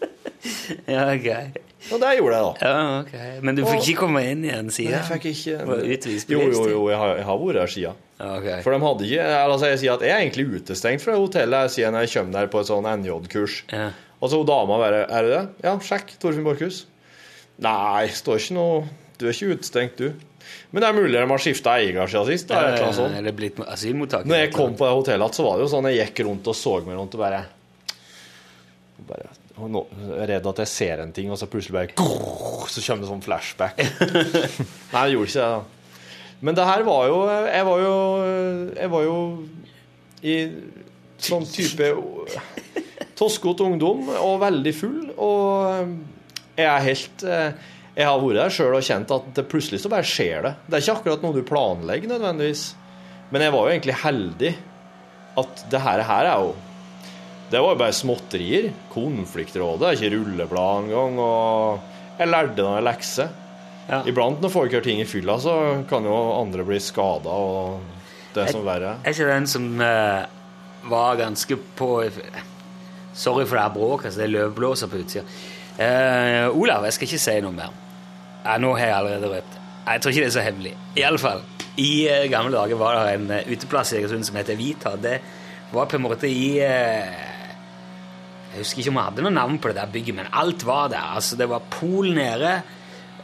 Ja, 0.93 1.05
ok. 1.13 1.59
Og 1.91 1.99
det 1.99 2.09
gjorde 2.15 2.37
jeg, 2.37 2.45
da. 2.45 2.51
Ja, 2.63 2.99
ok. 3.01 3.43
Men 3.43 3.57
du 3.57 3.61
fikk 3.65 3.81
Og- 3.81 3.87
ikke 3.91 3.99
komme 4.05 4.21
inn 4.31 4.43
igjen, 4.47 4.69
sier 4.71 4.93
Jeg 4.95 5.03
fikk 5.09 5.25
ikke 5.33 6.31
Jo, 6.31 6.39
jo, 6.47 6.63
jo, 6.71 6.81
jeg 6.91 6.99
har, 7.01 7.15
jeg 7.19 7.25
har 7.27 7.39
vært 7.41 7.59
her 7.59 7.71
siden. 7.73 8.01
Okay. 8.23 8.61
For 8.63 8.71
de 8.71 8.79
hadde 8.85 9.07
ikke 9.09 9.25
Altså, 9.41 9.67
jeg 9.73 9.79
sier 9.81 9.93
at 9.97 10.05
jeg 10.07 10.13
er 10.15 10.21
egentlig 10.23 10.45
utestengt 10.61 11.03
fra 11.03 11.17
hotellet 11.19 11.73
siden 11.73 11.97
jeg 11.99 12.11
kommer 12.13 12.37
der 12.37 12.51
på 12.53 12.61
et 12.63 12.69
sånn 12.71 12.87
NJ-kurs. 12.87 13.57
Ja. 13.73 13.89
Og 14.23 14.31
så 14.31 14.39
dama 14.47 14.77
bare 14.79 15.01
Er 15.09 15.27
det 15.27 15.33
det? 15.33 15.43
Ja, 15.67 15.73
sjekk, 15.83 16.15
Torfinn 16.23 16.45
Borchhus. 16.47 16.85
Nei, 17.63 18.07
står 18.15 18.39
ikke 18.39 18.55
noe 18.57 18.85
Du 19.19 19.27
er 19.27 19.35
ikke 19.35 19.57
utestengt, 19.57 19.99
du. 19.99 20.13
Men 20.71 20.83
det 20.83 20.87
er 20.89 20.95
mulig 20.97 21.19
de 21.19 21.27
har 21.29 21.39
skifta 21.43 21.75
eier 21.79 22.07
siden 22.07 22.27
sist. 22.31 22.47
Da, 22.49 22.59
eller 22.59 22.73
eller 22.77 22.87
annet 22.87 22.97
sånt. 22.99 23.19
Er 23.19 23.35
blitt 23.35 23.59
asylmottaker. 23.63 24.27
Når 24.31 24.41
jeg 24.41 24.53
kom 24.55 24.73
på 24.79 24.87
det 24.87 24.95
hotellet, 24.97 25.35
så 25.37 25.45
var 25.45 25.59
det 25.59 25.67
jo 25.67 25.71
sånn 25.75 25.87
jeg 25.91 25.99
gikk 26.07 26.23
rundt 26.27 26.47
og 26.51 26.57
så 26.57 26.79
meg 26.87 26.97
rundt 26.99 27.15
og 27.15 27.23
bare 27.23 27.43
bare 29.07 29.27
nå, 29.53 29.83
jeg 30.01 30.17
er 30.23 30.29
redd 30.33 30.47
at 30.49 30.61
jeg 30.63 30.71
ser 30.71 31.03
en 31.03 31.13
ting, 31.13 31.29
og 31.31 31.37
så 31.37 31.47
plutselig 31.49 31.75
bare 31.75 32.07
Så 32.71 32.81
kommer 32.81 33.03
det 33.03 33.09
sånn 33.11 33.21
flashback. 33.21 33.81
Nei, 34.93 35.03
det 35.03 35.13
gjorde 35.13 35.29
ikke 35.29 35.43
det, 35.43 35.49
da. 35.51 35.61
Men 36.43 36.57
det 36.57 36.65
her 36.67 36.83
var 36.83 37.05
jo 37.07 37.19
Jeg 37.29 37.67
var 37.67 37.83
jo 37.83 37.93
Jeg 38.73 38.91
var 38.91 39.05
jo 39.05 39.17
i 40.23 40.33
sånn 41.23 41.45
type 41.47 41.89
toskete 43.19 43.65
ungdom 43.67 44.07
og 44.15 44.37
veldig 44.41 44.71
full, 44.75 45.01
og 45.19 45.91
jeg 46.55 46.67
er 46.67 46.85
helt 46.85 47.25
eh, 47.27 47.57
Jeg 47.97 48.07
har 48.07 48.21
vært 48.21 48.39
der 48.39 48.53
sjøl 48.55 48.77
og 48.77 48.85
kjent 48.87 49.11
at 49.11 49.27
det 49.35 49.45
plutselig 49.51 49.81
så 49.83 49.91
bare 49.91 50.07
skjer 50.07 50.45
det. 50.47 50.53
Det 50.65 50.77
er 50.77 50.85
ikke 50.85 50.95
akkurat 51.01 51.25
noe 51.25 51.35
du 51.35 51.43
planlegger 51.45 52.13
nødvendigvis. 52.15 52.63
Men 53.35 53.43
jeg 53.45 53.53
var 53.53 53.67
jo 53.67 53.73
egentlig 53.75 53.97
heldig 53.99 54.53
at 55.43 55.65
det 55.71 55.81
her, 55.83 56.03
her 56.07 56.29
er 56.29 56.45
jo 56.45 56.53
Det 57.53 57.61
var 57.61 57.75
jo 57.75 57.77
bare 57.77 57.93
småtterier. 57.93 58.71
Konfliktrådet 58.89 59.85
er 59.85 59.97
ikke 59.99 60.15
rulleblad 60.15 60.87
engang. 60.87 61.19
Og 61.21 62.17
jeg 62.17 62.31
lærte 62.31 62.65
noen 62.65 62.85
lekser. 62.87 63.29
Ja. 63.85 63.99
Iblant 64.09 64.41
når 64.41 64.49
folk 64.49 64.73
gjør 64.73 64.85
ting 64.85 65.01
i 65.03 65.05
fylla, 65.05 65.35
så 65.43 65.53
kan 65.89 66.07
jo 66.07 66.15
andre 66.39 66.65
bli 66.65 66.79
skada 66.81 67.29
og 67.29 67.83
det 68.33 68.47
som 68.49 68.63
verre 68.65 68.95
er. 68.95 69.03
Er 69.03 69.13
ikke 69.13 69.27
den 69.29 69.45
som 69.51 69.67
uh, 69.77 70.23
var 70.89 71.19
ganske 71.19 71.57
på 71.77 71.89
Sorry 73.13 73.43
for 73.45 73.59
det 73.59 73.61
her 73.67 73.73
bråket, 73.75 74.07
altså 74.07 74.23
det 74.23 74.25
er 74.25 74.31
løvblåser 74.33 74.89
på 74.89 75.03
utsida. 75.03 75.25
Uh, 75.77 76.47
Olav, 76.57 76.87
jeg 76.87 76.95
skal 76.95 77.11
ikke 77.11 77.21
si 77.21 77.35
noe 77.45 77.53
mer. 77.53 77.75
Ja, 78.39 78.55
nå 78.57 78.71
har 78.79 78.87
jeg 78.87 78.95
allerede 78.95 79.29
røpt. 79.35 79.59
Jeg 79.83 80.01
tror 80.01 80.15
ikke 80.15 80.23
det 80.23 80.31
er 80.31 80.37
så 80.39 80.47
hemmelig. 80.47 80.71
I 80.97 81.05
alle 81.05 81.21
fall, 81.21 81.43
i 81.77 81.91
eh, 82.07 82.25
gamle 82.31 82.55
dager 82.55 82.79
var 82.79 82.97
det 82.97 83.13
en 83.19 83.51
uteplass 83.51 83.91
i 83.93 83.99
Egersund 83.99 84.25
som 84.25 84.39
heter 84.39 84.57
Vita. 84.57 84.95
Det 84.97 85.19
var 85.73 85.91
på 85.91 85.99
en 85.99 86.05
måte 86.07 86.31
i 86.31 86.47
Jeg 88.53 88.61
husker 88.61 88.83
ikke 88.83 88.93
om 88.93 88.99
jeg 89.01 89.09
hadde 89.09 89.25
noe 89.25 89.33
navn 89.33 89.59
på 89.59 89.71
det 89.71 89.79
der 89.79 89.91
bygget, 89.93 90.15
men 90.19 90.31
alt 90.31 90.65
var 90.65 90.91
der. 90.93 91.13
Altså, 91.17 91.37
det 91.39 91.47
var 91.49 91.63
pol 91.73 92.11
nede, 92.13 92.51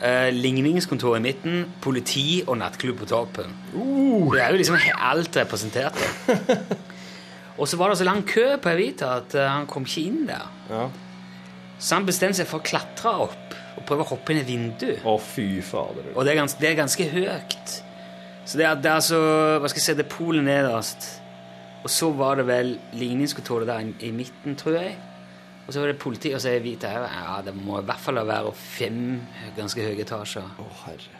eh, 0.02 0.30
ligningskontor 0.34 1.20
i 1.20 1.22
midten, 1.22 1.68
politi 1.82 2.42
og 2.48 2.58
nattklubb 2.58 3.04
på 3.04 3.10
toppen. 3.12 3.54
Det 3.74 4.42
er 4.42 4.50
jo 4.50 4.58
liksom 4.58 4.80
alt 4.98 5.38
representert 5.38 5.94
der. 6.02 6.64
Og 7.60 7.68
så 7.68 7.78
var 7.78 7.92
det 7.92 8.00
så 8.00 8.08
lang 8.08 8.24
kø 8.28 8.56
på 8.64 8.72
Evita 8.72 9.18
at 9.20 9.36
uh, 9.36 9.44
han 9.44 9.68
kom 9.68 9.84
ikke 9.84 10.06
inn 10.08 10.24
der. 10.30 10.46
Ja. 10.70 10.86
Så 11.80 11.98
han 11.98 12.08
bestemte 12.08 12.40
seg 12.40 12.48
for 12.48 12.64
å 12.64 12.66
klatre 12.66 13.12
opp 13.26 13.58
og 13.76 13.86
prøve 13.88 14.06
å 14.06 14.10
hoppe 14.14 14.32
inn 14.32 14.40
i 14.40 14.44
et 14.46 14.50
vindu. 14.50 14.90
Å, 15.04 15.18
fy 15.20 15.60
fader. 15.64 16.14
Og 16.16 16.24
det 16.24 16.34
er 16.34 16.40
ganske, 16.40 16.60
det 16.64 16.70
er 16.70 16.80
ganske 16.80 17.08
høyt. 17.12 17.76
Så 18.48 18.60
det 18.60 18.66
er, 18.66 18.80
det 18.82 18.92
er 18.92 19.04
så 19.06 19.20
Hva 19.60 19.70
skal 19.70 19.82
jeg 19.82 19.86
si, 19.90 19.98
det 20.00 20.08
er 20.08 20.12
polen 20.12 20.48
nederst. 20.48 21.10
Og 21.84 21.92
så 21.92 22.10
var 22.16 22.40
det 22.40 22.48
vel 22.48 22.74
ligningskontoret 23.00 23.68
der 23.68 23.84
i, 23.84 23.94
i 24.08 24.16
midten, 24.16 24.56
tror 24.60 24.80
jeg. 24.80 24.96
Og 25.70 25.74
så 25.74 25.84
var 25.84 25.91
det 25.91 26.00
politi, 26.02 26.32
og 26.34 26.41
så 26.41 26.50
er 26.50 26.64
hvite 26.64 26.90
her. 26.90 27.04
Ja, 27.14 27.36
det 27.46 27.52
må 27.54 27.78
i 27.78 27.86
hvert 27.86 28.02
fall 28.02 28.18
være 28.26 28.50
fem 28.58 29.20
ganske 29.54 29.84
høye 29.86 30.02
etasjer. 30.02 30.41
Å, 30.41 30.66
herre. 30.88 31.20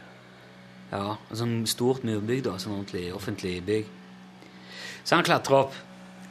Ja, 0.90 1.04
og 1.14 1.36
sånn 1.38 1.68
stort 1.70 2.02
murbygg 2.08 2.42
da, 2.48 2.56
sånn 2.58 2.80
ordentlig 2.80 3.12
offentlig 3.14 3.60
bygg. 3.68 3.92
Så 5.04 5.14
han 5.14 5.28
klatrer 5.28 5.60
opp. 5.60 5.78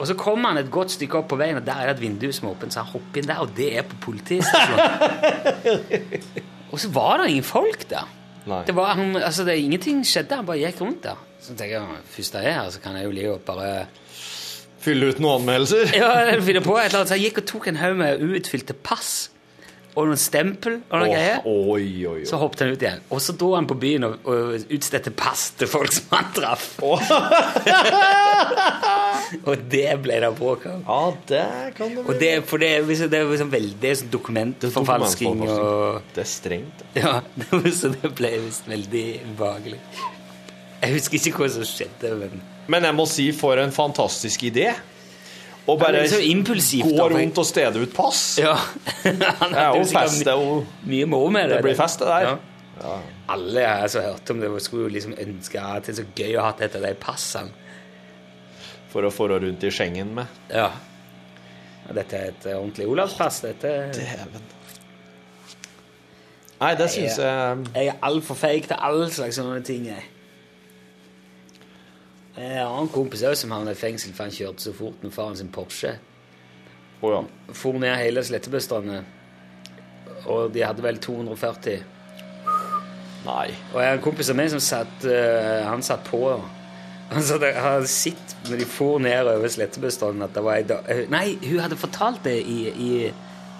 Og 0.00 0.10
så 0.10 0.16
kommer 0.18 0.50
han 0.50 0.58
et 0.64 0.72
godt 0.74 0.96
stykke 0.96 1.20
opp 1.20 1.28
på 1.30 1.38
veien, 1.38 1.60
og 1.60 1.66
der 1.68 1.78
er 1.78 1.92
det 1.92 1.94
et 1.94 2.02
vindu 2.08 2.26
som 2.34 2.48
er 2.48 2.56
åpent, 2.56 2.74
så 2.74 2.82
han 2.82 2.90
hopper 2.90 3.22
inn 3.22 3.30
der, 3.30 3.38
og 3.44 3.54
det 3.54 3.70
er 3.78 3.86
på 3.86 4.00
politistasjonen. 4.08 4.90
og 6.72 6.82
så 6.82 6.90
var 6.98 7.22
det 7.22 7.30
ingen 7.36 7.46
folk 7.46 7.86
der. 7.94 8.10
Nei. 8.50 8.64
Det 8.66 8.74
var, 8.74 8.98
han, 8.98 9.14
altså 9.14 9.46
det, 9.46 9.60
ingenting 9.62 10.02
skjedde, 10.02 10.42
han 10.42 10.50
bare 10.50 10.58
gikk 10.64 10.82
rundt 10.82 11.06
der. 11.06 11.22
Så 11.38 11.54
tenker 11.54 11.76
jeg, 11.78 12.02
først 12.18 12.34
jeg 12.34 12.50
er 12.50 12.58
her, 12.64 12.74
så 12.74 12.82
kan 12.82 12.98
jeg 12.98 13.06
jo 13.06 13.14
like 13.14 13.30
godt 13.36 13.46
bare 13.52 13.70
Fylle 14.82 15.10
ut 15.10 15.18
noen 15.22 15.42
anmeldelser? 15.42 15.90
ja, 16.00 16.12
jeg 16.30 16.62
på 16.62 16.78
et 16.78 16.88
eller 16.88 17.00
annet. 17.00 17.10
Så 17.10 17.18
jeg 17.18 17.28
gikk 17.28 17.42
og 17.42 17.50
tok 17.54 17.68
en 17.72 17.82
haug 17.82 17.98
med 17.98 18.22
uutfylte 18.22 18.76
pass 18.86 19.28
og 19.98 20.06
noen 20.06 20.20
stempel 20.20 20.76
og 20.78 21.00
noen 21.00 21.08
oh, 21.08 21.14
greier. 21.14 21.38
Oi, 21.48 21.86
oi, 22.06 22.18
oi. 22.20 22.26
Så 22.28 22.38
hoppet 22.38 22.60
han 22.62 22.70
ut 22.70 22.82
igjen. 22.84 23.00
Og 23.14 23.22
så 23.24 23.34
dro 23.38 23.48
han 23.56 23.66
på 23.66 23.74
byen 23.82 24.06
og, 24.06 24.12
og 24.30 24.68
utstedte 24.76 25.10
pass 25.16 25.48
til 25.58 25.70
folk 25.70 25.90
som 25.94 26.12
han 26.12 26.28
traff. 26.36 26.66
og 29.48 29.64
det 29.72 29.88
ble 30.04 30.20
det 30.22 30.30
bråk 30.38 30.68
av. 30.70 30.84
Ja, 30.84 31.00
det 31.32 31.42
kan 31.78 31.96
det 31.96 32.04
Og 32.04 32.12
det, 32.20 32.30
for 32.46 32.62
det, 32.62 32.70
det 33.10 33.18
er 33.18 33.26
liksom 33.32 33.50
veldig 33.54 33.92
sånn 34.02 34.12
dokumentforfalsking 34.12 35.42
og 35.48 36.12
Det 36.14 36.22
er 36.22 36.30
strengt. 36.30 36.86
Ja, 36.98 37.16
så 37.80 37.90
det 37.96 38.12
ble 38.20 38.30
visst 38.44 38.70
veldig 38.70 39.06
ubehagelig. 39.32 39.80
Jeg 40.78 40.94
husker 40.94 41.18
ikke 41.18 41.42
hva 41.42 41.50
som 41.56 41.66
skjedde, 41.66 42.14
men 42.20 42.38
Men 42.68 42.84
jeg 42.84 42.96
må 42.96 43.06
si, 43.08 43.30
for 43.36 43.60
en 43.60 43.72
fantastisk 43.72 44.44
idé. 44.48 44.70
Og 45.68 45.76
bare 45.80 46.00
Ja, 46.00 46.04
det 46.08 46.08
gå 46.96 47.08
rundt 47.12 47.38
og 47.38 47.46
stede 47.46 47.82
ut 47.82 47.94
pass. 47.96 48.22
Ja. 48.44 48.54
Det 49.04 49.14
Han 49.40 49.52
er 49.52 49.58
hadde 49.58 49.78
jo 49.78 49.82
jo 49.82 49.88
sikkert 49.90 50.10
fest, 50.10 50.24
det 50.24 50.32
er 50.32 50.42
jo 50.42 50.64
mye 50.88 51.06
moro 51.06 51.30
med 51.32 51.48
det. 51.48 51.56
Det 51.58 51.66
blir 51.68 51.76
fest, 51.76 52.00
det 52.00 52.08
der. 52.08 52.28
Ja. 52.28 52.98
Alle 53.28 53.60
jeg 53.60 53.68
har 53.92 54.04
hørt 54.08 54.30
om 54.30 54.40
det, 54.40 54.50
skulle 54.62 54.86
jo 54.86 54.92
liksom 54.94 55.16
ønske 55.18 55.60
at 55.60 55.86
det 55.86 55.92
er 55.92 55.98
så 56.02 56.06
gøy 56.16 56.36
å 56.38 56.44
ha 56.46 56.52
et 56.60 56.76
av 56.78 56.84
de 56.86 56.92
passene. 57.00 57.66
For 58.88 59.04
å 59.04 59.10
få 59.12 59.28
rundt 59.28 59.64
i 59.68 59.70
Schengen 59.70 60.14
med. 60.16 60.38
Ja. 60.48 60.70
Dette 61.92 62.16
er 62.16 62.30
et 62.32 62.46
ordentlig 62.54 62.86
Olavspass. 62.88 63.42
Dette 63.44 63.72
Dæven. 63.96 64.46
Nei, 66.58 66.72
det 66.74 66.88
syns 66.90 67.18
jeg 67.22 67.66
Jeg 67.74 67.90
er 67.92 68.00
altfor 68.02 68.34
feig 68.38 68.66
til 68.66 68.80
all 68.80 69.04
slags 69.12 69.36
sånne 69.38 69.60
ting. 69.64 69.86
Jeg. 69.92 70.06
Annen 72.38 72.86
en 72.86 72.90
kompis 72.92 73.24
òg 73.26 73.34
som 73.38 73.50
havnet 73.54 73.74
i 73.74 73.80
fengsel 73.80 74.12
for 74.14 74.28
han 74.28 74.34
kjørte 74.34 74.62
så 74.68 74.72
fort 74.76 75.02
med 75.02 75.14
faren 75.14 75.36
sin 75.38 75.50
Porsche. 75.54 75.96
Oh, 77.02 77.10
ja. 77.12 77.22
For 77.54 77.78
ned 77.78 77.96
hele 77.98 78.22
Slettebøstrandet. 78.26 79.04
Og 80.30 80.52
de 80.54 80.62
hadde 80.66 80.82
vel 80.84 80.98
240. 81.02 81.82
Nei. 83.26 83.48
Og 83.74 83.80
jeg 83.82 83.88
har 83.90 83.96
en 83.98 84.02
kompis 84.04 84.30
av 84.30 84.38
meg 84.38 84.50
som 84.52 84.62
satt 84.62 85.04
eh, 85.10 85.66
Han 85.66 85.82
satt 85.84 86.06
på. 86.06 86.20
Han 87.10 87.24
satt, 87.24 87.44
hadde 87.56 87.90
sett 87.90 88.34
når 88.48 88.62
de 88.62 88.66
for 88.68 89.02
ned 89.02 89.30
over 89.32 89.50
Slettebøstrandet 89.50 90.28
at 90.28 90.36
det 90.38 90.44
var 90.46 90.60
ei 90.60 90.66
da... 90.68 90.78
eh, 90.90 91.04
Nei, 91.10 91.26
hun 91.42 91.62
hadde 91.64 91.78
fortalt 91.80 92.22
det 92.26 92.36
i, 92.42 92.58
i 92.70 92.92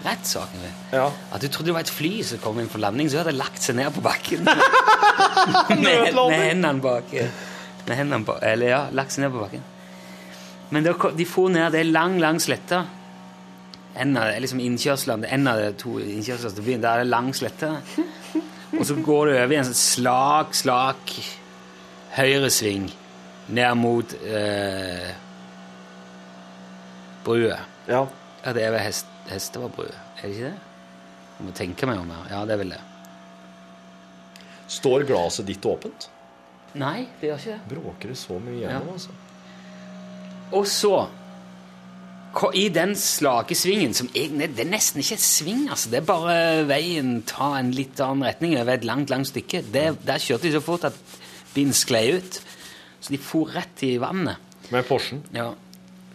rettssaken. 0.05 0.67
Ja. 0.95 1.09
At 1.35 1.43
hun 1.43 1.51
trodde 1.51 1.73
det 1.73 1.77
var 1.79 1.87
et 1.87 1.95
fly 1.95 2.13
som 2.27 2.43
kom 2.43 2.59
inn 2.63 2.71
for 2.71 2.83
landing, 2.83 3.11
så 3.11 3.19
hun 3.19 3.27
hadde 3.27 3.39
lagt 3.39 3.65
seg 3.65 3.79
ned 3.81 3.91
på 3.97 4.05
bakken. 4.05 4.47
med, 5.83 6.15
med 6.15 6.43
hendene 6.45 6.79
bak. 6.85 7.15
Med 7.89 7.97
hendene 7.97 8.27
på 8.29 8.37
Eller 8.45 8.73
ja, 8.73 8.81
lagt 8.93 9.15
seg 9.15 9.25
ned 9.25 9.35
på 9.35 9.43
bakken. 9.43 9.65
Men 10.75 10.85
da 10.85 10.93
de 11.17 11.27
for 11.29 11.53
ned 11.53 11.73
Det 11.73 11.81
er 11.81 11.91
lang, 11.91 12.19
lang 12.21 12.41
slette. 12.43 12.85
En 13.99 14.15
av 14.21 14.29
det, 14.29 14.39
liksom 14.45 14.61
innkjørselen, 14.63 15.25
en 15.25 15.51
av 15.51 15.59
de 15.59 15.73
to 15.81 15.97
innkjørslene 15.99 16.55
til 16.55 16.67
byen, 16.69 16.83
der 16.85 17.01
er 17.01 17.03
det 17.03 17.11
lang 17.11 17.33
slette. 17.35 17.71
Og 18.77 18.85
så 18.87 18.95
går 19.03 19.31
det 19.31 19.39
over 19.41 19.55
i 19.55 19.59
en 19.59 19.67
sånn 19.67 19.79
slak, 19.81 20.55
slak 20.55 21.15
høyresving 22.15 22.85
ned 23.57 23.81
mot 23.81 24.15
eh, 24.21 25.09
brua. 27.25 27.59
Ja. 27.89 28.05
Ja, 28.45 28.55
det 28.55 28.63
er 28.69 28.77
ved 28.77 28.85
hest, 28.85 29.09
Hestevabrua, 29.29 29.91
er 30.21 30.29
det 30.29 30.37
ikke 30.37 30.53
det? 30.53 30.55
Jeg 31.39 31.47
må 31.47 31.57
tenke 31.57 31.89
meg 31.91 31.99
om 32.05 32.13
her. 32.15 32.31
Ja, 32.31 32.45
det 32.47 32.55
er 32.55 32.63
vel 32.63 32.77
det. 32.77 32.81
Står 34.79 35.05
glasset 35.09 35.49
ditt 35.49 35.67
åpent? 35.67 36.09
Nei, 36.79 37.07
det 37.21 37.31
gjør 37.31 37.41
ikke 37.41 37.55
det. 37.55 37.71
Bråker 37.71 38.13
det 38.13 38.19
så 38.21 38.37
mye 38.43 38.61
gjennom, 38.61 38.93
altså? 38.93 39.17
Og 40.53 40.67
så 40.69 40.93
I 42.55 42.69
den 42.71 42.93
slake 42.97 43.57
svingen, 43.57 43.95
som 43.97 44.11
egentlig 44.15 44.51
det 44.55 44.67
er 44.67 44.71
nesten 44.71 45.01
ikke 45.03 45.17
et 45.17 45.25
sving, 45.25 45.65
altså, 45.73 45.91
det 45.91 46.03
er 46.03 46.07
bare 46.07 46.67
veien 46.69 47.23
ta 47.27 47.55
en 47.59 47.73
litt 47.75 47.99
annen 48.05 48.29
retning 48.29 48.55
over 48.61 48.77
et 48.77 48.85
langt, 48.87 49.11
langt 49.11 49.31
stykke. 49.31 49.65
Det, 49.73 49.87
der 50.07 50.23
kjørte 50.23 50.47
de 50.47 50.53
så 50.55 50.63
fort 50.63 50.85
at 50.87 50.99
bilen 51.55 51.75
sklei 51.75 52.13
ut. 52.19 52.39
Så 53.01 53.15
de 53.15 53.19
for 53.23 53.51
rett 53.55 53.83
i 53.87 53.97
vannet. 53.99 54.39
Med 54.71 54.87
Porschen? 54.87 55.25
Ja. 55.35 55.51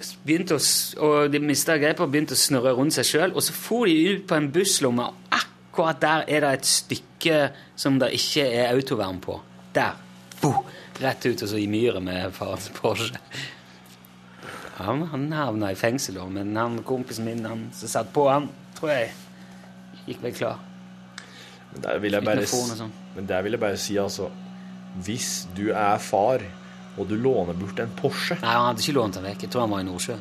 Å, 0.03 0.59
og 1.03 1.31
de 1.31 1.39
mista 1.39 1.77
grepet 1.79 2.03
og 2.03 2.11
begynte 2.11 2.35
å 2.35 2.39
snurre 2.39 2.75
rundt 2.77 2.95
seg 2.95 3.07
sjøl. 3.07 3.33
Og 3.33 3.43
så 3.43 3.55
for 3.55 3.89
de 3.89 4.13
ut 4.13 4.25
på 4.29 4.37
en 4.37 4.49
busslomme, 4.53 5.09
og 5.09 5.37
akkurat 5.39 6.01
der 6.03 6.25
er 6.27 6.45
det 6.45 6.55
et 6.59 6.69
stykke 6.69 7.37
som 7.79 7.99
det 7.99 8.13
ikke 8.19 8.45
er 8.47 8.73
autovern 8.75 9.21
på. 9.23 9.39
Der. 9.75 9.97
Bo, 10.43 10.53
rett 10.99 11.25
ut, 11.25 11.41
og 11.41 11.49
så 11.49 11.59
i 11.59 11.67
myra 11.71 12.01
med 12.03 12.33
farens 12.35 12.69
Porsche. 12.75 13.19
Han, 14.77 15.03
han 15.11 15.27
havna 15.31 15.69
i 15.71 15.77
fengsel, 15.77 16.17
da, 16.17 16.25
men 16.29 16.55
han 16.57 16.79
kompisen 16.85 17.27
min 17.27 17.45
han 17.45 17.67
som 17.77 17.91
satt 17.91 18.09
på, 18.13 18.25
han 18.27 18.49
tror 18.77 18.91
jeg 18.91 19.11
gikk 20.07 20.23
vel 20.25 20.35
klar. 20.35 20.63
Men 21.73 21.85
der 21.85 22.01
vil 22.01 22.17
jeg 22.17 22.25
bare, 22.25 22.47
sånn. 22.49 22.91
men 23.15 23.29
der 23.29 23.45
vil 23.45 23.55
jeg 23.55 23.61
bare 23.61 23.77
si, 23.81 23.95
altså 23.97 24.27
Hvis 25.05 25.47
du 25.57 25.71
er 25.71 25.97
far, 26.01 26.43
og 26.97 27.07
du 27.09 27.15
låner 27.17 27.57
bort 27.57 27.79
en 27.81 27.93
Porsche 27.97 28.37
Nei, 28.41 28.51
han 28.53 28.67
hadde 28.67 28.83
ikke 28.83 28.93
lånt 28.99 29.15
den 29.17 29.25
vekk. 29.25 29.45
Jeg 29.45 29.53
tror 29.53 29.63
han 29.63 29.71
var 29.73 29.81
i 29.81 29.87
Nordsjø. 29.87 30.17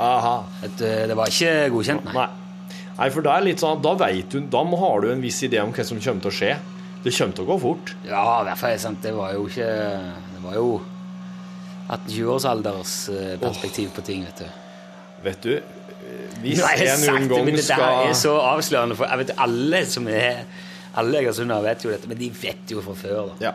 Aha. 0.00 0.36
Et, 0.64 0.80
eh, 0.80 1.02
det 1.10 1.16
var 1.18 1.32
ikke 1.32 1.52
godkjent, 1.74 2.06
nei. 2.08 2.14
Nei. 2.16 2.78
Nei, 2.94 3.08
for 3.10 3.26
da 3.26 3.34
er 3.34 3.44
litt 3.48 3.62
sånn, 3.62 3.82
da 3.82 3.92
veit 3.98 4.30
du, 4.30 4.38
da 4.50 4.62
har 4.62 5.02
du 5.02 5.10
en 5.10 5.22
viss 5.22 5.42
idé 5.44 5.58
om 5.60 5.74
hva 5.74 5.84
som 5.86 6.00
kommer 6.00 6.24
til 6.24 6.30
å 6.30 6.36
skje. 6.38 6.52
Det 7.04 7.12
kommer 7.12 7.36
til 7.36 7.44
å 7.44 7.48
gå 7.52 7.56
fort. 7.60 7.94
Ja, 8.08 8.24
i 8.40 8.44
hvert 8.48 8.58
fall. 8.58 8.78
Sant? 8.80 9.02
Det 9.04 9.12
var 9.14 9.34
jo 9.36 9.46
ikke 9.50 9.68
Det 9.68 10.42
var 10.42 10.54
jo 10.56 10.68
18-20-årsalders 11.92 12.94
eh, 13.12 13.32
perspektiv 13.40 13.90
på 13.94 14.04
ting, 14.06 14.24
vet 14.24 14.40
du. 14.40 14.60
Vet 15.24 15.44
du, 15.44 15.52
hvis 16.42 16.60
Nå 16.60 16.68
jeg 16.74 16.90
en 16.92 17.02
sagt 17.02 17.28
gang 17.30 17.46
men 17.46 17.56
det 17.58 17.64
skal 17.64 18.08
er 18.08 18.16
så 18.18 18.34
avslørende, 18.44 18.96
for 18.98 19.08
jeg 19.08 19.22
vet 19.22 19.32
alle 19.40 19.80
som 19.88 20.08
er 20.12 20.44
Alle 21.00 21.20
egersunder 21.24 21.64
vet 21.64 21.84
jo 21.84 21.90
dette, 21.90 22.08
men 22.10 22.20
de 22.20 22.28
vet 22.38 22.70
jo 22.70 22.82
fra 22.84 22.94
før, 22.94 23.32
da. 23.32 23.48
Ja. 23.48 23.54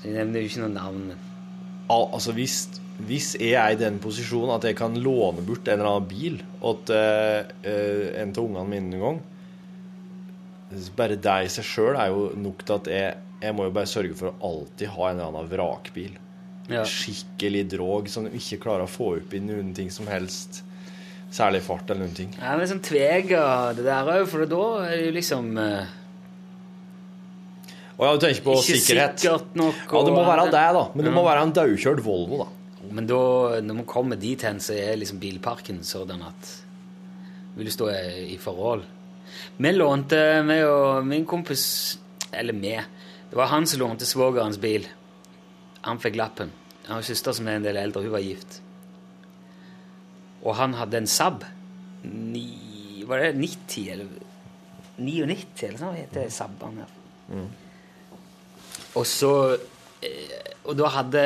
Så 0.00 0.08
Jeg 0.08 0.16
nevner 0.16 0.42
jo 0.42 0.48
ikke 0.50 0.64
noen 0.64 0.74
navn. 0.74 1.04
men- 1.08 1.30
Al 1.94 2.08
altså 2.16 2.32
hvis, 2.32 2.54
hvis 2.98 3.36
jeg 3.38 3.52
er 3.60 3.74
i 3.74 3.76
den 3.78 3.98
posisjonen 4.00 4.54
at 4.56 4.64
jeg 4.64 4.76
kan 4.76 4.96
låne 4.96 5.44
bort 5.46 5.68
en 5.68 5.78
eller 5.78 5.90
annen 5.90 6.08
bil 6.08 6.38
til 6.40 6.96
uh, 6.96 8.22
en 8.22 8.32
av 8.32 8.40
ungene 8.44 8.68
mine 8.68 8.94
en 8.96 9.00
gang 9.04 9.20
Bare 10.96 11.16
det 11.20 11.34
i 11.46 11.50
seg 11.52 11.66
sjøl 11.68 11.96
er 12.00 12.10
jo 12.10 12.28
nok 12.40 12.64
til 12.66 12.74
at 12.80 12.88
jeg, 12.90 13.16
jeg 13.44 13.54
må 13.54 13.66
jo 13.68 13.74
bare 13.76 13.90
sørge 13.90 14.16
for 14.18 14.32
å 14.32 14.36
alltid 14.48 14.88
ha 14.94 15.08
en 15.10 15.18
eller 15.20 15.28
annen 15.34 15.50
vrakbil. 15.52 16.14
Ja. 16.72 16.84
Skikkelig 16.88 17.66
drog 17.74 18.08
som 18.08 18.24
du 18.24 18.32
ikke 18.38 18.62
klarer 18.62 18.86
å 18.86 18.90
få 18.90 19.10
opp 19.18 19.34
i 19.36 19.42
noen 19.44 19.74
ting 19.76 19.90
som 19.92 20.08
helst. 20.08 20.62
Særlig 21.34 21.60
fart 21.66 21.90
eller 21.90 22.06
noen 22.06 22.16
ting. 22.16 22.32
Ja, 22.38 22.54
men 22.56 22.68
sånn 22.70 22.80
tvega 22.84 23.44
det 23.76 23.84
der 23.86 24.08
òg, 24.16 24.24
for 24.30 24.46
da 24.48 24.62
er 24.86 24.96
det 24.96 25.06
jo 25.08 25.14
liksom 25.16 25.48
eh, 25.60 25.92
Og 27.98 28.04
ja, 28.06 28.10
du 28.14 28.22
tenker 28.22 28.44
på 28.46 28.54
Ikke 28.60 28.78
sikkerhet. 28.80 29.20
sikkert 29.22 29.56
nok, 29.58 29.80
Ja, 29.92 30.02
det 30.06 30.14
må 30.14 30.22
være 30.26 30.46
det, 30.50 30.64
da. 30.78 30.84
Men 30.94 31.08
det 31.08 31.14
må 31.14 31.24
være 31.26 31.44
en 31.46 31.54
daukjørt 31.58 32.02
Volvo, 32.06 32.44
da. 32.44 32.48
Men 32.94 33.06
da, 33.08 33.20
når 33.64 33.78
man 33.80 33.86
kommer 33.88 34.18
dit 34.20 34.42
hen, 34.44 34.58
så 34.62 34.74
er 34.76 34.98
liksom 35.00 35.18
bilparken 35.22 35.82
sånn 35.86 36.22
at 36.22 36.50
vil 37.54 37.68
du 37.70 37.72
stå 37.72 37.86
i, 37.92 38.32
i 38.34 38.38
forhold. 38.42 38.82
Vi 39.56 39.72
lånte, 39.72 40.18
vi 40.48 40.58
og 40.66 41.06
min 41.06 41.26
kompis 41.26 41.64
Eller 42.34 42.52
vi. 42.52 42.74
Det 43.30 43.36
var 43.38 43.46
han 43.52 43.66
som 43.66 43.80
lånte 43.80 44.06
svogerens 44.06 44.58
bil. 44.58 44.88
Han 45.86 46.00
fikk 46.02 46.16
lappen. 46.18 46.50
Han 46.86 46.96
har 46.96 47.02
en 47.02 47.06
søster 47.06 47.32
som 47.36 47.48
er 47.48 47.60
en 47.60 47.66
del 47.66 47.78
eldre. 47.78 48.02
Hun 48.02 48.14
var 48.14 48.24
gift. 48.24 48.58
Og 50.42 50.56
han 50.58 50.74
hadde 50.74 50.98
en 50.98 51.06
Saab. 51.06 51.44
Ni, 52.02 53.04
var 53.06 53.22
det 53.22 53.34
90 53.38 53.92
eller 53.94 54.10
99 54.98 55.68
eller 55.68 55.80
sånn 55.80 55.96
heter 55.96 56.28
Saabene 56.30 56.84
her. 56.84 57.46
Og 58.94 59.06
så 59.08 59.32
eh, 60.04 60.34
Og 60.68 60.76
da 60.78 60.90
hadde 60.92 61.22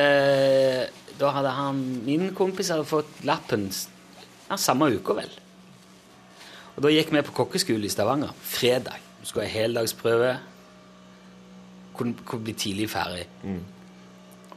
Da 1.18 1.32
hadde 1.34 1.50
han 1.56 1.80
Min 2.06 2.30
kompis 2.38 2.70
hadde 2.72 2.86
fått 2.88 3.24
lappen 3.28 3.66
ja, 4.48 4.56
samme 4.56 4.86
uka, 4.94 5.12
vel. 5.18 5.32
Og 6.78 6.84
da 6.84 6.92
gikk 6.94 7.10
vi 7.10 7.22
på 7.26 7.32
kokkeskole 7.34 7.88
i 7.88 7.90
Stavanger. 7.90 8.30
Fredag. 8.38 9.00
Du 9.18 9.26
skulle 9.26 9.48
ha 9.48 9.50
heldagsprøve. 9.50 10.36
Kunne, 11.98 12.14
kunne 12.24 12.44
bli 12.46 12.54
tidlig 12.54 12.86
ferdig. 12.92 13.24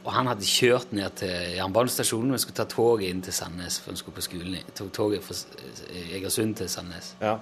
Og 0.04 0.10
han 0.14 0.26
hadde 0.30 0.46
kjørt 0.46 0.92
ned 0.94 1.16
til 1.18 1.32
jernbanestasjonen 1.56 2.34
og 2.34 2.40
skulle 2.42 2.58
ta 2.58 2.66
toget 2.70 3.08
inn 3.10 3.22
til 3.22 3.34
Sandnes. 3.34 3.80
For 3.82 3.90
han 3.92 3.98
skulle 3.98 4.14
på 4.20 4.24
skolen. 4.28 4.54
i- 4.58 4.62
Tok 4.74 4.92
toget 4.94 5.22
fra 5.26 5.34
Egersund 6.14 6.54
til 6.58 6.68
Sandnes. 6.70 7.14
Ja. 7.20 7.32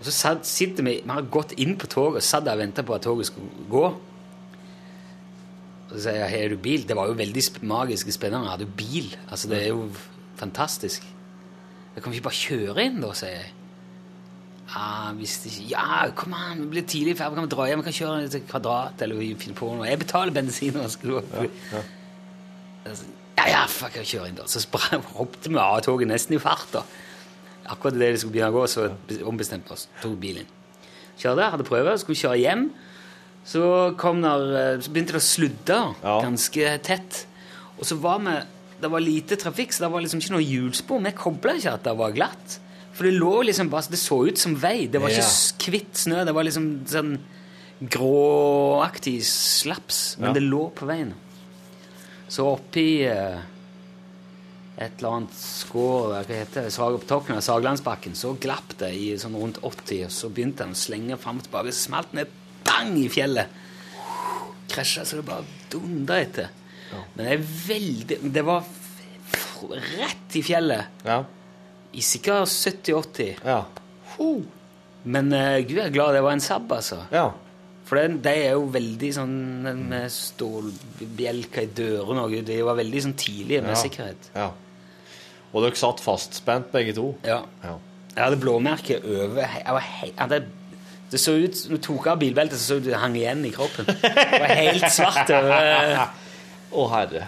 Og 0.00 0.06
så 0.06 0.10
satt, 0.14 0.46
sitter 0.46 0.82
vi 0.86 0.94
Vi 1.04 1.10
har 1.10 1.22
gått 1.22 1.52
inn 1.58 1.76
på 1.76 1.86
toget 1.90 2.16
og 2.16 2.22
satt 2.22 2.44
der 2.44 2.52
og 2.52 2.58
venta 2.62 2.82
på 2.82 2.94
at 2.94 3.02
toget 3.02 3.26
skulle 3.26 3.50
gå. 3.70 3.84
Og 5.90 5.96
så 5.96 6.00
sier 6.06 6.14
jeg, 6.22 6.30
har 6.40 6.48
du 6.48 6.56
bil? 6.56 6.86
Det 6.86 6.96
var 6.96 7.06
jo 7.10 7.12
veldig 7.18 7.42
magisk 7.62 8.06
og 8.06 8.12
spennende. 8.14 8.44
Jeg 8.46 8.50
hadde 8.58 8.66
bil. 8.76 9.16
Altså, 9.30 9.48
det 9.48 9.62
er 9.62 9.68
jo 9.68 9.90
fantastisk. 10.36 11.02
Kan 11.98 12.12
vi 12.12 12.18
ikke 12.20 12.28
bare 12.30 12.38
kjøre 12.38 12.84
inn, 12.86 13.00
da, 13.02 13.10
sier 13.18 13.34
jeg. 13.34 13.48
Ja, 14.70 15.10
hvis 15.18 15.32
det 15.42 15.50
ikke 15.50 15.70
Ja, 15.72 16.10
kom 16.16 16.34
an, 16.38 16.60
vi 16.62 16.68
blir 16.76 16.84
tidlig 16.86 17.16
ferdig, 17.18 17.36
kan 17.40 17.48
vi 17.48 17.50
dra 17.56 17.64
hjem? 17.66 17.80
Vi 17.82 17.88
kan 17.88 17.96
kjøre 17.96 18.28
til 18.30 18.44
Kvadrat, 18.48 19.02
eller 19.02 19.18
vi 19.18 19.32
finner 19.34 19.58
på 19.58 19.70
noe. 19.74 19.88
Jeg 19.88 19.98
betaler 20.04 20.34
bensin 20.36 20.78
og 20.78 20.90
skal 20.94 21.16
opp. 21.20 21.32
Ja, 21.40 21.82
Ja, 23.40 23.46
ja, 23.48 23.60
fuck, 23.72 23.94
jeg 23.96 24.04
kjører 24.06 24.28
inn, 24.30 24.36
da. 24.36 24.44
Så 24.50 24.60
hoppet 25.16 25.48
vi 25.48 25.56
av 25.60 25.80
toget 25.84 26.08
nesten 26.10 26.36
i 26.36 26.40
fart, 26.42 26.66
da. 26.74 26.82
Akkurat 27.72 27.96
idet 27.96 28.12
det 28.14 28.20
skulle 28.20 28.34
begynne 28.34 28.52
å 28.52 28.58
gå, 28.58 28.64
så 28.68 28.86
ombestemte 29.28 29.70
vi 29.70 29.76
oss. 29.76 29.86
Tok 30.02 30.16
bilen. 30.20 30.48
Kjørte, 31.20 31.50
hadde 31.54 31.66
prøve, 31.68 31.94
skulle 32.00 32.20
kjøre 32.20 32.40
hjem. 32.40 32.66
Så, 33.50 33.62
kom 34.00 34.20
der, 34.22 34.44
eh, 34.60 34.80
så 34.84 34.92
begynte 34.92 35.16
det 35.16 35.22
å 35.22 35.24
sludde 35.24 35.78
ganske 36.04 36.72
tett. 36.84 37.22
Og 37.78 37.86
så 37.88 37.96
var 38.00 38.20
vi 38.26 38.34
Det 38.80 38.90
var 38.90 39.00
lite 39.04 39.36
trafikk, 39.36 39.72
så 39.72 39.84
det 39.86 39.90
var 39.92 40.00
liksom 40.04 40.20
ikke 40.22 40.34
noe 40.36 40.44
hjulspor. 40.46 41.02
Vi 41.04 41.12
kobla 41.18 41.54
ikke 41.58 41.74
at 41.74 41.84
det 41.84 41.96
var 41.98 42.12
glatt. 42.16 42.58
For 42.96 43.04
det 43.06 43.14
lå 43.20 43.42
liksom 43.46 43.68
bare 43.70 43.88
Det 43.90 43.98
så 44.00 44.26
ut 44.28 44.38
som 44.38 44.54
vei. 44.56 44.86
Det 44.86 45.00
var 45.00 45.08
ikke 45.10 45.24
Ja. 45.24 45.54
kvitt 45.58 45.94
snø. 45.94 46.24
Det 46.24 46.34
var 46.34 46.44
liksom 46.44 46.84
sånn 46.86 47.18
gråaktig 47.82 49.20
slaps. 49.24 50.16
Men 50.18 50.28
Ja. 50.28 50.32
det 50.34 50.42
lå 50.42 50.70
på 50.74 50.86
veien. 50.86 51.14
Så 52.28 52.44
oppi 52.46 53.02
eh, 53.04 53.38
et 54.78 54.92
eller 54.98 55.10
annet 55.16 55.32
skår 55.34 56.24
Hva 56.24 56.24
heter 56.26 56.62
det? 56.64 56.72
Svag 56.72 57.00
på 57.00 57.06
toppen 57.06 57.36
av 57.36 57.40
Saglandsbakken, 57.42 58.14
så 58.14 58.34
glapp 58.38 58.76
det 58.78 58.92
i 58.94 59.14
sånn 59.16 59.34
rundt 59.34 59.58
80, 59.62 60.04
og 60.04 60.10
så 60.10 60.30
begynte 60.30 60.58
den 60.64 60.72
å 60.72 60.78
slenge 60.78 61.18
fram 61.18 61.38
og 61.38 61.44
tilbake. 61.48 61.72
Så 61.72 61.88
smalt 61.90 62.12
ned 62.14 62.28
bang 62.64 62.96
i 62.98 63.08
fjellet. 63.08 63.46
Krasja 64.68 65.02
så 65.04 65.16
det 65.16 65.26
bare 65.26 65.44
dunda 65.70 66.14
etter. 66.20 66.48
Men 67.14 67.26
det 67.26 67.32
er 67.34 67.44
veldig 67.66 68.16
Det 68.34 68.44
var 68.46 68.64
rett 69.98 70.36
i 70.38 70.42
fjellet. 70.42 71.02
I 71.92 72.02
sikkert 72.06 72.48
70-80. 72.48 73.44
Ho. 74.16 74.30
Men 75.04 75.30
uh, 75.32 75.58
gud, 75.64 75.76
jeg 75.78 75.86
er 75.90 75.94
glad 75.94 76.14
det 76.16 76.22
var 76.24 76.36
en 76.36 76.42
Saab, 76.44 76.70
altså. 76.72 77.02
For 77.90 77.98
de, 77.98 78.18
de 78.22 78.32
er 78.46 78.52
jo 78.54 78.66
veldig 78.70 79.08
sånn 79.16 79.36
med 79.90 80.10
stålbjelker 80.14 81.64
i 81.66 81.70
dørene 81.74 82.22
og 82.22 82.34
De 82.46 82.58
var 82.66 82.76
veldig 82.78 83.00
sånn 83.06 83.16
tidlige 83.18 83.64
med 83.64 83.74
Ja. 83.74 83.80
sikkerhet. 83.80 84.28
Ja. 84.36 84.50
Og 85.50 85.64
dere 85.64 85.74
satt 85.80 85.98
fastspent, 86.04 86.70
begge 86.70 86.94
to? 86.94 87.08
Ja. 87.26 87.40
Jeg 87.64 88.22
hadde 88.22 88.38
blåmerke 88.42 89.00
over 89.02 89.42
jeg 89.42 89.74
var 89.74 89.80
he 89.86 90.12
hadde, 90.18 90.40
Det 91.10 91.18
så 91.18 91.32
ut 91.38 91.56
Når 91.70 91.78
du 91.78 91.82
tok 91.82 92.06
av 92.06 92.18
bilbeltet, 92.20 92.58
så 92.58 92.74
så 92.74 92.78
ut 92.78 92.84
det 92.86 92.94
hang 93.02 93.16
igjen 93.18 93.44
i 93.44 93.50
kroppen. 93.50 93.86
Det 93.86 94.40
var 94.40 94.54
helt 94.54 94.92
svart 94.94 95.30
over 95.34 96.04
Å, 96.72 96.84
herre. 96.92 97.26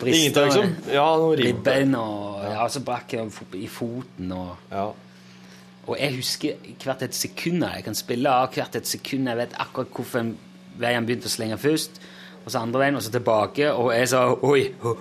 av 0.00 0.44
liksom 0.46 0.76
Ja. 0.94 1.06
Ribbein 1.36 1.94
og 1.98 2.42
ja, 2.44 2.68
så 2.68 2.80
brakk 2.86 3.12
i 3.58 3.66
foten 3.68 4.30
og 4.32 4.56
Og 5.90 5.96
jeg 5.98 6.14
husker 6.16 6.54
hvert 6.84 7.02
et 7.02 7.14
sekund 7.14 7.62
jeg 7.64 7.84
kan 7.84 7.94
spille 7.98 8.30
av 8.30 8.52
hvert 8.54 8.76
et 8.76 8.86
sekund. 8.86 9.26
Jeg 9.26 9.36
vet 9.36 9.52
akkurat 9.58 9.88
hvorfor 9.90 10.32
vei 10.78 10.94
han 10.94 11.06
begynte 11.06 11.26
å 11.26 11.30
slenge 11.32 11.58
først, 11.58 11.90
og 12.46 12.52
så 12.52 12.58
andre 12.62 12.78
veien, 12.84 12.96
og 12.96 13.02
så 13.02 13.10
tilbake, 13.10 13.72
og 13.74 13.90
jeg 13.92 14.08
sa 14.08 14.28
oi, 14.32 14.72
oi, 14.84 14.94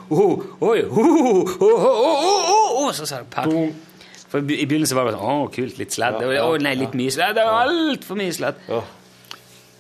oi, 0.61 0.81
ho, 0.89 1.45
så 2.95 3.05
sa 3.05 3.17
jeg 3.21 3.29
pakk. 3.31 3.53
For 4.29 4.41
i 4.41 4.45
be- 4.45 4.57
i 4.61 4.65
begynnelsen 4.69 4.97
var 4.97 5.07
det 5.09 5.15
sånn 5.17 5.25
Å, 5.25 5.47
kult, 5.53 5.77
litt 5.79 5.93
sladd. 5.95 6.19
Ja, 6.21 6.27
ja, 6.35 6.43
Å 6.49 6.57
nei, 6.61 6.75
litt 6.77 6.93
mye 6.97 7.09
sladd. 7.13 7.35
Det 7.37 7.45
var 7.47 7.67
altfor 7.69 8.15
mye 8.19 8.33
sladd. 8.35 8.55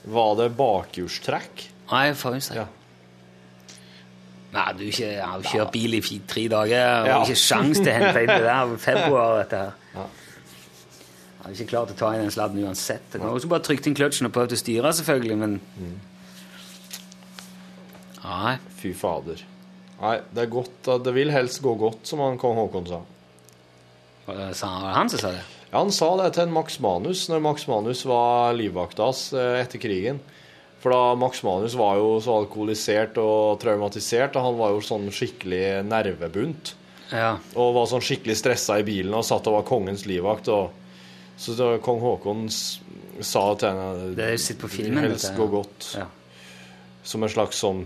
Var 0.09 0.31
det 0.39 0.47
bakhjulstrekk? 0.57 1.65
Nei, 1.91 2.05
forhjulstrekk. 2.17 2.67
Nei, 4.53 4.65
du 4.73 4.83
ikke, 4.87 5.09
har 5.21 5.41
jo 5.43 5.49
kjørt 5.51 5.71
bil 5.75 5.93
i 5.99 6.01
tre 6.27 6.47
dager, 6.49 7.05
Ja. 7.05 7.19
ikke 7.21 7.35
sjans 7.37 7.77
til 7.77 7.91
å 7.91 7.97
hente 7.99 8.23
inn 8.23 8.31
det 8.31 8.41
der. 8.47 8.71
Februar, 8.81 9.37
dette 9.43 9.57
her. 9.61 9.75
Jeg 9.93 11.43
hadde 11.43 11.53
ikke 11.59 11.69
klart 11.69 11.91
å 11.93 11.97
ta 11.99 12.09
inn 12.15 12.21
den 12.25 12.31
sladden 12.33 12.63
uansett. 12.65 13.05
Jeg 13.13 13.21
kan 13.21 13.29
også 13.29 13.47
bare 13.51 13.63
trykt 13.63 13.85
inn 13.87 13.95
kløtsjen 13.95 14.25
og 14.27 14.33
prøvd 14.35 14.55
å 14.57 14.59
styre, 14.59 14.93
selvfølgelig, 14.97 15.37
men 15.37 15.59
Nei. 18.23 18.57
Fy 18.79 18.91
fader. 18.93 19.39
Nei, 19.99 20.17
det 20.35 20.43
er 20.45 20.51
godt 20.51 20.87
Det 21.03 21.13
vil 21.15 21.31
helst 21.33 21.61
gå 21.63 21.73
godt, 21.79 22.05
som 22.07 22.21
han 22.23 22.37
kong 22.39 22.57
Haakon 22.59 22.87
sa. 22.89 22.99
Sa 24.53 24.67
han 24.75 24.93
han 24.95 25.09
som 25.09 25.19
sa 25.23 25.31
det? 25.33 25.45
Ja, 25.71 25.79
Han 25.83 25.91
sa 25.93 26.09
det 26.17 26.33
til 26.35 26.43
en 26.47 26.53
Max 26.53 26.79
Manus 26.81 27.27
når 27.29 27.41
Max 27.45 27.67
Manus 27.69 28.03
var 28.09 28.53
livvakta 28.57 29.05
hans 29.05 29.23
eh, 29.33 29.59
etter 29.63 29.81
krigen. 29.81 30.19
For 30.79 30.93
da 30.95 31.15
Max 31.19 31.41
Manus 31.43 31.75
var 31.75 31.97
jo 31.99 32.19
så 32.23 32.37
alkoholisert 32.39 33.17
og 33.19 33.59
traumatisert, 33.59 34.37
og 34.39 34.45
han 34.45 34.59
var 34.59 34.75
jo 34.75 34.83
sånn 34.85 35.09
skikkelig 35.11 35.63
nervebunt. 35.87 36.75
Ja. 37.11 37.33
Og 37.59 37.73
var 37.75 37.89
sånn 37.89 38.05
skikkelig 38.05 38.37
stressa 38.39 38.77
i 38.79 38.85
bilen 38.87 39.15
og 39.17 39.25
satt 39.27 39.47
og 39.49 39.57
var 39.57 39.65
kongens 39.67 40.05
livvakt. 40.07 40.47
Og 40.53 41.35
så 41.39 41.55
da 41.57 41.73
kong 41.83 41.99
Haakon 42.03 42.47
sa 42.49 43.43
til 43.59 43.73
henne 43.73 44.13
Det 44.15 44.25
er 44.25 44.33
jo 44.37 44.41
sitt 44.45 44.61
på 44.61 44.71
filmen, 44.71 45.03
helst 45.03 45.33
gå 45.35 45.47
ja." 45.47 45.51
godt. 45.57 45.89
Ja. 45.97 46.07
Som 47.09 47.23
en 47.25 47.31
slags 47.31 47.59
sånn 47.63 47.85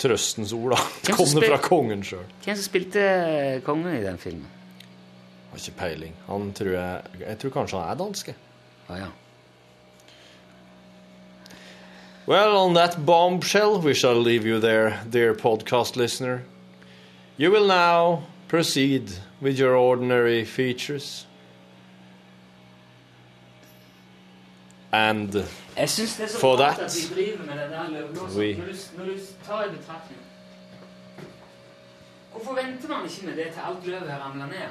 trøstens 0.00 0.54
ord, 0.56 0.74
da. 0.74 0.80
Kom 1.12 1.28
det 1.36 1.46
fra 1.46 1.60
kongen 1.62 2.02
sjøl. 2.06 2.24
Hvem 2.42 2.56
som 2.56 2.64
spilte 2.64 3.06
kongen 3.66 3.98
i 3.98 4.04
den 4.04 4.18
filmen? 4.22 4.48
Har 5.52 5.60
ikke 5.60 5.78
peiling. 5.78 6.14
Han 6.26 6.52
tror 6.56 6.72
jeg 6.72 7.26
Jeg 7.26 7.38
tror 7.42 7.54
kanskje 7.58 7.78
han 7.78 7.90
er 7.90 8.00
danske. 8.00 8.34
Ah, 8.88 8.98
ja. 9.04 9.10
Well, 12.26 12.56
on 12.56 12.74
that 12.74 13.04
bombshell, 13.04 13.80
we 13.80 13.94
shall 13.94 14.14
leave 14.14 14.46
you 14.46 14.60
there, 14.60 15.00
dear 15.10 15.34
podcast 15.34 15.96
listener. 15.96 16.44
You 17.36 17.50
will 17.50 17.66
now 17.66 18.24
proceed 18.48 19.10
with 19.40 19.58
your 19.58 19.74
ordinary 19.74 20.44
features. 20.44 21.26
And 24.92 25.32
for 26.38 26.56
that, 26.58 26.78
we- 28.36 28.54
Hvorfor 32.32 32.54
venter 32.54 32.88
man 32.88 33.04
ikke 33.04 33.26
med 33.26 33.36
det 33.36 33.52
til 33.52 33.60
alt 33.68 33.86
løvet 33.86 34.08
ramla 34.24 34.46
ned? 34.46 34.68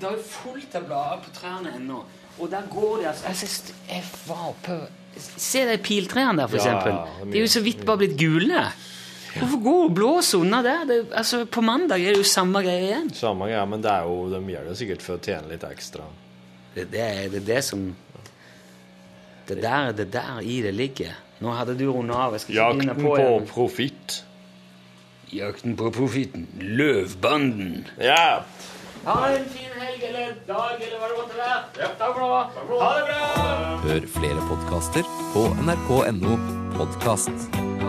Det 0.00 0.06
er 0.08 0.12
jo 0.12 0.22
fullt 0.22 0.74
av 0.74 0.84
blader 0.84 1.20
på 1.24 1.30
trærne 1.30 1.72
ennå. 1.76 2.04
Og 2.40 2.50
der 2.50 2.62
går 2.70 2.96
de 2.96 3.08
altså 3.08 3.26
Jeg, 3.28 3.76
jeg 3.96 4.04
var 4.28 4.48
oppe 4.48 4.78
Se 5.18 5.66
de 5.68 5.76
piltrærne 5.82 6.42
der, 6.42 6.48
for 6.48 6.56
Ja, 6.62 6.78
det 7.22 7.32
De 7.32 7.38
er 7.38 7.44
jo 7.46 7.50
så 7.52 7.60
vidt 7.64 7.84
bare 7.86 8.02
blitt 8.04 8.16
gule. 8.18 8.64
Hvorfor 9.32 9.62
går 9.64 9.84
og 9.84 9.94
blåser 9.96 10.42
unna 10.44 10.60
der? 10.64 10.84
Det, 10.88 10.98
altså, 11.16 11.44
på 11.48 11.60
mandag 11.64 12.02
er 12.04 12.12
det 12.12 12.20
jo 12.20 12.28
samme 12.28 12.60
greie 12.64 12.88
igjen. 12.90 13.10
Samme 13.16 13.48
greie, 13.48 13.64
men 13.66 13.82
det 13.84 13.90
er 13.90 14.08
jo, 14.08 14.26
de 14.32 14.40
gjør 14.52 14.68
det 14.68 14.76
sikkert 14.80 15.04
for 15.04 15.16
å 15.16 15.22
tjene 15.24 15.48
litt 15.52 15.64
ekstra. 15.64 16.04
Det, 16.74 16.88
det, 16.92 17.00
er, 17.00 17.28
det 17.32 17.42
er 17.42 17.46
det 17.48 17.62
som 17.64 17.86
Det 19.48 19.56
der, 19.60 19.92
det 19.92 20.12
der 20.12 20.40
i 20.40 20.60
det 20.64 20.74
ligger. 20.74 21.16
Nå 21.42 21.52
hadde 21.58 21.74
du 21.74 21.88
runda 21.90 22.14
av. 22.28 22.36
Jeg 22.36 22.44
skal 22.44 22.54
ikke 22.54 22.86
Jakten 22.86 23.02
på 23.02 23.16
på 23.16 23.40
profitt. 23.50 24.18
Jakten 25.32 25.74
på 25.76 25.90
profitten. 25.90 26.46
Løvbanden. 26.60 27.86
Ja. 28.00 28.44
Ha 29.04 29.28
en 29.34 29.44
fin 29.50 29.70
helg 29.80 30.02
eller 30.08 30.34
dag 30.46 30.78
eller 30.78 30.98
hva 31.00 31.08
det 31.10 31.16
måtte 31.18 31.38
være. 31.38 31.88
Takk 31.98 32.12
for 32.14 32.22
nå. 32.22 32.28
Ha 32.82 32.90
det 32.98 33.06
bra! 33.08 33.48
Hør 33.82 34.06
flere 34.14 34.44
podkaster 34.46 35.08
på 35.34 35.46
nrk.no 35.66 36.36
podkast. 36.76 37.81